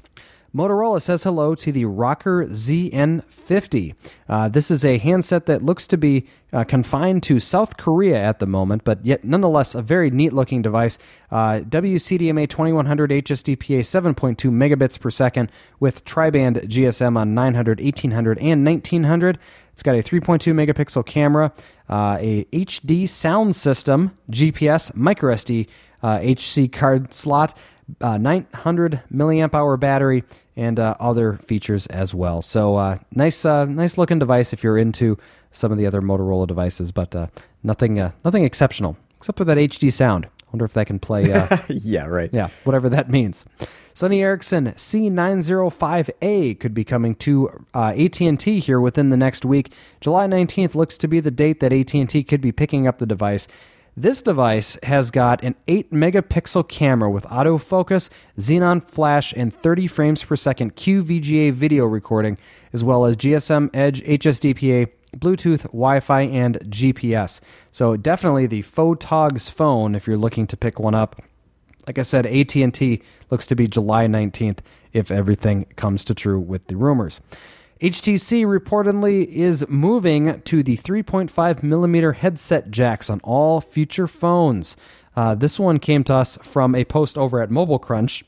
Motorola 0.55 1.01
says 1.01 1.25
hello 1.25 1.53
to 1.53 1.69
the 1.69 1.83
ROKR 1.83 2.47
ZN50. 2.47 3.93
Uh, 4.29 4.47
this 4.47 4.71
is 4.71 4.85
a 4.85 4.97
handset 4.99 5.47
that 5.47 5.61
looks 5.61 5.85
to 5.85 5.97
be 5.97 6.27
uh, 6.53 6.63
confined 6.63 7.23
to 7.23 7.41
South 7.41 7.75
Korea 7.75 8.15
at 8.15 8.39
the 8.39 8.45
moment, 8.45 8.85
but 8.85 9.05
yet 9.05 9.25
nonetheless 9.25 9.75
a 9.75 9.81
very 9.81 10.09
neat 10.09 10.31
looking 10.31 10.61
device. 10.61 10.97
Uh, 11.29 11.59
WCDMA 11.67 12.47
2100 12.47 13.09
HSDPA 13.09 13.81
7.2 13.81 14.49
megabits 14.49 14.97
per 14.97 15.09
second 15.09 15.51
with 15.81 16.05
tri-band 16.05 16.61
GSM 16.61 17.17
on 17.17 17.33
900, 17.33 17.81
1800, 17.81 18.39
and 18.39 18.65
1900. 18.65 19.37
It's 19.73 19.83
got 19.83 19.95
a 19.95 20.01
3.2 20.01 20.53
megapixel 20.53 21.05
camera, 21.05 21.51
uh, 21.89 22.17
a 22.21 22.45
HD 22.53 23.09
sound 23.09 23.57
system, 23.57 24.17
GPS, 24.31 24.93
microSD, 24.93 25.67
HC 26.01 26.73
uh, 26.73 26.77
card 26.77 27.13
slot. 27.13 27.57
Uh, 28.01 28.17
900 28.17 29.03
milliamp 29.13 29.53
hour 29.53 29.77
battery 29.77 30.23
and 30.55 30.79
uh, 30.79 30.95
other 30.99 31.33
features 31.33 31.85
as 31.87 32.15
well. 32.15 32.41
So 32.41 32.77
uh, 32.77 32.97
nice, 33.11 33.45
uh, 33.45 33.65
nice 33.65 33.97
looking 33.97 34.17
device 34.17 34.53
if 34.53 34.63
you're 34.63 34.77
into 34.77 35.17
some 35.51 35.71
of 35.71 35.77
the 35.77 35.85
other 35.85 36.01
Motorola 36.01 36.47
devices, 36.47 36.91
but 36.91 37.15
uh, 37.15 37.27
nothing, 37.61 37.99
uh, 37.99 38.11
nothing 38.23 38.43
exceptional 38.43 38.97
except 39.17 39.37
for 39.37 39.45
that 39.45 39.57
HD 39.57 39.91
sound. 39.93 40.25
I 40.25 40.29
Wonder 40.51 40.65
if 40.65 40.73
that 40.73 40.87
can 40.87 40.99
play. 40.99 41.27
yeah, 41.69 42.05
right. 42.07 42.29
Yeah, 42.33 42.49
whatever 42.63 42.89
that 42.89 43.09
means. 43.09 43.45
Sony 43.93 44.19
Ericsson 44.19 44.73
C905A 44.73 46.59
could 46.59 46.73
be 46.73 46.83
coming 46.83 47.15
to 47.15 47.65
AT&T 47.73 48.59
here 48.59 48.81
within 48.81 49.09
the 49.09 49.17
next 49.17 49.45
week. 49.45 49.71
July 50.01 50.27
19th 50.27 50.75
looks 50.75 50.97
to 50.97 51.07
be 51.07 51.19
the 51.19 51.31
date 51.31 51.59
that 51.61 51.71
AT&T 51.71 52.23
could 52.23 52.41
be 52.41 52.51
picking 52.51 52.87
up 52.87 52.97
the 52.97 53.05
device. 53.05 53.47
This 53.97 54.21
device 54.21 54.77
has 54.83 55.09
got 55.09 55.41
an 55.41 55.55
8 55.69 55.89
megapixel 55.93 56.67
camera 56.67 57.09
with 57.09 57.23
autofocus, 57.27 58.09
xenon 58.37 58.83
flash, 58.83 59.31
and 59.31 59.53
30 59.53 59.87
frames 59.87 60.21
per 60.21 60.35
second 60.35 60.75
QVGA 60.75 61.53
video 61.53 61.85
recording, 61.85 62.37
as 62.73 62.83
well 62.83 63.05
as 63.05 63.15
GSM, 63.15 63.69
Edge, 63.73 64.01
HSDPA, 64.03 64.89
Bluetooth, 65.15 65.61
Wi 65.67 66.01
Fi, 66.01 66.23
and 66.23 66.59
GPS. 66.69 67.39
So 67.71 67.95
definitely 67.95 68.47
the 68.47 68.63
Photogs 68.63 69.49
phone 69.49 69.95
if 69.95 70.07
you're 70.07 70.17
looking 70.17 70.45
to 70.47 70.57
pick 70.57 70.77
one 70.77 70.93
up. 70.93 71.21
Like 71.87 71.97
I 71.97 72.01
said, 72.01 72.25
AT&T 72.25 73.01
looks 73.31 73.47
to 73.47 73.55
be 73.55 73.65
July 73.65 74.07
19th 74.07 74.59
if 74.91 75.09
everything 75.09 75.67
comes 75.77 76.03
to 76.03 76.13
true 76.13 76.41
with 76.41 76.67
the 76.67 76.75
rumors. 76.75 77.21
HTC 77.85 78.47
reportedly 78.47 79.27
is 79.27 79.63
moving 79.69 80.41
to 80.41 80.63
the 80.63 80.75
3.5 80.75 81.61
millimeter 81.61 82.13
headset 82.13 82.71
jacks 82.71 83.11
on 83.11 83.21
all 83.23 83.61
future 83.61 84.07
phones. 84.07 84.75
Uh, 85.15 85.35
this 85.35 85.59
one 85.59 85.77
came 85.77 86.03
to 86.05 86.15
us 86.15 86.35
from 86.41 86.73
a 86.73 86.83
post 86.83 87.15
over 87.15 87.43
at 87.43 87.51
Mobile 87.51 87.77
Crunch 87.77 88.23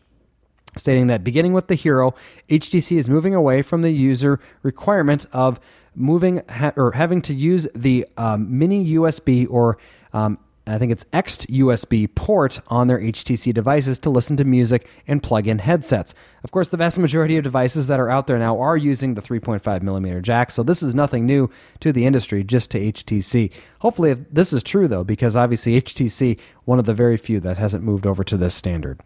stating 0.76 1.08
that 1.08 1.24
beginning 1.24 1.54
with 1.54 1.70
the 1.70 1.74
Hero, 1.74 2.14
HTC 2.50 2.98
is 2.98 3.10
moving 3.10 3.34
away 3.34 3.64
from 3.64 3.82
the 3.82 3.90
user 3.90 4.40
requirement 4.62 5.26
of 5.34 5.60
moving 5.96 6.44
ha- 6.48 6.74
or 6.76 6.92
having 6.92 7.20
to 7.24 7.34
use 7.34 7.68
the 7.74 8.06
um, 8.16 8.60
mini 8.60 8.94
USB 8.94 9.48
or 9.50 9.80
um, 10.14 10.38
I 10.68 10.78
think 10.78 10.92
it's 10.92 11.06
X 11.14 11.38
USB 11.46 12.14
port 12.14 12.60
on 12.68 12.88
their 12.88 13.00
HTC 13.00 13.54
devices 13.54 13.98
to 14.00 14.10
listen 14.10 14.38
to 14.38 14.44
music 14.44 14.88
and 15.08 15.24
plug 15.24 15.48
in 15.48 15.60
headsets. 15.60 16.14
Of 16.44 16.52
course, 16.52 16.70
the 16.70 16.78
vast 16.78 17.00
majority 17.00 17.38
of 17.38 17.44
devices 17.44 17.88
that 17.88 18.00
are 18.00 18.10
out 18.10 18.28
there 18.28 18.38
now 18.38 18.60
are 18.60 18.78
using 18.78 19.14
the 19.14 19.22
3.5 19.22 19.82
millimeter 19.82 20.22
jack, 20.22 20.52
so 20.52 20.64
this 20.64 20.84
is 20.84 20.94
nothing 20.94 21.26
new 21.26 21.50
to 21.80 21.92
the 21.92 22.06
industry, 22.06 22.44
just 22.44 22.72
to 22.72 22.80
HTC. 22.80 23.52
Hopefully, 23.80 24.14
this 24.14 24.54
is 24.54 24.64
true 24.64 24.88
though, 24.88 25.04
because 25.04 25.36
obviously 25.36 25.82
HTC, 25.82 26.40
one 26.66 26.80
of 26.80 26.86
the 26.86 26.94
very 26.94 27.18
few 27.18 27.40
that 27.40 27.58
hasn't 27.58 27.84
moved 27.84 28.06
over 28.06 28.24
to 28.24 28.38
this 28.38 28.56
standard. 28.56 29.00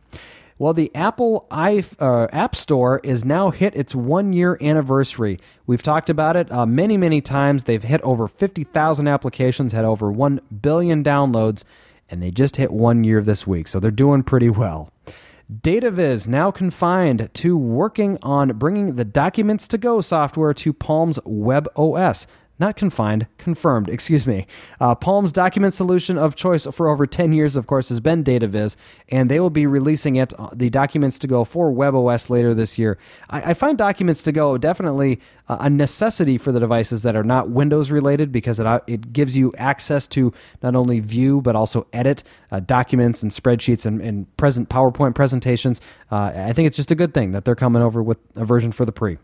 Well, 0.62 0.76
the 0.76 0.92
Apple 0.94 1.48
I, 1.50 1.84
uh, 1.98 2.28
App 2.32 2.56
Store 2.56 3.02
is 3.04 3.26
now 3.26 3.50
hit 3.50 3.76
its 3.76 3.96
one 3.96 4.32
year 4.32 4.60
anniversary. 4.62 5.40
We've 5.66 5.82
talked 5.82 6.08
about 6.08 6.38
it 6.38 6.52
uh, 6.52 6.68
many, 6.68 6.98
many 6.98 7.20
times. 7.20 7.64
They've 7.64 7.82
hit 7.82 8.00
over 8.02 8.28
50,000 8.28 9.08
applications, 9.08 9.74
had 9.74 9.86
over 9.86 10.12
1 10.12 10.40
billion 10.62 11.04
downloads, 11.04 11.64
and 12.12 12.22
they 12.22 12.30
just 12.30 12.58
hit 12.58 12.72
one 12.72 13.04
year 13.04 13.24
this 13.24 13.48
week. 13.48 13.68
So 13.68 13.80
they're 13.80 13.90
doing 13.90 14.22
pretty 14.22 14.52
well. 14.52 14.92
DataViz 15.52 16.28
now 16.28 16.52
confined 16.52 17.32
to 17.34 17.58
working 17.58 18.20
on 18.22 18.50
bringing 18.60 18.98
the 18.98 19.04
Documents 19.04 19.68
to 19.70 19.80
Go 19.80 20.00
software 20.00 20.54
to 20.54 20.74
Palm's 20.74 21.18
Web 21.26 21.68
OS 21.76 22.28
not 22.62 22.78
confined, 22.78 23.28
confirmed, 23.38 23.90
excuse 23.90 24.26
me. 24.26 24.48
Uh, 24.80 24.96
Palm's 24.96 25.34
document 25.34 25.74
solution 25.74 26.18
of 26.18 26.36
choice 26.36 26.66
for 26.68 26.88
over 26.88 27.06
10 27.06 27.34
years, 27.34 27.58
of 27.58 27.68
course, 27.68 27.90
has 27.90 28.00
been 28.00 28.24
DataViz, 28.24 28.78
and 29.10 29.30
they 29.30 29.40
will 29.40 29.50
be 29.50 29.66
releasing 29.66 30.16
it, 30.16 30.32
uh, 30.40 30.50
the 30.54 30.70
documents 30.70 31.20
to 31.20 31.28
go 31.28 31.44
for 31.44 31.74
WebOS 31.74 32.30
later 32.30 32.54
this 32.54 32.78
year. 32.78 32.98
I, 33.30 33.52
I 33.52 33.54
find 33.54 33.78
documents 33.78 34.24
to 34.24 34.32
go 34.32 34.58
definitely 34.58 35.20
a 35.50 35.70
necessity 35.70 36.38
for 36.38 36.54
the 36.54 36.62
devices 36.62 37.02
that 37.02 37.16
are 37.16 37.24
not 37.24 37.50
Windows 37.50 37.92
related 37.92 38.32
because 38.32 38.58
it, 38.58 38.66
uh, 38.66 38.80
it 38.88 39.12
gives 39.12 39.36
you 39.36 39.52
access 39.58 40.08
to 40.08 40.32
not 40.64 40.76
only 40.76 41.02
view 41.02 41.42
but 41.42 41.58
also 41.58 41.88
edit 41.92 42.24
uh, 42.52 42.62
documents 42.62 43.22
and 43.22 43.32
spreadsheets 43.32 43.86
and, 43.86 44.02
and 44.02 44.38
present 44.38 44.70
PowerPoint 44.70 45.14
presentations. 45.14 45.82
I 46.10 46.54
think 46.54 46.68
it's 46.68 46.78
just 46.78 46.92
a 46.92 46.96
good 46.96 47.14
thing 47.14 47.32
that 47.32 47.44
they're 47.44 47.56
coming 47.56 47.82
over 47.82 48.02
with 48.02 48.20
a 48.36 48.46
version 48.46 48.72
for 48.72 48.86
the 48.86 48.92
pre. 48.92 49.18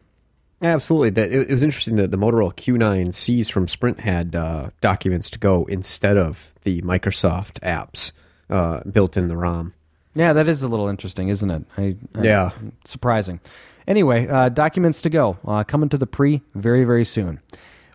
Absolutely. 0.62 1.12
That 1.12 1.32
it, 1.32 1.49
was 1.49 1.64
interesting 1.64 1.97
that 1.97 2.12
the 2.12 2.18
Motorola 2.18 2.53
Q9Cs 2.53 3.51
from 3.51 3.68
Sprint 3.68 3.99
had 3.99 4.36
uh, 4.36 4.72
documents 4.82 5.30
to 5.32 5.39
go 5.39 5.66
instead 5.66 6.18
of 6.18 6.53
the 6.64 6.82
Microsoft 6.82 7.60
apps 7.60 8.12
uh, 8.49 8.82
built 8.89 9.18
in 9.18 9.28
the 9.28 9.38
ROM. 9.38 9.74
Yeah, 10.16 10.34
that 10.34 10.47
is 10.47 10.64
a 10.64 10.68
little 10.68 10.88
interesting, 10.88 11.30
isn't 11.30 11.51
it? 11.51 11.64
I, 11.78 11.95
I, 12.16 12.24
yeah, 12.24 12.51
surprising. 12.86 13.39
Anyway, 13.88 14.28
uh, 14.28 14.49
documents 14.49 15.01
to 15.03 15.10
go 15.12 15.38
uh, 15.45 15.64
coming 15.64 15.89
to 15.89 15.97
the 15.97 16.08
pre 16.08 16.41
very 16.55 16.84
very 16.84 17.05
soon. 17.05 17.39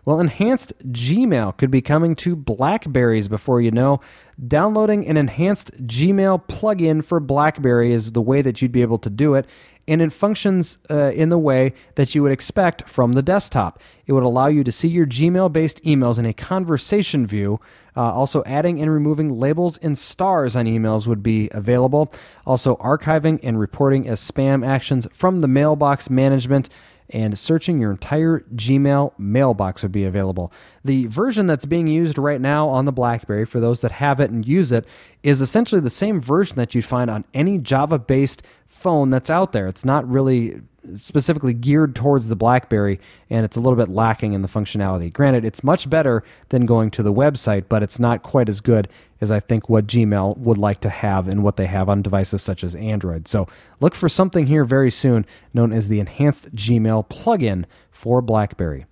Well, 0.05 0.19
enhanced 0.19 0.73
Gmail 0.91 1.55
could 1.57 1.71
be 1.71 1.81
coming 1.81 2.15
to 2.17 2.35
Blackberries 2.35 3.29
before 3.29 3.61
you 3.61 3.71
know. 3.71 4.01
Downloading 4.45 5.07
an 5.07 5.15
enhanced 5.15 5.71
Gmail 5.85 6.45
plugin 6.47 7.03
for 7.03 7.21
Blackberry 7.21 7.93
is 7.93 8.11
the 8.11 8.21
way 8.21 8.41
that 8.41 8.61
you'd 8.61 8.73
be 8.73 8.81
able 8.81 8.97
to 8.99 9.09
do 9.09 9.35
it 9.35 9.45
and 9.87 10.01
it 10.01 10.13
functions 10.13 10.77
uh, 10.89 11.11
in 11.11 11.29
the 11.29 11.37
way 11.37 11.73
that 11.95 12.15
you 12.15 12.23
would 12.23 12.31
expect 12.31 12.87
from 12.87 13.13
the 13.13 13.21
desktop. 13.21 13.79
It 14.05 14.13
would 14.13 14.23
allow 14.23 14.47
you 14.47 14.63
to 14.63 14.71
see 14.71 14.87
your 14.87 15.05
Gmail 15.05 15.51
based 15.51 15.83
emails 15.83 16.17
in 16.17 16.25
a 16.25 16.33
conversation 16.33 17.27
view. 17.27 17.59
Uh, 17.95 18.01
also, 18.11 18.43
adding 18.45 18.81
and 18.81 18.91
removing 18.91 19.29
labels 19.29 19.77
and 19.77 19.97
stars 19.97 20.55
on 20.55 20.65
emails 20.65 21.05
would 21.07 21.21
be 21.21 21.49
available. 21.51 22.11
Also, 22.45 22.75
archiving 22.77 23.39
and 23.43 23.59
reporting 23.59 24.07
as 24.07 24.19
spam 24.19 24.65
actions 24.65 25.07
from 25.13 25.41
the 25.41 25.47
mailbox 25.47 26.09
management 26.09 26.69
and 27.09 27.37
searching 27.37 27.79
your 27.79 27.91
entire 27.91 28.39
Gmail 28.55 29.13
mailbox 29.17 29.83
would 29.83 29.91
be 29.91 30.05
available. 30.05 30.51
The 30.83 31.05
version 31.07 31.47
that's 31.47 31.65
being 31.65 31.87
used 31.87 32.17
right 32.17 32.41
now 32.41 32.69
on 32.69 32.85
the 32.85 32.91
Blackberry, 32.91 33.45
for 33.45 33.59
those 33.59 33.81
that 33.81 33.93
have 33.93 34.19
it 34.19 34.31
and 34.31 34.47
use 34.47 34.71
it, 34.71 34.85
is 35.21 35.41
essentially 35.41 35.81
the 35.81 35.89
same 35.89 36.19
version 36.19 36.55
that 36.57 36.73
you'd 36.73 36.85
find 36.85 37.09
on 37.09 37.25
any 37.33 37.57
Java 37.57 37.99
based 37.99 38.41
phone 38.67 39.09
that's 39.09 39.29
out 39.29 39.51
there. 39.51 39.67
It's 39.67 39.85
not 39.85 40.09
really 40.09 40.61
specifically 40.95 41.53
geared 41.53 41.95
towards 41.95 42.27
the 42.27 42.35
BlackBerry, 42.35 42.99
and 43.29 43.45
it's 43.45 43.57
a 43.57 43.59
little 43.59 43.77
bit 43.77 43.89
lacking 43.89 44.33
in 44.33 44.41
the 44.41 44.47
functionality. 44.47 45.11
Granted, 45.11 45.45
it's 45.45 45.63
much 45.63 45.89
better 45.89 46.23
than 46.49 46.65
going 46.65 46.91
to 46.91 47.03
the 47.03 47.13
website, 47.13 47.65
but 47.69 47.83
it's 47.83 47.99
not 47.99 48.23
quite 48.23 48.49
as 48.49 48.61
good 48.61 48.87
as 49.21 49.31
I 49.31 49.39
think 49.39 49.69
what 49.69 49.87
Gmail 49.87 50.37
would 50.37 50.57
like 50.57 50.81
to 50.81 50.89
have 50.89 51.27
and 51.27 51.43
what 51.43 51.55
they 51.57 51.67
have 51.67 51.89
on 51.89 52.01
devices 52.01 52.41
such 52.41 52.63
as 52.63 52.75
Android. 52.75 53.27
So 53.27 53.47
look 53.79 53.95
for 53.95 54.09
something 54.09 54.47
here 54.47 54.65
very 54.65 54.91
soon 54.91 55.25
known 55.53 55.71
as 55.71 55.87
the 55.87 55.99
Enhanced 55.99 56.53
Gmail 56.55 57.07
plugin 57.07 57.65
for 57.91 58.21
BlackBerry. 58.21 58.85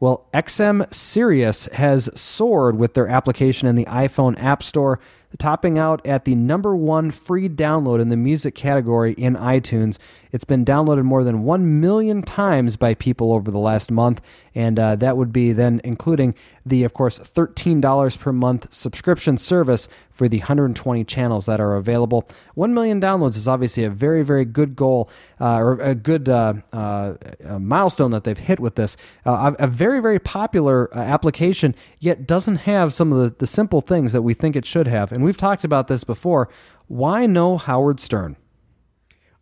Well, 0.00 0.28
XM 0.32 0.92
Sirius 0.94 1.66
has 1.72 2.08
soared 2.14 2.78
with 2.78 2.94
their 2.94 3.08
application 3.08 3.66
in 3.66 3.74
the 3.74 3.86
iPhone 3.86 4.40
App 4.40 4.62
Store 4.62 5.00
topping 5.36 5.76
out 5.76 6.04
at 6.06 6.24
the 6.24 6.34
number 6.34 6.74
one 6.74 7.10
free 7.10 7.48
download 7.48 8.00
in 8.00 8.08
the 8.08 8.16
music 8.16 8.54
category 8.54 9.12
in 9.14 9.34
iTunes. 9.34 9.98
It's 10.32 10.44
been 10.44 10.64
downloaded 10.64 11.04
more 11.04 11.24
than 11.24 11.42
1 11.44 11.80
million 11.80 12.22
times 12.22 12.76
by 12.76 12.94
people 12.94 13.32
over 13.32 13.50
the 13.50 13.58
last 13.58 13.90
month, 13.90 14.20
and 14.54 14.78
uh, 14.78 14.96
that 14.96 15.16
would 15.16 15.32
be 15.32 15.52
then 15.52 15.80
including 15.84 16.34
the, 16.66 16.84
of 16.84 16.92
course, 16.92 17.18
$13 17.18 18.18
per 18.18 18.32
month 18.32 18.72
subscription 18.72 19.38
service 19.38 19.88
for 20.10 20.28
the 20.28 20.38
120 20.38 21.04
channels 21.04 21.46
that 21.46 21.60
are 21.60 21.76
available. 21.76 22.28
1 22.54 22.74
million 22.74 23.00
downloads 23.00 23.36
is 23.36 23.48
obviously 23.48 23.84
a 23.84 23.90
very, 23.90 24.22
very 24.22 24.44
good 24.44 24.76
goal 24.76 25.10
uh, 25.40 25.56
or 25.56 25.80
a 25.80 25.94
good 25.94 26.28
uh, 26.28 26.54
uh 26.72 27.14
milestone 27.58 28.10
that 28.10 28.24
they've 28.24 28.38
hit 28.38 28.60
with 28.60 28.74
this. 28.74 28.96
Uh, 29.24 29.52
a 29.58 29.66
very, 29.66 30.00
very 30.00 30.18
popular 30.18 30.94
uh, 30.94 31.00
application, 31.00 31.74
yet 31.98 32.26
doesn't 32.26 32.56
have 32.56 32.92
some 32.92 33.12
of 33.12 33.18
the, 33.18 33.34
the 33.38 33.46
simple 33.46 33.80
things 33.80 34.12
that 34.12 34.22
we 34.22 34.34
think 34.34 34.56
it 34.56 34.66
should 34.66 34.86
have. 34.86 35.12
And 35.12 35.24
we've 35.24 35.36
talked 35.36 35.64
about 35.64 35.88
this 35.88 36.04
before. 36.04 36.48
Why 36.88 37.26
no 37.26 37.58
Howard 37.58 38.00
Stern? 38.00 38.36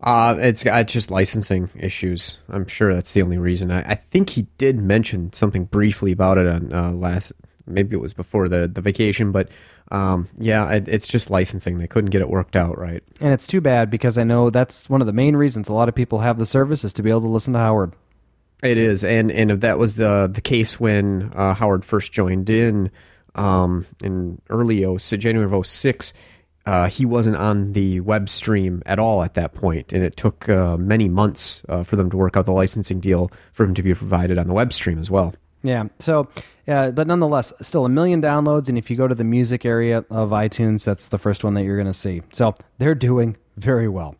Uh, 0.06 0.36
it's, 0.38 0.64
it's 0.64 0.92
just 0.92 1.10
licensing 1.10 1.68
issues. 1.76 2.38
I'm 2.48 2.68
sure 2.68 2.94
that's 2.94 3.12
the 3.12 3.22
only 3.22 3.38
reason. 3.38 3.72
I, 3.72 3.82
I 3.82 3.94
think 3.96 4.30
he 4.30 4.46
did 4.56 4.78
mention 4.78 5.32
something 5.32 5.64
briefly 5.64 6.12
about 6.12 6.38
it 6.38 6.46
on 6.46 6.72
uh, 6.72 6.92
last 6.92 7.32
maybe 7.66 7.96
it 7.96 8.00
was 8.00 8.14
before 8.14 8.48
the 8.48 8.68
the 8.68 8.80
vacation, 8.80 9.32
but 9.32 9.48
um, 9.90 10.28
yeah, 10.38 10.70
it, 10.70 10.88
it's 10.88 11.08
just 11.08 11.30
licensing. 11.30 11.78
They 11.78 11.86
couldn't 11.86 12.10
get 12.10 12.20
it 12.20 12.28
worked 12.28 12.56
out 12.56 12.78
right. 12.78 13.02
And 13.20 13.32
it's 13.32 13.46
too 13.46 13.60
bad 13.60 13.90
because 13.90 14.18
I 14.18 14.24
know 14.24 14.50
that's 14.50 14.88
one 14.88 15.00
of 15.00 15.06
the 15.06 15.12
main 15.12 15.36
reasons 15.36 15.68
a 15.68 15.74
lot 15.74 15.88
of 15.88 15.94
people 15.94 16.20
have 16.20 16.38
the 16.38 16.46
service 16.46 16.84
is 16.84 16.92
to 16.94 17.02
be 17.02 17.10
able 17.10 17.22
to 17.22 17.28
listen 17.28 17.52
to 17.54 17.58
Howard. 17.58 17.94
It 18.62 18.78
is, 18.78 19.04
and 19.04 19.30
and 19.30 19.50
if 19.50 19.60
that 19.60 19.78
was 19.78 19.96
the 19.96 20.30
the 20.32 20.40
case 20.40 20.80
when 20.80 21.32
uh, 21.34 21.54
Howard 21.54 21.84
first 21.84 22.12
joined 22.12 22.48
in 22.48 22.90
um, 23.34 23.86
in 24.02 24.40
early 24.48 24.82
06, 24.98 25.22
January 25.22 25.52
of 25.52 25.66
06, 25.66 26.12
uh, 26.66 26.88
he 26.88 27.04
wasn't 27.04 27.36
on 27.36 27.72
the 27.72 28.00
web 28.00 28.28
stream 28.28 28.82
at 28.84 28.98
all 28.98 29.22
at 29.22 29.34
that 29.34 29.54
point, 29.54 29.92
and 29.92 30.02
it 30.02 30.16
took 30.16 30.48
uh, 30.48 30.76
many 30.76 31.08
months 31.08 31.62
uh, 31.68 31.82
for 31.84 31.96
them 31.96 32.10
to 32.10 32.16
work 32.16 32.36
out 32.36 32.44
the 32.44 32.52
licensing 32.52 33.00
deal 33.00 33.30
for 33.52 33.64
him 33.64 33.74
to 33.74 33.82
be 33.82 33.94
provided 33.94 34.36
on 34.36 34.46
the 34.48 34.54
web 34.54 34.72
stream 34.72 34.98
as 34.98 35.10
well. 35.10 35.34
Yeah. 35.62 35.86
So, 35.98 36.28
but 36.66 37.06
nonetheless, 37.06 37.52
still 37.60 37.84
a 37.84 37.88
million 37.88 38.20
downloads. 38.20 38.68
And 38.68 38.76
if 38.76 38.90
you 38.90 38.96
go 38.96 39.08
to 39.08 39.14
the 39.14 39.24
music 39.24 39.64
area 39.64 40.04
of 40.10 40.30
iTunes, 40.30 40.84
that's 40.84 41.08
the 41.08 41.18
first 41.18 41.44
one 41.44 41.54
that 41.54 41.64
you're 41.64 41.76
going 41.76 41.86
to 41.86 41.94
see. 41.94 42.22
So 42.32 42.54
they're 42.78 42.94
doing 42.94 43.36
very 43.56 43.88
well. 43.88 44.16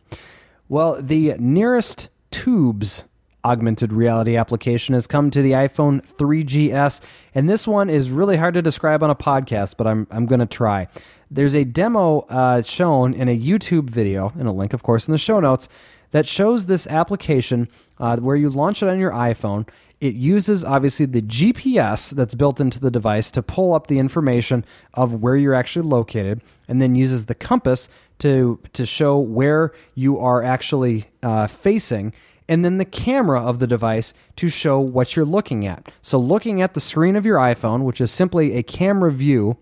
Well, 0.68 1.00
the 1.00 1.34
nearest 1.38 2.08
tubes 2.30 3.04
augmented 3.44 3.92
reality 3.92 4.36
application 4.36 4.94
has 4.94 5.06
come 5.06 5.30
to 5.30 5.40
the 5.40 5.52
iPhone 5.52 6.04
3GS, 6.04 7.00
and 7.34 7.48
this 7.48 7.68
one 7.68 7.88
is 7.88 8.10
really 8.10 8.36
hard 8.36 8.54
to 8.54 8.62
describe 8.62 9.02
on 9.04 9.10
a 9.10 9.14
podcast, 9.14 9.76
but 9.76 9.86
I'm 9.86 10.06
I'm 10.10 10.26
going 10.26 10.40
to 10.40 10.46
try. 10.46 10.88
There's 11.30 11.54
a 11.54 11.64
demo 11.64 12.20
uh, 12.28 12.62
shown 12.62 13.12
in 13.14 13.28
a 13.28 13.38
YouTube 13.38 13.90
video, 13.90 14.32
and 14.38 14.48
a 14.48 14.52
link, 14.52 14.72
of 14.72 14.82
course, 14.82 15.08
in 15.08 15.12
the 15.12 15.18
show 15.18 15.40
notes 15.40 15.68
that 16.12 16.26
shows 16.26 16.66
this 16.66 16.86
application 16.86 17.68
uh, 17.98 18.16
where 18.18 18.36
you 18.36 18.48
launch 18.48 18.82
it 18.82 18.88
on 18.88 18.98
your 18.98 19.10
iPhone. 19.10 19.68
It 20.00 20.14
uses 20.14 20.64
obviously 20.64 21.06
the 21.06 21.22
GPS 21.22 22.10
that's 22.10 22.34
built 22.34 22.60
into 22.60 22.78
the 22.78 22.90
device 22.90 23.30
to 23.32 23.42
pull 23.42 23.74
up 23.74 23.86
the 23.86 23.98
information 23.98 24.64
of 24.94 25.14
where 25.14 25.36
you're 25.36 25.54
actually 25.54 25.88
located, 25.88 26.42
and 26.68 26.80
then 26.80 26.94
uses 26.94 27.26
the 27.26 27.34
compass 27.34 27.88
to 28.18 28.60
to 28.72 28.86
show 28.86 29.18
where 29.18 29.72
you 29.94 30.18
are 30.18 30.42
actually 30.42 31.06
uh, 31.22 31.46
facing 31.46 32.12
and 32.48 32.64
then 32.64 32.78
the 32.78 32.84
camera 32.84 33.42
of 33.42 33.58
the 33.58 33.66
device 33.66 34.14
to 34.36 34.48
show 34.48 34.78
what 34.78 35.16
you're 35.16 35.24
looking 35.24 35.66
at. 35.66 35.90
So, 36.02 36.18
looking 36.18 36.62
at 36.62 36.74
the 36.74 36.80
screen 36.80 37.16
of 37.16 37.26
your 37.26 37.38
iPhone, 37.38 37.82
which 37.82 38.00
is 38.00 38.10
simply 38.10 38.54
a 38.54 38.62
camera 38.62 39.10
view, 39.10 39.56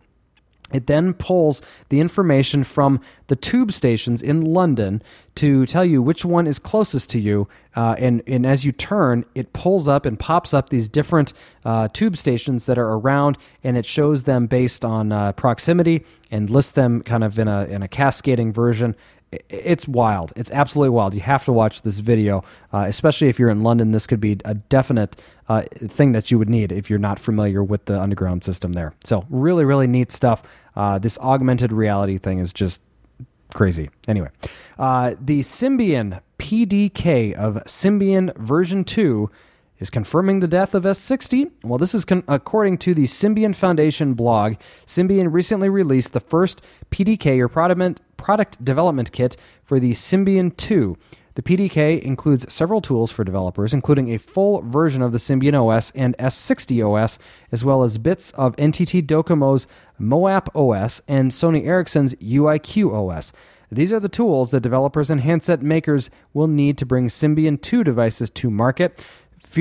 it 0.74 0.88
then 0.88 1.14
pulls 1.14 1.62
the 1.88 2.00
information 2.00 2.64
from 2.64 3.00
the 3.28 3.36
tube 3.36 3.72
stations 3.72 4.20
in 4.20 4.42
London 4.42 5.00
to 5.36 5.64
tell 5.66 5.84
you 5.84 6.02
which 6.02 6.24
one 6.24 6.46
is 6.46 6.58
closest 6.58 7.10
to 7.10 7.20
you. 7.20 7.48
Uh, 7.76 7.94
and, 7.98 8.22
and 8.26 8.44
as 8.44 8.64
you 8.64 8.72
turn, 8.72 9.24
it 9.34 9.52
pulls 9.52 9.86
up 9.86 10.04
and 10.04 10.18
pops 10.18 10.52
up 10.52 10.70
these 10.70 10.88
different 10.88 11.32
uh, 11.64 11.88
tube 11.92 12.16
stations 12.16 12.66
that 12.66 12.76
are 12.76 12.94
around, 12.94 13.38
and 13.62 13.76
it 13.76 13.86
shows 13.86 14.24
them 14.24 14.46
based 14.46 14.84
on 14.84 15.12
uh, 15.12 15.32
proximity 15.32 16.04
and 16.30 16.50
lists 16.50 16.72
them 16.72 17.02
kind 17.02 17.22
of 17.22 17.38
in 17.38 17.48
a, 17.48 17.64
in 17.66 17.82
a 17.82 17.88
cascading 17.88 18.52
version 18.52 18.96
it's 19.48 19.88
wild. 19.88 20.32
It's 20.36 20.50
absolutely 20.50 20.90
wild. 20.90 21.14
You 21.14 21.20
have 21.22 21.44
to 21.44 21.52
watch 21.52 21.82
this 21.82 22.00
video, 22.00 22.44
uh, 22.72 22.84
especially 22.88 23.28
if 23.28 23.38
you're 23.38 23.50
in 23.50 23.60
London. 23.60 23.92
This 23.92 24.06
could 24.06 24.20
be 24.20 24.38
a 24.44 24.54
definite 24.54 25.16
uh, 25.48 25.62
thing 25.72 26.12
that 26.12 26.30
you 26.30 26.38
would 26.38 26.48
need 26.48 26.72
if 26.72 26.88
you're 26.90 26.98
not 26.98 27.18
familiar 27.18 27.62
with 27.62 27.84
the 27.86 28.00
underground 28.00 28.44
system 28.44 28.72
there. 28.72 28.94
So, 29.04 29.24
really, 29.30 29.64
really 29.64 29.86
neat 29.86 30.10
stuff. 30.10 30.42
Uh, 30.76 30.98
this 30.98 31.18
augmented 31.18 31.72
reality 31.72 32.18
thing 32.18 32.38
is 32.38 32.52
just 32.52 32.80
crazy. 33.54 33.90
Anyway, 34.08 34.30
uh, 34.78 35.14
the 35.20 35.40
Symbian 35.40 36.20
PDK 36.38 37.32
of 37.32 37.54
Symbian 37.64 38.36
version 38.36 38.84
2 38.84 39.30
is 39.78 39.90
confirming 39.90 40.40
the 40.40 40.48
death 40.48 40.74
of 40.74 40.84
S60. 40.84 41.50
Well, 41.62 41.78
this 41.78 41.94
is 41.94 42.04
con- 42.04 42.24
according 42.28 42.78
to 42.78 42.94
the 42.94 43.04
Symbian 43.04 43.54
Foundation 43.54 44.14
blog. 44.14 44.54
Symbian 44.86 45.32
recently 45.32 45.68
released 45.68 46.12
the 46.12 46.20
first 46.20 46.62
PDK 46.90 47.40
or 47.40 47.48
product, 48.24 48.64
development 48.64 49.12
kit 49.12 49.36
for 49.62 49.78
the 49.78 49.92
Symbian 49.92 50.56
2. 50.56 50.96
The 51.34 51.42
PDK 51.42 52.00
includes 52.00 52.50
several 52.50 52.80
tools 52.80 53.10
for 53.10 53.22
developers, 53.22 53.74
including 53.74 54.14
a 54.14 54.18
full 54.18 54.62
version 54.62 55.02
of 55.02 55.12
the 55.12 55.18
Symbian 55.18 55.52
OS 55.52 55.90
and 55.90 56.16
S60 56.16 56.82
OS, 56.88 57.18
as 57.52 57.66
well 57.66 57.82
as 57.82 57.98
bits 57.98 58.30
of 58.30 58.56
NTT 58.56 59.06
Docomo's 59.06 59.66
MOAP 60.00 60.48
OS 60.54 61.02
and 61.06 61.32
Sony 61.32 61.66
Ericsson's 61.66 62.14
UIQ 62.14 62.94
OS. 62.94 63.32
These 63.70 63.92
are 63.92 64.00
the 64.00 64.08
tools 64.08 64.52
that 64.52 64.60
developers 64.60 65.10
and 65.10 65.20
handset 65.20 65.60
makers 65.60 66.08
will 66.32 66.46
need 66.46 66.78
to 66.78 66.86
bring 66.86 67.08
Symbian 67.08 67.60
2 67.60 67.84
devices 67.84 68.30
to 68.30 68.48
market. 68.48 69.04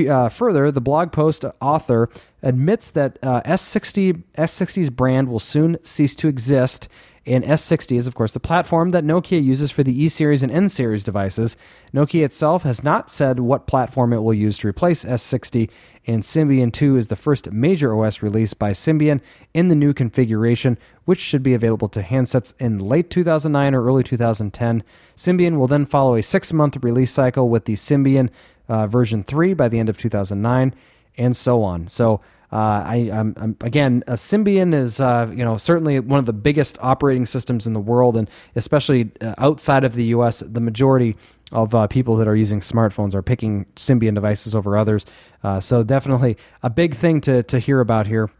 Uh, 0.08 0.30
further, 0.30 0.70
the 0.70 0.80
blog 0.80 1.12
post 1.12 1.44
author 1.60 2.08
admits 2.42 2.90
that 2.92 3.18
uh, 3.22 3.42
S60 3.42 4.22
S60's 4.38 4.90
brand 4.90 5.28
will 5.28 5.38
soon 5.38 5.76
cease 5.82 6.14
to 6.16 6.28
exist. 6.28 6.88
And 7.26 7.42
S60 7.42 7.96
is, 7.96 8.06
of 8.06 8.14
course, 8.14 8.32
the 8.32 8.40
platform 8.40 8.90
that 8.90 9.04
Nokia 9.04 9.42
uses 9.42 9.70
for 9.70 9.82
the 9.82 10.02
E 10.02 10.08
series 10.08 10.42
and 10.42 10.52
N 10.52 10.68
series 10.68 11.02
devices. 11.02 11.56
Nokia 11.92 12.24
itself 12.24 12.64
has 12.64 12.84
not 12.84 13.10
said 13.10 13.40
what 13.40 13.66
platform 13.66 14.12
it 14.12 14.22
will 14.22 14.34
use 14.34 14.58
to 14.58 14.68
replace 14.68 15.04
S60, 15.04 15.70
and 16.06 16.22
Symbian 16.22 16.70
2 16.70 16.96
is 16.96 17.08
the 17.08 17.16
first 17.16 17.50
major 17.50 17.96
OS 17.96 18.22
released 18.22 18.58
by 18.58 18.72
Symbian 18.72 19.22
in 19.54 19.68
the 19.68 19.74
new 19.74 19.94
configuration, 19.94 20.76
which 21.06 21.20
should 21.20 21.42
be 21.42 21.54
available 21.54 21.88
to 21.88 22.02
handsets 22.02 22.52
in 22.58 22.78
late 22.78 23.08
2009 23.08 23.74
or 23.74 23.84
early 23.84 24.02
2010. 24.02 24.82
Symbian 25.16 25.56
will 25.56 25.66
then 25.66 25.86
follow 25.86 26.16
a 26.16 26.22
six 26.22 26.52
month 26.52 26.76
release 26.82 27.10
cycle 27.10 27.48
with 27.48 27.64
the 27.64 27.74
Symbian 27.74 28.28
uh, 28.68 28.86
version 28.86 29.22
3 29.22 29.54
by 29.54 29.68
the 29.68 29.78
end 29.78 29.88
of 29.88 29.96
2009, 29.96 30.74
and 31.16 31.34
so 31.34 31.62
on. 31.62 31.88
So, 31.88 32.20
uh, 32.54 32.84
I, 32.86 33.10
I'm, 33.12 33.34
I'm, 33.36 33.56
again, 33.62 34.04
a 34.06 34.12
Symbian 34.12 34.72
is 34.72 35.00
uh, 35.00 35.28
you 35.34 35.44
know 35.44 35.56
certainly 35.56 35.98
one 35.98 36.20
of 36.20 36.26
the 36.26 36.32
biggest 36.32 36.78
operating 36.80 37.26
systems 37.26 37.66
in 37.66 37.72
the 37.72 37.80
world, 37.80 38.16
and 38.16 38.30
especially 38.54 39.10
uh, 39.20 39.34
outside 39.38 39.82
of 39.82 39.96
the 39.96 40.04
U.S., 40.04 40.38
the 40.38 40.60
majority 40.60 41.16
of 41.50 41.74
uh, 41.74 41.88
people 41.88 42.14
that 42.16 42.28
are 42.28 42.36
using 42.36 42.60
smartphones 42.60 43.12
are 43.12 43.22
picking 43.22 43.66
Symbian 43.74 44.14
devices 44.14 44.54
over 44.54 44.78
others. 44.78 45.04
Uh, 45.42 45.58
so 45.58 45.82
definitely 45.82 46.36
a 46.62 46.70
big 46.70 46.94
thing 46.94 47.20
to 47.22 47.42
to 47.42 47.58
hear 47.58 47.80
about 47.80 48.06
here, 48.06 48.30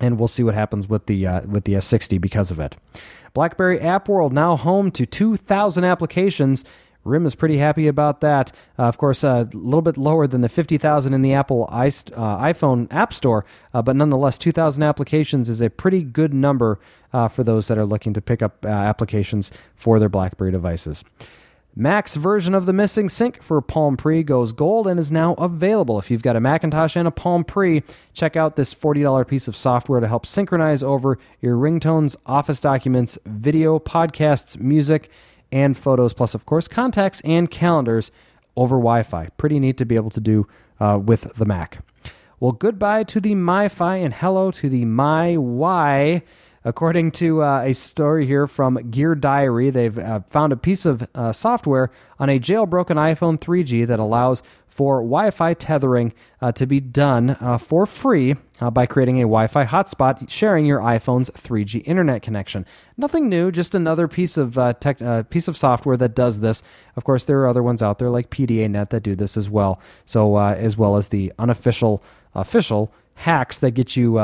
and 0.00 0.18
we'll 0.18 0.26
see 0.26 0.42
what 0.42 0.56
happens 0.56 0.88
with 0.88 1.06
the 1.06 1.24
with 1.46 1.62
the 1.62 1.74
S60 1.74 2.20
because 2.20 2.50
of 2.50 2.58
it. 2.58 2.74
BlackBerry 3.34 3.80
App 3.80 4.08
World 4.08 4.32
now 4.32 4.56
home 4.56 4.92
to 4.92 5.06
2,000 5.06 5.82
applications 5.84 6.64
RIM 7.04 7.26
is 7.26 7.34
pretty 7.34 7.58
happy 7.58 7.86
about 7.86 8.20
that. 8.20 8.52
Uh, 8.78 8.84
of 8.84 8.98
course, 8.98 9.22
uh, 9.22 9.44
a 9.52 9.56
little 9.56 9.82
bit 9.82 9.96
lower 9.96 10.26
than 10.26 10.40
the 10.40 10.48
50,000 10.48 11.14
in 11.14 11.22
the 11.22 11.34
Apple 11.34 11.68
uh, 11.70 11.78
iPhone 11.78 12.92
App 12.92 13.12
Store, 13.12 13.44
uh, 13.72 13.82
but 13.82 13.96
nonetheless, 13.96 14.38
2,000 14.38 14.82
applications 14.82 15.48
is 15.48 15.60
a 15.60 15.70
pretty 15.70 16.02
good 16.02 16.34
number 16.34 16.80
uh, 17.12 17.28
for 17.28 17.44
those 17.44 17.68
that 17.68 17.78
are 17.78 17.86
looking 17.86 18.12
to 18.14 18.20
pick 18.20 18.42
up 18.42 18.64
uh, 18.64 18.68
applications 18.68 19.52
for 19.76 19.98
their 19.98 20.08
BlackBerry 20.08 20.50
devices. 20.50 21.04
Mac's 21.76 22.14
version 22.14 22.54
of 22.54 22.66
the 22.66 22.72
missing 22.72 23.08
sync 23.08 23.42
for 23.42 23.60
Palm 23.60 23.96
Pre 23.96 24.22
goes 24.22 24.52
gold 24.52 24.86
and 24.86 25.00
is 25.00 25.10
now 25.10 25.34
available. 25.34 25.98
If 25.98 26.08
you've 26.08 26.22
got 26.22 26.36
a 26.36 26.40
Macintosh 26.40 26.94
and 26.94 27.08
a 27.08 27.10
Palm 27.10 27.42
Pre, 27.42 27.82
check 28.12 28.36
out 28.36 28.54
this 28.54 28.72
$40 28.72 29.26
piece 29.26 29.48
of 29.48 29.56
software 29.56 29.98
to 29.98 30.06
help 30.06 30.24
synchronize 30.24 30.84
over 30.84 31.18
your 31.40 31.56
ringtones, 31.56 32.14
office 32.26 32.60
documents, 32.60 33.18
video, 33.26 33.80
podcasts, 33.80 34.56
music, 34.56 35.10
and 35.52 35.76
photos, 35.76 36.12
plus, 36.12 36.34
of 36.34 36.46
course, 36.46 36.68
contacts 36.68 37.20
and 37.22 37.50
calendars 37.50 38.10
over 38.56 38.76
Wi 38.76 39.02
Fi. 39.02 39.28
Pretty 39.36 39.58
neat 39.58 39.76
to 39.78 39.84
be 39.84 39.96
able 39.96 40.10
to 40.10 40.20
do 40.20 40.46
uh, 40.80 40.98
with 41.02 41.34
the 41.34 41.44
Mac. 41.44 41.84
Well, 42.40 42.52
goodbye 42.52 43.04
to 43.04 43.20
the 43.20 43.34
MiFi 43.34 44.04
and 44.04 44.12
hello 44.12 44.50
to 44.50 44.68
the 44.68 44.84
MyWi. 44.84 46.22
According 46.66 47.10
to 47.12 47.42
uh, 47.42 47.60
a 47.60 47.74
story 47.74 48.26
here 48.26 48.46
from 48.46 48.90
Gear 48.90 49.14
Diary, 49.14 49.70
they've 49.70 49.98
uh, 49.98 50.20
found 50.28 50.52
a 50.52 50.56
piece 50.56 50.86
of 50.86 51.06
uh, 51.14 51.30
software 51.30 51.90
on 52.18 52.30
a 52.30 52.38
jailbroken 52.38 52.96
iPhone 52.96 53.38
3G 53.38 53.86
that 53.86 53.98
allows 53.98 54.42
for 54.66 54.96
Wi 54.96 55.30
Fi 55.30 55.54
tethering 55.54 56.12
uh, 56.40 56.52
to 56.52 56.66
be 56.66 56.80
done 56.80 57.36
uh, 57.40 57.58
for 57.58 57.86
free 57.86 58.36
uh, 58.60 58.70
by 58.70 58.86
creating 58.86 59.18
a 59.18 59.22
Wi 59.22 59.46
Fi 59.46 59.64
hotspot 59.64 60.28
sharing 60.30 60.66
your 60.66 60.80
iPhone's 60.80 61.30
3G 61.30 61.82
internet 61.86 62.22
connection. 62.22 62.66
Nothing 62.96 63.28
new, 63.28 63.50
just 63.50 63.74
another 63.74 64.08
piece 64.08 64.36
of, 64.36 64.54
tech, 64.80 64.98
piece 65.30 65.48
of 65.48 65.56
software 65.56 65.96
that 65.96 66.14
does 66.14 66.40
this. 66.40 66.62
Of 66.96 67.04
course, 67.04 67.24
there 67.24 67.40
are 67.40 67.48
other 67.48 67.62
ones 67.62 67.82
out 67.82 67.98
there 67.98 68.10
like 68.10 68.30
PDA.net 68.30 68.90
that 68.90 69.02
do 69.02 69.14
this 69.14 69.36
as 69.36 69.50
well, 69.50 69.80
so 70.04 70.38
as 70.38 70.76
well 70.76 70.96
as 70.96 71.08
the 71.08 71.32
unofficial, 71.38 72.02
official 72.34 72.92
hacks 73.16 73.58
that 73.58 73.72
get 73.72 73.96
you 73.96 74.20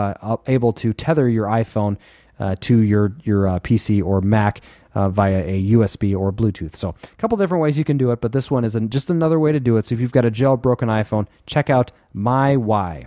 able 0.47 0.72
to 0.72 0.93
tether 0.93 1.28
your 1.28 1.47
iPhone 1.47 1.97
uh, 2.41 2.57
to 2.61 2.81
your 2.81 3.12
your 3.22 3.47
uh, 3.47 3.61
PC 3.61 4.03
or 4.03 4.20
Mac 4.20 4.62
uh, 4.95 5.09
via 5.09 5.45
a 5.45 5.72
USB 5.72 6.18
or 6.18 6.33
Bluetooth. 6.33 6.74
So 6.74 6.89
a 6.89 7.16
couple 7.16 7.37
different 7.37 7.62
ways 7.62 7.78
you 7.78 7.85
can 7.85 7.99
do 7.99 8.11
it, 8.11 8.20
but 8.20 8.33
this 8.33 8.51
one 8.51 8.64
is 8.64 8.76
just 8.89 9.11
another 9.11 9.39
way 9.39 9.53
to 9.53 9.61
do 9.61 9.76
it. 9.76 9.87
So 9.87 9.95
if 9.95 10.01
you've 10.01 10.12
got 10.12 10.24
a 10.24 10.31
jailbroken 10.31 10.89
iPhone, 10.89 11.26
check 11.47 11.70
out 11.70 11.93
MyWi. 12.16 13.07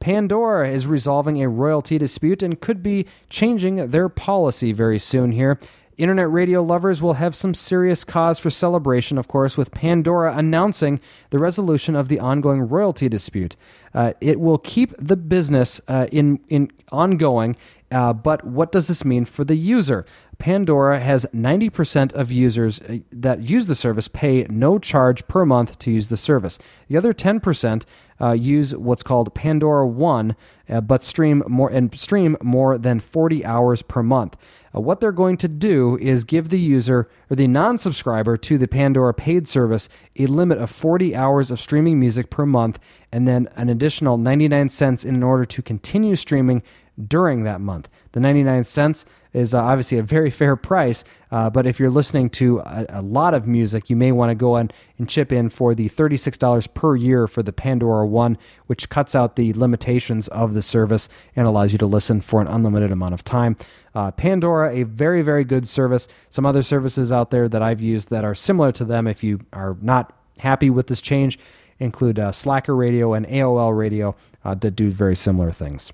Pandora 0.00 0.70
is 0.70 0.86
resolving 0.86 1.42
a 1.42 1.48
royalty 1.48 1.98
dispute 1.98 2.42
and 2.42 2.58
could 2.58 2.82
be 2.82 3.06
changing 3.28 3.90
their 3.90 4.08
policy 4.08 4.72
very 4.72 4.98
soon 4.98 5.32
here. 5.32 5.58
Internet 5.98 6.30
radio 6.30 6.62
lovers 6.62 7.02
will 7.02 7.14
have 7.14 7.36
some 7.36 7.52
serious 7.52 8.04
cause 8.04 8.38
for 8.38 8.48
celebration, 8.48 9.18
of 9.18 9.28
course, 9.28 9.58
with 9.58 9.70
Pandora 9.70 10.34
announcing 10.34 10.98
the 11.28 11.38
resolution 11.38 11.94
of 11.94 12.08
the 12.08 12.18
ongoing 12.18 12.62
royalty 12.62 13.06
dispute. 13.06 13.54
Uh, 13.92 14.14
it 14.22 14.40
will 14.40 14.56
keep 14.56 14.94
the 14.96 15.18
business 15.18 15.78
uh, 15.88 16.06
in, 16.10 16.40
in 16.48 16.70
ongoing, 16.90 17.54
uh, 17.90 18.14
but 18.14 18.46
what 18.46 18.72
does 18.72 18.88
this 18.88 19.04
mean 19.04 19.26
for 19.26 19.44
the 19.44 19.56
user? 19.56 20.06
Pandora 20.40 20.98
has 20.98 21.26
90% 21.34 22.12
of 22.14 22.32
users 22.32 22.80
uh, 22.80 22.98
that 23.12 23.42
use 23.42 23.68
the 23.68 23.74
service 23.74 24.08
pay 24.08 24.44
no 24.50 24.78
charge 24.78 25.28
per 25.28 25.44
month 25.44 25.78
to 25.80 25.90
use 25.92 26.08
the 26.08 26.16
service. 26.16 26.58
The 26.88 26.96
other 26.96 27.12
10% 27.12 27.84
uh, 28.20 28.32
use 28.32 28.74
what's 28.74 29.02
called 29.02 29.34
Pandora 29.34 29.86
One, 29.86 30.34
uh, 30.68 30.80
but 30.80 31.04
stream 31.04 31.42
more 31.46 31.70
and 31.70 31.94
stream 31.94 32.36
more 32.42 32.76
than 32.78 33.00
40 33.00 33.44
hours 33.44 33.82
per 33.82 34.02
month. 34.02 34.36
Uh, 34.74 34.80
what 34.80 35.00
they're 35.00 35.12
going 35.12 35.36
to 35.38 35.48
do 35.48 35.96
is 35.98 36.24
give 36.24 36.48
the 36.48 36.60
user 36.60 37.08
or 37.30 37.36
the 37.36 37.46
non-subscriber 37.46 38.36
to 38.36 38.58
the 38.58 38.68
Pandora 38.68 39.14
paid 39.14 39.46
service 39.46 39.88
a 40.18 40.26
limit 40.26 40.58
of 40.58 40.70
40 40.70 41.14
hours 41.14 41.50
of 41.50 41.60
streaming 41.60 42.00
music 42.00 42.30
per 42.30 42.46
month, 42.46 42.78
and 43.12 43.28
then 43.28 43.48
an 43.56 43.68
additional 43.68 44.16
99 44.16 44.68
cents 44.68 45.04
in 45.04 45.22
order 45.22 45.44
to 45.44 45.62
continue 45.62 46.14
streaming 46.14 46.62
during 47.08 47.44
that 47.44 47.60
month. 47.60 47.88
The 48.12 48.20
99 48.20 48.64
cents 48.64 49.04
is 49.32 49.54
uh, 49.54 49.62
obviously 49.62 49.98
a 49.98 50.02
very 50.02 50.30
fair 50.30 50.56
price, 50.56 51.04
uh, 51.30 51.48
but 51.48 51.66
if 51.66 51.78
you're 51.78 51.90
listening 51.90 52.28
to 52.28 52.58
a, 52.60 52.86
a 52.88 53.02
lot 53.02 53.34
of 53.34 53.46
music, 53.46 53.88
you 53.88 53.96
may 53.96 54.10
want 54.10 54.30
to 54.30 54.34
go 54.34 54.56
on 54.56 54.70
and 54.98 55.08
chip 55.08 55.32
in 55.32 55.48
for 55.48 55.74
the 55.74 55.88
$36 55.88 56.74
per 56.74 56.96
year 56.96 57.28
for 57.28 57.42
the 57.42 57.52
Pandora 57.52 58.06
One, 58.06 58.36
which 58.66 58.88
cuts 58.88 59.14
out 59.14 59.36
the 59.36 59.52
limitations 59.52 60.28
of 60.28 60.54
the 60.54 60.62
service 60.62 61.08
and 61.36 61.46
allows 61.46 61.72
you 61.72 61.78
to 61.78 61.86
listen 61.86 62.20
for 62.20 62.40
an 62.40 62.48
unlimited 62.48 62.90
amount 62.90 63.14
of 63.14 63.22
time. 63.22 63.56
Uh, 63.94 64.10
Pandora, 64.10 64.74
a 64.74 64.82
very, 64.82 65.22
very 65.22 65.44
good 65.44 65.66
service. 65.66 66.08
Some 66.28 66.46
other 66.46 66.62
services 66.62 67.12
out 67.12 67.30
there 67.30 67.48
that 67.48 67.62
I've 67.62 67.80
used 67.80 68.10
that 68.10 68.24
are 68.24 68.34
similar 68.34 68.72
to 68.72 68.84
them, 68.84 69.06
if 69.06 69.22
you 69.22 69.40
are 69.52 69.76
not 69.80 70.12
happy 70.38 70.70
with 70.70 70.88
this 70.88 71.00
change, 71.00 71.38
include 71.78 72.18
uh, 72.18 72.32
Slacker 72.32 72.74
Radio 72.74 73.14
and 73.14 73.26
AOL 73.26 73.76
Radio 73.76 74.14
uh, 74.44 74.54
that 74.54 74.72
do 74.72 74.90
very 74.90 75.16
similar 75.16 75.50
things. 75.50 75.92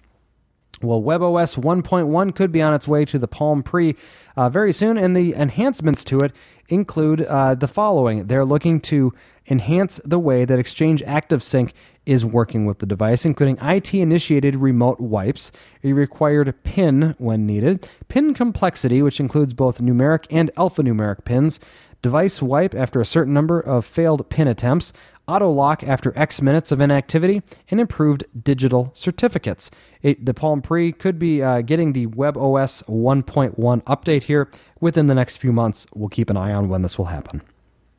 Well, 0.82 1.00
WebOS 1.00 1.56
1.1 1.58 2.34
could 2.34 2.52
be 2.52 2.60
on 2.60 2.74
its 2.74 2.86
way 2.86 3.06
to 3.06 3.18
the 3.18 3.26
Palm 3.28 3.62
Pre 3.62 3.96
uh, 4.36 4.50
very 4.50 4.72
soon, 4.72 4.98
and 4.98 5.16
the 5.16 5.34
enhancements 5.34 6.04
to 6.04 6.20
it 6.20 6.32
include 6.68 7.22
uh, 7.22 7.54
the 7.54 7.68
following. 7.68 8.26
They're 8.26 8.44
looking 8.44 8.80
to 8.82 9.14
enhance 9.48 10.00
the 10.04 10.18
way 10.18 10.44
that 10.44 10.58
Exchange 10.58 11.02
ActiveSync 11.02 11.72
is 12.04 12.26
working 12.26 12.66
with 12.66 12.80
the 12.80 12.86
device, 12.86 13.24
including 13.24 13.56
IT 13.62 13.94
initiated 13.94 14.56
remote 14.56 15.00
wipes, 15.00 15.50
a 15.82 15.92
required 15.94 16.54
PIN 16.62 17.14
when 17.18 17.46
needed, 17.46 17.88
PIN 18.08 18.34
complexity, 18.34 19.00
which 19.00 19.18
includes 19.18 19.54
both 19.54 19.80
numeric 19.80 20.26
and 20.30 20.50
alphanumeric 20.56 21.24
pins, 21.24 21.58
device 22.02 22.42
wipe 22.42 22.74
after 22.74 23.00
a 23.00 23.04
certain 23.04 23.32
number 23.32 23.58
of 23.58 23.84
failed 23.84 24.28
PIN 24.28 24.46
attempts, 24.46 24.92
auto 25.28 25.50
lock 25.50 25.82
after 25.82 26.12
X 26.16 26.40
minutes 26.40 26.72
of 26.72 26.80
inactivity, 26.80 27.42
and 27.70 27.80
improved 27.80 28.24
digital 28.42 28.90
certificates. 28.94 29.70
It, 30.02 30.24
the 30.24 30.34
Palm 30.34 30.62
Pre 30.62 30.92
could 30.92 31.18
be 31.18 31.42
uh, 31.42 31.62
getting 31.62 31.92
the 31.92 32.06
WebOS 32.06 32.84
1.1 32.84 33.82
update 33.82 34.24
here 34.24 34.50
within 34.80 35.06
the 35.06 35.14
next 35.14 35.38
few 35.38 35.52
months. 35.52 35.86
We'll 35.94 36.08
keep 36.08 36.30
an 36.30 36.36
eye 36.36 36.52
on 36.52 36.68
when 36.68 36.82
this 36.82 36.98
will 36.98 37.06
happen. 37.06 37.42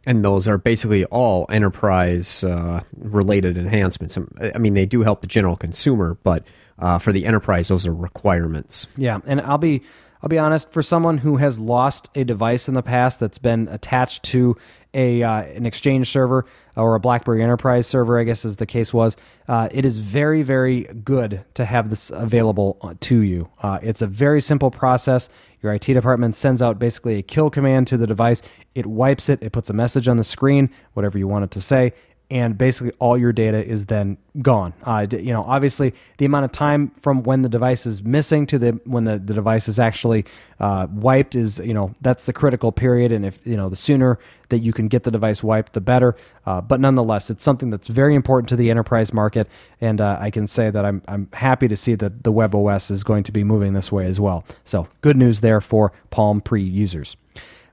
And 0.06 0.24
those 0.24 0.48
are 0.48 0.58
basically 0.58 1.04
all 1.06 1.46
enterprise 1.50 2.44
uh, 2.44 2.82
related 2.98 3.58
enhancements. 3.58 4.18
I 4.56 4.58
mean, 4.58 4.74
they 4.74 4.86
do 4.86 5.02
help 5.02 5.20
the 5.20 5.28
general 5.28 5.58
consumer, 5.58 6.18
but 6.24 6.46
uh, 6.80 6.98
for 6.98 7.12
the 7.12 7.26
enterprise, 7.26 7.68
those 7.68 7.86
are 7.86 7.94
requirements. 7.94 8.88
Yeah, 8.96 9.20
and 9.26 9.42
I'll 9.42 9.58
be 9.58 9.84
I'll 10.22 10.30
be 10.30 10.40
honest. 10.40 10.72
For 10.72 10.82
someone 10.82 11.20
who 11.20 11.38
has 11.38 11.60
lost 11.60 12.10
a 12.16 12.24
device 12.24 12.68
in 12.68 12.74
the 12.74 12.82
past 12.82 13.20
that's 13.20 13.38
been 13.38 13.68
attached 13.68 14.24
to 14.24 14.56
a 14.94 15.24
uh, 15.24 15.42
an 15.42 15.66
Exchange 15.66 16.10
server 16.10 16.46
or 16.76 16.96
a 16.96 17.00
BlackBerry 17.00 17.44
Enterprise 17.44 17.88
server, 17.88 18.20
I 18.20 18.24
guess 18.24 18.46
as 18.46 18.58
the 18.58 18.66
case 18.66 18.94
was, 18.94 19.18
uh, 19.48 19.70
it 19.72 19.86
is 19.86 19.98
very 19.98 20.44
very 20.44 20.84
good 21.04 21.44
to 21.56 21.66
have 21.66 21.90
this 21.90 22.10
available 22.10 22.78
uh, 22.82 22.94
to 23.02 23.22
you. 23.22 23.50
Uh, 23.62 23.80
it's 23.82 24.02
a 24.02 24.08
very 24.08 24.42
simple 24.42 24.72
process. 24.72 25.30
Your 25.62 25.74
IT 25.74 25.86
department 25.86 26.36
sends 26.36 26.62
out 26.62 26.78
basically 26.78 27.16
a 27.18 27.24
kill 27.24 27.50
command 27.50 27.88
to 27.88 27.98
the 27.98 28.08
device. 28.08 28.42
It 28.76 28.86
wipes 28.86 29.28
it. 29.28 29.42
It 29.42 29.52
puts 29.52 29.70
a 29.70 29.74
message 29.74 30.08
on 30.08 30.18
the 30.18 30.24
screen, 30.24 30.70
whatever 30.94 31.18
you 31.18 31.28
want 31.28 31.46
it 31.46 31.52
to 31.52 31.62
say, 31.62 31.94
and 32.30 32.58
basically 32.58 32.92
all 33.00 33.18
your 33.18 33.32
data 33.32 33.64
is 33.64 33.86
then 33.86 34.18
gone. 34.42 34.74
Uh, 34.84 35.08
you 35.10 35.32
know, 35.32 35.44
obviously 35.44 35.94
the 36.18 36.26
amount 36.26 36.46
of 36.46 36.52
time 36.52 36.90
from 37.02 37.24
when 37.24 37.42
the 37.42 37.50
device 37.50 37.86
is 37.86 38.04
missing 38.04 38.46
to 38.48 38.60
the 38.60 38.72
when 38.84 39.06
the, 39.06 39.18
the 39.18 39.34
device 39.34 39.70
is 39.70 39.80
actually 39.80 40.26
uh, 40.60 40.88
wiped 40.92 41.36
is 41.36 41.60
you 41.60 41.74
know 41.74 41.96
that's 42.02 42.26
the 42.26 42.34
critical 42.34 42.72
period, 42.72 43.12
and 43.12 43.26
if 43.26 43.40
you 43.46 43.56
know 43.56 43.70
the 43.70 43.76
sooner 43.76 44.20
that 44.50 44.60
you 44.60 44.74
can 44.74 44.88
get 44.88 45.04
the 45.04 45.12
device 45.12 45.44
wiped, 45.44 45.74
the 45.74 45.82
better. 45.82 46.16
Uh, 46.46 46.62
but 46.62 46.80
nonetheless, 46.80 47.30
it's 47.30 47.44
something 47.44 47.70
that's 47.70 47.88
very 47.88 48.16
important 48.16 48.50
to 48.50 48.56
the 48.56 48.70
enterprise 48.70 49.14
market, 49.14 49.48
and 49.80 50.02
uh, 50.02 50.18
I 50.20 50.30
can 50.30 50.48
say 50.48 50.70
that 50.70 50.84
I'm 50.86 51.02
I'm 51.08 51.30
happy 51.34 51.68
to 51.70 51.78
see 51.78 51.96
that 51.96 52.24
the 52.24 52.32
Web 52.32 52.54
OS 52.54 52.92
is 52.92 53.04
going 53.04 53.24
to 53.24 53.32
be 53.32 53.44
moving 53.44 53.72
this 53.74 53.92
way 53.92 54.06
as 54.06 54.20
well. 54.20 54.44
So 54.66 54.88
good 55.02 55.16
news 55.16 55.42
there 55.42 55.62
for 55.62 55.94
Palm 56.10 56.42
Pre 56.42 56.62
users. 56.62 57.16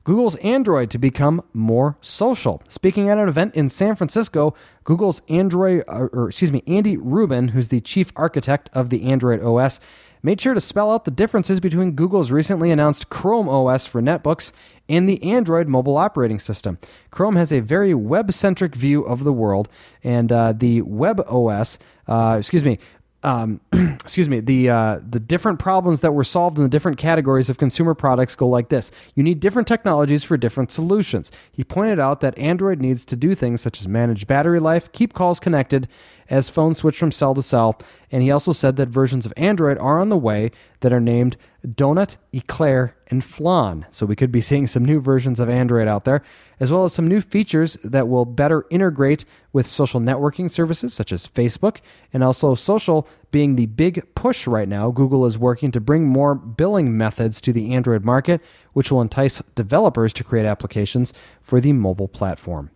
Google's 0.05 0.37
Android 0.37 0.91
to 0.91 0.99
become 0.99 1.43
more 1.55 1.97
social. 2.03 2.63
Speaking 2.69 3.09
at 3.09 3.17
an 3.17 3.27
event 3.27 3.55
in 3.55 3.71
San 3.71 3.97
Francisco, 3.97 4.55
Google's 4.85 5.23
Android, 5.31 5.83
uh, 5.89 6.09
or 6.13 6.29
excuse 6.29 6.53
me, 6.53 6.63
Andy 6.67 6.99
Rubin, 6.99 7.49
who's 7.49 7.69
the 7.69 7.81
chief 7.81 8.13
architect 8.15 8.69
of 8.75 8.91
the 8.91 9.05
Android 9.05 9.43
OS, 9.43 9.81
made 10.23 10.41
sure 10.41 10.53
to 10.53 10.61
spell 10.61 10.93
out 10.93 11.07
the 11.07 11.11
differences 11.11 11.59
between 11.59 11.93
Google's 11.93 12.31
recently 12.31 12.71
announced 12.71 13.09
Chrome 13.09 13.49
OS 13.49 13.87
for 13.87 14.03
netbooks 14.03 14.53
and 14.91 15.09
the 15.09 15.23
Android 15.23 15.69
mobile 15.69 15.97
operating 15.97 16.39
system. 16.39 16.79
Chrome 17.11 17.37
has 17.37 17.51
a 17.51 17.61
very 17.61 17.95
web 17.95 18.33
centric 18.33 18.75
view 18.75 19.03
of 19.03 19.25
the 19.25 19.33
world, 19.33 19.71
and 20.03 20.31
uh, 20.31 20.53
the 20.53 20.83
Web 20.83 21.21
OS, 21.27 21.79
uh, 22.07 22.37
excuse 22.39 22.65
me, 22.65 22.79
um, 23.25 23.61
excuse 23.73 24.29
me, 24.29 24.41
the 24.41 24.69
uh, 24.69 25.01
the 25.03 25.19
different 25.19 25.59
problems 25.59 26.01
that 26.03 26.13
were 26.13 26.25
solved 26.25 26.59
in 26.59 26.63
the 26.63 26.69
different 26.69 26.99
categories 26.99 27.49
of 27.49 27.59
consumer 27.59 27.95
products 27.95 28.37
go 28.37 28.47
like 28.47 28.69
this. 28.69 28.93
You 29.15 29.23
need 29.23 29.41
different 29.41 29.67
technologies 29.67 30.23
for 30.23 30.37
different 30.37 30.71
solutions. 30.71 31.33
He 31.51 31.65
pointed 31.65 31.99
out 31.99 32.21
that 32.21 32.39
Android 32.39 32.81
needs 32.81 33.05
to 33.07 33.17
do 33.17 33.35
things 33.35 33.63
such 33.63 33.81
as 33.81 33.89
manage 33.89 34.27
battery 34.27 34.61
life, 34.61 34.93
keep 34.93 35.15
calls 35.15 35.41
connected 35.41 35.89
as 36.29 36.49
phones 36.49 36.79
switch 36.79 36.99
from 36.99 37.11
cell 37.11 37.35
to 37.35 37.43
cell, 37.43 37.79
and 38.13 38.23
he 38.23 38.31
also 38.31 38.53
said 38.53 38.77
that 38.77 38.89
versions 38.89 39.27
of 39.27 39.33
Android 39.37 39.79
are 39.79 39.99
on 39.99 40.11
the 40.11 40.17
way 40.17 40.51
that 40.81 40.93
are 40.93 41.01
named 41.01 41.37
Donut, 41.65 42.17
Eclair, 42.33 42.97
and 43.09 43.25
Flan. 43.25 43.87
So 43.91 44.07
we 44.07 44.17
could 44.17 44.31
be 44.31 44.41
seeing 44.41 44.67
some 44.67 44.85
new 44.85 45.01
versions 45.01 45.41
of 45.41 45.49
Android 45.49 45.89
out 45.89 46.05
there, 46.05 46.23
as 46.61 46.71
well 46.71 46.85
as 46.85 46.93
some 46.93 47.09
new 47.09 47.21
features 47.21 47.75
that 47.85 48.09
will 48.09 48.25
better 48.25 48.67
integrate 48.71 49.25
with 49.53 49.67
social 49.67 50.01
networking 50.01 50.51
services 50.51 50.93
such 50.93 51.13
as 51.13 51.27
Facebook, 51.27 51.79
and 52.13 52.23
also 52.23 52.55
social 52.55 53.09
being 53.31 53.57
the 53.57 53.67
big 53.67 54.15
push 54.15 54.47
right 54.47 54.69
now. 54.69 54.91
Google 54.91 55.27
is 55.27 55.39
working 55.39 55.71
to 55.73 55.81
bring 55.81 56.07
more 56.07 56.35
billing 56.35 56.97
methods 56.97 57.41
to 57.41 57.53
the 57.53 57.75
Android 57.75 58.05
market, 58.05 58.41
which 58.73 58.93
will 58.93 59.01
entice 59.01 59.43
developers 59.55 60.13
to 60.13 60.25
create 60.25 60.47
applications 60.47 61.13
for 61.41 61.61
the 61.61 61.73
mobile 61.73 62.09
platform. 62.09 62.71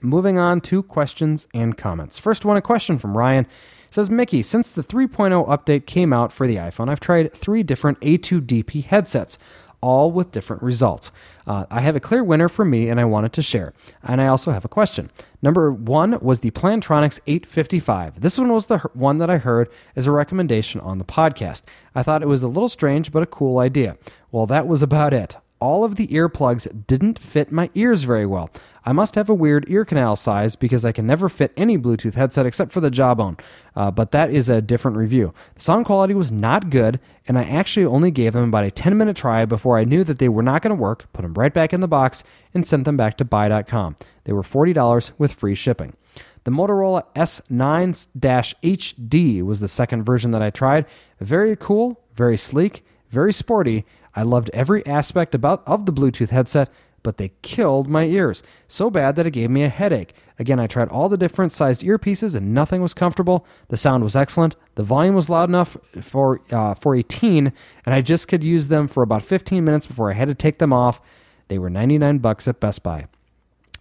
Moving 0.00 0.38
on 0.38 0.60
to 0.62 0.82
questions 0.82 1.46
and 1.54 1.76
comments. 1.76 2.18
First 2.18 2.44
one, 2.44 2.56
a 2.56 2.62
question 2.62 2.98
from 2.98 3.16
Ryan 3.16 3.46
says 3.94 4.10
Mickey, 4.10 4.42
since 4.42 4.72
the 4.72 4.82
3.0 4.82 5.46
update 5.46 5.86
came 5.86 6.12
out 6.12 6.32
for 6.32 6.48
the 6.48 6.56
iPhone, 6.56 6.88
I've 6.88 6.98
tried 6.98 7.32
three 7.32 7.62
different 7.62 8.00
A2DP 8.00 8.84
headsets. 8.84 9.38
All 9.84 10.10
with 10.10 10.30
different 10.30 10.62
results. 10.62 11.12
Uh, 11.46 11.66
I 11.70 11.82
have 11.82 11.94
a 11.94 12.00
clear 12.00 12.24
winner 12.24 12.48
for 12.48 12.64
me, 12.64 12.88
and 12.88 12.98
I 12.98 13.04
wanted 13.04 13.34
to 13.34 13.42
share. 13.42 13.74
And 14.02 14.18
I 14.18 14.28
also 14.28 14.50
have 14.50 14.64
a 14.64 14.68
question. 14.68 15.10
Number 15.42 15.70
one 15.70 16.18
was 16.20 16.40
the 16.40 16.50
Plantronics 16.52 17.20
855. 17.26 18.22
This 18.22 18.38
one 18.38 18.50
was 18.50 18.66
the 18.66 18.78
one 18.94 19.18
that 19.18 19.28
I 19.28 19.36
heard 19.36 19.68
as 19.94 20.06
a 20.06 20.10
recommendation 20.10 20.80
on 20.80 20.96
the 20.96 21.04
podcast. 21.04 21.62
I 21.94 22.02
thought 22.02 22.22
it 22.22 22.28
was 22.28 22.42
a 22.42 22.48
little 22.48 22.70
strange, 22.70 23.12
but 23.12 23.22
a 23.22 23.26
cool 23.26 23.58
idea. 23.58 23.98
Well, 24.32 24.46
that 24.46 24.66
was 24.66 24.82
about 24.82 25.12
it 25.12 25.36
all 25.64 25.82
of 25.82 25.96
the 25.96 26.06
earplugs 26.08 26.86
didn't 26.86 27.18
fit 27.18 27.50
my 27.50 27.70
ears 27.74 28.02
very 28.02 28.26
well. 28.26 28.50
I 28.84 28.92
must 28.92 29.14
have 29.14 29.30
a 29.30 29.34
weird 29.34 29.64
ear 29.70 29.86
canal 29.86 30.14
size 30.14 30.56
because 30.56 30.84
I 30.84 30.92
can 30.92 31.06
never 31.06 31.30
fit 31.30 31.54
any 31.56 31.78
Bluetooth 31.78 32.16
headset 32.16 32.44
except 32.44 32.70
for 32.70 32.82
the 32.82 32.90
jawbone. 32.90 33.38
Uh, 33.74 33.90
but 33.90 34.10
that 34.10 34.30
is 34.30 34.50
a 34.50 34.60
different 34.60 34.98
review. 34.98 35.32
The 35.54 35.62
sound 35.62 35.86
quality 35.86 36.12
was 36.12 36.30
not 36.30 36.68
good, 36.68 37.00
and 37.26 37.38
I 37.38 37.44
actually 37.44 37.86
only 37.86 38.10
gave 38.10 38.34
them 38.34 38.46
about 38.50 38.64
a 38.64 38.70
10 38.70 38.98
minute 38.98 39.16
try 39.16 39.46
before 39.46 39.78
I 39.78 39.84
knew 39.84 40.04
that 40.04 40.18
they 40.18 40.28
were 40.28 40.42
not 40.42 40.60
going 40.60 40.76
to 40.76 40.82
work, 40.82 41.10
put 41.14 41.22
them 41.22 41.32
right 41.32 41.54
back 41.54 41.72
in 41.72 41.80
the 41.80 41.88
box, 41.88 42.24
and 42.52 42.66
sent 42.66 42.84
them 42.84 42.98
back 42.98 43.16
to 43.16 43.24
buy.com. 43.24 43.96
They 44.24 44.34
were 44.34 44.42
$40 44.42 45.12
with 45.16 45.32
free 45.32 45.54
shipping. 45.54 45.96
The 46.44 46.50
Motorola 46.50 47.04
S9 47.16 48.08
HD 48.20 49.42
was 49.42 49.60
the 49.60 49.68
second 49.68 50.02
version 50.04 50.30
that 50.32 50.42
I 50.42 50.50
tried. 50.50 50.84
Very 51.20 51.56
cool, 51.56 52.02
very 52.14 52.36
sleek, 52.36 52.84
very 53.08 53.32
sporty. 53.32 53.86
I 54.14 54.22
loved 54.22 54.50
every 54.52 54.84
aspect 54.86 55.34
about 55.34 55.62
of 55.66 55.86
the 55.86 55.92
Bluetooth 55.92 56.30
headset, 56.30 56.70
but 57.02 57.18
they 57.18 57.32
killed 57.42 57.88
my 57.88 58.04
ears. 58.04 58.42
So 58.66 58.90
bad 58.90 59.16
that 59.16 59.26
it 59.26 59.32
gave 59.32 59.50
me 59.50 59.62
a 59.62 59.68
headache. 59.68 60.14
Again, 60.38 60.58
I 60.58 60.66
tried 60.66 60.88
all 60.88 61.08
the 61.08 61.16
different 61.16 61.52
sized 61.52 61.82
earpieces 61.82 62.34
and 62.34 62.54
nothing 62.54 62.82
was 62.82 62.94
comfortable. 62.94 63.46
The 63.68 63.76
sound 63.76 64.02
was 64.02 64.16
excellent. 64.16 64.56
The 64.74 64.82
volume 64.82 65.14
was 65.14 65.30
loud 65.30 65.48
enough 65.48 65.76
for 66.00 66.40
uh, 66.50 66.74
for 66.74 66.94
a 66.94 67.02
teen, 67.02 67.52
and 67.84 67.94
I 67.94 68.00
just 68.00 68.26
could 68.26 68.42
use 68.42 68.68
them 68.68 68.88
for 68.88 69.02
about 69.02 69.22
15 69.22 69.62
minutes 69.64 69.86
before 69.86 70.10
I 70.10 70.14
had 70.14 70.28
to 70.28 70.34
take 70.34 70.58
them 70.58 70.72
off. 70.72 71.00
They 71.48 71.58
were 71.58 71.70
99 71.70 72.18
bucks 72.18 72.48
at 72.48 72.58
Best 72.58 72.82
Buy. 72.82 73.06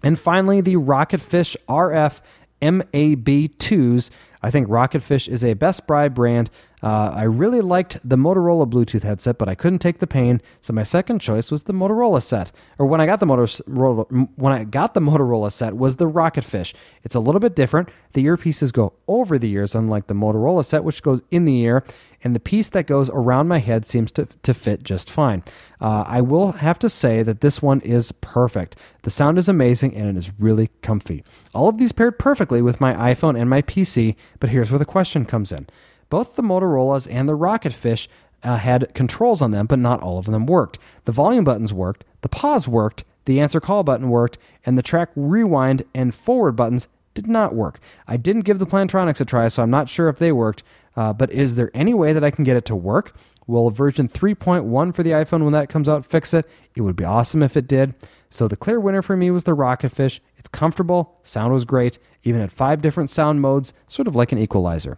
And 0.03 0.19
finally, 0.19 0.59
the 0.59 0.75
Rocketfish 0.75 1.55
RF 1.69 2.19
MAB2s. 2.61 4.09
I 4.43 4.51
think 4.51 4.67
Rocketfish 4.67 5.27
is 5.27 5.43
a 5.43 5.53
Best 5.53 5.87
Buy 5.87 6.09
brand 6.09 6.51
uh, 6.83 7.11
I 7.13 7.23
really 7.23 7.61
liked 7.61 7.97
the 8.07 8.17
Motorola 8.17 8.69
Bluetooth 8.69 9.03
headset, 9.03 9.37
but 9.37 9.47
I 9.47 9.55
couldn't 9.55 9.79
take 9.79 9.99
the 9.99 10.07
pain, 10.07 10.41
so 10.59 10.73
my 10.73 10.83
second 10.83 11.19
choice 11.19 11.49
was 11.49 11.63
the 11.63 11.73
Motorola 11.73 12.21
set. 12.21 12.51
Or 12.77 12.85
when 12.85 12.99
I 12.99 13.05
got 13.05 13.21
the 13.21 13.25
Motorola, 13.25 14.29
when 14.35 14.51
I 14.51 14.65
got 14.65 14.93
the 14.93 14.99
Motorola 14.99 15.49
set 15.49 15.77
was 15.77 15.95
the 15.95 16.09
Rocketfish. 16.09 16.73
It's 17.03 17.15
a 17.15 17.21
little 17.21 17.39
bit 17.39 17.55
different. 17.55 17.87
The 18.11 18.25
earpieces 18.25 18.73
go 18.73 18.93
over 19.07 19.39
the 19.39 19.49
ears, 19.49 19.75
unlike 19.75 20.07
the 20.07 20.13
Motorola 20.13 20.65
set, 20.65 20.83
which 20.83 21.01
goes 21.01 21.21
in 21.31 21.45
the 21.45 21.57
ear, 21.61 21.85
and 22.24 22.36
the 22.36 22.39
piece 22.39 22.69
that 22.69 22.88
goes 22.88 23.09
around 23.09 23.47
my 23.47 23.59
head 23.59 23.86
seems 23.86 24.11
to, 24.11 24.28
to 24.43 24.53
fit 24.53 24.84
just 24.84 25.09
fine. 25.09 25.43
Uh, 25.82 26.03
I 26.07 26.21
will 26.21 26.53
have 26.53 26.80
to 26.80 26.89
say 26.89 27.21
that 27.24 27.41
this 27.41 27.61
one 27.61 27.82
is 27.82 28.11
perfect. 28.13 28.76
The 29.03 29.09
sound 29.09 29.38
is 29.38 29.49
amazing 29.49 29.93
and 29.95 30.07
it 30.09 30.17
is 30.17 30.32
really 30.39 30.69
comfy. 30.82 31.24
All 31.53 31.67
of 31.67 31.78
these 31.78 31.91
paired 31.91 32.17
perfectly 32.17 32.61
with 32.61 32.82
my 32.82 32.93
iPhone 32.93 33.39
and 33.39 33.49
my 33.49 33.61
PC, 33.61 34.15
but 34.39 34.49
here's 34.49 34.71
where 34.71 34.80
the 34.80 34.86
question 34.86 35.26
comes 35.26 35.51
in. 35.51 35.67
Both 36.09 36.36
the 36.36 36.43
Motorola's 36.43 37.07
and 37.07 37.28
the 37.28 37.38
Rocketfish 37.38 38.07
uh, 38.43 38.57
had 38.57 38.93
controls 38.93 39.41
on 39.41 39.51
them, 39.51 39.65
but 39.65 39.80
not 39.80 40.01
all 40.01 40.17
of 40.17 40.26
them 40.26 40.45
worked. 40.45 40.80
The 41.05 41.11
volume 41.11 41.43
buttons 41.43 41.74
worked, 41.74 42.03
the 42.21 42.30
pause 42.30 42.67
worked, 42.67 43.03
the 43.26 43.39
answer 43.39 43.59
call 43.59 43.84
button 43.84 44.09
worked, 44.09 44.38
and 44.65 44.78
the 44.78 44.84
track 44.84 45.09
rewind 45.15 45.84
and 45.93 46.13
forward 46.13 46.55
buttons 46.55 46.88
did 47.13 47.28
not 47.28 47.55
work. 47.55 47.80
I 48.07 48.17
didn't 48.17 48.41
give 48.41 48.59
the 48.59 48.65
Plantronics 48.65 49.21
a 49.21 49.26
try, 49.26 49.47
so 49.47 49.63
I'm 49.63 49.69
not 49.69 49.89
sure 49.89 50.09
if 50.09 50.19
they 50.19 50.32
worked. 50.32 50.63
Uh, 50.95 51.13
but 51.13 51.31
is 51.31 51.55
there 51.55 51.71
any 51.73 51.93
way 51.93 52.13
that 52.13 52.23
I 52.23 52.31
can 52.31 52.43
get 52.43 52.57
it 52.57 52.65
to 52.65 52.75
work? 52.75 53.15
Will 53.47 53.69
version 53.69 54.07
3.1 54.07 54.95
for 54.95 55.03
the 55.03 55.11
iPhone, 55.11 55.43
when 55.43 55.53
that 55.53 55.69
comes 55.69 55.89
out, 55.89 56.05
fix 56.05 56.33
it? 56.33 56.47
It 56.75 56.81
would 56.81 56.95
be 56.95 57.03
awesome 57.03 57.43
if 57.43 57.57
it 57.57 57.67
did. 57.67 57.93
So 58.29 58.47
the 58.47 58.55
clear 58.55 58.79
winner 58.79 59.01
for 59.01 59.15
me 59.15 59.29
was 59.31 59.43
the 59.43 59.55
Rocketfish. 59.55 60.19
It's 60.37 60.49
comfortable, 60.49 61.19
sound 61.23 61.53
was 61.53 61.65
great, 61.65 61.99
even 62.23 62.41
at 62.41 62.51
five 62.51 62.81
different 62.81 63.09
sound 63.09 63.41
modes, 63.41 63.73
sort 63.87 64.07
of 64.07 64.15
like 64.15 64.31
an 64.31 64.37
equalizer. 64.37 64.97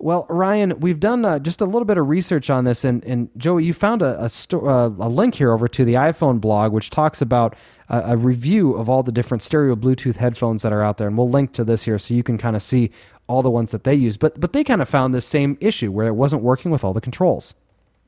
Well, 0.00 0.26
Ryan, 0.30 0.78
we've 0.78 1.00
done 1.00 1.24
uh, 1.24 1.40
just 1.40 1.60
a 1.60 1.64
little 1.64 1.84
bit 1.84 1.98
of 1.98 2.08
research 2.08 2.50
on 2.50 2.62
this, 2.62 2.84
and, 2.84 3.04
and 3.04 3.30
Joey, 3.36 3.64
you 3.64 3.74
found 3.74 4.00
a, 4.00 4.22
a, 4.22 4.28
sto- 4.28 4.64
uh, 4.64 4.86
a, 5.04 5.08
link 5.08 5.34
here 5.34 5.50
over 5.50 5.66
to 5.66 5.84
the 5.84 5.94
iPhone 5.94 6.40
blog, 6.40 6.72
which 6.72 6.90
talks 6.90 7.20
about 7.20 7.56
a, 7.88 8.12
a, 8.12 8.16
review 8.16 8.74
of 8.74 8.88
all 8.88 9.02
the 9.02 9.10
different 9.10 9.42
stereo 9.42 9.74
Bluetooth 9.74 10.16
headphones 10.18 10.62
that 10.62 10.72
are 10.72 10.84
out 10.84 10.98
there, 10.98 11.08
and 11.08 11.18
we'll 11.18 11.28
link 11.28 11.52
to 11.54 11.64
this 11.64 11.82
here 11.82 11.98
so 11.98 12.14
you 12.14 12.22
can 12.22 12.38
kind 12.38 12.54
of 12.54 12.62
see 12.62 12.92
all 13.28 13.42
the 13.42 13.50
ones 13.50 13.70
that 13.70 13.84
they 13.84 13.94
use. 13.94 14.16
But 14.16 14.40
but 14.40 14.52
they 14.52 14.64
kind 14.64 14.82
of 14.82 14.88
found 14.88 15.14
this 15.14 15.26
same 15.26 15.56
issue 15.60 15.92
where 15.92 16.08
it 16.08 16.14
wasn't 16.14 16.42
working 16.42 16.70
with 16.70 16.82
all 16.82 16.92
the 16.92 17.00
controls. 17.00 17.54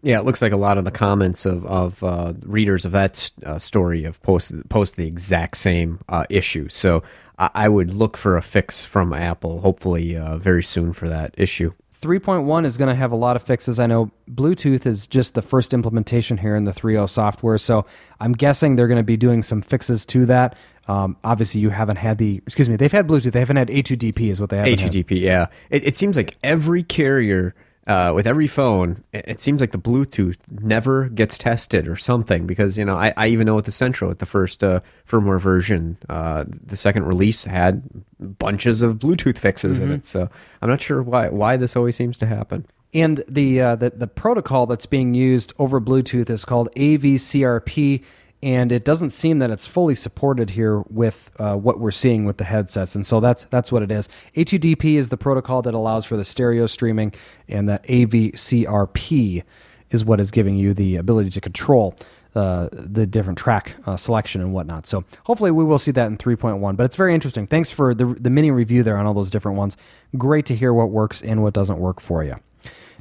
Yeah, 0.02 0.18
it 0.18 0.24
looks 0.24 0.40
like 0.40 0.52
a 0.52 0.56
lot 0.56 0.78
of 0.78 0.84
the 0.84 0.90
comments 0.90 1.46
of 1.46 1.64
of 1.66 2.02
uh, 2.02 2.32
readers 2.42 2.84
of 2.84 2.92
that 2.92 3.30
uh, 3.44 3.58
story 3.58 4.02
have 4.02 4.20
posted 4.22 4.68
post 4.68 4.96
the 4.96 5.06
exact 5.06 5.58
same 5.58 6.00
uh, 6.08 6.24
issue. 6.28 6.68
So 6.68 7.02
I 7.38 7.70
would 7.70 7.94
look 7.94 8.18
for 8.18 8.36
a 8.36 8.42
fix 8.42 8.84
from 8.84 9.14
Apple, 9.14 9.60
hopefully 9.62 10.14
uh, 10.14 10.36
very 10.36 10.62
soon 10.62 10.92
for 10.92 11.08
that 11.08 11.34
issue. 11.38 11.72
3.1 12.02 12.64
is 12.64 12.76
going 12.76 12.88
to 12.88 12.94
have 12.94 13.12
a 13.12 13.16
lot 13.16 13.36
of 13.36 13.42
fixes. 13.42 13.78
I 13.78 13.86
know 13.86 14.10
Bluetooth 14.30 14.86
is 14.86 15.06
just 15.06 15.34
the 15.34 15.42
first 15.42 15.74
implementation 15.74 16.38
here 16.38 16.56
in 16.56 16.64
the 16.64 16.72
3.0 16.72 17.08
software, 17.08 17.58
so 17.58 17.86
I'm 18.20 18.32
guessing 18.32 18.76
they're 18.76 18.88
going 18.88 18.96
to 18.96 19.02
be 19.02 19.16
doing 19.16 19.42
some 19.42 19.60
fixes 19.60 20.04
to 20.06 20.26
that. 20.26 20.56
Um, 20.90 21.16
obviously, 21.22 21.60
you 21.60 21.70
haven't 21.70 21.98
had 21.98 22.18
the 22.18 22.42
excuse 22.46 22.68
me. 22.68 22.74
They've 22.74 22.90
had 22.90 23.06
Bluetooth. 23.06 23.30
They 23.30 23.38
haven't 23.38 23.56
had 23.56 23.68
A2DP, 23.68 24.28
is 24.28 24.40
what 24.40 24.50
they 24.50 24.56
have. 24.56 24.66
A2DP, 24.66 25.10
had. 25.10 25.18
yeah. 25.18 25.46
It, 25.70 25.86
it 25.86 25.96
seems 25.96 26.16
like 26.16 26.36
every 26.42 26.82
carrier 26.82 27.54
uh, 27.86 28.12
with 28.12 28.26
every 28.26 28.48
phone, 28.48 29.04
it, 29.12 29.40
seems 29.40 29.60
like 29.60 29.70
the 29.70 29.78
Bluetooth 29.78 30.36
never 30.50 31.08
gets 31.08 31.38
tested 31.38 31.86
or 31.86 31.96
something 31.96 32.44
because 32.44 32.76
you 32.76 32.84
know 32.84 32.96
I, 32.96 33.14
I 33.16 33.28
even 33.28 33.46
know 33.46 33.54
with 33.54 33.66
the 33.66 33.72
Centro, 33.72 34.08
with 34.08 34.18
the 34.18 34.26
first 34.26 34.64
uh, 34.64 34.80
firmware 35.08 35.40
version, 35.40 35.96
uh, 36.08 36.44
the 36.48 36.76
second 36.76 37.04
release 37.06 37.44
had 37.44 37.84
bunches 38.18 38.82
of 38.82 38.98
Bluetooth 38.98 39.38
fixes 39.38 39.78
mm-hmm. 39.78 39.92
in 39.92 39.96
it. 39.98 40.06
So 40.06 40.28
I'm 40.60 40.68
not 40.68 40.80
sure 40.80 41.02
why 41.02 41.28
why 41.28 41.56
this 41.56 41.76
always 41.76 41.94
seems 41.94 42.18
to 42.18 42.26
happen. 42.26 42.66
And 42.92 43.22
the, 43.28 43.60
uh, 43.60 43.76
the 43.76 43.90
the 43.90 44.08
protocol 44.08 44.66
that's 44.66 44.86
being 44.86 45.14
used 45.14 45.52
over 45.56 45.80
Bluetooth 45.80 46.28
is 46.30 46.44
called 46.44 46.68
AVCRP 46.74 48.02
and 48.42 48.72
it 48.72 48.84
doesn't 48.84 49.10
seem 49.10 49.38
that 49.40 49.50
it's 49.50 49.66
fully 49.66 49.94
supported 49.94 50.50
here 50.50 50.80
with 50.88 51.30
uh, 51.38 51.56
what 51.56 51.78
we're 51.78 51.90
seeing 51.90 52.24
with 52.24 52.38
the 52.38 52.44
headsets, 52.44 52.94
and 52.94 53.06
so 53.06 53.20
that's 53.20 53.44
that's 53.46 53.70
what 53.70 53.82
it 53.82 53.90
is. 53.90 54.08
A2DP 54.36 54.96
is 54.96 55.10
the 55.10 55.16
protocol 55.16 55.62
that 55.62 55.74
allows 55.74 56.04
for 56.04 56.16
the 56.16 56.24
stereo 56.24 56.66
streaming, 56.66 57.12
and 57.48 57.68
that 57.68 57.82
AVCRP 57.84 59.42
is 59.90 60.04
what 60.04 60.20
is 60.20 60.30
giving 60.30 60.56
you 60.56 60.72
the 60.72 60.96
ability 60.96 61.30
to 61.30 61.40
control 61.40 61.96
uh, 62.34 62.68
the 62.72 63.06
different 63.06 63.38
track 63.38 63.74
uh, 63.86 63.96
selection 63.96 64.40
and 64.40 64.52
whatnot. 64.52 64.86
So 64.86 65.04
hopefully 65.24 65.50
we 65.50 65.64
will 65.64 65.80
see 65.80 65.90
that 65.90 66.06
in 66.06 66.16
3.1. 66.16 66.76
But 66.76 66.84
it's 66.84 66.96
very 66.96 67.12
interesting. 67.14 67.46
Thanks 67.46 67.70
for 67.70 67.94
the 67.94 68.06
the 68.06 68.30
mini 68.30 68.50
review 68.50 68.82
there 68.82 68.96
on 68.96 69.06
all 69.06 69.14
those 69.14 69.30
different 69.30 69.58
ones. 69.58 69.76
Great 70.16 70.46
to 70.46 70.54
hear 70.54 70.72
what 70.72 70.90
works 70.90 71.22
and 71.22 71.42
what 71.42 71.52
doesn't 71.52 71.78
work 71.78 72.00
for 72.00 72.24
you. 72.24 72.36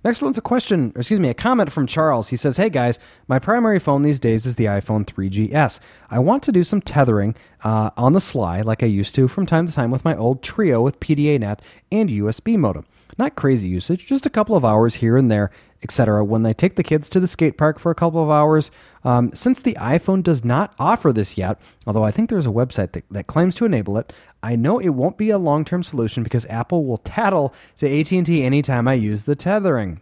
Next 0.04 0.22
one's 0.22 0.38
a 0.38 0.42
question, 0.42 0.92
or 0.96 1.02
excuse 1.02 1.20
me, 1.20 1.30
a 1.30 1.34
comment 1.34 1.72
from 1.72 1.88
Charles. 1.88 2.30
He 2.30 2.36
says, 2.36 2.58
Hey 2.58 2.70
guys, 2.70 3.00
my 3.28 3.40
primary 3.40 3.80
phone 3.80 4.02
these 4.02 4.20
days 4.20 4.46
is 4.46 4.56
the 4.56 4.66
iPhone 4.66 5.06
3GS. 5.06 5.80
I 6.10 6.20
want 6.20 6.44
to 6.44 6.52
do 6.52 6.64
some 6.64 6.82
tethering 6.82 7.36
uh, 7.64 7.92
on 7.98 8.14
the 8.14 8.22
sly 8.22 8.62
like 8.62 8.82
I 8.82 8.88
used 8.88 9.16
to 9.16 9.28
from 9.28 9.46
time 9.46 9.68
to 9.68 9.74
time 9.74 9.92
with 9.92 10.06
my 10.06 10.16
old 10.16 10.42
Treo 10.42 10.82
with 10.82 11.00
PDA 11.00 11.40
net 11.40 11.62
and 11.92 12.10
USB 12.10 12.58
modem. 12.58 12.86
Not 13.18 13.36
crazy 13.36 13.68
usage, 13.68 14.08
just 14.08 14.26
a 14.26 14.30
couple 14.30 14.56
of 14.56 14.64
hours 14.64 14.96
here 14.96 15.18
and 15.18 15.30
there, 15.30 15.52
etc. 15.84 16.24
When 16.24 16.44
they 16.44 16.54
take 16.54 16.76
the 16.76 16.84
kids 16.84 17.10
to 17.10 17.20
the 17.20 17.28
skate 17.28 17.58
park 17.58 17.80
for 17.80 17.92
a 17.92 17.96
couple 17.96 18.24
of 18.24 18.30
hours. 18.30 18.72
Um, 19.04 19.32
since 19.34 19.62
the 19.62 19.78
iPhone 19.80 20.24
does 20.24 20.44
not 20.44 20.74
offer 20.78 21.14
this 21.14 21.38
yet, 21.38 21.60
although 21.88 22.04
I 22.04 22.12
think 22.12 22.30
there's 22.30 22.46
a 22.46 22.50
website 22.50 22.92
that, 22.92 23.06
that 23.12 23.28
claims 23.28 23.56
to 23.56 23.66
enable 23.66 23.98
it, 23.98 24.12
I 24.44 24.56
know 24.56 24.80
it 24.80 24.90
won't 24.90 25.18
be 25.18 25.30
a 25.30 25.38
long-term 25.38 25.84
solution 25.84 26.24
because 26.24 26.46
Apple 26.48 26.86
will 26.86 26.98
tattle 26.98 27.54
to 27.78 28.00
AT&T 28.00 28.44
anytime 28.44 28.88
I 28.88 28.94
use 28.94 29.24
the 29.24 29.36
tethering. 29.36 30.02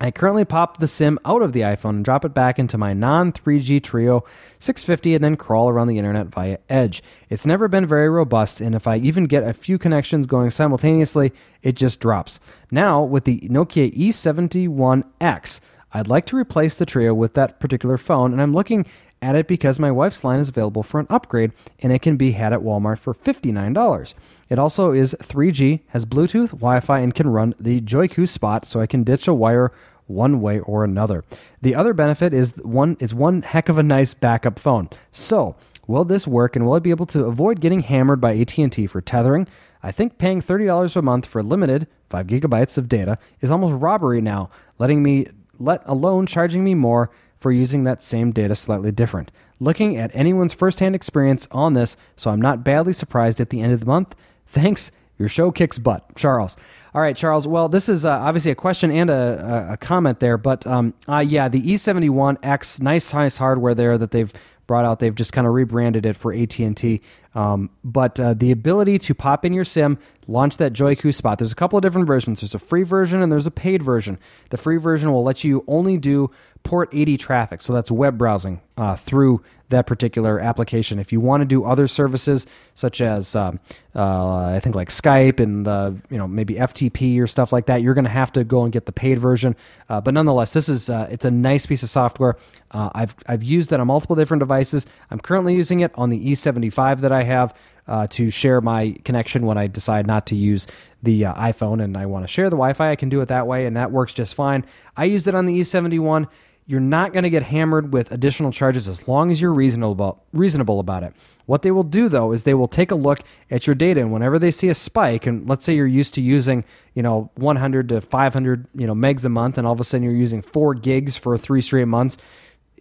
I 0.00 0.12
currently 0.12 0.44
pop 0.44 0.78
the 0.78 0.86
SIM 0.86 1.18
out 1.24 1.42
of 1.42 1.52
the 1.52 1.62
iPhone 1.62 1.90
and 1.90 2.04
drop 2.04 2.24
it 2.24 2.32
back 2.32 2.58
into 2.58 2.78
my 2.78 2.92
non 2.92 3.32
3G 3.32 3.80
Treo 3.80 4.24
650 4.60 5.16
and 5.16 5.24
then 5.24 5.36
crawl 5.36 5.68
around 5.68 5.88
the 5.88 5.98
internet 5.98 6.28
via 6.28 6.58
Edge. 6.68 7.02
It's 7.28 7.44
never 7.44 7.66
been 7.66 7.84
very 7.84 8.08
robust, 8.08 8.60
and 8.60 8.76
if 8.76 8.86
I 8.86 8.96
even 8.98 9.24
get 9.24 9.42
a 9.42 9.52
few 9.52 9.76
connections 9.76 10.26
going 10.26 10.50
simultaneously, 10.50 11.32
it 11.62 11.72
just 11.72 11.98
drops. 11.98 12.38
Now, 12.70 13.02
with 13.02 13.24
the 13.24 13.40
Nokia 13.40 13.92
E71X, 13.92 15.60
I'd 15.92 16.06
like 16.06 16.26
to 16.26 16.36
replace 16.36 16.76
the 16.76 16.86
Treo 16.86 17.16
with 17.16 17.34
that 17.34 17.58
particular 17.58 17.98
phone, 17.98 18.32
and 18.32 18.40
I'm 18.40 18.54
looking 18.54 18.86
at 19.20 19.36
it 19.36 19.46
because 19.46 19.78
my 19.78 19.90
wife's 19.90 20.24
line 20.24 20.40
is 20.40 20.48
available 20.48 20.82
for 20.82 21.00
an 21.00 21.06
upgrade 21.10 21.52
and 21.80 21.92
it 21.92 22.02
can 22.02 22.16
be 22.16 22.32
had 22.32 22.52
at 22.52 22.60
Walmart 22.60 22.98
for 22.98 23.14
$59. 23.14 24.14
It 24.48 24.58
also 24.58 24.92
is 24.92 25.16
3G, 25.20 25.80
has 25.88 26.04
Bluetooth, 26.04 26.50
Wi 26.50 26.80
Fi, 26.80 27.00
and 27.00 27.14
can 27.14 27.28
run 27.28 27.54
the 27.58 27.80
Joiku 27.80 28.28
spot 28.28 28.64
so 28.64 28.80
I 28.80 28.86
can 28.86 29.04
ditch 29.04 29.28
a 29.28 29.34
wire 29.34 29.72
one 30.06 30.40
way 30.40 30.58
or 30.60 30.84
another. 30.84 31.24
The 31.60 31.74
other 31.74 31.92
benefit 31.92 32.32
is 32.32 32.56
one 32.62 32.96
is 32.98 33.14
one 33.14 33.42
heck 33.42 33.68
of 33.68 33.78
a 33.78 33.82
nice 33.82 34.14
backup 34.14 34.58
phone. 34.58 34.88
So, 35.12 35.54
will 35.86 36.04
this 36.04 36.26
work 36.26 36.56
and 36.56 36.66
will 36.66 36.74
I 36.74 36.78
be 36.78 36.90
able 36.90 37.06
to 37.06 37.24
avoid 37.26 37.60
getting 37.60 37.80
hammered 37.80 38.20
by 38.20 38.36
AT&T 38.36 38.86
for 38.86 39.00
tethering? 39.00 39.46
I 39.82 39.92
think 39.92 40.18
paying 40.18 40.42
$30 40.42 40.96
a 40.96 41.02
month 41.02 41.26
for 41.26 41.42
limited 41.42 41.86
5 42.10 42.26
gigabytes 42.26 42.78
of 42.78 42.88
data 42.88 43.18
is 43.40 43.50
almost 43.50 43.80
robbery 43.80 44.20
now, 44.20 44.50
letting 44.78 45.02
me 45.02 45.26
let 45.58 45.82
alone 45.86 46.26
charging 46.26 46.64
me 46.64 46.74
more 46.74 47.10
for 47.38 47.52
using 47.52 47.84
that 47.84 48.02
same 48.02 48.32
data 48.32 48.54
slightly 48.54 48.92
different. 48.92 49.30
Looking 49.60 49.96
at 49.96 50.10
anyone's 50.14 50.52
firsthand 50.52 50.94
experience 50.94 51.48
on 51.50 51.72
this, 51.72 51.96
so 52.16 52.30
I'm 52.30 52.40
not 52.40 52.64
badly 52.64 52.92
surprised 52.92 53.40
at 53.40 53.50
the 53.50 53.60
end 53.60 53.72
of 53.72 53.80
the 53.80 53.86
month. 53.86 54.14
Thanks. 54.46 54.90
Your 55.18 55.28
show 55.28 55.50
kicks 55.50 55.78
butt, 55.78 56.14
Charles. 56.14 56.56
All 56.94 57.02
right, 57.02 57.16
Charles. 57.16 57.46
Well, 57.46 57.68
this 57.68 57.88
is 57.88 58.04
uh, 58.04 58.10
obviously 58.10 58.52
a 58.52 58.54
question 58.54 58.90
and 58.90 59.10
a, 59.10 59.70
a, 59.72 59.76
comment 59.76 60.20
there, 60.20 60.38
but 60.38 60.64
um, 60.66 60.94
uh, 61.08 61.18
yeah, 61.18 61.48
the 61.48 61.60
E71X, 61.60 62.80
nice, 62.80 63.12
nice 63.12 63.36
hardware 63.36 63.74
there 63.74 63.98
that 63.98 64.12
they've 64.12 64.32
brought 64.66 64.84
out. 64.84 65.00
They've 65.00 65.14
just 65.14 65.32
kind 65.32 65.46
of 65.46 65.52
rebranded 65.52 66.06
it 66.06 66.14
for 66.14 66.32
AT 66.32 66.58
and 66.60 66.76
T. 66.76 67.02
Um, 67.34 67.70
but 67.84 68.18
uh, 68.18 68.34
the 68.34 68.50
ability 68.50 68.98
to 69.00 69.14
pop 69.14 69.44
in 69.44 69.52
your 69.52 69.64
SIM, 69.64 69.98
launch 70.26 70.58
that 70.58 70.72
Joiku 70.72 71.12
spot. 71.14 71.38
There's 71.38 71.52
a 71.52 71.56
couple 71.56 71.76
of 71.78 71.82
different 71.82 72.06
versions. 72.06 72.40
There's 72.40 72.54
a 72.54 72.58
free 72.58 72.82
version 72.82 73.22
and 73.22 73.32
there's 73.32 73.46
a 73.46 73.50
paid 73.50 73.82
version. 73.82 74.18
The 74.50 74.56
free 74.56 74.76
version 74.76 75.12
will 75.12 75.24
let 75.24 75.42
you 75.42 75.64
only 75.66 75.96
do 75.96 76.30
port 76.64 76.90
80 76.92 77.16
traffic, 77.16 77.62
so 77.62 77.72
that's 77.72 77.90
web 77.90 78.18
browsing 78.18 78.60
uh, 78.76 78.96
through 78.96 79.42
that 79.70 79.86
particular 79.86 80.40
application. 80.40 80.98
If 80.98 81.12
you 81.12 81.20
want 81.20 81.42
to 81.42 81.44
do 81.44 81.64
other 81.64 81.86
services 81.86 82.46
such 82.74 83.00
as 83.00 83.36
um, 83.36 83.60
uh, 83.94 84.46
I 84.46 84.60
think 84.60 84.74
like 84.74 84.88
Skype 84.88 85.40
and 85.40 85.68
uh, 85.68 85.92
you 86.10 86.18
know 86.18 86.26
maybe 86.26 86.54
FTP 86.54 87.20
or 87.20 87.26
stuff 87.26 87.52
like 87.52 87.66
that, 87.66 87.82
you're 87.82 87.94
going 87.94 88.04
to 88.04 88.10
have 88.10 88.32
to 88.32 88.44
go 88.44 88.64
and 88.64 88.72
get 88.72 88.86
the 88.86 88.92
paid 88.92 89.18
version. 89.18 89.56
Uh, 89.88 90.00
but 90.00 90.14
nonetheless, 90.14 90.52
this 90.52 90.68
is 90.68 90.88
uh, 90.88 91.08
it's 91.10 91.24
a 91.24 91.30
nice 91.30 91.66
piece 91.66 91.82
of 91.82 91.90
software. 91.90 92.36
Uh, 92.70 92.90
I've 92.94 93.14
I've 93.26 93.42
used 93.42 93.72
it 93.72 93.80
on 93.80 93.86
multiple 93.86 94.16
different 94.16 94.40
devices. 94.40 94.86
I'm 95.10 95.20
currently 95.20 95.54
using 95.54 95.80
it 95.80 95.90
on 95.94 96.10
the 96.10 96.18
E75 96.18 97.00
that 97.00 97.12
I 97.12 97.17
have. 97.22 97.54
Uh, 97.86 98.06
to 98.06 98.30
share 98.30 98.60
my 98.60 98.94
connection 99.02 99.46
when 99.46 99.56
I 99.56 99.66
decide 99.66 100.06
not 100.06 100.26
to 100.26 100.36
use 100.36 100.66
the 101.02 101.22
iPhone 101.22 101.82
and 101.82 101.96
I 101.96 102.04
want 102.04 102.22
to 102.24 102.28
share 102.28 102.50
the 102.50 102.56
Wi 102.56 102.74
Fi, 102.74 102.90
I 102.90 102.96
can 102.96 103.08
do 103.08 103.22
it 103.22 103.28
that 103.28 103.46
way, 103.46 103.64
and 103.64 103.78
that 103.78 103.90
works 103.90 104.12
just 104.12 104.34
fine. 104.34 104.66
I 104.94 105.04
used 105.04 105.26
it 105.26 105.34
on 105.34 105.46
the 105.46 105.58
E71 105.58 106.28
you're 106.68 106.80
not 106.80 107.14
going 107.14 107.22
to 107.22 107.30
get 107.30 107.44
hammered 107.44 107.94
with 107.94 108.12
additional 108.12 108.52
charges 108.52 108.88
as 108.88 109.08
long 109.08 109.30
as 109.30 109.40
you're 109.40 109.54
reasonable 109.54 110.22
reasonable 110.34 110.78
about 110.80 111.02
it. 111.02 111.14
What 111.46 111.62
they 111.62 111.70
will 111.70 111.82
do 111.82 112.10
though 112.10 112.32
is 112.32 112.42
they 112.42 112.52
will 112.52 112.68
take 112.68 112.90
a 112.90 112.94
look 112.94 113.20
at 113.50 113.66
your 113.66 113.74
data 113.74 114.02
and 114.02 114.12
whenever 114.12 114.38
they 114.38 114.50
see 114.50 114.68
a 114.68 114.74
spike 114.74 115.26
and 115.26 115.48
let's 115.48 115.64
say 115.64 115.74
you're 115.74 115.86
used 115.86 116.12
to 116.14 116.20
using, 116.20 116.64
you 116.92 117.02
know, 117.02 117.30
100 117.36 117.88
to 117.88 118.02
500, 118.02 118.66
you 118.74 118.86
know, 118.86 118.94
megs 118.94 119.24
a 119.24 119.30
month 119.30 119.56
and 119.56 119.66
all 119.66 119.72
of 119.72 119.80
a 119.80 119.84
sudden 119.84 120.04
you're 120.04 120.12
using 120.12 120.42
4 120.42 120.74
gigs 120.74 121.16
for 121.16 121.38
3 121.38 121.62
straight 121.62 121.86
months, 121.86 122.18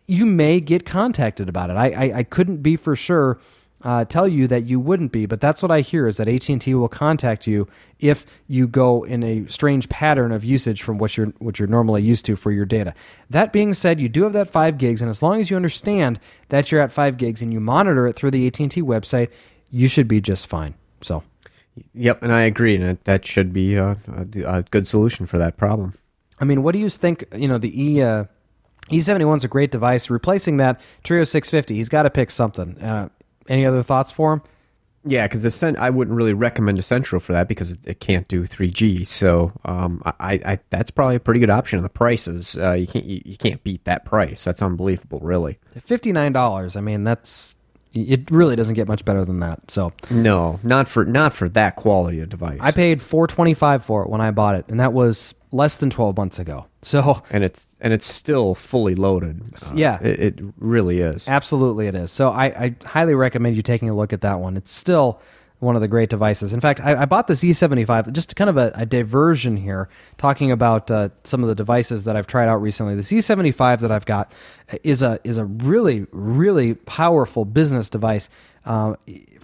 you 0.05 0.25
may 0.25 0.59
get 0.59 0.85
contacted 0.85 1.47
about 1.47 1.69
it. 1.69 1.77
I 1.77 1.88
I, 1.91 2.17
I 2.17 2.23
couldn't 2.23 2.57
be 2.57 2.75
for 2.75 2.93
sure 2.93 3.39
uh, 3.84 4.05
tell 4.05 4.28
you 4.28 4.47
that 4.47 4.65
you 4.65 4.80
wouldn't 4.80 5.11
be, 5.11 5.25
but 5.25 5.39
that's 5.39 5.61
what 5.61 5.71
I 5.71 5.82
hear 5.82 6.07
is 6.07 6.17
that 6.17 6.28
AT&T 6.28 6.73
will 6.73 6.88
contact 6.88 7.45
you 7.45 7.67
if 7.99 8.25
you 8.47 8.67
go 8.67 9.03
in 9.03 9.23
a 9.23 9.45
strange 9.47 9.88
pattern 9.88 10.32
of 10.32 10.43
usage 10.43 10.82
from 10.82 10.97
what 10.97 11.15
you're 11.15 11.28
what 11.38 11.59
you're 11.59 11.67
normally 11.67 12.01
used 12.01 12.25
to 12.25 12.36
for 12.36 12.51
your 12.51 12.65
data. 12.65 12.93
That 13.30 13.53
being 13.53 13.73
said, 13.73 13.99
you 13.99 14.09
do 14.09 14.23
have 14.23 14.34
that 14.34 14.49
5 14.49 14.78
gigs 14.78 15.01
and 15.01 15.09
as 15.09 15.21
long 15.21 15.39
as 15.39 15.49
you 15.49 15.55
understand 15.55 16.19
that 16.49 16.71
you're 16.71 16.82
at 16.82 16.91
5 16.91 17.17
gigs 17.17 17.41
and 17.41 17.53
you 17.53 17.59
monitor 17.59 18.07
it 18.07 18.15
through 18.15 18.32
the 18.32 18.47
AT&T 18.47 18.82
website, 18.82 19.30
you 19.69 19.88
should 19.88 20.07
be 20.07 20.21
just 20.21 20.47
fine. 20.47 20.73
So, 21.01 21.23
yep, 21.93 22.23
and 22.23 22.34
I 22.34 22.43
agree 22.43 22.75
and 22.75 22.97
that 23.03 23.25
should 23.25 23.53
be 23.53 23.75
a, 23.75 23.97
a, 24.07 24.28
a 24.45 24.63
good 24.63 24.88
solution 24.88 25.28
for 25.28 25.38
that 25.38 25.55
problem. 25.57 25.93
I 26.39 26.45
mean, 26.45 26.63
what 26.63 26.73
do 26.73 26.80
you 26.80 26.89
think, 26.89 27.25
you 27.36 27.47
know, 27.47 27.57
the 27.57 27.80
E 27.80 28.01
uh, 28.01 28.25
E71 28.89 29.38
is 29.38 29.43
a 29.43 29.47
great 29.47 29.71
device. 29.71 30.09
Replacing 30.09 30.57
that 30.57 30.80
Treo 31.03 31.28
650, 31.28 31.75
he's 31.75 31.89
got 31.89 32.03
to 32.03 32.09
pick 32.09 32.32
something. 32.32 32.82
Uh, 32.82 33.09
any 33.48 33.66
other 33.66 33.84
thoughts 33.84 34.12
for 34.12 34.34
him? 34.34 34.41
Yeah, 35.06 35.28
because 35.28 35.43
the 35.43 35.76
I 35.80 35.89
wouldn't 35.89 36.18
really 36.18 36.34
recommend 36.34 36.80
a 36.80 36.84
Centro 36.84 37.20
for 37.20 37.32
that 37.34 37.48
because 37.48 37.78
it 37.86 38.00
can't 38.00 38.28
do 38.28 38.45
3G. 38.45 39.08
So 39.08 39.54
um, 39.64 40.02
I, 40.06 40.34
I, 40.45 40.60
that's 40.70 40.91
probably 40.91 41.16
a 41.16 41.20
pretty 41.20 41.39
good 41.39 41.50
option. 41.50 41.78
Of 41.78 41.84
the 41.84 41.89
prices 41.89 42.58
uh, 42.58 42.74
you 42.74 42.88
can't 42.88 43.06
you, 43.06 43.22
you, 43.24 43.38
can't 43.38 43.64
beat 43.64 43.86
that 43.86 44.04
price. 44.06 44.43
That's 44.43 44.62
unbelievable, 44.62 45.20
really. 45.20 45.60
Fifty 45.80 46.12
nine 46.12 46.34
dollars. 46.34 46.76
I 46.76 46.82
mean, 46.82 47.04
that's 47.04 47.56
it. 47.93 48.30
Really 48.30 48.56
doesn't 48.56 48.76
get 48.76 48.88
much 48.88 49.06
better 49.06 49.24
than 49.24 49.39
that. 49.39 49.72
So 49.72 49.93
no, 50.10 50.60
not 50.64 50.88
for 50.88 51.06
not 51.06 51.34
for 51.34 51.48
that 51.50 51.78
quality 51.78 52.20
of 52.20 52.30
device. 52.30 52.60
I 52.62 52.72
paid 52.72 53.02
four 53.02 53.28
twenty 53.28 53.54
five 53.54 53.86
for 53.86 54.04
it 54.04 54.10
when 54.10 54.20
I 54.20 54.32
bought 54.32 54.56
it, 54.56 54.66
and 54.68 54.80
that 54.80 54.91
was 54.91 55.36
less 55.52 55.78
than 55.78 55.89
12 55.89 56.18
months 56.18 56.39
ago. 56.39 56.66
So 56.88 57.21
and 57.29 57.43
it's 57.43 57.67
and 57.81 57.91
it's 57.91 58.07
still 58.07 58.55
fully 58.55 58.95
loaded. 58.95 59.41
Uh, 59.61 59.73
yeah, 59.75 60.01
it, 60.01 60.19
it, 60.39 60.39
really 60.57 60.99
is. 60.99 61.27
Absolutely, 61.27 61.88
it 61.88 61.95
is. 61.95 62.11
So 62.11 62.29
I, 62.29 62.45
I, 62.45 62.75
highly 62.85 63.13
recommend 63.13 63.57
you 63.57 63.61
taking 63.61 63.89
a 63.89 63.95
look 63.95 64.13
at 64.13 64.21
that 64.21 64.39
one. 64.39 64.55
It's 64.55 64.71
still 64.71 65.19
one 65.59 65.75
of 65.75 65.81
the 65.81 65.89
great 65.89 66.09
devices. 66.09 66.53
In 66.53 66.61
fact, 66.61 66.79
I, 66.79 67.01
I 67.01 67.05
bought 67.05 67.27
this 67.27 67.43
E75 67.43 68.13
just 68.13 68.35
kind 68.38 68.49
of 68.49 68.55
a, 68.55 68.71
a 68.73 68.85
diversion 68.85 69.57
here, 69.57 69.89
talking 70.17 70.49
about 70.49 70.89
uh, 70.89 71.09
some 71.25 71.43
of 71.43 71.49
the 71.49 71.55
devices 71.55 72.05
that 72.05 72.15
I've 72.15 72.27
tried 72.27 72.47
out 72.47 72.61
recently. 72.61 72.95
The 72.95 73.01
E75 73.01 73.81
that 73.81 73.91
I've 73.91 74.05
got 74.05 74.31
is 74.81 75.01
a 75.01 75.19
is 75.25 75.38
a 75.38 75.43
really 75.43 76.07
really 76.11 76.75
powerful 76.75 77.43
business 77.43 77.89
device. 77.89 78.29
Uh, 78.65 78.95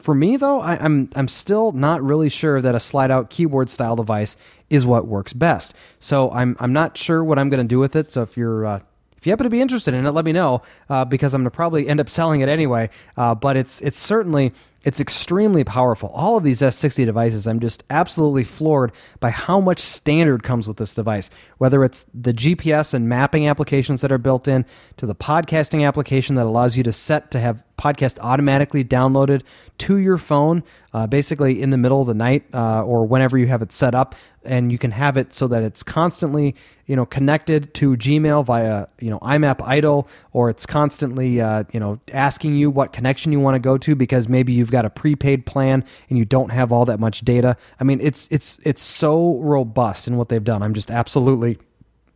for 0.03 0.13
me, 0.13 0.35
though, 0.35 0.59
I, 0.59 0.75
I'm 0.83 1.09
I'm 1.15 1.29
still 1.29 1.71
not 1.71 2.03
really 2.03 2.27
sure 2.27 2.61
that 2.61 2.75
a 2.75 2.79
slide 2.79 3.09
out 3.09 3.29
keyboard 3.29 3.69
style 3.69 3.95
device 3.95 4.35
is 4.69 4.85
what 4.85 5.07
works 5.07 5.31
best. 5.31 5.73
So 5.99 6.29
I'm 6.31 6.57
I'm 6.59 6.73
not 6.73 6.97
sure 6.97 7.23
what 7.23 7.39
I'm 7.39 7.49
going 7.49 7.63
to 7.63 7.67
do 7.67 7.79
with 7.79 7.95
it. 7.95 8.11
So 8.11 8.21
if 8.21 8.35
you're 8.35 8.65
uh, 8.65 8.79
if 9.15 9.25
you 9.25 9.31
happen 9.31 9.45
to 9.45 9.49
be 9.49 9.61
interested 9.61 9.93
in 9.93 10.05
it, 10.05 10.11
let 10.11 10.25
me 10.25 10.33
know 10.33 10.61
uh, 10.89 11.05
because 11.05 11.33
I'm 11.33 11.43
going 11.43 11.51
to 11.51 11.55
probably 11.55 11.87
end 11.87 12.01
up 12.01 12.09
selling 12.09 12.41
it 12.41 12.49
anyway. 12.49 12.89
Uh, 13.15 13.33
but 13.33 13.55
it's 13.55 13.79
it's 13.79 13.97
certainly 13.97 14.51
it's 14.83 14.99
extremely 14.99 15.63
powerful. 15.63 16.09
All 16.09 16.35
of 16.35 16.43
these 16.43 16.61
S60 16.61 17.05
devices, 17.05 17.47
I'm 17.47 17.59
just 17.59 17.83
absolutely 17.89 18.43
floored 18.43 18.91
by 19.21 19.29
how 19.29 19.61
much 19.61 19.79
standard 19.79 20.43
comes 20.43 20.67
with 20.67 20.77
this 20.77 20.93
device. 20.93 21.29
Whether 21.57 21.83
it's 21.85 22.05
the 22.13 22.33
GPS 22.33 22.93
and 22.93 23.07
mapping 23.07 23.47
applications 23.47 24.01
that 24.01 24.11
are 24.11 24.17
built 24.17 24.47
in, 24.47 24.65
to 24.97 25.05
the 25.05 25.15
podcasting 25.15 25.87
application 25.87 26.35
that 26.35 26.45
allows 26.45 26.75
you 26.75 26.83
to 26.83 26.91
set 26.91 27.31
to 27.31 27.39
have 27.39 27.63
podcast 27.77 28.19
automatically 28.19 28.83
downloaded 28.83 29.41
to 29.79 29.97
your 29.97 30.17
phone, 30.17 30.63
uh, 30.93 31.07
basically 31.07 31.61
in 31.61 31.69
the 31.69 31.77
middle 31.77 32.01
of 32.01 32.07
the 32.07 32.13
night 32.13 32.43
uh, 32.53 32.83
or 32.83 33.05
whenever 33.05 33.37
you 33.37 33.47
have 33.47 33.61
it 33.61 33.71
set 33.71 33.95
up, 33.95 34.15
and 34.45 34.71
you 34.71 34.77
can 34.77 34.91
have 34.91 35.17
it 35.17 35.33
so 35.33 35.47
that 35.47 35.63
it's 35.63 35.83
constantly 35.83 36.55
you 36.85 36.95
know 36.95 37.05
connected 37.05 37.73
to 37.75 37.95
Gmail 37.95 38.45
via 38.45 38.87
you 38.99 39.09
know 39.09 39.19
IMAP 39.19 39.61
idle, 39.65 40.07
or 40.31 40.49
it's 40.49 40.65
constantly 40.65 41.41
uh, 41.41 41.63
you 41.71 41.79
know 41.79 41.99
asking 42.11 42.55
you 42.55 42.69
what 42.69 42.93
connection 42.93 43.31
you 43.31 43.39
want 43.39 43.55
to 43.55 43.59
go 43.59 43.77
to 43.77 43.95
because 43.95 44.27
maybe 44.27 44.53
you've 44.53 44.71
got 44.71 44.85
a 44.85 44.89
prepaid 44.89 45.45
plan 45.45 45.83
and 46.09 46.17
you 46.17 46.25
don't 46.25 46.51
have 46.51 46.71
all 46.71 46.85
that 46.85 46.99
much 46.99 47.21
data. 47.21 47.57
I 47.79 47.83
mean, 47.83 47.99
it's 48.01 48.27
it's 48.31 48.59
it's 48.63 48.81
so 48.81 49.39
robust 49.39 50.07
in 50.07 50.17
what 50.17 50.29
they've 50.29 50.43
done. 50.43 50.61
I'm 50.61 50.73
just 50.73 50.91
absolutely 50.91 51.57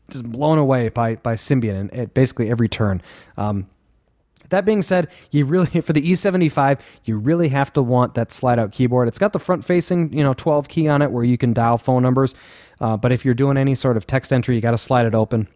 just 0.09 0.23
blown 0.23 0.57
away 0.57 0.89
by 0.89 1.15
by 1.15 1.36
Symbian 1.36 1.80
and 1.80 1.93
at 1.93 2.13
basically 2.13 2.49
every 2.49 2.69
turn. 2.69 3.01
Um, 3.38 3.67
that 4.50 4.66
being 4.66 4.82
said, 4.82 5.08
you 5.32 5.45
really 5.45 5.82
for 5.82 5.93
the 5.93 6.02
E75, 6.02 6.80
you 7.06 7.18
really 7.18 7.50
have 7.50 7.72
to 7.74 7.82
want 7.82 8.16
that 8.16 8.32
slide 8.32 8.60
out 8.60 8.72
keyboard. 8.72 9.08
It's 9.08 9.20
got 9.20 9.34
the 9.34 9.39
front 9.39 9.66
facing, 9.66 10.14
you 10.14 10.24
know, 10.24 10.34
12 10.34 10.68
key 10.68 10.88
on 10.88 11.02
it 11.02 11.12
where 11.12 11.24
you 11.24 11.38
can 11.38 11.54
dial 11.54 11.78
phone 11.78 12.04
numbers. 12.04 12.36
Uh, 12.80 12.98
but 12.98 13.12
if 13.12 13.26
you're 13.26 13.34
doing 13.34 13.58
any 13.58 13.76
sort 13.76 13.98
of 13.98 14.06
text 14.06 14.32
entry, 14.32 14.56
you 14.56 14.62
got 14.62 14.72
to 14.72 14.78
slide 14.78 15.06
it 15.06 15.16
open. 15.16 15.48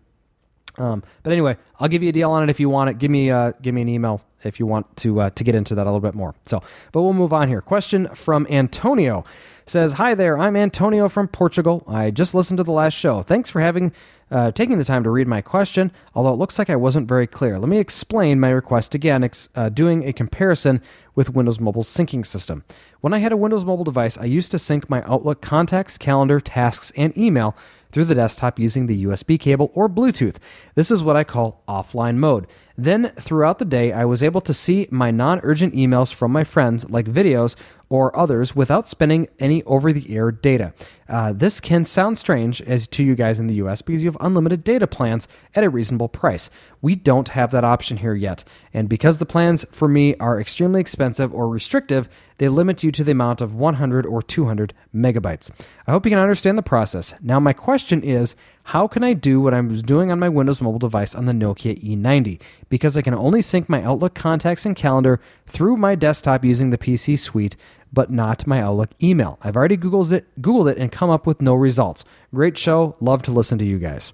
Um, 0.77 1.03
but 1.23 1.33
anyway, 1.33 1.57
I'll 1.79 1.87
give 1.87 2.01
you 2.01 2.09
a 2.09 2.13
deal 2.13 2.31
on 2.31 2.43
it 2.43 2.49
if 2.49 2.59
you 2.59 2.69
want 2.69 2.89
it. 2.89 2.97
Give 2.97 3.11
me 3.11 3.29
uh, 3.29 3.51
give 3.61 3.75
me 3.75 3.81
an 3.81 3.89
email 3.89 4.21
if 4.43 4.59
you 4.59 4.65
want 4.65 4.95
to 4.97 5.21
uh, 5.21 5.29
to 5.31 5.43
get 5.43 5.53
into 5.53 5.75
that 5.75 5.83
a 5.83 5.89
little 5.89 5.99
bit 5.99 6.15
more. 6.15 6.33
So, 6.45 6.63
but 6.91 7.01
we'll 7.01 7.13
move 7.13 7.33
on 7.33 7.49
here. 7.49 7.61
Question 7.61 8.07
from 8.15 8.47
Antonio 8.49 9.25
says, 9.71 9.93
"Hi 9.93 10.13
there, 10.13 10.37
I'm 10.37 10.57
Antonio 10.57 11.07
from 11.07 11.29
Portugal. 11.29 11.83
I 11.87 12.11
just 12.11 12.35
listened 12.35 12.57
to 12.57 12.63
the 12.63 12.73
last 12.73 12.93
show. 12.93 13.21
Thanks 13.21 13.49
for 13.49 13.61
having 13.61 13.93
uh, 14.29 14.51
taking 14.51 14.77
the 14.77 14.83
time 14.83 15.03
to 15.03 15.09
read 15.09 15.27
my 15.27 15.41
question, 15.41 15.91
although 16.13 16.33
it 16.33 16.37
looks 16.37 16.59
like 16.59 16.69
I 16.69 16.75
wasn't 16.75 17.07
very 17.07 17.25
clear. 17.27 17.57
Let 17.57 17.69
me 17.69 17.79
explain 17.79 18.39
my 18.39 18.49
request 18.49 18.93
again, 18.93 19.23
ex- 19.23 19.49
uh, 19.55 19.69
doing 19.69 20.07
a 20.07 20.13
comparison 20.13 20.81
with 21.15 21.33
Windows 21.33 21.59
Mobile's 21.59 21.89
syncing 21.89 22.25
system. 22.25 22.63
When 23.01 23.13
I 23.13 23.19
had 23.19 23.31
a 23.31 23.37
Windows 23.37 23.65
Mobile 23.65 23.83
device, 23.83 24.17
I 24.17 24.25
used 24.25 24.51
to 24.51 24.59
sync 24.59 24.89
my 24.89 25.03
Outlook 25.03 25.41
contacts, 25.41 25.97
calendar, 25.97 26.39
tasks, 26.39 26.91
and 26.95 27.17
email 27.17 27.55
through 27.91 28.05
the 28.05 28.15
desktop 28.15 28.57
using 28.57 28.87
the 28.87 29.03
USB 29.05 29.39
cable 29.39 29.69
or 29.73 29.89
Bluetooth. 29.89 30.37
This 30.75 30.91
is 30.91 31.03
what 31.03 31.17
I 31.17 31.23
call 31.23 31.61
offline 31.67 32.15
mode. 32.15 32.47
Then, 32.81 33.11
throughout 33.15 33.59
the 33.59 33.65
day, 33.65 33.93
I 33.93 34.05
was 34.05 34.23
able 34.23 34.41
to 34.41 34.55
see 34.55 34.87
my 34.89 35.11
non 35.11 35.39
urgent 35.43 35.75
emails 35.75 36.11
from 36.11 36.31
my 36.31 36.43
friends, 36.43 36.89
like 36.89 37.05
videos 37.05 37.55
or 37.89 38.17
others 38.17 38.55
without 38.55 38.87
spending 38.87 39.27
any 39.37 39.61
over 39.65 39.93
the 39.93 40.15
air 40.15 40.31
data. 40.31 40.73
Uh, 41.07 41.31
this 41.31 41.59
can 41.59 41.85
sound 41.85 42.17
strange 42.17 42.59
as 42.61 42.87
to 42.87 43.03
you 43.03 43.13
guys 43.13 43.37
in 43.37 43.45
the 43.45 43.55
US 43.55 43.83
because 43.83 44.01
you 44.01 44.07
have 44.07 44.17
unlimited 44.19 44.63
data 44.63 44.87
plans 44.87 45.27
at 45.53 45.63
a 45.63 45.69
reasonable 45.69 46.07
price. 46.07 46.49
We 46.81 46.95
don't 46.95 47.29
have 47.29 47.51
that 47.51 47.63
option 47.63 47.97
here 47.97 48.15
yet, 48.15 48.43
and 48.73 48.89
because 48.89 49.19
the 49.19 49.27
plans 49.27 49.63
for 49.71 49.87
me 49.87 50.15
are 50.15 50.39
extremely 50.39 50.81
expensive 50.81 51.31
or 51.35 51.49
restrictive, 51.49 52.09
they 52.39 52.49
limit 52.49 52.81
you 52.81 52.91
to 52.93 53.03
the 53.03 53.11
amount 53.11 53.41
of 53.41 53.53
100 53.53 54.07
or 54.07 54.23
200 54.23 54.73
megabytes. 54.95 55.51
I 55.85 55.91
hope 55.91 56.05
you 56.05 56.11
can 56.11 56.17
understand 56.17 56.57
the 56.57 56.63
process. 56.63 57.13
Now, 57.21 57.39
my 57.39 57.53
question 57.53 58.01
is 58.01 58.35
how 58.71 58.87
can 58.87 59.03
I 59.03 59.11
do 59.11 59.41
what 59.41 59.53
I 59.53 59.59
was 59.59 59.83
doing 59.83 60.13
on 60.13 60.19
my 60.19 60.29
Windows 60.29 60.61
mobile 60.61 60.79
device 60.79 61.13
on 61.13 61.25
the 61.25 61.33
Nokia 61.33 61.77
E90? 61.83 62.39
Because 62.69 62.95
I 62.95 63.01
can 63.01 63.13
only 63.13 63.41
sync 63.41 63.67
my 63.67 63.83
Outlook 63.83 64.15
contacts 64.15 64.65
and 64.65 64.77
calendar 64.77 65.19
through 65.45 65.75
my 65.75 65.93
desktop 65.93 66.45
using 66.45 66.69
the 66.69 66.77
PC 66.77 67.19
suite, 67.19 67.57
but 67.91 68.09
not 68.09 68.47
my 68.47 68.61
Outlook 68.61 68.91
email. 69.03 69.37
I've 69.41 69.57
already 69.57 69.75
Googled 69.75 70.13
it, 70.13 70.25
Googled 70.41 70.71
it 70.71 70.77
and 70.77 70.89
come 70.89 71.09
up 71.09 71.27
with 71.27 71.41
no 71.41 71.53
results. 71.53 72.05
Great 72.33 72.57
show. 72.57 72.95
Love 73.01 73.21
to 73.23 73.31
listen 73.31 73.57
to 73.57 73.65
you 73.65 73.77
guys. 73.77 74.13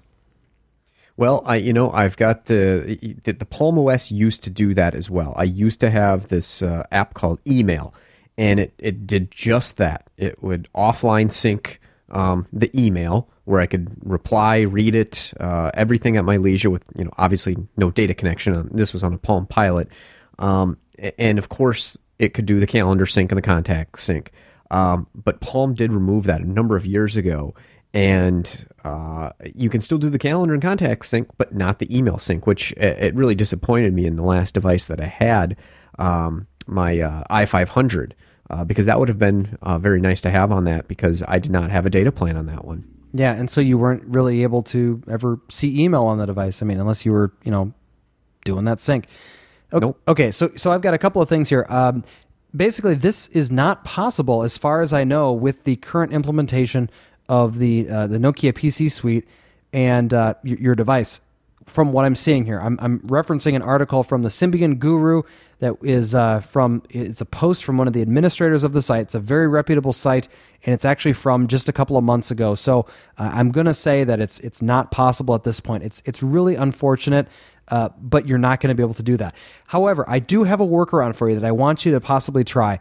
Well, 1.16 1.44
I 1.46 1.54
you 1.54 1.72
know 1.72 1.92
I've 1.92 2.16
got 2.16 2.46
the 2.46 3.16
the, 3.22 3.34
the 3.34 3.46
Palm 3.46 3.78
OS 3.78 4.10
used 4.10 4.42
to 4.42 4.50
do 4.50 4.74
that 4.74 4.92
as 4.92 5.08
well. 5.08 5.34
I 5.36 5.44
used 5.44 5.78
to 5.80 5.90
have 5.90 6.28
this 6.28 6.62
uh, 6.62 6.84
app 6.90 7.14
called 7.14 7.38
Email, 7.46 7.94
and 8.36 8.58
it 8.58 8.72
it 8.78 9.06
did 9.06 9.30
just 9.30 9.76
that. 9.76 10.10
It 10.16 10.42
would 10.42 10.68
offline 10.74 11.30
sync 11.30 11.80
um, 12.10 12.48
the 12.52 12.70
email 12.76 13.28
where 13.48 13.62
I 13.62 13.66
could 13.66 13.90
reply, 14.04 14.60
read 14.60 14.94
it, 14.94 15.32
uh, 15.40 15.70
everything 15.72 16.18
at 16.18 16.24
my 16.24 16.36
leisure 16.36 16.68
with 16.68 16.84
you 16.94 17.04
know 17.04 17.10
obviously 17.16 17.56
no 17.78 17.90
data 17.90 18.12
connection. 18.12 18.68
This 18.70 18.92
was 18.92 19.02
on 19.02 19.14
a 19.14 19.18
Palm 19.18 19.46
Pilot, 19.46 19.88
um, 20.38 20.76
and 21.16 21.38
of 21.38 21.48
course 21.48 21.96
it 22.18 22.34
could 22.34 22.44
do 22.44 22.60
the 22.60 22.66
calendar 22.66 23.06
sync 23.06 23.32
and 23.32 23.38
the 23.38 23.42
contact 23.42 23.98
sync. 24.00 24.32
Um, 24.70 25.06
but 25.14 25.40
Palm 25.40 25.72
did 25.72 25.92
remove 25.92 26.24
that 26.24 26.42
a 26.42 26.46
number 26.46 26.76
of 26.76 26.84
years 26.84 27.16
ago, 27.16 27.54
and 27.94 28.66
uh, 28.84 29.30
you 29.54 29.70
can 29.70 29.80
still 29.80 29.96
do 29.96 30.10
the 30.10 30.18
calendar 30.18 30.52
and 30.52 30.62
contact 30.62 31.06
sync, 31.06 31.30
but 31.38 31.54
not 31.54 31.78
the 31.78 31.96
email 31.96 32.18
sync, 32.18 32.46
which 32.46 32.74
uh, 32.76 32.84
it 32.84 33.14
really 33.14 33.34
disappointed 33.34 33.94
me 33.94 34.04
in 34.04 34.16
the 34.16 34.22
last 34.22 34.52
device 34.52 34.88
that 34.88 35.00
I 35.00 35.06
had, 35.06 35.56
um, 35.98 36.48
my 36.66 37.00
uh, 37.00 37.24
i500, 37.30 38.12
uh, 38.50 38.64
because 38.64 38.84
that 38.84 38.98
would 38.98 39.08
have 39.08 39.18
been 39.18 39.56
uh, 39.62 39.78
very 39.78 40.02
nice 40.02 40.20
to 40.20 40.30
have 40.30 40.52
on 40.52 40.64
that 40.64 40.86
because 40.86 41.22
I 41.26 41.38
did 41.38 41.50
not 41.50 41.70
have 41.70 41.86
a 41.86 41.90
data 41.90 42.12
plan 42.12 42.36
on 42.36 42.44
that 42.44 42.66
one. 42.66 42.97
Yeah, 43.12 43.32
and 43.32 43.50
so 43.50 43.60
you 43.60 43.78
weren't 43.78 44.04
really 44.04 44.42
able 44.42 44.62
to 44.64 45.02
ever 45.08 45.40
see 45.48 45.82
email 45.82 46.04
on 46.04 46.18
the 46.18 46.26
device. 46.26 46.62
I 46.62 46.66
mean, 46.66 46.78
unless 46.78 47.06
you 47.06 47.12
were, 47.12 47.32
you 47.44 47.50
know, 47.50 47.72
doing 48.44 48.64
that 48.64 48.80
sync. 48.80 49.06
Okay, 49.72 49.84
Nope. 49.84 50.00
okay 50.08 50.30
so 50.30 50.50
so 50.56 50.72
I've 50.72 50.80
got 50.80 50.94
a 50.94 50.98
couple 50.98 51.20
of 51.20 51.28
things 51.28 51.48
here. 51.48 51.66
Um, 51.68 52.04
basically, 52.54 52.94
this 52.94 53.28
is 53.28 53.50
not 53.50 53.84
possible, 53.84 54.42
as 54.42 54.56
far 54.56 54.80
as 54.80 54.92
I 54.92 55.04
know, 55.04 55.32
with 55.32 55.64
the 55.64 55.76
current 55.76 56.12
implementation 56.12 56.90
of 57.28 57.58
the 57.58 57.88
uh, 57.88 58.06
the 58.06 58.18
Nokia 58.18 58.52
PC 58.52 58.90
Suite 58.90 59.28
and 59.72 60.12
uh, 60.14 60.34
your, 60.42 60.58
your 60.58 60.74
device. 60.74 61.20
From 61.68 61.92
what 61.92 62.04
I'm 62.04 62.14
seeing 62.14 62.44
here, 62.46 62.58
I'm, 62.58 62.78
I'm 62.80 63.00
referencing 63.00 63.54
an 63.54 63.62
article 63.62 64.02
from 64.02 64.22
the 64.22 64.28
Symbian 64.28 64.78
Guru 64.78 65.22
that 65.60 65.74
is 65.82 66.14
uh, 66.14 66.40
from. 66.40 66.82
It's 66.90 67.20
a 67.20 67.26
post 67.26 67.64
from 67.64 67.78
one 67.78 67.86
of 67.86 67.92
the 67.92 68.02
administrators 68.02 68.64
of 68.64 68.72
the 68.72 68.82
site. 68.82 69.02
It's 69.02 69.14
a 69.14 69.20
very 69.20 69.46
reputable 69.46 69.92
site, 69.92 70.28
and 70.64 70.74
it's 70.74 70.84
actually 70.84 71.12
from 71.12 71.46
just 71.46 71.68
a 71.68 71.72
couple 71.72 71.96
of 71.96 72.04
months 72.04 72.30
ago. 72.30 72.54
So 72.54 72.86
uh, 73.18 73.30
I'm 73.34 73.50
going 73.50 73.66
to 73.66 73.74
say 73.74 74.04
that 74.04 74.20
it's 74.20 74.40
it's 74.40 74.62
not 74.62 74.90
possible 74.90 75.34
at 75.34 75.44
this 75.44 75.60
point. 75.60 75.84
It's 75.84 76.02
it's 76.04 76.22
really 76.22 76.54
unfortunate 76.54 77.28
uh, 77.70 77.90
but 78.00 78.26
you're 78.26 78.38
not 78.38 78.60
going 78.60 78.68
to 78.68 78.74
be 78.74 78.82
able 78.82 78.94
to 78.94 79.02
do 79.02 79.16
that. 79.16 79.34
However, 79.66 80.04
I 80.08 80.18
do 80.18 80.44
have 80.44 80.60
a 80.60 80.66
workaround 80.66 81.16
for 81.16 81.28
you 81.28 81.38
that 81.38 81.44
I 81.44 81.52
want 81.52 81.84
you 81.84 81.92
to 81.92 82.00
possibly 82.00 82.44
try. 82.44 82.78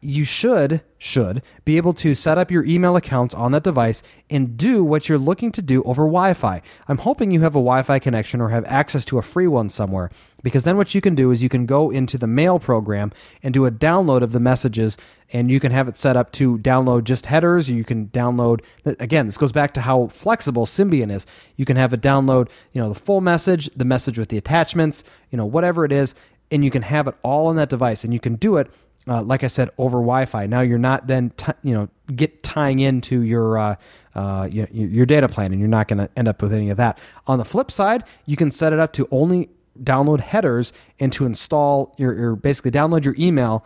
You 0.00 0.24
should 0.24 0.82
should 0.98 1.42
be 1.64 1.76
able 1.76 1.92
to 1.92 2.14
set 2.14 2.38
up 2.38 2.50
your 2.50 2.64
email 2.64 2.96
accounts 2.96 3.34
on 3.34 3.52
that 3.52 3.62
device 3.62 4.02
and 4.30 4.56
do 4.56 4.82
what 4.82 5.08
you're 5.08 5.18
looking 5.18 5.52
to 5.52 5.60
do 5.60 5.82
over 5.82 6.02
Wi-Fi. 6.02 6.62
I'm 6.88 6.98
hoping 6.98 7.30
you 7.30 7.40
have 7.40 7.54
a 7.54 7.58
Wi-Fi 7.58 7.98
connection 7.98 8.40
or 8.40 8.48
have 8.48 8.64
access 8.66 9.04
to 9.06 9.18
a 9.18 9.22
free 9.22 9.46
one 9.46 9.68
somewhere 9.68 10.10
because 10.42 10.64
then 10.64 10.76
what 10.76 10.94
you 10.94 11.00
can 11.00 11.14
do 11.14 11.30
is 11.30 11.42
you 11.42 11.48
can 11.48 11.66
go 11.66 11.90
into 11.90 12.16
the 12.16 12.26
mail 12.26 12.58
program 12.58 13.12
and 13.42 13.52
do 13.52 13.66
a 13.66 13.70
download 13.70 14.22
of 14.22 14.32
the 14.32 14.40
messages 14.40 14.96
and 15.32 15.50
you 15.50 15.58
can 15.58 15.72
have 15.72 15.88
it 15.88 15.96
set 15.96 16.16
up 16.16 16.30
to 16.32 16.58
download 16.58 17.04
just 17.04 17.26
headers 17.26 17.68
you 17.68 17.84
can 17.84 18.08
download 18.08 18.60
again 18.84 19.26
this 19.26 19.38
goes 19.38 19.52
back 19.52 19.74
to 19.74 19.80
how 19.80 20.06
flexible 20.08 20.66
symbian 20.66 21.10
is 21.10 21.26
you 21.56 21.64
can 21.64 21.76
have 21.76 21.92
it 21.92 22.00
download 22.00 22.48
you 22.72 22.80
know 22.80 22.90
the 22.90 23.00
full 23.00 23.20
message 23.20 23.68
the 23.74 23.84
message 23.84 24.18
with 24.18 24.28
the 24.28 24.38
attachments 24.38 25.02
you 25.30 25.38
know 25.38 25.46
whatever 25.46 25.84
it 25.84 25.92
is 25.92 26.14
and 26.50 26.64
you 26.64 26.70
can 26.70 26.82
have 26.82 27.08
it 27.08 27.14
all 27.22 27.46
on 27.46 27.56
that 27.56 27.68
device 27.68 28.04
and 28.04 28.12
you 28.12 28.20
can 28.20 28.36
do 28.36 28.56
it 28.56 28.70
uh, 29.08 29.22
like 29.22 29.44
i 29.44 29.46
said 29.46 29.68
over 29.78 29.98
wi-fi 29.98 30.46
now 30.46 30.60
you're 30.60 30.78
not 30.78 31.06
then 31.06 31.30
t- 31.36 31.52
you 31.62 31.74
know 31.74 31.88
get 32.14 32.42
tying 32.42 32.78
into 32.78 33.22
your 33.22 33.58
uh, 33.58 33.76
uh, 34.14 34.48
your, 34.50 35.06
data 35.06 35.28
plan 35.28 35.50
and 35.50 35.60
you're 35.60 35.68
not 35.68 35.88
going 35.88 35.98
to 35.98 36.08
end 36.16 36.28
up 36.28 36.40
with 36.40 36.52
any 36.52 36.70
of 36.70 36.76
that 36.76 36.98
on 37.26 37.38
the 37.38 37.44
flip 37.44 37.70
side 37.70 38.04
you 38.26 38.36
can 38.36 38.50
set 38.50 38.72
it 38.72 38.78
up 38.78 38.92
to 38.92 39.08
only 39.10 39.48
download 39.82 40.20
headers 40.20 40.72
and 41.00 41.12
to 41.12 41.26
install 41.26 41.94
your, 41.98 42.14
your 42.14 42.36
basically 42.36 42.70
download 42.70 43.04
your 43.04 43.14
email 43.18 43.64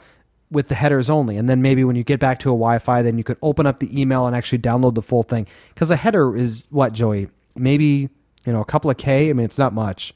with 0.50 0.68
the 0.68 0.74
headers 0.74 1.10
only. 1.10 1.36
And 1.36 1.48
then 1.48 1.60
maybe 1.62 1.84
when 1.84 1.96
you 1.96 2.04
get 2.04 2.20
back 2.20 2.38
to 2.40 2.48
a 2.48 2.52
Wi 2.52 2.78
Fi, 2.78 3.02
then 3.02 3.18
you 3.18 3.24
could 3.24 3.38
open 3.42 3.66
up 3.66 3.80
the 3.80 4.00
email 4.00 4.26
and 4.26 4.34
actually 4.34 4.58
download 4.58 4.94
the 4.94 5.02
full 5.02 5.22
thing. 5.22 5.46
Because 5.74 5.90
a 5.90 5.96
header 5.96 6.36
is 6.36 6.64
what, 6.70 6.92
Joey? 6.92 7.28
Maybe, 7.54 8.08
you 8.46 8.52
know, 8.52 8.60
a 8.60 8.64
couple 8.64 8.90
of 8.90 8.96
K? 8.96 9.30
I 9.30 9.32
mean, 9.32 9.44
it's 9.44 9.58
not 9.58 9.72
much. 9.72 10.14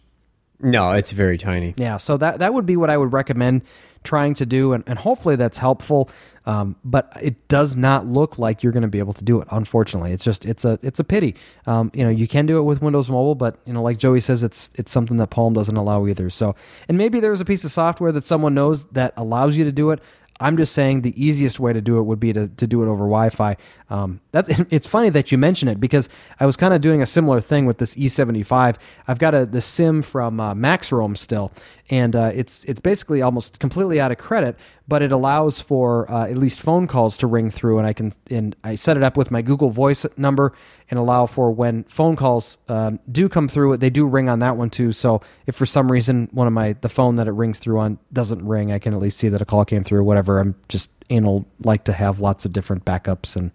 No, 0.62 0.92
it's 0.92 1.10
very 1.10 1.38
tiny. 1.38 1.74
Yeah, 1.76 1.96
so 1.96 2.16
that, 2.16 2.38
that 2.38 2.54
would 2.54 2.66
be 2.66 2.76
what 2.76 2.88
I 2.88 2.96
would 2.96 3.12
recommend 3.12 3.62
trying 4.04 4.34
to 4.34 4.46
do. 4.46 4.72
And, 4.72 4.84
and 4.86 4.98
hopefully 4.98 5.36
that's 5.36 5.58
helpful. 5.58 6.10
Um, 6.44 6.74
but 6.84 7.12
it 7.22 7.46
does 7.48 7.76
not 7.76 8.06
look 8.06 8.36
like 8.38 8.62
you're 8.62 8.72
going 8.72 8.82
to 8.82 8.88
be 8.88 8.98
able 8.98 9.12
to 9.12 9.24
do 9.24 9.40
it. 9.40 9.46
Unfortunately, 9.52 10.12
it's 10.12 10.24
just 10.24 10.44
it's 10.44 10.64
a 10.64 10.76
it's 10.82 10.98
a 10.98 11.04
pity. 11.04 11.36
Um, 11.66 11.92
you 11.94 12.02
know, 12.02 12.10
you 12.10 12.26
can 12.26 12.46
do 12.46 12.58
it 12.58 12.62
with 12.62 12.82
Windows 12.82 13.08
Mobile, 13.08 13.36
but 13.36 13.60
you 13.64 13.72
know, 13.72 13.80
like 13.82 13.98
Joey 13.98 14.18
says, 14.18 14.42
it's 14.42 14.68
it's 14.74 14.90
something 14.90 15.18
that 15.18 15.30
Palm 15.30 15.52
doesn't 15.52 15.76
allow 15.76 16.04
either. 16.06 16.30
So, 16.30 16.56
and 16.88 16.98
maybe 16.98 17.20
there's 17.20 17.40
a 17.40 17.44
piece 17.44 17.62
of 17.62 17.70
software 17.70 18.10
that 18.10 18.26
someone 18.26 18.54
knows 18.54 18.84
that 18.86 19.14
allows 19.16 19.56
you 19.56 19.64
to 19.64 19.72
do 19.72 19.92
it. 19.92 20.00
I'm 20.42 20.56
just 20.56 20.72
saying 20.72 21.02
the 21.02 21.24
easiest 21.24 21.60
way 21.60 21.72
to 21.72 21.80
do 21.80 21.98
it 21.98 22.02
would 22.02 22.20
be 22.20 22.32
to, 22.32 22.48
to 22.48 22.66
do 22.66 22.82
it 22.82 22.86
over 22.86 23.04
Wi-Fi. 23.04 23.56
Um, 23.90 24.20
that's 24.32 24.48
it's 24.70 24.86
funny 24.86 25.10
that 25.10 25.32
you 25.32 25.38
mention 25.38 25.68
it 25.68 25.80
because 25.80 26.08
I 26.40 26.46
was 26.46 26.56
kind 26.56 26.74
of 26.74 26.80
doing 26.80 27.00
a 27.00 27.06
similar 27.06 27.40
thing 27.40 27.66
with 27.66 27.78
this 27.78 27.94
E75. 27.94 28.76
I've 29.06 29.18
got 29.18 29.34
a 29.34 29.46
the 29.46 29.60
SIM 29.60 30.02
from 30.02 30.40
uh, 30.40 30.54
MaxRoam 30.54 31.16
still, 31.16 31.52
and 31.92 32.16
uh, 32.16 32.30
it's 32.34 32.64
it's 32.64 32.80
basically 32.80 33.20
almost 33.20 33.58
completely 33.58 34.00
out 34.00 34.10
of 34.10 34.16
credit, 34.16 34.56
but 34.88 35.02
it 35.02 35.12
allows 35.12 35.60
for 35.60 36.10
uh, 36.10 36.26
at 36.26 36.38
least 36.38 36.58
phone 36.58 36.86
calls 36.86 37.18
to 37.18 37.26
ring 37.26 37.50
through, 37.50 37.76
and 37.76 37.86
I 37.86 37.92
can 37.92 38.14
and 38.30 38.56
I 38.64 38.76
set 38.76 38.96
it 38.96 39.02
up 39.02 39.18
with 39.18 39.30
my 39.30 39.42
Google 39.42 39.68
Voice 39.68 40.06
number 40.16 40.54
and 40.88 40.98
allow 40.98 41.26
for 41.26 41.52
when 41.52 41.84
phone 41.84 42.16
calls 42.16 42.56
um, 42.66 42.98
do 43.10 43.28
come 43.28 43.46
through, 43.46 43.76
they 43.76 43.90
do 43.90 44.06
ring 44.06 44.30
on 44.30 44.38
that 44.38 44.56
one 44.56 44.70
too. 44.70 44.92
So 44.92 45.20
if 45.46 45.54
for 45.54 45.66
some 45.66 45.92
reason 45.92 46.30
one 46.32 46.46
of 46.46 46.54
my 46.54 46.72
the 46.80 46.88
phone 46.88 47.16
that 47.16 47.28
it 47.28 47.32
rings 47.32 47.58
through 47.58 47.78
on 47.78 47.98
doesn't 48.10 48.42
ring, 48.42 48.72
I 48.72 48.78
can 48.78 48.94
at 48.94 49.00
least 49.00 49.18
see 49.18 49.28
that 49.28 49.42
a 49.42 49.44
call 49.44 49.66
came 49.66 49.84
through. 49.84 50.02
Whatever. 50.02 50.40
I'm 50.40 50.54
just 50.70 50.90
anal 51.10 51.44
like 51.62 51.84
to 51.84 51.92
have 51.92 52.20
lots 52.20 52.46
of 52.46 52.54
different 52.54 52.86
backups, 52.86 53.36
and 53.36 53.50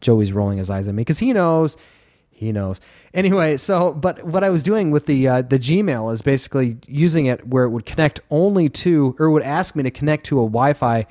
Joey's 0.00 0.32
rolling 0.32 0.56
his 0.56 0.70
eyes 0.70 0.88
at 0.88 0.94
me 0.94 1.02
because 1.02 1.18
he 1.18 1.34
knows 1.34 1.76
he 2.42 2.52
knows. 2.52 2.80
Anyway, 3.14 3.56
so 3.56 3.92
but 3.92 4.24
what 4.24 4.44
I 4.44 4.50
was 4.50 4.62
doing 4.62 4.90
with 4.90 5.06
the 5.06 5.28
uh, 5.28 5.42
the 5.42 5.58
Gmail 5.58 6.12
is 6.12 6.22
basically 6.22 6.76
using 6.86 7.26
it 7.26 7.46
where 7.46 7.64
it 7.64 7.70
would 7.70 7.86
connect 7.86 8.20
only 8.30 8.68
to, 8.68 9.16
or 9.18 9.30
would 9.30 9.42
ask 9.42 9.74
me 9.76 9.82
to 9.84 9.90
connect 9.90 10.26
to 10.26 10.40
a 10.40 10.44
Wi-Fi. 10.44 11.06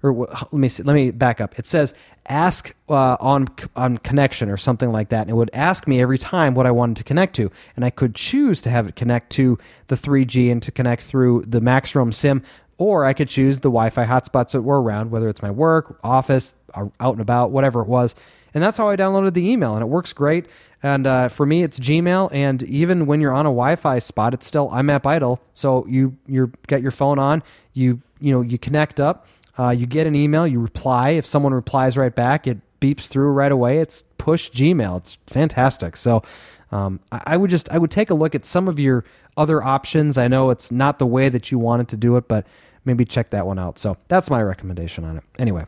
Or 0.00 0.12
let 0.12 0.52
me 0.52 0.68
see, 0.68 0.84
let 0.84 0.94
me 0.94 1.10
back 1.10 1.40
up. 1.40 1.58
It 1.58 1.66
says 1.66 1.92
ask 2.26 2.72
uh, 2.88 3.16
on 3.18 3.48
on 3.74 3.98
connection 3.98 4.48
or 4.48 4.56
something 4.56 4.92
like 4.92 5.08
that, 5.08 5.22
and 5.22 5.30
it 5.30 5.34
would 5.34 5.50
ask 5.52 5.88
me 5.88 6.00
every 6.00 6.18
time 6.18 6.54
what 6.54 6.66
I 6.66 6.70
wanted 6.70 6.96
to 6.98 7.04
connect 7.04 7.34
to, 7.36 7.50
and 7.74 7.84
I 7.84 7.90
could 7.90 8.14
choose 8.14 8.60
to 8.60 8.70
have 8.70 8.86
it 8.86 8.94
connect 8.94 9.30
to 9.30 9.58
the 9.88 9.96
3G 9.96 10.52
and 10.52 10.62
to 10.62 10.70
connect 10.70 11.02
through 11.02 11.42
the 11.48 11.60
MaxRoam 11.60 12.14
SIM, 12.14 12.42
or 12.76 13.06
I 13.06 13.12
could 13.12 13.28
choose 13.28 13.58
the 13.60 13.70
Wi-Fi 13.70 14.04
hotspots 14.04 14.52
that 14.52 14.62
were 14.62 14.80
around, 14.80 15.10
whether 15.10 15.28
it's 15.28 15.42
my 15.42 15.50
work, 15.50 15.98
office, 16.04 16.54
out 16.76 16.92
and 17.00 17.20
about, 17.20 17.50
whatever 17.50 17.80
it 17.80 17.88
was 17.88 18.14
and 18.58 18.62
that's 18.64 18.76
how 18.76 18.88
I 18.88 18.96
downloaded 18.96 19.34
the 19.34 19.48
email, 19.48 19.74
and 19.74 19.82
it 19.82 19.86
works 19.86 20.12
great. 20.12 20.46
And 20.82 21.06
uh, 21.06 21.28
for 21.28 21.46
me, 21.46 21.62
it's 21.62 21.78
Gmail. 21.78 22.28
And 22.32 22.60
even 22.64 23.06
when 23.06 23.20
you're 23.20 23.32
on 23.32 23.46
a 23.46 23.50
Wi-Fi 23.50 24.00
spot, 24.00 24.34
it's 24.34 24.48
still 24.48 24.68
IMAP 24.70 25.06
idle. 25.06 25.40
So 25.54 25.86
you 25.86 26.16
you 26.26 26.50
get 26.66 26.82
your 26.82 26.90
phone 26.90 27.20
on, 27.20 27.44
you 27.72 28.02
you 28.18 28.32
know 28.32 28.40
you 28.40 28.58
connect 28.58 28.98
up, 28.98 29.28
uh, 29.60 29.68
you 29.70 29.86
get 29.86 30.08
an 30.08 30.16
email, 30.16 30.44
you 30.44 30.58
reply. 30.58 31.10
If 31.10 31.24
someone 31.24 31.54
replies 31.54 31.96
right 31.96 32.12
back, 32.12 32.48
it 32.48 32.58
beeps 32.80 33.06
through 33.06 33.30
right 33.30 33.52
away. 33.52 33.78
It's 33.78 34.02
push 34.18 34.50
Gmail. 34.50 34.96
It's 34.96 35.18
fantastic. 35.28 35.96
So 35.96 36.24
um, 36.72 36.98
I, 37.12 37.22
I 37.26 37.36
would 37.36 37.50
just 37.50 37.70
I 37.70 37.78
would 37.78 37.92
take 37.92 38.10
a 38.10 38.14
look 38.14 38.34
at 38.34 38.44
some 38.44 38.66
of 38.66 38.80
your 38.80 39.04
other 39.36 39.62
options. 39.62 40.18
I 40.18 40.26
know 40.26 40.50
it's 40.50 40.72
not 40.72 40.98
the 40.98 41.06
way 41.06 41.28
that 41.28 41.52
you 41.52 41.60
wanted 41.60 41.86
to 41.90 41.96
do 41.96 42.16
it, 42.16 42.26
but 42.26 42.44
maybe 42.84 43.04
check 43.04 43.28
that 43.28 43.46
one 43.46 43.60
out. 43.60 43.78
So 43.78 43.98
that's 44.08 44.28
my 44.28 44.42
recommendation 44.42 45.04
on 45.04 45.18
it. 45.18 45.22
Anyway. 45.38 45.66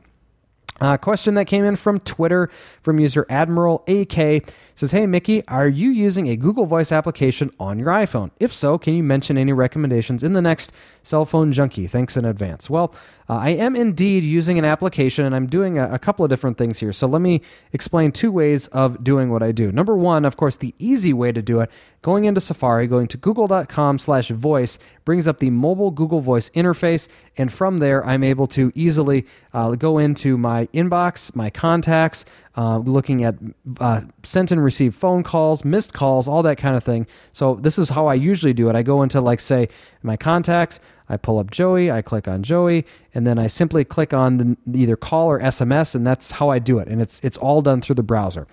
Uh, 0.81 0.97
question 0.97 1.35
that 1.35 1.47
came 1.47 1.65
in 1.65 1.77
from 1.77 2.01
Twitter 2.01 2.49
from 2.81 2.99
user 2.99 3.27
Admiral 3.29 3.85
AK 3.87 4.45
says, 4.81 4.93
Hey 4.93 5.07
Mickey, 5.07 5.47
are 5.47 5.69
you 5.69 5.91
using 5.91 6.29
a 6.29 6.37
Google 6.37 6.65
Voice 6.65 6.91
application 6.91 7.51
on 7.61 7.79
your 7.79 7.89
iPhone? 7.89 8.31
If 8.41 8.51
so, 8.51 8.79
can 8.79 8.95
you 8.95 9.03
mention 9.03 9.37
any 9.37 9.53
recommendations 9.53 10.23
in 10.23 10.33
the 10.33 10.41
next 10.41 10.73
cell 11.03 11.27
phone 11.27 11.53
junkie? 11.53 11.87
Thanks 11.87 12.17
in 12.17 12.25
advance. 12.25 12.71
Well, 12.71 12.95
uh, 13.29 13.37
I 13.37 13.51
am 13.51 13.77
indeed 13.77 14.25
using 14.25 14.59
an 14.59 14.65
application 14.65 15.27
and 15.27 15.37
I'm 15.37 15.47
doing 15.47 15.79
a, 15.79 15.93
a, 15.93 15.99
couple 15.99 16.25
of 16.25 16.31
different 16.31 16.57
things 16.57 16.81
here. 16.81 16.93
So 16.93 17.07
let 17.07 17.21
me 17.21 17.43
explain 17.73 18.11
two 18.11 18.33
ways 18.33 18.67
of 18.69 19.05
doing 19.05 19.31
what 19.31 19.43
I 19.43 19.53
do. 19.53 19.71
Number 19.71 19.97
one, 19.97 20.25
of 20.25 20.37
course, 20.37 20.57
the 20.57 20.75
easy 20.79 21.13
way 21.13 21.31
to 21.31 21.43
do 21.43 21.61
it, 21.61 21.71
going 22.03 22.25
into 22.25 22.41
Safari, 22.41 22.87
going 22.87 23.07
to 23.09 23.19
google.com 23.19 23.99
slash 23.99 24.31
voice, 24.31 24.79
brings 25.05 25.29
up 25.29 25.39
the 25.39 25.51
mobile 25.51 25.91
Google 25.91 26.21
Voice 26.21 26.51
interface. 26.51 27.07
And 27.37 27.53
from 27.53 27.79
there, 27.79 28.05
I'm 28.05 28.25
able 28.25 28.47
to 28.49 28.73
easily 28.75 29.27
uh, 29.53 29.77
go 29.77 29.99
into 29.99 30.39
my 30.39 30.67
inbox, 30.75 31.37
my 31.37 31.51
contacts, 31.51 32.25
uh, 32.57 32.79
looking 32.79 33.23
at 33.25 33.37
uh, 33.79 34.03
sent 34.23 34.51
and 34.51 34.63
received 34.63 34.97
phone 34.97 35.23
calls, 35.23 35.65
missed 35.65 35.93
calls, 35.93 36.27
all 36.27 36.43
that 36.43 36.59
kind 36.59 36.77
of 36.77 36.83
thing. 36.83 37.07
So 37.33 37.55
this 37.55 37.79
is 37.79 37.91
how 37.91 38.07
I 38.07 38.15
usually 38.15 38.53
do 38.53 38.69
it. 38.69 38.77
I 38.77 38.83
go 38.83 39.03
into 39.03 39.21
like 39.21 39.41
say 39.41 39.69
my 40.03 40.17
contacts, 40.17 40.81
I 41.09 41.17
pull 41.17 41.39
up 41.39 41.51
Joey, 41.51 41.91
I 41.91 42.03
click 42.03 42.29
on 42.29 42.43
Joey, 42.43 42.87
and 43.15 43.27
then 43.27 43.39
I 43.39 43.47
simply 43.47 43.85
click 43.85 44.13
on 44.13 44.37
the, 44.67 44.79
either 44.79 44.97
call 44.97 45.29
or 45.29 45.41
SMS, 45.41 45.95
and 45.95 46.07
that's 46.07 46.33
how 46.33 46.49
I 46.49 46.59
do 46.59 46.79
it. 46.79 46.89
And 46.89 47.01
it's 47.01 47.21
it's 47.21 47.37
all 47.37 47.63
done 47.63 47.81
through 47.81 47.97
the 47.97 48.03
browser. 48.03 48.47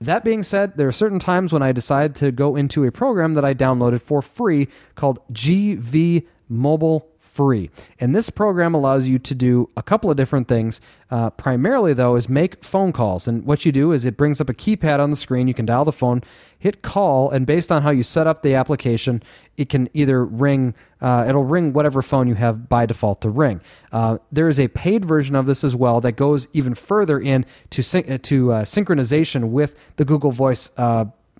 That 0.00 0.24
being 0.24 0.42
said, 0.42 0.76
there 0.76 0.88
are 0.88 0.92
certain 0.92 1.18
times 1.18 1.52
when 1.52 1.62
I 1.62 1.72
decide 1.72 2.14
to 2.16 2.30
go 2.30 2.54
into 2.54 2.84
a 2.84 2.92
program 2.92 3.32
that 3.34 3.46
I 3.46 3.54
downloaded 3.54 4.02
for 4.02 4.20
free 4.20 4.68
called 4.94 5.20
GV 5.32 6.26
Mobile 6.48 7.08
free. 7.36 7.70
And 8.00 8.14
this 8.14 8.30
program 8.30 8.74
allows 8.74 9.08
you 9.08 9.18
to 9.18 9.34
do 9.34 9.68
a 9.76 9.82
couple 9.82 10.10
of 10.10 10.16
different 10.16 10.48
things. 10.48 10.80
Uh, 11.10 11.28
primarily, 11.30 11.92
though, 11.92 12.16
is 12.16 12.28
make 12.28 12.64
phone 12.64 12.92
calls. 12.92 13.28
And 13.28 13.44
what 13.44 13.66
you 13.66 13.72
do 13.72 13.92
is 13.92 14.06
it 14.06 14.16
brings 14.16 14.40
up 14.40 14.48
a 14.48 14.54
keypad 14.54 15.00
on 15.00 15.10
the 15.10 15.16
screen. 15.16 15.46
You 15.46 15.52
can 15.52 15.66
dial 15.66 15.84
the 15.84 15.92
phone, 15.92 16.22
hit 16.58 16.80
call, 16.80 17.30
and 17.30 17.46
based 17.46 17.70
on 17.70 17.82
how 17.82 17.90
you 17.90 18.02
set 18.02 18.26
up 18.26 18.40
the 18.40 18.54
application, 18.54 19.22
it 19.58 19.68
can 19.68 19.90
either 19.92 20.24
ring, 20.24 20.74
uh, 21.00 21.26
it'll 21.28 21.44
ring 21.44 21.74
whatever 21.74 22.00
phone 22.00 22.26
you 22.26 22.34
have 22.34 22.68
by 22.70 22.86
default 22.86 23.20
to 23.20 23.28
ring. 23.28 23.60
Uh, 23.92 24.16
there 24.32 24.48
is 24.48 24.58
a 24.58 24.68
paid 24.68 25.04
version 25.04 25.36
of 25.36 25.44
this 25.44 25.62
as 25.62 25.76
well 25.76 26.00
that 26.00 26.12
goes 26.12 26.48
even 26.54 26.74
further 26.74 27.20
in 27.20 27.44
to, 27.68 27.82
syn- 27.82 28.18
to 28.20 28.52
uh, 28.52 28.64
synchronization 28.64 29.50
with 29.50 29.74
the 29.96 30.04
Google 30.06 30.32
Voice 30.32 30.70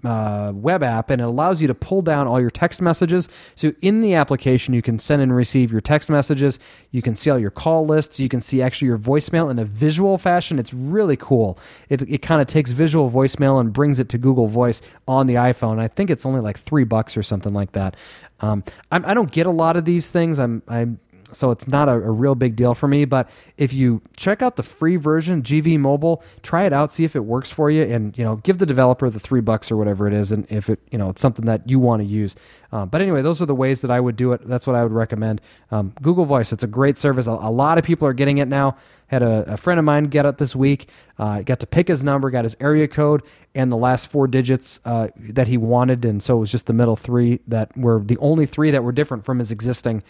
uh, 0.05 0.53
web 0.55 0.83
app 0.83 1.11
and 1.11 1.21
it 1.21 1.25
allows 1.25 1.61
you 1.61 1.67
to 1.69 1.75
pull 1.75 2.03
down 2.03 2.27
all 2.27 2.41
your 2.41 2.51
text 2.51 2.81
messages. 2.81 3.29
So 3.55 3.73
in 3.83 4.03
the 4.03 4.15
application, 4.15 4.75
you 4.75 4.83
can 4.83 4.99
send 4.99 5.23
and 5.23 5.35
receive 5.35 5.73
your 5.73 5.81
text 5.81 6.11
messages. 6.11 6.59
You 6.91 7.03
can 7.03 7.15
see 7.15 7.31
all 7.31 7.39
your 7.39 7.51
call 7.51 7.87
lists. 7.87 8.21
You 8.21 8.29
can 8.29 8.41
see 8.41 8.63
actually 8.63 8.89
your 8.89 8.99
voicemail 8.99 9.51
in 9.51 9.59
a 9.59 9.65
visual 9.65 10.19
fashion. 10.19 10.59
It's 10.59 10.75
really 10.75 11.17
cool. 11.17 11.59
It, 11.89 12.03
it 12.03 12.23
kind 12.23 12.41
of 12.41 12.47
takes 12.47 12.71
visual 12.71 13.11
voicemail 13.11 13.61
and 13.61 13.73
brings 13.73 13.99
it 13.99 14.09
to 14.11 14.19
Google 14.19 14.47
Voice 14.47 14.83
on 15.09 15.27
the 15.27 15.35
iPhone. 15.35 15.79
I 15.79 15.89
think 15.89 16.11
it's 16.11 16.27
only 16.27 16.41
like 16.41 16.59
three 16.59 16.85
bucks 16.85 17.17
or 17.17 17.23
something 17.23 17.55
like 17.55 17.73
that. 17.73 17.97
Um, 18.41 18.65
I, 18.93 19.13
I 19.13 19.15
don't 19.15 19.33
get 19.33 19.47
a 19.47 19.51
lot 19.51 19.77
of 19.77 19.85
these 19.85 20.11
things. 20.11 20.39
I'm 20.39 20.63
I'm 20.69 21.01
so 21.37 21.51
it's 21.51 21.67
not 21.67 21.89
a, 21.89 21.93
a, 21.93 22.11
real 22.11 22.35
big 22.35 22.57
deal 22.57 22.75
for 22.75 22.89
me. 22.89 23.05
But 23.05 23.29
if 23.57 23.73
you 23.73 24.03
check 24.17 24.43
out 24.43 24.57
the 24.57 24.63
free 24.63 24.97
version, 24.97 25.43
GV 25.43 25.79
Mobile, 25.79 26.23
try 26.43 26.65
it 26.65 26.73
out, 26.73 26.93
see 26.93 27.05
if 27.05 27.15
it 27.15 27.25
works 27.25 27.51
for 27.51 27.71
you, 27.71 27.83
and 27.83 28.17
you 28.17 28.25
know, 28.25 28.37
give 28.37 28.59
the 28.59 28.67
developer 28.67 29.09
the 29.11 29.21
three 29.21 29.41
bucks 29.41 29.71
or 29.71 29.77
whatever 29.77 30.07
it 30.07 30.15
is, 30.15 30.33
and 30.33 30.47
if 30.51 30.69
it 30.69 30.81
you 30.91 30.99
know 30.99 31.11
it's 31.11 31.21
something 31.21 31.47
that 31.47 31.69
you 31.69 31.79
want 31.79 32.01
to 32.03 32.07
use. 32.07 32.37
Uh, 32.73 32.85
but 32.85 33.01
anyway, 33.01 33.23
those 33.23 33.41
are 33.41 33.47
the 33.47 33.55
ways 33.55 33.81
that 33.81 33.91
I 33.91 34.01
would 34.01 34.17
do 34.17 34.33
it. 34.33 34.47
That's 34.47 34.67
what 34.67 34.77
I 34.77 34.83
would 34.83 34.93
recommend. 34.93 35.41
Um, 35.71 35.93
Google 36.03 36.25
Voice, 36.25 36.53
it's 36.53 36.63
a 36.63 36.69
great 36.69 36.99
service. 36.99 37.27
A, 37.27 37.31
a, 37.31 37.51
lot 37.51 37.79
of 37.79 37.85
people 37.85 38.09
are 38.09 38.13
getting 38.13 38.39
it 38.39 38.49
now. 38.49 38.77
Had 39.07 39.23
a, 39.23 39.53
a 39.53 39.57
friend 39.57 39.79
of 39.79 39.85
mine 39.85 40.05
get 40.05 40.27
it 40.27 40.39
this 40.39 40.57
week. 40.57 40.89
Uh, 41.19 41.43
got 41.43 41.61
to 41.61 41.67
pick 41.67 41.89
his 41.89 42.03
number, 42.03 42.29
got 42.29 42.45
his 42.45 42.57
area 42.61 42.89
code, 42.89 43.23
and 43.55 43.71
the 43.71 43.77
last 43.77 44.11
four 44.11 44.27
digits 44.27 44.81
uh, 44.85 45.09
that 45.17 45.47
he 45.47 45.57
wanted, 45.57 46.05
and 46.05 46.23
so 46.23 46.37
it 46.37 46.41
was 46.41 46.53
just 46.53 46.67
the 46.67 46.73
middle 46.73 46.97
three 46.97 47.41
that 47.47 47.77
were 47.77 48.01
the 48.01 48.19
only 48.19 48.47
three 48.47 48.71
that 48.71 48.83
were 48.83 48.93
different 48.93 49.25
from 49.25 49.39
his 49.39 49.51
existing 49.51 50.03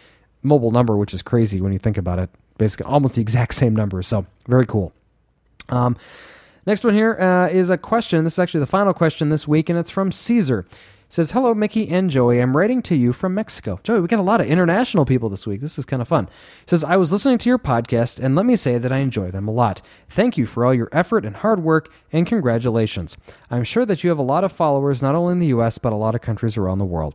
mobile 0.47 0.71
number, 0.71 0.97
which 0.97 1.13
is 1.13 1.23
crazy 1.23 1.61
when 1.61 1.73
you 1.73 1.79
think 1.79 1.99
about 1.99 2.19
it. 2.19 2.31
Basically, 2.59 2.87
almost 2.87 3.17
the 3.17 3.21
exact 3.21 3.55
same 3.63 3.75
number. 3.75 4.03
So 4.03 4.27
very 4.47 4.67
cool. 4.67 4.93
Um, 5.69 5.97
next 6.65 6.85
one 6.85 6.95
here 6.95 7.19
uh, 7.21 7.49
is 7.49 7.71
a 7.71 7.77
question. 7.79 8.25
This 8.25 8.35
is 8.35 8.39
actually 8.39 8.61
the 8.61 8.67
final 8.67 8.95
question 8.95 9.29
this 9.29 9.47
week, 9.47 9.69
and 9.69 9.79
it's 9.79 9.91
from 9.91 10.13
Caesar. 10.13 10.67
It 11.07 11.13
says, 11.13 11.31
Hello, 11.31 11.55
Mickey 11.55 11.89
and 11.89 12.11
Joey. 12.11 12.41
I'm 12.41 12.57
writing 12.57 12.83
to 12.83 12.97
you 12.97 13.13
from 13.13 13.33
Mexico. 13.33 13.79
Joey, 13.85 14.01
we 14.01 14.09
got 14.09 14.19
a 14.19 14.23
lot 14.23 14.41
of 14.41 14.49
international 14.49 15.05
people 15.05 15.29
this 15.29 15.47
week. 15.47 15.61
This 15.61 15.79
is 15.79 15.85
kind 15.85 16.03
of 16.03 16.09
fun. 16.09 16.25
It 16.63 16.71
says, 16.71 16.83
I 16.83 16.97
was 16.97 17.13
listening 17.13 17.39
to 17.39 17.49
your 17.49 17.61
podcast, 17.61 18.19
and 18.19 18.35
let 18.35 18.45
me 18.45 18.57
say 18.57 18.77
that 18.77 18.91
I 18.91 18.99
enjoy 18.99 19.31
them 19.31 19.47
a 19.47 19.53
lot. 19.53 19.83
Thank 20.09 20.37
you 20.37 20.47
for 20.47 20.67
all 20.67 20.75
your 20.75 20.89
effort 20.91 21.25
and 21.25 21.37
hard 21.37 21.63
work, 21.63 21.93
and 22.13 22.27
congratulations. 22.27 23.17
I'm 23.53 23.63
sure 23.63 23.87
that 23.87 24.03
you 24.03 24.11
have 24.11 24.19
a 24.19 24.23
lot 24.23 24.43
of 24.43 24.51
followers, 24.51 25.01
not 25.01 25.15
only 25.15 25.33
in 25.33 25.39
the 25.39 25.47
U.S., 25.49 25.79
but 25.79 25.93
a 25.93 25.97
lot 25.97 26.17
of 26.17 26.23
countries 26.23 26.57
around 26.57 26.79
the 26.79 26.85
world. 26.85 27.15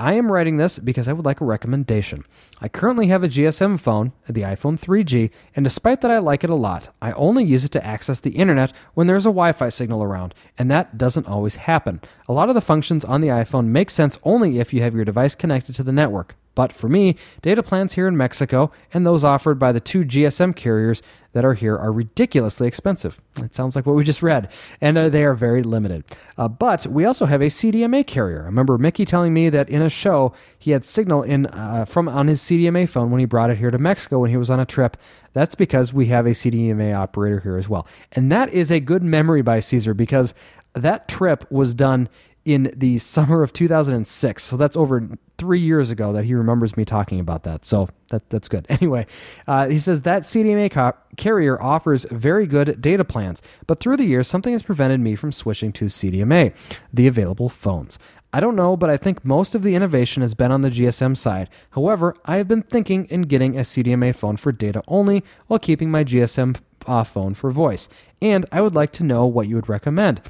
I 0.00 0.14
am 0.14 0.32
writing 0.32 0.56
this 0.56 0.78
because 0.78 1.08
I 1.08 1.12
would 1.12 1.26
like 1.26 1.42
a 1.42 1.44
recommendation. 1.44 2.24
I 2.58 2.68
currently 2.68 3.08
have 3.08 3.22
a 3.22 3.28
GSM 3.28 3.78
phone, 3.78 4.12
the 4.26 4.40
iPhone 4.40 4.80
3G, 4.80 5.30
and 5.54 5.62
despite 5.62 6.00
that 6.00 6.10
I 6.10 6.16
like 6.16 6.42
it 6.42 6.48
a 6.48 6.54
lot, 6.54 6.88
I 7.02 7.12
only 7.12 7.44
use 7.44 7.66
it 7.66 7.70
to 7.72 7.86
access 7.86 8.18
the 8.18 8.30
internet 8.30 8.72
when 8.94 9.08
there's 9.08 9.26
a 9.26 9.28
Wi 9.28 9.52
Fi 9.52 9.68
signal 9.68 10.02
around, 10.02 10.34
and 10.56 10.70
that 10.70 10.96
doesn't 10.96 11.28
always 11.28 11.56
happen. 11.56 12.00
A 12.26 12.32
lot 12.32 12.48
of 12.48 12.54
the 12.54 12.62
functions 12.62 13.04
on 13.04 13.20
the 13.20 13.28
iPhone 13.28 13.66
make 13.66 13.90
sense 13.90 14.18
only 14.22 14.58
if 14.58 14.72
you 14.72 14.80
have 14.80 14.94
your 14.94 15.04
device 15.04 15.34
connected 15.34 15.74
to 15.74 15.82
the 15.82 15.92
network. 15.92 16.34
But 16.54 16.72
for 16.72 16.88
me, 16.88 17.16
data 17.42 17.62
plans 17.62 17.94
here 17.94 18.08
in 18.08 18.16
Mexico 18.16 18.70
and 18.92 19.06
those 19.06 19.24
offered 19.24 19.58
by 19.58 19.72
the 19.72 19.80
two 19.80 20.04
GSM 20.04 20.56
carriers 20.56 21.02
that 21.32 21.44
are 21.44 21.54
here 21.54 21.76
are 21.76 21.92
ridiculously 21.92 22.66
expensive. 22.66 23.20
It 23.36 23.54
sounds 23.54 23.76
like 23.76 23.86
what 23.86 23.94
we 23.94 24.02
just 24.02 24.22
read, 24.22 24.48
and 24.80 24.98
uh, 24.98 25.08
they 25.08 25.24
are 25.24 25.34
very 25.34 25.62
limited. 25.62 26.04
Uh, 26.36 26.48
but 26.48 26.86
we 26.86 27.04
also 27.04 27.26
have 27.26 27.40
a 27.40 27.46
CDMA 27.46 28.06
carrier. 28.06 28.42
I 28.42 28.46
remember 28.46 28.78
Mickey 28.78 29.04
telling 29.04 29.32
me 29.32 29.48
that 29.48 29.68
in 29.68 29.80
a 29.80 29.88
show 29.88 30.32
he 30.58 30.72
had 30.72 30.84
signal 30.84 31.22
in 31.22 31.46
uh, 31.46 31.84
from 31.84 32.08
on 32.08 32.26
his 32.26 32.40
CDMA 32.40 32.88
phone 32.88 33.10
when 33.10 33.20
he 33.20 33.26
brought 33.26 33.50
it 33.50 33.58
here 33.58 33.70
to 33.70 33.78
Mexico 33.78 34.18
when 34.18 34.30
he 34.30 34.36
was 34.36 34.50
on 34.50 34.58
a 34.58 34.66
trip. 34.66 34.96
That's 35.32 35.54
because 35.54 35.94
we 35.94 36.06
have 36.06 36.26
a 36.26 36.30
CDMA 36.30 36.96
operator 36.96 37.38
here 37.40 37.56
as 37.56 37.68
well, 37.68 37.86
and 38.12 38.32
that 38.32 38.48
is 38.48 38.72
a 38.72 38.80
good 38.80 39.02
memory 39.02 39.42
by 39.42 39.60
Caesar 39.60 39.94
because 39.94 40.34
that 40.74 41.08
trip 41.08 41.50
was 41.50 41.74
done 41.74 42.08
in 42.44 42.72
the 42.76 42.98
summer 42.98 43.42
of 43.42 43.52
2006. 43.52 44.42
So 44.42 44.56
that's 44.56 44.76
over 44.76 45.08
three 45.36 45.60
years 45.60 45.90
ago 45.90 46.12
that 46.12 46.24
he 46.24 46.34
remembers 46.34 46.76
me 46.76 46.84
talking 46.84 47.20
about 47.20 47.44
that. 47.44 47.64
So 47.64 47.88
that, 48.08 48.28
that's 48.30 48.48
good. 48.48 48.66
Anyway, 48.80 49.06
uh, 49.46 49.68
he 49.68 49.76
says 49.76 50.02
that 50.02 50.22
CDMA 50.22 50.70
co- 50.70 50.94
carrier 51.18 51.60
offers 51.60 52.06
very 52.10 52.46
good 52.46 52.80
data 52.80 53.04
plans, 53.04 53.42
but 53.66 53.78
through 53.78 53.98
the 53.98 54.06
years, 54.06 54.26
something 54.26 54.52
has 54.52 54.62
prevented 54.62 55.00
me 55.00 55.14
from 55.14 55.32
switching 55.32 55.70
to 55.72 55.86
CDMA, 55.86 56.54
the 56.92 57.06
available 57.06 57.50
phones. 57.50 57.98
I 58.32 58.40
don't 58.40 58.56
know, 58.56 58.76
but 58.76 58.88
I 58.88 58.96
think 58.96 59.24
most 59.24 59.54
of 59.54 59.62
the 59.62 59.74
innovation 59.74 60.22
has 60.22 60.34
been 60.34 60.52
on 60.52 60.62
the 60.62 60.70
GSM 60.70 61.16
side. 61.16 61.50
However, 61.70 62.14
I 62.24 62.36
have 62.36 62.48
been 62.48 62.62
thinking 62.62 63.06
in 63.06 63.22
getting 63.22 63.58
a 63.58 63.62
CDMA 63.62 64.14
phone 64.14 64.36
for 64.36 64.52
data 64.52 64.82
only 64.88 65.24
while 65.48 65.58
keeping 65.58 65.90
my 65.90 66.04
GSM 66.04 66.56
uh, 66.86 67.04
phone 67.04 67.34
for 67.34 67.50
voice. 67.50 67.88
And 68.22 68.46
I 68.52 68.60
would 68.60 68.74
like 68.74 68.92
to 68.92 69.04
know 69.04 69.26
what 69.26 69.48
you 69.48 69.56
would 69.56 69.68
recommend. 69.68 70.22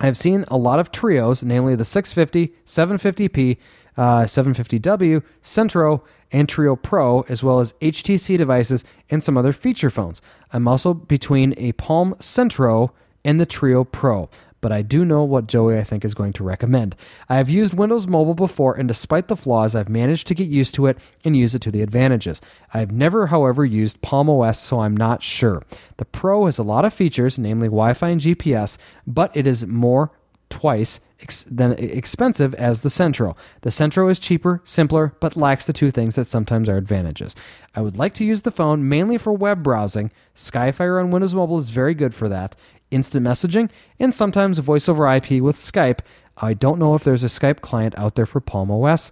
I 0.00 0.06
have 0.06 0.16
seen 0.16 0.44
a 0.48 0.56
lot 0.56 0.78
of 0.78 0.92
Treos, 0.92 1.42
namely 1.42 1.74
the 1.74 1.84
650, 1.84 2.54
750p, 2.64 3.56
uh, 3.96 4.22
750W, 4.22 5.22
Centro, 5.42 6.04
and 6.30 6.46
Treo 6.46 6.80
Pro, 6.80 7.22
as 7.22 7.42
well 7.42 7.58
as 7.58 7.72
HTC 7.74 8.38
devices 8.38 8.84
and 9.10 9.24
some 9.24 9.36
other 9.36 9.52
feature 9.52 9.90
phones. 9.90 10.22
I'm 10.52 10.68
also 10.68 10.94
between 10.94 11.54
a 11.56 11.72
Palm 11.72 12.14
Centro 12.20 12.92
and 13.24 13.40
the 13.40 13.46
Treo 13.46 13.90
Pro 13.90 14.30
but 14.60 14.72
I 14.72 14.82
do 14.82 15.04
know 15.04 15.24
what 15.24 15.46
Joey 15.46 15.78
I 15.78 15.84
think 15.84 16.04
is 16.04 16.14
going 16.14 16.32
to 16.34 16.44
recommend. 16.44 16.96
I 17.28 17.36
have 17.36 17.50
used 17.50 17.74
Windows 17.74 18.06
Mobile 18.06 18.34
before, 18.34 18.74
and 18.74 18.88
despite 18.88 19.28
the 19.28 19.36
flaws, 19.36 19.74
I've 19.74 19.88
managed 19.88 20.26
to 20.28 20.34
get 20.34 20.48
used 20.48 20.74
to 20.76 20.86
it 20.86 20.98
and 21.24 21.36
use 21.36 21.54
it 21.54 21.62
to 21.62 21.70
the 21.70 21.82
advantages. 21.82 22.40
I 22.74 22.80
have 22.80 22.92
never, 22.92 23.28
however, 23.28 23.64
used 23.64 24.00
Palm 24.02 24.28
OS, 24.28 24.58
so 24.58 24.80
I'm 24.80 24.96
not 24.96 25.22
sure. 25.22 25.62
The 25.96 26.04
Pro 26.04 26.46
has 26.46 26.58
a 26.58 26.62
lot 26.62 26.84
of 26.84 26.94
features, 26.94 27.38
namely 27.38 27.68
Wi 27.68 27.94
Fi 27.94 28.08
and 28.08 28.20
GPS, 28.20 28.78
but 29.06 29.36
it 29.36 29.46
is 29.46 29.66
more 29.66 30.12
twice 30.50 31.00
ex- 31.20 31.44
than 31.44 31.72
expensive 31.72 32.54
as 32.54 32.80
the 32.80 32.90
Centro. 32.90 33.36
The 33.62 33.70
Centro 33.70 34.08
is 34.08 34.18
cheaper, 34.18 34.60
simpler, 34.64 35.14
but 35.20 35.36
lacks 35.36 35.66
the 35.66 35.72
two 35.72 35.90
things 35.90 36.14
that 36.14 36.26
sometimes 36.26 36.68
are 36.68 36.76
advantages. 36.76 37.34
I 37.74 37.80
would 37.82 37.96
like 37.96 38.14
to 38.14 38.24
use 38.24 38.42
the 38.42 38.50
phone 38.50 38.88
mainly 38.88 39.18
for 39.18 39.32
web 39.32 39.62
browsing. 39.62 40.10
Skyfire 40.34 41.00
on 41.02 41.10
Windows 41.10 41.34
Mobile 41.34 41.58
is 41.58 41.70
very 41.70 41.94
good 41.94 42.14
for 42.14 42.28
that 42.28 42.56
instant 42.90 43.26
messaging, 43.26 43.70
and 43.98 44.12
sometimes 44.12 44.58
voice 44.58 44.88
over 44.88 45.10
IP 45.12 45.42
with 45.42 45.56
Skype. 45.56 46.00
I 46.36 46.54
don't 46.54 46.78
know 46.78 46.94
if 46.94 47.04
there's 47.04 47.24
a 47.24 47.28
Skype 47.28 47.60
client 47.60 47.98
out 47.98 48.14
there 48.14 48.26
for 48.26 48.40
Palm 48.40 48.70
OS. 48.70 49.10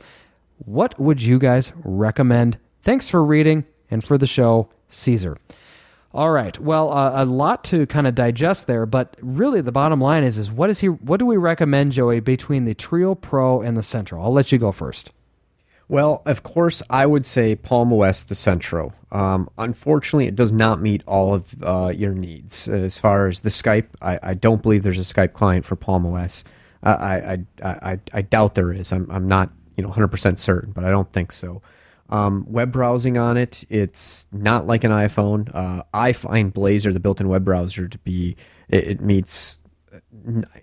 What 0.59 0.99
would 0.99 1.23
you 1.23 1.39
guys 1.39 1.73
recommend? 1.77 2.59
Thanks 2.83 3.09
for 3.09 3.25
reading 3.25 3.65
and 3.91 4.03
for 4.03 4.17
the 4.17 4.27
show, 4.27 4.69
Caesar. 4.89 5.37
All 6.15 6.31
right. 6.31 6.59
Well, 6.59 6.91
uh, 6.93 7.23
a 7.23 7.27
lot 7.27 7.63
to 7.65 7.87
kind 7.87 8.07
of 8.07 8.15
digest 8.15 8.67
there, 8.67 8.87
but 8.87 9.17
really 9.21 9.61
the 9.61 9.73
bottom 9.73 10.01
line 10.01 10.25
is 10.25 10.39
is 10.39 10.51
what 10.51 10.71
is 10.71 10.81
he 10.81 10.89
what 10.89 11.19
do 11.19 11.27
we 11.27 11.37
recommend 11.37 11.93
Joey 11.93 12.21
between 12.21 12.65
the 12.65 12.75
Treo 12.75 13.21
Pro 13.21 13.61
and 13.61 13.77
the 13.77 13.83
Centro? 13.83 14.23
I'll 14.23 14.33
let 14.33 14.51
you 14.51 14.57
go 14.57 14.73
first. 14.73 15.11
Well, 15.89 16.23
of 16.27 16.43
course, 16.43 16.83
I 16.91 17.07
would 17.07 17.25
say 17.25 17.55
Palm 17.55 17.93
OS 17.93 18.25
the 18.25 18.35
Centro. 18.35 18.93
Um, 19.13 19.49
unfortunately, 19.57 20.27
it 20.27 20.35
does 20.35 20.51
not 20.53 20.81
meet 20.81 21.03
all 21.07 21.35
of 21.35 21.55
uh, 21.63 21.93
your 21.95 22.13
needs 22.13 22.69
as 22.69 22.99
far 22.99 23.29
as 23.29 23.41
the 23.41 23.51
Skype. 23.51 23.87
I, 24.03 24.19
I, 24.23 24.35
don't 24.35 24.63
believe 24.63 24.83
there's 24.83 24.99
a 24.99 25.15
Skype 25.15 25.33
client 25.33 25.65
for 25.65 25.77
Palm 25.77 26.05
OS. 26.05 26.43
I, 26.83 26.91
I, 26.93 27.39
I, 27.63 28.01
I, 28.13 28.23
doubt 28.23 28.57
there 28.57 28.73
is. 28.73 28.93
I'm, 28.93 29.09
I'm 29.11 29.29
not 29.29 29.51
you 29.77 29.85
know 29.85 29.91
100% 29.91 30.39
certain, 30.39 30.73
but 30.73 30.85
I 30.85 30.91
don't 30.91 31.13
think 31.13 31.31
so. 31.31 31.63
Um, 32.09 32.47
web 32.49 32.73
browsing 32.73 33.17
on 33.17 33.37
it, 33.37 33.65
it's 33.69 34.27
not 34.33 34.67
like 34.67 34.85
an 34.85 34.93
iPhone. 34.93 35.53
Uh, 35.55 35.83
I 35.95 36.13
find 36.13 36.53
Blazer, 36.53 36.93
the 36.93 37.01
built-in 37.01 37.29
web 37.29 37.45
browser, 37.45 37.89
to 37.89 37.99
be 37.99 38.37
it, 38.69 38.87
it 38.87 39.01
meets 39.01 39.61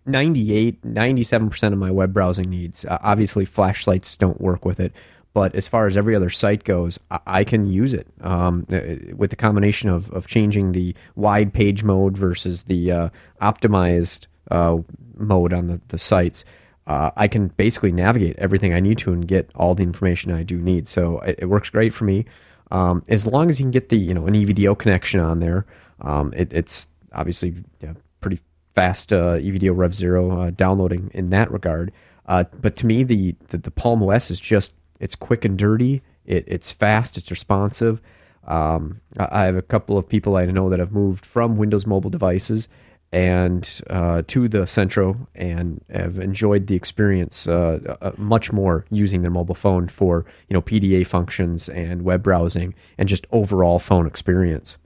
98 0.05 0.81
97% 0.81 1.73
of 1.73 1.77
my 1.77 1.89
web 1.89 2.13
browsing 2.13 2.49
needs 2.49 2.85
uh, 2.85 2.97
obviously 3.01 3.45
flashlights 3.45 4.15
don't 4.17 4.39
work 4.39 4.65
with 4.65 4.79
it 4.79 4.93
but 5.33 5.55
as 5.55 5.67
far 5.67 5.87
as 5.87 5.97
every 5.97 6.15
other 6.15 6.29
site 6.29 6.63
goes, 6.63 6.99
I, 7.09 7.19
I 7.25 7.43
can 7.43 7.65
use 7.65 7.93
it 7.93 8.07
um, 8.21 8.65
uh, 8.71 9.15
with 9.15 9.31
the 9.31 9.35
combination 9.35 9.89
of, 9.89 10.09
of 10.11 10.27
changing 10.27 10.71
the 10.71 10.95
wide 11.15 11.53
page 11.53 11.83
mode 11.83 12.17
versus 12.17 12.63
the 12.63 12.91
uh, 12.91 13.09
optimized 13.41 14.27
uh, 14.51 14.77
mode 15.15 15.53
on 15.53 15.67
the, 15.67 15.81
the 15.87 15.97
sites. 15.97 16.45
Uh, 16.85 17.11
I 17.15 17.27
can 17.27 17.47
basically 17.47 17.91
navigate 17.91 18.37
everything 18.37 18.73
I 18.73 18.79
need 18.79 18.97
to 18.99 19.13
and 19.13 19.27
get 19.27 19.49
all 19.55 19.73
the 19.73 19.83
information 19.83 20.31
I 20.31 20.43
do 20.43 20.59
need. 20.59 20.87
So 20.87 21.19
it, 21.19 21.39
it 21.39 21.45
works 21.45 21.69
great 21.69 21.93
for 21.93 22.03
me. 22.03 22.25
Um, 22.71 23.03
as 23.07 23.25
long 23.25 23.49
as 23.49 23.59
you 23.59 23.65
can 23.65 23.71
get 23.71 23.89
the 23.89 23.97
you 23.97 24.13
know 24.13 24.25
an 24.25 24.33
EVDO 24.33 24.77
connection 24.77 25.19
on 25.19 25.39
there, 25.39 25.65
um, 26.01 26.33
it, 26.35 26.51
it's 26.51 26.87
obviously 27.13 27.55
yeah, 27.81 27.93
pretty 28.19 28.39
fast 28.73 29.13
uh, 29.13 29.37
EVDO 29.37 29.75
Rev 29.75 29.93
Zero 29.93 30.41
uh, 30.41 30.49
downloading 30.49 31.11
in 31.13 31.29
that 31.29 31.51
regard. 31.51 31.91
Uh, 32.25 32.45
but 32.61 32.75
to 32.77 32.85
me, 32.85 33.03
the, 33.03 33.35
the, 33.49 33.57
the 33.57 33.71
Palm 33.71 34.01
OS 34.01 34.31
is 34.31 34.39
just 34.39 34.73
it's 35.03 35.15
quick 35.15 35.43
and 35.43 35.57
dirty. 35.57 36.01
It, 36.25 36.45
it's 36.47 36.71
fast. 36.71 37.17
It's 37.17 37.29
responsive. 37.29 38.01
Um, 38.47 39.01
I 39.17 39.43
have 39.43 39.57
a 39.57 39.61
couple 39.61 39.97
of 39.97 40.07
people 40.07 40.35
I 40.35 40.45
know 40.45 40.69
that 40.69 40.79
have 40.79 40.91
moved 40.91 41.25
from 41.25 41.57
Windows 41.57 41.85
mobile 41.85 42.09
devices 42.09 42.69
and 43.11 43.81
uh, 43.89 44.23
to 44.27 44.47
the 44.47 44.65
Centro 44.65 45.27
and 45.35 45.83
have 45.89 46.19
enjoyed 46.19 46.67
the 46.67 46.75
experience 46.75 47.47
uh, 47.47 47.97
uh, 48.01 48.11
much 48.17 48.51
more 48.51 48.85
using 48.89 49.21
their 49.21 49.31
mobile 49.31 49.55
phone 49.55 49.87
for 49.87 50.25
you 50.49 50.53
know 50.53 50.61
PDA 50.61 51.05
functions 51.05 51.69
and 51.69 52.01
web 52.01 52.23
browsing 52.23 52.73
and 52.97 53.07
just 53.07 53.27
overall 53.31 53.79
phone 53.79 54.07
experience. 54.07 54.77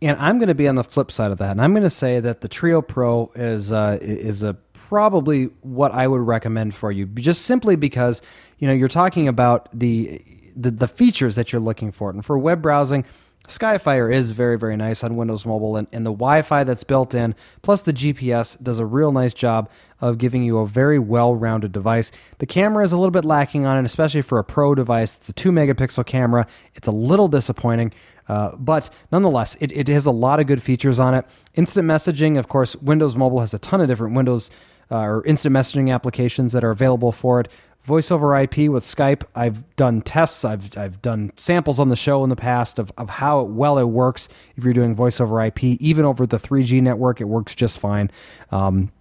And 0.00 0.16
I'm 0.18 0.38
going 0.38 0.48
to 0.48 0.54
be 0.54 0.68
on 0.68 0.76
the 0.76 0.84
flip 0.84 1.10
side 1.10 1.30
of 1.30 1.38
that, 1.38 1.52
and 1.52 1.60
I'm 1.60 1.72
going 1.72 1.82
to 1.82 1.90
say 1.90 2.20
that 2.20 2.40
the 2.40 2.48
Treo 2.48 2.86
Pro 2.86 3.30
is 3.34 3.70
uh, 3.70 3.98
is 4.00 4.42
a 4.42 4.54
probably 4.88 5.44
what 5.60 5.92
I 5.92 6.08
would 6.08 6.22
recommend 6.22 6.74
for 6.74 6.90
you, 6.90 7.06
just 7.06 7.42
simply 7.42 7.76
because 7.76 8.22
you 8.58 8.66
know 8.66 8.72
you're 8.72 8.88
talking 8.88 9.28
about 9.28 9.68
the 9.78 10.22
the, 10.56 10.70
the 10.70 10.88
features 10.88 11.36
that 11.36 11.52
you're 11.52 11.60
looking 11.60 11.92
for, 11.92 12.10
and 12.10 12.24
for 12.24 12.38
web 12.38 12.62
browsing 12.62 13.04
Skyfire 13.48 14.12
is 14.12 14.30
very, 14.30 14.58
very 14.58 14.76
nice 14.76 15.02
on 15.02 15.16
Windows 15.16 15.46
Mobile, 15.46 15.76
and, 15.76 15.88
and 15.90 16.04
the 16.04 16.12
Wi 16.12 16.42
Fi 16.42 16.64
that's 16.64 16.84
built 16.84 17.14
in, 17.14 17.34
plus 17.62 17.80
the 17.80 17.94
GPS, 17.94 18.62
does 18.62 18.78
a 18.78 18.84
real 18.84 19.10
nice 19.10 19.32
job 19.32 19.70
of 20.00 20.18
giving 20.18 20.42
you 20.44 20.58
a 20.58 20.66
very 20.66 20.98
well 20.98 21.34
rounded 21.34 21.72
device. 21.72 22.12
The 22.38 22.46
camera 22.46 22.84
is 22.84 22.92
a 22.92 22.98
little 22.98 23.10
bit 23.10 23.24
lacking 23.24 23.64
on 23.64 23.78
it, 23.78 23.86
especially 23.86 24.20
for 24.20 24.38
a 24.38 24.44
pro 24.44 24.74
device. 24.74 25.16
It's 25.16 25.30
a 25.30 25.32
2 25.32 25.50
megapixel 25.50 26.04
camera. 26.04 26.46
It's 26.74 26.86
a 26.86 26.92
little 26.92 27.26
disappointing. 27.26 27.92
Uh, 28.28 28.54
but 28.56 28.90
nonetheless, 29.10 29.56
it, 29.60 29.72
it 29.72 29.88
has 29.88 30.04
a 30.04 30.10
lot 30.10 30.38
of 30.38 30.46
good 30.46 30.62
features 30.62 30.98
on 30.98 31.14
it. 31.14 31.24
Instant 31.54 31.88
messaging, 31.88 32.38
of 32.38 32.48
course, 32.48 32.76
Windows 32.76 33.16
Mobile 33.16 33.40
has 33.40 33.54
a 33.54 33.58
ton 33.58 33.80
of 33.80 33.88
different 33.88 34.14
Windows 34.14 34.50
uh, 34.90 35.00
or 35.00 35.24
instant 35.24 35.54
messaging 35.54 35.92
applications 35.92 36.52
that 36.52 36.64
are 36.64 36.70
available 36.70 37.12
for 37.12 37.40
it 37.40 37.48
voice 37.88 38.10
over 38.10 38.36
IP 38.36 38.68
with 38.68 38.84
Skype. 38.84 39.24
I've 39.34 39.64
done 39.76 40.02
tests. 40.02 40.44
I've 40.44 40.76
I've 40.76 41.00
done 41.02 41.32
samples 41.36 41.80
on 41.80 41.88
the 41.88 41.96
show 41.96 42.22
in 42.22 42.30
the 42.30 42.36
past 42.36 42.78
of, 42.78 42.92
of 42.98 43.08
how 43.08 43.42
well 43.42 43.78
it 43.78 43.84
works. 43.84 44.28
If 44.56 44.64
you're 44.64 44.74
doing 44.74 44.94
voice 44.94 45.20
over 45.20 45.42
IP, 45.42 45.64
even 45.64 46.04
over 46.04 46.26
the 46.26 46.38
3G 46.38 46.82
network, 46.82 47.20
it 47.20 47.24
works 47.24 47.54
just 47.54 47.78
fine. 47.78 48.10
Um, 48.52 48.92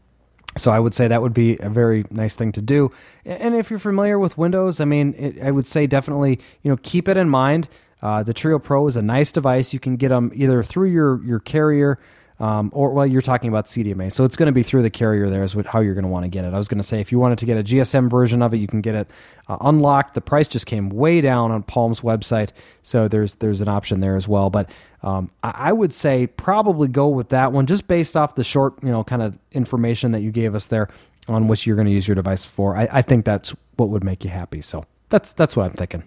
so 0.55 0.71
I 0.71 0.79
would 0.79 0.93
say 0.93 1.07
that 1.07 1.21
would 1.21 1.33
be 1.33 1.57
a 1.59 1.69
very 1.69 2.05
nice 2.09 2.33
thing 2.33 2.51
to 2.53 2.61
do. 2.61 2.91
And 3.25 3.53
if 3.53 3.69
you're 3.69 3.77
familiar 3.77 4.17
with 4.17 4.37
Windows, 4.37 4.79
I 4.79 4.85
mean, 4.85 5.13
it, 5.17 5.39
I 5.41 5.51
would 5.51 5.67
say 5.67 5.85
definitely 5.85 6.39
you 6.63 6.71
know 6.71 6.77
keep 6.81 7.07
it 7.07 7.17
in 7.17 7.29
mind. 7.29 7.67
Uh, 8.01 8.23
the 8.23 8.33
Treo 8.33 8.61
Pro 8.61 8.87
is 8.87 8.95
a 8.95 9.01
nice 9.01 9.31
device. 9.31 9.73
You 9.73 9.79
can 9.79 9.97
get 9.97 10.09
them 10.09 10.31
either 10.33 10.63
through 10.63 10.89
your 10.91 11.23
your 11.25 11.39
carrier 11.39 11.99
um, 12.39 12.69
or 12.73 12.91
well, 12.91 13.05
you're 13.05 13.21
talking 13.21 13.49
about 13.49 13.65
CDMA, 13.65 14.11
so 14.11 14.23
it's 14.23 14.35
going 14.35 14.47
to 14.47 14.51
be 14.51 14.63
through 14.63 14.83
the 14.83 14.89
carrier. 14.89 15.29
There 15.29 15.43
is 15.43 15.55
what, 15.55 15.65
how 15.65 15.79
you're 15.79 15.95
going 15.95 16.03
to 16.03 16.09
want 16.09 16.23
to 16.23 16.29
get 16.29 16.45
it. 16.45 16.53
I 16.53 16.57
was 16.57 16.67
going 16.67 16.77
to 16.77 16.83
say 16.83 17.01
if 17.01 17.11
you 17.11 17.17
wanted 17.17 17.39
to 17.39 17.45
get 17.45 17.57
a 17.57 17.63
GSM 17.63 18.09
version 18.09 18.41
of 18.41 18.53
it, 18.53 18.57
you 18.57 18.67
can 18.67 18.81
get 18.81 18.93
it 18.93 19.09
uh, 19.47 19.57
unlocked. 19.61 20.13
The 20.13 20.21
price 20.21 20.47
just 20.47 20.65
came 20.65 20.89
way 20.89 21.19
down 21.19 21.51
on 21.51 21.63
Palm's 21.63 22.01
website, 22.01 22.49
so 22.83 23.07
there's 23.07 23.35
there's 23.35 23.61
an 23.61 23.67
option 23.67 24.01
there 24.01 24.15
as 24.15 24.27
well. 24.27 24.49
But 24.49 24.69
um, 25.01 25.31
I, 25.41 25.53
I 25.57 25.73
would 25.73 25.93
say 25.93 26.27
probably 26.27 26.87
go 26.87 27.07
with 27.07 27.29
that 27.29 27.51
one, 27.51 27.65
just 27.65 27.87
based 27.87 28.15
off 28.15 28.35
the 28.35 28.43
short, 28.43 28.75
you 28.83 28.89
know, 28.89 29.03
kind 29.03 29.21
of 29.21 29.39
information 29.51 30.11
that 30.11 30.21
you 30.21 30.31
gave 30.31 30.53
us 30.53 30.67
there 30.67 30.89
on 31.27 31.47
which 31.47 31.65
you're 31.65 31.75
going 31.75 31.87
to 31.87 31.93
use 31.93 32.07
your 32.07 32.15
device 32.15 32.45
for. 32.45 32.77
I, 32.77 32.87
I 32.91 33.01
think 33.01 33.25
that's 33.25 33.55
what 33.77 33.89
would 33.89 34.03
make 34.03 34.23
you 34.23 34.29
happy. 34.29 34.61
So 34.61 34.85
that's 35.09 35.33
that's 35.33 35.55
what 35.55 35.65
I'm 35.65 35.73
thinking. 35.73 36.03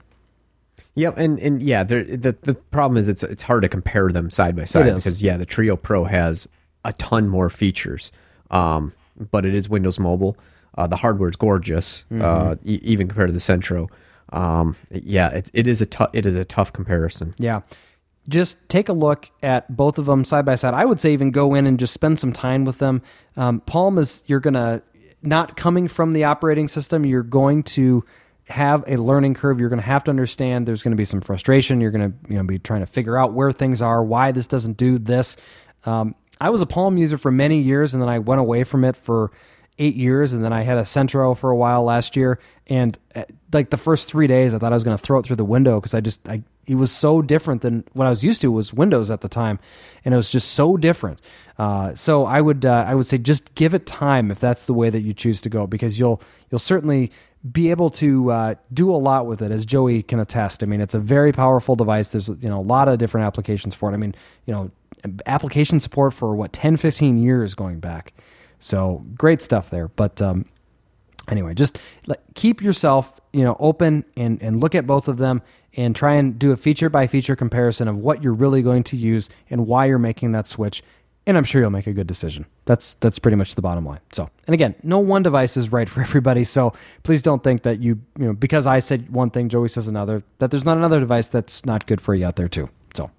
Yep, 0.95 1.19
and 1.19 1.39
and 1.39 1.63
yeah, 1.63 1.85
the 1.85 2.37
the 2.43 2.55
problem 2.55 2.97
is 2.97 3.09
it's 3.09 3.23
it's 3.23 3.43
hard 3.43 3.63
to 3.63 3.69
compare 3.69 4.11
them 4.11 4.29
side 4.31 4.57
by 4.57 4.65
side 4.65 4.95
because 4.95 5.23
yeah, 5.23 5.37
the 5.37 5.47
Treo 5.47 5.81
Pro 5.81 6.05
has 6.05 6.49
a 6.85 6.93
ton 6.95 7.29
more 7.29 7.49
features, 7.49 8.11
um, 8.51 8.93
but 9.31 9.47
it 9.47 9.55
is 9.55 9.69
Windows 9.69 9.99
Mobile. 9.99 10.37
Uh, 10.77 10.87
the 10.87 10.97
hardware 10.97 11.29
is 11.29 11.37
gorgeous, 11.37 12.05
mm-hmm. 12.11 12.23
uh, 12.23 12.55
e- 12.65 12.81
even 12.83 13.07
compared 13.09 13.29
to 13.29 13.33
the 13.33 13.41
Centro. 13.41 13.89
Um, 14.33 14.77
yeah, 14.91 15.29
it, 15.29 15.51
it 15.53 15.69
is 15.69 15.81
a 15.81 15.87
tough 15.87 16.11
it 16.13 16.27
is 16.27 16.35
a 16.35 16.45
tough 16.45 16.73
comparison. 16.73 17.35
Yeah, 17.39 17.61
just 18.29 18.69
take 18.69 18.89
a 18.89 18.93
look 18.93 19.31
at 19.43 19.75
both 19.77 19.97
of 19.97 20.07
them 20.07 20.25
side 20.25 20.45
by 20.45 20.57
side. 20.57 20.75
I 20.75 20.85
would 20.85 21.01
say 21.01 21.13
even 21.13 21.31
go 21.31 21.55
in 21.55 21.67
and 21.67 21.79
just 21.79 21.93
spend 21.93 22.19
some 22.19 22.33
time 22.33 22.65
with 22.65 22.79
them. 22.79 23.03
Um, 23.37 23.61
Palm 23.61 23.97
is 23.97 24.25
you're 24.27 24.41
gonna 24.41 24.83
not 25.23 25.57
coming 25.57 25.89
from 25.89 26.13
the 26.13 26.25
operating 26.25 26.69
system. 26.69 27.05
You're 27.05 27.23
going 27.23 27.63
to 27.63 28.05
have 28.51 28.85
a 28.87 28.97
learning 28.97 29.35
curve. 29.35 29.61
You're 29.61 29.69
going 29.69 29.81
to 29.81 29.87
have 29.87 30.05
to 30.05 30.11
understand. 30.11 30.67
There's 30.67 30.83
going 30.83 30.93
to 30.93 30.97
be 30.97 31.05
some 31.05 31.21
frustration. 31.21 31.81
You're 31.81 31.91
going 31.91 32.13
to 32.13 32.33
you 32.33 32.37
know 32.37 32.45
be 32.45 32.59
trying 32.59 32.81
to 32.81 32.87
figure 32.87 33.17
out 33.17 33.33
where 33.33 33.53
things 33.53 33.81
are, 33.83 34.03
why 34.03 34.33
this 34.33 34.47
doesn't 34.47 34.77
do 34.77 34.99
this. 34.99 35.37
Um, 35.85 36.15
I 36.41 36.51
was 36.51 36.63
a 36.63 36.67
Palm 36.67 36.97
user 36.97 37.19
for 37.19 37.31
many 37.31 37.61
years, 37.61 37.95
and 37.95 38.03
then 38.03 38.09
I 38.09 38.19
went 38.19 38.41
away 38.41 38.65
from 38.65 38.85
it 38.85 38.97
for 38.97 39.31
eight 39.79 39.97
years, 39.97 40.33
and 40.33 40.45
then 40.45 40.53
I 40.53 40.63
had 40.63 40.79
a 40.79 40.85
Centro 40.85 41.35
for 41.35 41.51
a 41.51 41.57
while 41.57 41.83
last 41.83 42.17
year. 42.17 42.39
And 42.67 42.97
uh, 43.15 43.25
like 43.53 43.71
the 43.71 43.77
first 43.77 44.09
three 44.09 44.27
days, 44.27 44.55
I 44.55 44.59
thought 44.59 44.73
I 44.73 44.77
was 44.77 44.85
going 44.85 44.97
to 44.97 45.03
throw 45.03 45.19
it 45.19 45.27
through 45.27 45.37
the 45.37 45.45
window 45.45 45.81
because 45.81 45.95
I 45.95 46.01
just 46.01 46.29
I 46.29 46.43
it 46.67 46.77
was 46.77 46.93
so 46.93 47.21
different 47.21 47.63
than 47.63 47.85
what 47.95 48.07
I 48.07 48.11
was 48.11 48.23
used 48.23 48.43
to 48.43 48.53
was 48.53 48.73
Windows 48.73 49.11
at 49.11 49.23
the 49.23 49.29
time, 49.29 49.59
and 50.05 50.15
it 50.15 50.17
was 50.17 50.31
just 50.31 50.53
so 50.53 50.77
different. 50.77 51.21
Uh, 51.59 51.95
so 51.95 52.25
I 52.27 52.41
would 52.41 52.65
uh, 52.65 52.85
I 52.87 52.95
would 52.95 53.07
say 53.07 53.19
just 53.19 53.55
give 53.55 53.75
it 53.75 53.87
time 53.87 54.31
if 54.31 54.39
that's 54.39 54.67
the 54.67 54.75
way 54.75 54.89
that 54.89 55.01
you 55.01 55.13
choose 55.13 55.41
to 55.43 55.49
go 55.49 55.67
because 55.67 55.99
you'll 55.99 56.23
you'll 56.51 56.59
certainly 56.59 57.11
be 57.49 57.71
able 57.71 57.91
to 57.91 58.31
uh, 58.31 58.55
do 58.73 58.95
a 58.95 58.97
lot 58.97 59.27
with 59.27 59.41
it, 59.41 59.51
as 59.51 59.65
Joey 59.65 60.03
can 60.03 60.21
attest. 60.21 60.63
I 60.63 60.67
mean, 60.67 60.81
it's 60.81 60.95
a 60.95 60.99
very 60.99 61.33
powerful 61.33 61.75
device. 61.77 62.11
There's 62.11 62.29
you 62.29 62.49
know 62.49 62.61
a 62.61 62.63
lot 62.63 62.89
of 62.89 62.99
different 62.99 63.27
applications 63.27 63.75
for 63.75 63.91
it. 63.91 63.95
I 63.95 63.97
mean, 63.97 64.15
you 64.47 64.53
know, 64.53 64.71
application 65.27 65.81
support 65.81 66.13
for 66.13 66.35
what 66.35 66.53
10, 66.53 66.77
15 66.77 67.23
years 67.23 67.55
going 67.55 67.81
back. 67.81 68.13
So 68.59 69.05
great 69.17 69.41
stuff 69.41 69.71
there. 69.71 69.89
But 69.89 70.21
um, 70.21 70.45
anyway, 71.29 71.55
just 71.55 71.79
keep 72.35 72.61
yourself 72.61 73.21
you 73.33 73.45
know 73.45 73.57
open 73.61 74.05
and 74.17 74.43
and 74.43 74.61
look 74.61 74.75
at 74.75 74.87
both 74.87 75.09
of 75.09 75.19
them 75.19 75.43
and 75.77 75.95
try 75.95 76.15
and 76.15 76.39
do 76.39 76.51
a 76.53 76.57
feature 76.57 76.91
by 76.91 77.07
feature 77.07 77.37
comparison 77.37 77.87
of 77.87 77.97
what 77.97 78.23
you're 78.23 78.35
really 78.35 78.63
going 78.63 78.83
to 78.83 78.97
use 78.97 79.31
and 79.49 79.67
why 79.67 79.87
you're 79.87 79.99
making 79.99 80.33
that 80.33 80.49
switch 80.49 80.83
and 81.31 81.39
I'm 81.39 81.45
sure 81.45 81.61
you'll 81.61 81.71
make 81.71 81.87
a 81.87 81.93
good 81.93 82.09
decision. 82.09 82.45
That's 82.65 82.95
that's 82.95 83.21
pretty 83.21 83.37
much 83.37 83.55
the 83.55 83.63
bottom 83.63 83.87
line. 83.87 84.01
So, 84.13 84.29
and 84.49 84.55
again, 84.55 84.75
no 84.83 84.99
one 84.99 85.23
device 85.23 85.57
is 85.57 85.71
right 85.71 85.89
for 85.89 86.01
everybody. 86.01 86.43
So 86.43 86.75
please 87.05 87.23
don't 87.23 87.43
think 87.43 87.63
that 87.63 87.79
you 87.79 88.01
you 88.19 88.27
know 88.27 88.33
because 88.33 88.67
I 88.67 88.81
said 88.81 89.11
one 89.11 89.31
thing, 89.31 89.49
Joey 89.49 89.69
says 89.69 89.87
another, 89.87 90.25
that 90.39 90.51
there's 90.51 90.65
not 90.65 90.77
another 90.77 90.99
device 90.99 91.29
that's 91.29 91.65
not 91.65 91.87
good 91.87 92.01
for 92.01 92.15
you 92.15 92.27
out 92.27 92.35
there 92.35 92.49
too. 92.49 92.69
So, 92.95 93.11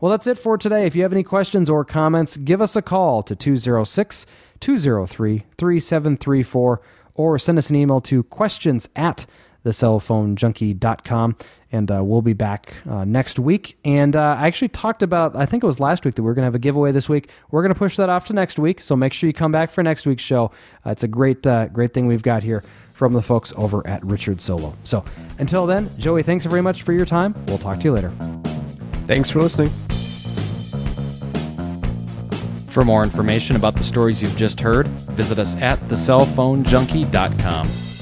well, 0.00 0.10
that's 0.10 0.26
it 0.26 0.38
for 0.38 0.56
today. 0.56 0.86
If 0.86 0.96
you 0.96 1.02
have 1.02 1.12
any 1.12 1.22
questions 1.22 1.68
or 1.68 1.84
comments, 1.84 2.38
give 2.38 2.62
us 2.62 2.74
a 2.74 2.82
call 2.82 3.22
to 3.24 3.36
206 3.36 4.26
203 4.60 5.44
3734 5.58 6.80
or 7.14 7.38
send 7.38 7.58
us 7.58 7.68
an 7.68 7.76
email 7.76 8.00
to 8.00 8.22
questions 8.24 8.88
at 8.96 9.26
thecellphonejunkie.com. 9.64 11.36
And 11.72 11.90
uh, 11.90 12.04
we'll 12.04 12.22
be 12.22 12.34
back 12.34 12.74
uh, 12.88 13.04
next 13.04 13.38
week. 13.38 13.76
And 13.84 14.14
uh, 14.14 14.36
I 14.38 14.46
actually 14.46 14.68
talked 14.68 15.02
about, 15.02 15.34
I 15.34 15.44
think 15.44 15.64
it 15.64 15.66
was 15.66 15.80
last 15.80 16.04
week, 16.04 16.14
that 16.14 16.22
we 16.22 16.30
are 16.30 16.34
going 16.34 16.42
to 16.42 16.46
have 16.46 16.54
a 16.54 16.60
giveaway 16.60 16.92
this 16.92 17.08
week. 17.08 17.28
We're 17.50 17.62
going 17.62 17.74
to 17.74 17.78
push 17.78 17.96
that 17.96 18.08
off 18.08 18.26
to 18.26 18.32
next 18.32 18.58
week. 18.58 18.80
So 18.80 18.94
make 18.94 19.12
sure 19.12 19.26
you 19.26 19.34
come 19.34 19.50
back 19.50 19.70
for 19.70 19.82
next 19.82 20.06
week's 20.06 20.22
show. 20.22 20.52
Uh, 20.86 20.90
it's 20.90 21.02
a 21.02 21.08
great, 21.08 21.44
uh, 21.46 21.66
great 21.68 21.92
thing 21.92 22.06
we've 22.06 22.22
got 22.22 22.44
here 22.44 22.62
from 22.92 23.12
the 23.12 23.22
folks 23.22 23.52
over 23.56 23.84
at 23.86 24.04
Richard 24.04 24.40
Solo. 24.40 24.74
So 24.84 25.04
until 25.38 25.66
then, 25.66 25.90
Joey, 25.98 26.22
thanks 26.22 26.44
very 26.44 26.62
much 26.62 26.82
for 26.82 26.92
your 26.92 27.06
time. 27.06 27.34
We'll 27.46 27.58
talk 27.58 27.78
to 27.78 27.84
you 27.84 27.92
later. 27.92 28.12
Thanks 29.06 29.30
for 29.30 29.42
listening. 29.42 29.70
For 32.68 32.84
more 32.84 33.04
information 33.04 33.56
about 33.56 33.76
the 33.76 33.84
stories 33.84 34.22
you've 34.22 34.36
just 34.36 34.60
heard, 34.60 34.88
visit 34.88 35.38
us 35.38 35.54
at 35.56 35.78
thecellphonejunkie.com. 35.80 37.93